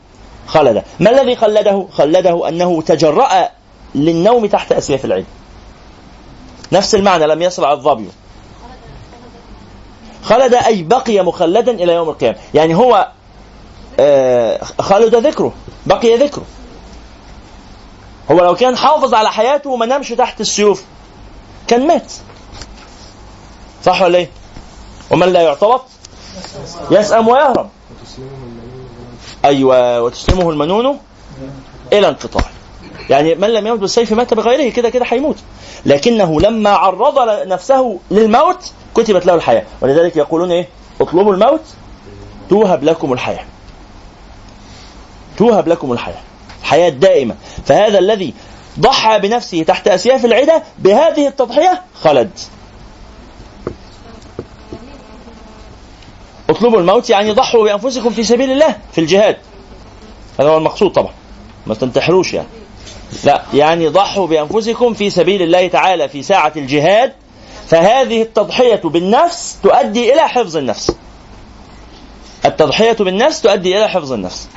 خلد 0.48 0.84
ما 1.00 1.10
الذي 1.10 1.36
خلده؟ 1.36 1.88
خلده 1.92 2.50
أنه 2.50 2.82
تجرأ 2.82 3.50
للنوم 3.96 4.46
تحت 4.46 4.72
أسياف 4.72 5.06
العدة. 5.06 5.26
نفس 6.72 6.96
المعنى 6.96 7.28
لم 7.28 7.42
يصل 7.42 7.66
الظبي. 7.66 8.08
خلد 10.24 10.54
أي 10.54 10.84
بقي 10.84 11.22
مخلدا 11.22 11.72
إلى 11.72 11.94
يوم 11.94 12.10
القيامة. 12.10 12.38
يعني 12.54 12.76
هو 12.76 13.08
آه، 14.00 14.64
خلد 14.64 15.16
ذكره 15.16 15.54
بقي 15.86 16.16
ذكره. 16.16 16.46
هو 18.32 18.44
لو 18.44 18.56
كان 18.56 18.78
حافظ 18.78 19.14
على 19.14 19.32
حياته 19.32 19.70
وما 19.70 19.86
نامش 19.86 20.10
تحت 20.10 20.42
السيوف 20.42 20.84
كان 21.68 21.88
مات. 21.88 22.12
صح 23.86 24.02
ولا 24.02 24.18
إيه؟ 24.18 24.30
ومن 25.12 25.28
لا 25.28 25.42
يعترض؟ 25.42 25.82
يسأم 26.92 27.28
ويهرب. 27.28 27.70
أيوه 29.46 30.02
وتسلمه 30.02 30.50
المنون 30.50 31.00
إلى 31.94 32.08
انقطاع. 32.08 32.44
يعني 33.10 33.36
من 33.36 33.50
لم 33.50 33.68
يمت 33.68 33.80
بالسيف 33.80 34.12
مات 34.12 34.34
بغيره 34.34 34.72
كده 34.72 34.90
كده 34.90 35.06
هيموت 35.10 35.38
لكنه 35.86 36.42
لما 36.42 36.70
عرض 36.70 37.20
نفسه 37.48 38.00
للموت 38.12 38.72
كتبت 38.96 39.26
له 39.26 39.36
الحياة. 39.36 39.64
ولذلك 39.82 40.16
يقولون 40.16 40.52
إيه؟ 40.52 40.68
اطلبوا 41.02 41.34
الموت 41.34 41.62
توهب 42.50 42.84
لكم 42.84 43.14
الحياة. 43.14 43.46
توهب 45.38 45.68
لكم 45.68 45.92
الحياة. 45.92 46.22
حياة 46.68 46.90
دائمة. 46.90 47.36
فهذا 47.66 48.00
الذي 48.00 48.34
ضحى 48.80 49.20
بنفسه 49.20 49.64
تحت 49.64 49.88
اسياف 49.88 50.26
العدا 50.26 50.64
بهذه 50.80 51.28
التضحية 51.28 51.82
خلد. 52.02 52.30
اطلبوا 56.50 56.80
الموت 56.80 57.10
يعني 57.10 57.32
ضحوا 57.32 57.64
بأنفسكم 57.64 58.10
في 58.10 58.24
سبيل 58.24 58.52
الله 58.52 58.76
في 58.92 59.02
الجهاد. 59.02 59.38
هذا 60.40 60.50
هو 60.50 60.58
المقصود 60.58 60.92
طبعا. 60.92 61.14
ما 61.68 61.76
تنتحروش 61.76 62.34
يعني. 62.34 62.48
لا 63.24 63.44
يعني 63.54 63.88
ضحوا 63.88 64.28
بأنفسكم 64.28 64.94
في 64.94 65.10
سبيل 65.10 65.42
الله 65.42 65.68
تعالى 65.68 66.10
في 66.10 66.24
ساعة 66.24 66.54
الجهاد. 66.56 67.14
فهذه 67.68 68.22
التضحية 68.22 68.82
بالنفس 68.84 69.58
تؤدي 69.64 70.14
إلى 70.14 70.22
حفظ 70.22 70.58
النفس. 70.58 70.92
التضحية 72.46 72.94
بالنفس 73.00 73.42
تؤدي 73.42 73.78
إلى 73.78 73.90
حفظ 73.90 74.14
النفس. 74.14 74.50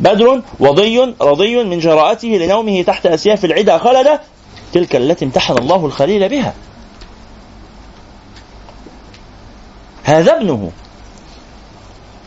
بدر 0.00 0.42
وضي 0.60 1.14
رضي 1.20 1.64
من 1.64 1.78
جراءته 1.78 2.28
لنومه 2.28 2.82
تحت 2.82 3.06
أسياف 3.06 3.44
العدا 3.44 3.78
خلد 3.78 4.20
تلك 4.72 4.96
التي 4.96 5.24
امتحن 5.24 5.58
الله 5.58 5.86
الخليل 5.86 6.28
بها. 6.28 6.54
هذا 10.04 10.36
ابنه. 10.36 10.70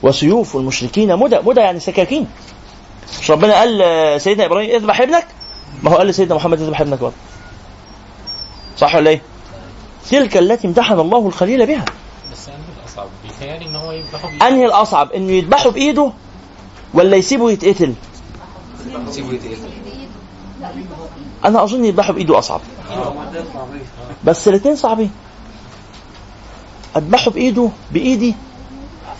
وسيوف 0.03 0.55
المشركين 0.55 1.17
مدى 1.17 1.39
مدى 1.45 1.61
يعني 1.61 1.79
سكاكين. 1.79 2.27
مش 3.21 3.31
ربنا 3.31 3.53
قال 3.53 4.21
سيدنا 4.21 4.45
إبراهيم 4.45 4.75
اذبح 4.75 5.01
ابنك؟ 5.01 5.27
ما 5.83 5.91
هو 5.91 5.95
قال 5.95 6.07
لسيدنا 6.07 6.35
محمد 6.35 6.61
اذبح 6.61 6.81
ابنك 6.81 6.99
برضه. 6.99 7.15
صح 8.77 8.95
ولا 8.95 9.09
إيه؟ 9.09 9.21
تلك 10.09 10.37
التي 10.37 10.67
امتحن 10.67 10.99
الله 10.99 11.27
الخليل 11.27 11.65
بها. 11.65 11.85
بس 12.31 12.47
أنهي 12.47 12.57
الأصعب؟ 12.83 13.07
بيتهيألي 13.23 13.65
إن 13.65 13.75
هو 13.75 13.91
يذبحه 13.91 14.27
بإيده. 14.27 14.47
أنهي 14.47 14.65
الأصعب؟ 14.65 15.11
إنه 15.11 15.31
يذبحه 15.31 15.69
بإيده 15.69 16.11
ولا 16.93 17.17
يسيبه 17.17 17.51
يتقتل؟ 17.51 17.93
أنا 21.45 21.63
أظن 21.63 21.85
يذبحه 21.85 22.13
بإيده 22.13 22.39
أصعب. 22.39 22.61
بس 24.23 24.47
الاثنين 24.47 24.75
صعبين. 24.75 25.11
أذبحه 26.97 27.31
بإيده 27.31 27.69
بإيدي. 27.91 28.35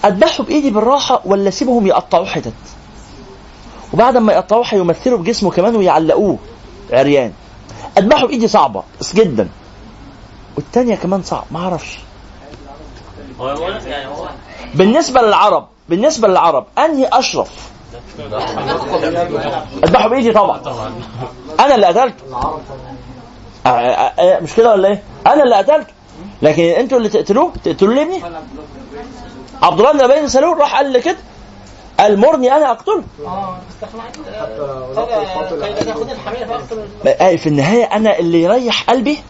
أذبحه 0.05 0.43
بإيدي 0.43 0.69
بالراحة 0.69 1.21
ولا 1.25 1.49
اسيبهم 1.49 1.87
يقطعوه 1.87 2.25
حتت؟ 2.25 2.53
وبعد 3.93 4.17
ما 4.17 4.33
يقطعوه 4.33 4.65
هيمثلوا 4.67 5.17
بجسمه 5.17 5.51
كمان 5.51 5.75
ويعلقوه. 5.75 6.37
عريان. 6.91 7.33
أذبحه 7.97 8.27
بإيدي 8.27 8.47
صعبة. 8.47 8.83
بس 8.99 9.15
جدا. 9.15 9.49
والتانية 10.55 10.95
كمان 10.95 11.23
صعب. 11.23 11.45
ما 11.51 11.59
أعرفش. 11.59 11.99
يعني 13.85 14.09
بالنسبة 14.75 15.21
للعرب 15.21 15.67
بالنسبة 15.89 16.27
للعرب 16.27 16.65
أنهي 16.77 17.09
أشرف؟ 17.13 17.69
اذبحه 19.83 20.07
بايدي 20.07 20.31
طبعا. 20.31 20.61
أنا 21.59 21.75
اللي 21.75 21.85
قتلته 21.87 22.23
آه، 23.65 23.69
آه، 23.69 24.21
آه، 24.21 24.39
مش 24.39 24.53
كده 24.55 24.71
ولا 24.71 24.87
إيه؟ 24.87 25.03
أنا 25.27 25.43
اللي 25.43 25.55
قتلته 25.55 25.93
لكن 26.41 26.63
أنتوا 26.63 26.97
اللي 26.97 27.09
تقتلوه؟ 27.09 27.53
تقتلوا 27.63 27.93
لي 27.93 28.01
ابني؟ 28.01 28.23
عبد 29.61 29.79
الله 29.79 29.91
بن 29.91 30.01
أبي 30.01 30.29
سلول 30.29 30.57
راح 30.57 30.75
قال 30.75 30.99
كده. 30.99 31.17
قال 31.99 32.19
مرني 32.19 32.53
أنا 32.53 32.71
أقتله. 32.71 33.03
آه 37.07 37.35
في 37.35 37.47
النهاية 37.49 37.83
أنا 37.85 38.19
اللي 38.19 38.43
يريح 38.43 38.83
قلبي. 38.83 39.23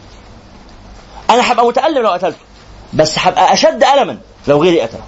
أنا 1.30 1.52
هبقى 1.52 1.66
متألم 1.66 2.02
لو 2.02 2.10
قتلته. 2.10 2.38
بس 2.92 3.18
هبقى 3.18 3.52
أشد 3.52 3.84
الما 3.84 4.18
لو 4.48 4.62
غيري 4.62 4.80
قتله. 4.80 5.00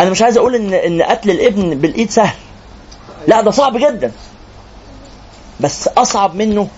أنا 0.00 0.10
مش 0.10 0.22
عايز 0.22 0.36
أقول 0.36 0.54
ان 0.54 0.74
إن 0.74 1.02
قتل 1.02 1.30
الابن 1.30 1.74
بالإيد 1.80 2.10
سهل. 2.10 2.36
لا 3.28 3.40
ده 3.40 3.50
صعب 3.50 3.76
جدا. 3.76 4.12
بس 5.60 5.88
أصعب 5.88 6.34
منه 6.34 6.68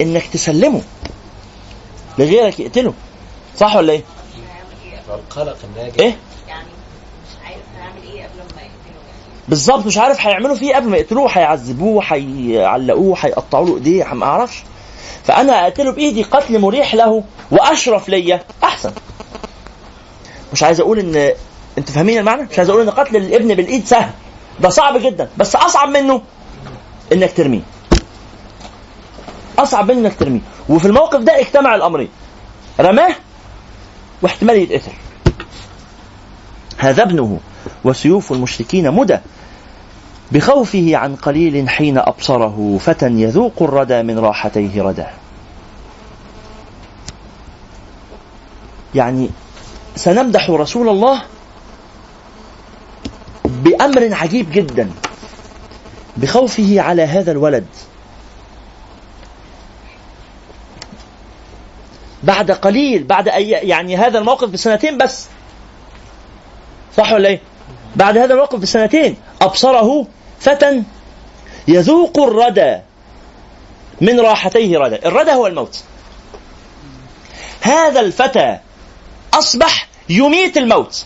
إنك 0.00 0.26
تسلمه 0.26 0.82
لغيرك 2.18 2.60
يقتله. 2.60 2.94
صح 3.58 3.76
ولا 3.76 3.92
إيه؟ 3.92 4.02
القلق 5.14 5.56
الناجي 5.64 6.00
إيه؟ 6.00 6.16
يعني 6.48 6.66
مش 6.66 7.46
عارف 7.46 7.94
إيه 8.04 8.22
قبل 8.24 8.54
ما 8.56 8.60
يعني. 8.60 8.72
بالظبط 9.48 9.86
مش 9.86 9.98
عارف 9.98 10.20
هيعملوا 10.20 10.54
فيه 10.56 10.70
إيه 10.70 10.76
قبل 10.76 10.88
ما 10.88 10.96
يقتلوه. 10.96 11.30
هيعذبوه 11.30 12.04
هيعلقوه 12.04 13.16
هيقطعوا 13.20 13.66
له 13.66 13.74
إيديه 13.74 14.04
ما 14.04 14.26
أعرفش. 14.26 14.62
فأنا 15.24 15.62
أقتله 15.62 15.92
بإيدي 15.92 16.22
قتل 16.22 16.58
مريح 16.58 16.94
له 16.94 17.24
وأشرف 17.50 18.08
ليا 18.08 18.44
أحسن. 18.64 18.92
مش 20.52 20.62
عايز 20.62 20.80
أقول 20.80 20.98
إن 20.98 21.32
انت 21.78 21.90
فاهمين 21.90 22.18
المعنى؟ 22.18 22.42
مش 22.42 22.58
عايز 22.58 22.70
أقول 22.70 22.82
ان 22.82 22.90
قتل 22.90 23.16
الابن 23.16 23.54
بالايد 23.54 23.86
سهل. 23.86 24.10
ده 24.60 24.68
صعب 24.68 24.96
جدا. 24.98 25.28
بس 25.38 25.56
أصعب 25.56 25.88
منه 25.88 26.22
إنك 27.12 27.32
ترميه. 27.36 27.60
أصعب 29.58 29.90
منه 29.90 30.00
إنك 30.00 30.16
ترميه. 30.18 30.40
وفي 30.68 30.86
الموقف 30.86 31.20
ده 31.20 31.40
اجتمع 31.40 31.74
الأمرين. 31.74 32.08
رماه 32.80 33.14
واحتمال 34.22 34.56
يتقتل. 34.58 34.92
هذا 36.78 37.02
ابنه 37.02 37.40
وسيوف 37.84 38.32
المشركين 38.32 38.90
مدى 38.90 39.18
بخوفه 40.32 40.90
عن 40.96 41.16
قليل 41.16 41.68
حين 41.68 41.98
أبصره 41.98 42.78
فتى 42.80 43.06
يذوق 43.06 43.52
الردى 43.60 44.02
من 44.02 44.18
راحتيه 44.18 44.82
ردى 44.82 45.04
يعني 48.94 49.30
سنمدح 49.96 50.50
رسول 50.50 50.88
الله 50.88 51.22
بأمر 53.64 54.14
عجيب 54.14 54.52
جدا 54.52 54.90
بخوفه 56.16 56.80
على 56.80 57.02
هذا 57.02 57.32
الولد. 57.32 57.66
بعد 62.22 62.50
قليل 62.50 63.04
بعد 63.04 63.28
أي 63.28 63.50
يعني 63.50 63.96
هذا 63.96 64.18
الموقف 64.18 64.48
بسنتين 64.48 64.98
بس. 64.98 65.26
صح 66.96 67.12
ولا 67.12 67.28
إيه؟ 67.28 67.40
بعد 67.96 68.18
هذا 68.18 68.32
الموقف 68.34 68.58
بسنتين 68.58 69.16
أبصره 69.42 70.06
فتى 70.40 70.82
يذوق 71.68 72.18
الردى 72.18 72.78
من 74.00 74.20
راحتيه 74.20 74.78
ردى 74.78 74.96
الردى 75.06 75.32
هو 75.32 75.46
الموت. 75.46 75.84
هذا 77.60 78.00
الفتى 78.00 78.58
أصبح 79.34 79.88
يميت 80.08 80.56
الموت. 80.56 81.04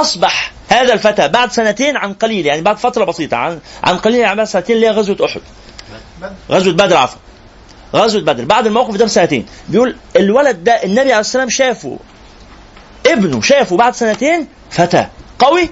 أصبح 0.00 0.52
هذا 0.68 0.92
الفتى 0.92 1.28
بعد 1.28 1.52
سنتين 1.52 1.96
عن 1.96 2.12
قليل 2.12 2.46
يعني 2.46 2.60
بعد 2.62 2.76
فترة 2.76 3.04
بسيطة 3.04 3.36
عن 3.36 3.60
عن 3.84 3.98
قليل 3.98 4.20
يعني 4.20 4.36
بعد 4.36 4.46
سنتين 4.46 4.76
اللي 4.76 4.86
هي 4.86 4.90
غزوة 4.90 5.16
أحد؟ 5.24 5.40
غزوة 6.50 6.72
بدر 6.72 6.96
عفوا. 6.96 7.18
غزوة 7.94 8.22
بدر. 8.22 8.44
بعد 8.44 8.66
الموقف 8.66 8.96
ده 8.96 9.04
بسنتين. 9.04 9.46
بيقول 9.68 9.96
الولد 10.16 10.64
ده 10.64 10.72
النبي 10.72 11.00
عليه 11.00 11.18
السلام 11.20 11.48
شافه 11.50 11.98
ابنه 13.06 13.40
شافه 13.40 13.76
بعد 13.76 13.94
سنتين 13.94 14.48
فتى. 14.70 15.06
قوي؟ 15.38 15.70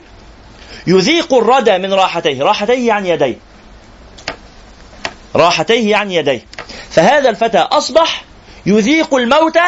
يذيق 0.87 1.35
الردى 1.35 1.79
من 1.79 1.93
راحتيه. 1.93 2.43
راحتيه 2.43 2.89
يعني 2.89 3.09
يديه. 3.09 3.39
راحتيه 5.37 5.91
يعني 5.91 6.15
يديه. 6.15 6.47
فهذا 6.91 7.31
الفتى 7.31 7.59
أصبح 7.59 8.25
يذيق 8.67 9.15
الموت 9.15 9.59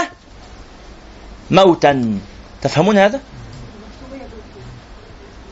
موتا. 1.51 2.19
تفهمون 2.63 2.99
هذا؟ 2.99 3.21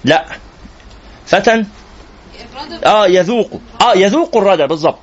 لا. 0.04 0.24
فتى 1.26 1.64
آه 2.84 3.06
يذوق. 3.06 3.60
آه 3.80 3.94
يذوق 3.94 4.36
الردى 4.36 4.66
بالضبط. 4.66 4.98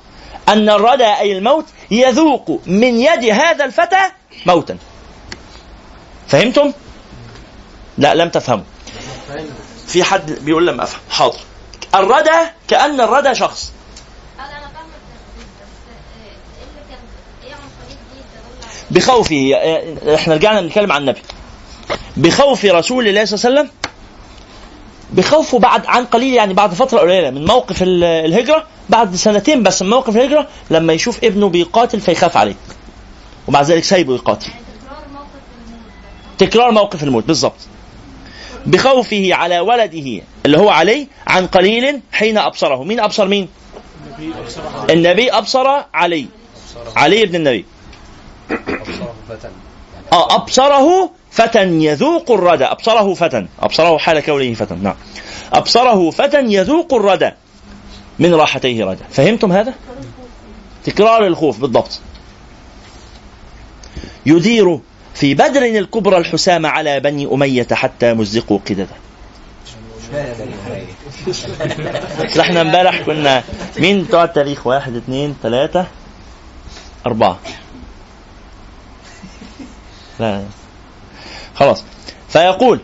أن 0.48 0.68
الردى 0.70 1.04
أي 1.04 1.38
الموت 1.38 1.64
يذوق 1.90 2.60
من 2.66 3.00
يد 3.00 3.24
هذا 3.24 3.64
الفتى 3.64 4.10
موتا. 4.46 4.78
فهمتم؟ 6.28 6.72
لا 7.98 8.14
لم 8.14 8.28
تفهموا. 8.28 8.64
في 9.86 10.04
حد 10.04 10.32
بيقول 10.32 10.66
لما 10.66 10.82
أفهم. 10.82 11.00
حاضر. 11.10 11.38
الردى 11.94 12.50
كأن 12.68 13.00
الردى 13.00 13.34
شخص. 13.34 13.72
بخوفه 18.90 19.52
إحنا 20.14 20.34
رجعنا 20.34 20.60
بنتكلم 20.60 20.92
عن 20.92 21.00
النبي. 21.00 21.22
بخوف 22.16 22.64
رسول 22.64 23.08
الله 23.08 23.24
صلى 23.24 23.50
الله 23.50 23.60
عليه 23.60 23.70
وسلم 23.70 23.70
بخوفه 25.12 25.58
بعد 25.58 25.86
عن 25.86 26.04
قليل 26.04 26.34
يعني 26.34 26.54
بعد 26.54 26.74
فترة 26.74 26.98
قليلة 26.98 27.30
من 27.30 27.44
موقف 27.44 27.82
ال- 27.82 28.04
الهجرة 28.04 28.64
بعد 28.88 29.14
سنتين 29.14 29.62
بس 29.62 29.82
من 29.82 29.90
موقف 29.90 30.16
الهجرة 30.16 30.48
لما 30.70 30.92
يشوف 30.92 31.24
ابنه 31.24 31.48
بيقاتل 31.48 32.00
فيخاف 32.00 32.36
عليه. 32.36 32.54
ومع 33.48 33.62
ذلك 33.62 33.84
سايبه 33.84 34.14
يقاتل. 34.14 34.50
تكرار 36.38 36.70
موقف 36.70 37.02
الموت. 37.02 37.24
بالضبط. 37.24 37.56
بخوفه 38.66 39.28
على 39.34 39.60
ولده 39.60 40.22
اللي 40.46 40.58
هو 40.58 40.68
علي 40.70 41.08
عن 41.26 41.46
قليل 41.46 42.00
حين 42.12 42.38
أبصره. 42.38 42.84
مين 42.84 43.00
أبصر 43.00 43.28
مين؟ 43.28 43.48
النبي 44.90 45.30
أبصر 45.30 45.66
علي. 45.94 46.26
علي 46.96 47.26
بن 47.26 47.34
النبي. 47.36 47.64
آه 50.12 50.34
أبصره 50.34 51.10
فتى 51.32 51.62
يذوق 51.62 52.30
الردى 52.30 52.64
أبصره 52.64 53.14
فتى 53.14 53.46
أبصره 53.60 53.98
حال 53.98 54.20
كونه 54.20 54.54
فتى 54.54 54.74
نعم. 54.74 54.94
أبصره 55.52 56.10
فتى 56.10 56.40
يذوق 56.40 56.94
الردى 56.94 57.30
من 58.18 58.34
راحتيه 58.34 58.84
ردى 58.84 59.04
فهمتم 59.10 59.52
هذا؟ 59.52 59.74
تكرار 60.84 61.26
الخوف 61.26 61.60
بالضبط. 61.60 62.00
يدير 64.26 64.80
في 65.14 65.34
بدر 65.34 65.62
الكبرى 65.62 66.16
الحسام 66.16 66.66
على 66.66 67.00
بني 67.00 67.26
أمية 67.26 67.66
حتى 67.72 68.14
مزقوا 68.14 68.58
قدده 68.66 68.86
بس 72.20 72.38
إحنا 72.40 72.60
امبارح 72.60 73.00
كنا 73.00 73.42
مين؟ 73.78 74.02
بتوع 74.02 74.24
التاريخ 74.24 74.66
واحد 74.66 74.96
اثنين 74.96 75.36
ثلاثة 75.42 75.86
أربعة. 77.06 77.38
لا. 80.20 80.44
خلاص. 81.54 81.84
فيقول 82.28 82.80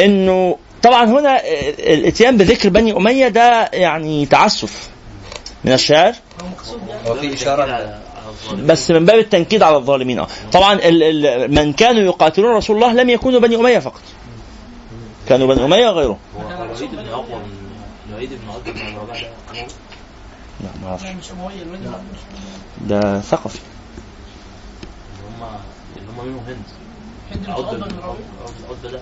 إنه 0.00 0.58
طبعا 0.82 1.04
هنا 1.04 1.40
الاتيان 1.78 2.36
بذكر 2.36 2.68
بني 2.68 2.96
أمية 2.96 3.28
ده 3.28 3.70
يعني 3.72 4.26
تعسف 4.26 4.90
من 5.64 5.72
الشاعر 5.72 6.14
هو 7.06 7.14
في 7.14 7.34
إشارة 7.34 8.00
بس 8.54 8.90
من 8.90 9.04
باب 9.04 9.18
التنكيد 9.18 9.62
على 9.62 9.76
الظالمين. 9.76 10.18
آه. 10.18 10.26
طبعا 10.52 10.72
ال 10.74 11.02
ال 11.26 11.54
من 11.54 11.72
كانوا 11.72 12.02
يقاتلون 12.02 12.56
رسول 12.56 12.76
الله 12.76 12.92
لم 12.92 13.10
يكونوا 13.10 13.40
بني 13.40 13.56
أمية 13.56 13.78
فقط. 13.78 14.00
كانوا 15.28 15.54
بني 15.54 15.64
أمية 15.64 15.90
ده 15.90 16.04
أموي؟ 16.04 16.16
لا 20.60 20.70
ما 20.82 20.88
أعرفش. 20.88 21.04
الولد 21.62 21.92
ده 22.80 23.20
ثقفي. 23.20 23.58
اللي 25.18 25.28
هم 25.28 25.48
اللي 25.96 26.10
هم 26.10 26.26
منهم 26.26 26.44
هند. 26.46 26.62
بن 27.34 27.50
عقبة 27.52 27.72
بن 27.72 27.88
بن 28.82 28.90
ده 28.92 29.00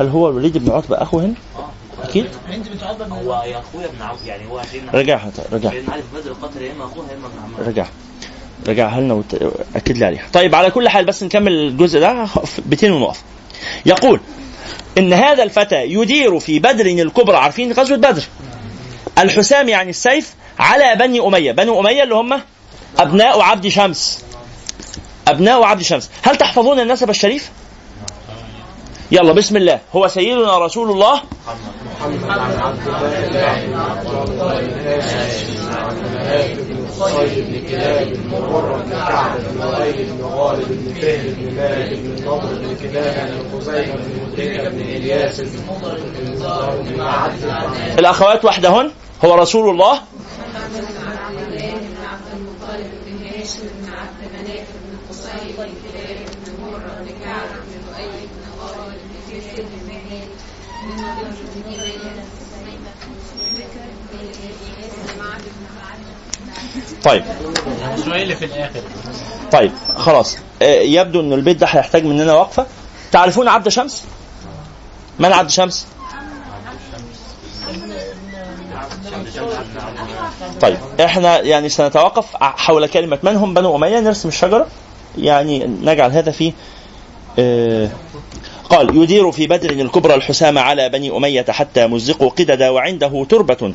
هل 0.00 0.08
هو 0.08 0.28
الوليد 0.28 0.58
بن 0.58 0.72
عتبة 0.72 1.02
اخو 1.02 1.18
هند؟ 1.18 1.34
آه 1.58 1.68
أكيد. 2.08 2.26
هند 2.48 2.68
بن 2.68 2.86
عقبة 2.86 3.04
بن 3.04 3.12
هو 3.12 3.42
يا 3.46 3.58
أخويا 3.58 3.86
ابن 3.86 4.02
عم 4.02 4.16
يعني 4.26 4.50
هو 4.50 4.62
سيدنا 4.72 4.92
رجعها 4.92 5.30
رجع. 5.52 5.70
سيدنا 5.70 5.92
علي 5.92 6.02
في 6.02 6.20
بدر 6.20 6.32
قتل 6.32 6.62
يا 6.62 6.72
إما 6.72 6.84
اخوها 6.84 7.06
يا 7.10 7.16
إما 7.16 7.26
ابن 7.26 7.38
عمها 7.44 7.68
رجع. 7.68 7.86
رجعها 8.68 9.00
لنا 9.00 9.14
وأكد 9.14 9.98
لي 9.98 10.04
عليها. 10.04 10.26
طيب 10.32 10.54
على 10.54 10.70
كل 10.70 10.88
حال 10.88 11.04
بس 11.04 11.22
نكمل 11.22 11.52
الجزء 11.52 12.00
ده. 12.00 12.26
بيتين 12.66 12.92
ونقف. 12.92 13.22
يقول 13.86 14.20
إن 14.98 15.12
هذا 15.12 15.42
الفتى 15.42 15.84
يدير 15.84 16.38
في 16.38 16.58
بدر 16.58 16.86
الكبرى. 16.86 17.36
عارفين 17.36 17.72
غزوة 17.72 17.96
بدر؟ 17.96 18.22
الحسام 19.18 19.68
يعني 19.68 19.90
السيف 19.90 20.34
على 20.58 20.96
بني 20.96 21.20
أمية. 21.20 21.52
بني 21.52 21.78
أمية 21.78 22.02
اللي 22.02 22.14
هم 22.14 22.40
أبناء 22.98 23.40
عبد 23.40 23.68
شمس. 23.68 24.24
أبناء 25.30 25.62
عبد 25.62 25.82
شمس 25.82 26.10
هل 26.22 26.36
تحفظون 26.36 26.80
النسب 26.80 27.10
الشريف؟ 27.10 27.50
يلا 29.12 29.32
بسم 29.32 29.56
الله. 29.56 29.80
هو 29.92 30.08
سيدنا 30.08 30.58
رسول 30.58 30.90
الله. 30.90 31.22
صيد 36.98 37.44
بن 37.46 37.68
كلاب 37.68 38.12
بن 38.12 38.30
مرة 38.30 38.82
بن 38.82 38.90
كعب 38.90 39.36
بن 39.40 39.62
غير 39.62 40.06
بن 40.12 40.24
غالب 40.24 40.68
بن 40.68 40.94
فهر 41.00 41.34
بن 41.36 41.56
مالك 41.56 41.98
بن 41.98 42.24
نضر 42.24 42.54
بن 42.54 42.76
كنانة 42.76 43.42
بن 43.42 43.60
خزيمة 43.60 43.94
بن 43.94 44.32
مدركة 44.32 44.68
بن 44.68 44.80
إلياس 44.80 45.40
بن 45.40 45.58
مضر 45.68 45.98
بن 45.98 46.32
مضر 46.32 46.82
بن 46.82 46.98
معد 46.98 47.40
بن 47.40 47.98
الأخوات 47.98 48.44
وحدهن 48.44 48.90
هو 49.24 49.34
رسول 49.34 49.70
الله 49.70 50.00
طيب. 67.04 67.24
السؤال 67.94 68.22
اللي 68.22 68.36
في 68.36 68.44
الآخر. 68.44 68.80
طيب 69.52 69.72
خلاص. 69.96 70.36
آه، 70.62 70.80
يبدو 70.80 71.20
ان 71.20 71.32
البيت 71.32 71.56
ده 71.56 71.66
هيحتاج 71.66 72.04
مننا 72.04 72.34
وقفة. 72.34 72.66
تعرفون 73.12 73.48
عبد 73.48 73.68
شمس؟ 73.68 74.04
من 75.18 75.32
عبد 75.32 75.50
شمس؟ 75.50 75.86
طيب 80.60 80.76
إحنا 81.00 81.40
يعني 81.40 81.68
سنتوقف 81.68 82.36
حول 82.36 82.86
كلمة 82.86 83.18
من 83.22 83.36
هم؟ 83.36 83.54
بنو 83.54 83.76
أمية 83.76 84.00
نرسم 84.00 84.28
الشجرة. 84.28 84.66
يعني 85.18 85.66
نجعل 85.66 86.10
هذا 86.10 86.30
في 86.30 86.52
آه، 87.38 87.90
قال 88.70 88.96
يدير 88.96 89.32
في 89.32 89.46
بدر 89.46 89.70
الكبرى 89.70 90.14
الحسام 90.14 90.58
على 90.58 90.88
بني 90.88 91.16
أمية 91.16 91.44
حتى 91.48 91.86
مزقوا 91.86 92.30
قددا 92.30 92.70
وعنده 92.70 93.26
تربة. 93.28 93.74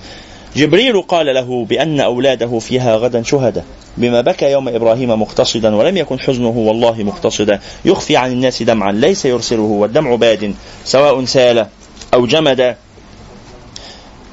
جبريل 0.56 1.02
قال 1.02 1.26
له 1.26 1.65
بأن 1.65 1.99
أولاده 1.99 2.60
فيها 2.60 2.95
غدا 2.95 3.23
شهداء 3.23 3.65
بما 3.98 4.22
بكى 4.22 4.52
يوم 4.52 4.69
إبراهيم 4.69 5.22
مقتصدا 5.22 5.76
ولم 5.76 5.98
يكن 5.98 6.19
حزنه 6.19 6.57
والله 6.57 7.03
مقتصدا. 7.03 7.60
يخفي 7.86 8.18
عن 8.18 8.32
الناس 8.32 8.64
دمعا 8.64 8.91
ليس 8.91 9.26
يرسله 9.26 9.61
والدمع 9.61 10.15
باد 10.15 10.53
سواء 10.86 11.26
سال 11.26 11.68
أو 12.14 12.26
جمد 12.26 12.76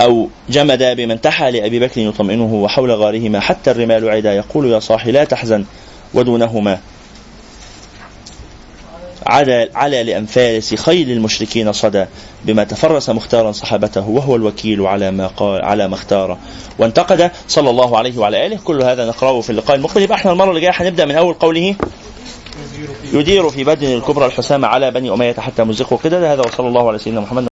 أو 0.00 0.28
جمد 0.50 0.82
بمن 0.96 1.20
تحى 1.20 1.50
لأبي 1.50 1.80
بكر 1.80 2.00
يطمئنه 2.00 2.54
وحول 2.54 2.90
غارهما 2.90 3.40
حتى 3.40 3.70
الرمال 3.70 4.08
عدا. 4.10 4.32
يقول 4.32 4.70
يا 4.70 4.78
صاحي 4.78 5.12
لا 5.12 5.24
تحزن 5.24 5.64
ودونهما. 6.14 6.78
على 9.26 9.68
على 9.74 10.02
لأنفاس 10.02 10.74
خيل 10.74 11.10
المشركين 11.10 11.72
صدى 11.72 12.04
بما 12.44 12.64
تفرس 12.64 13.10
مختارا 13.10 13.52
صحابته 13.52 14.08
وهو 14.08 14.36
الوكيل 14.36 14.80
على 14.80 15.10
ما 15.10 15.26
قال 15.26 15.64
على 15.64 15.88
ما 15.88 15.94
اختار 15.94 16.38
وانتقد 16.78 17.30
صلى 17.48 17.70
الله 17.70 17.98
عليه 17.98 18.18
وعلى 18.18 18.46
آله. 18.46 18.58
كل 18.64 18.82
هذا 18.82 19.06
نقرأه 19.06 19.40
في 19.40 19.50
اللقاء 19.50 19.76
المقبل. 19.76 20.02
يبقى 20.02 20.16
إحنا 20.18 20.32
المرة 20.32 20.48
اللي 20.50 20.60
جاية 20.60 20.72
هنبدأ 20.74 21.04
من 21.04 21.14
أول 21.14 21.34
قوله 21.34 21.74
يدير 23.12 23.48
في 23.48 23.64
بدن 23.64 23.92
الكبرى 23.92 24.26
الحسام 24.26 24.64
على 24.64 24.90
بني 24.90 25.10
أمية 25.10 25.32
حتى 25.32 25.64
مزقوا 25.64 25.98
كده 26.04 26.32
هذا 26.32 26.42
وصلى 26.42 26.68
الله 26.68 26.88
على 26.88 26.98
سيدنا 26.98 27.20
محمد. 27.20 27.40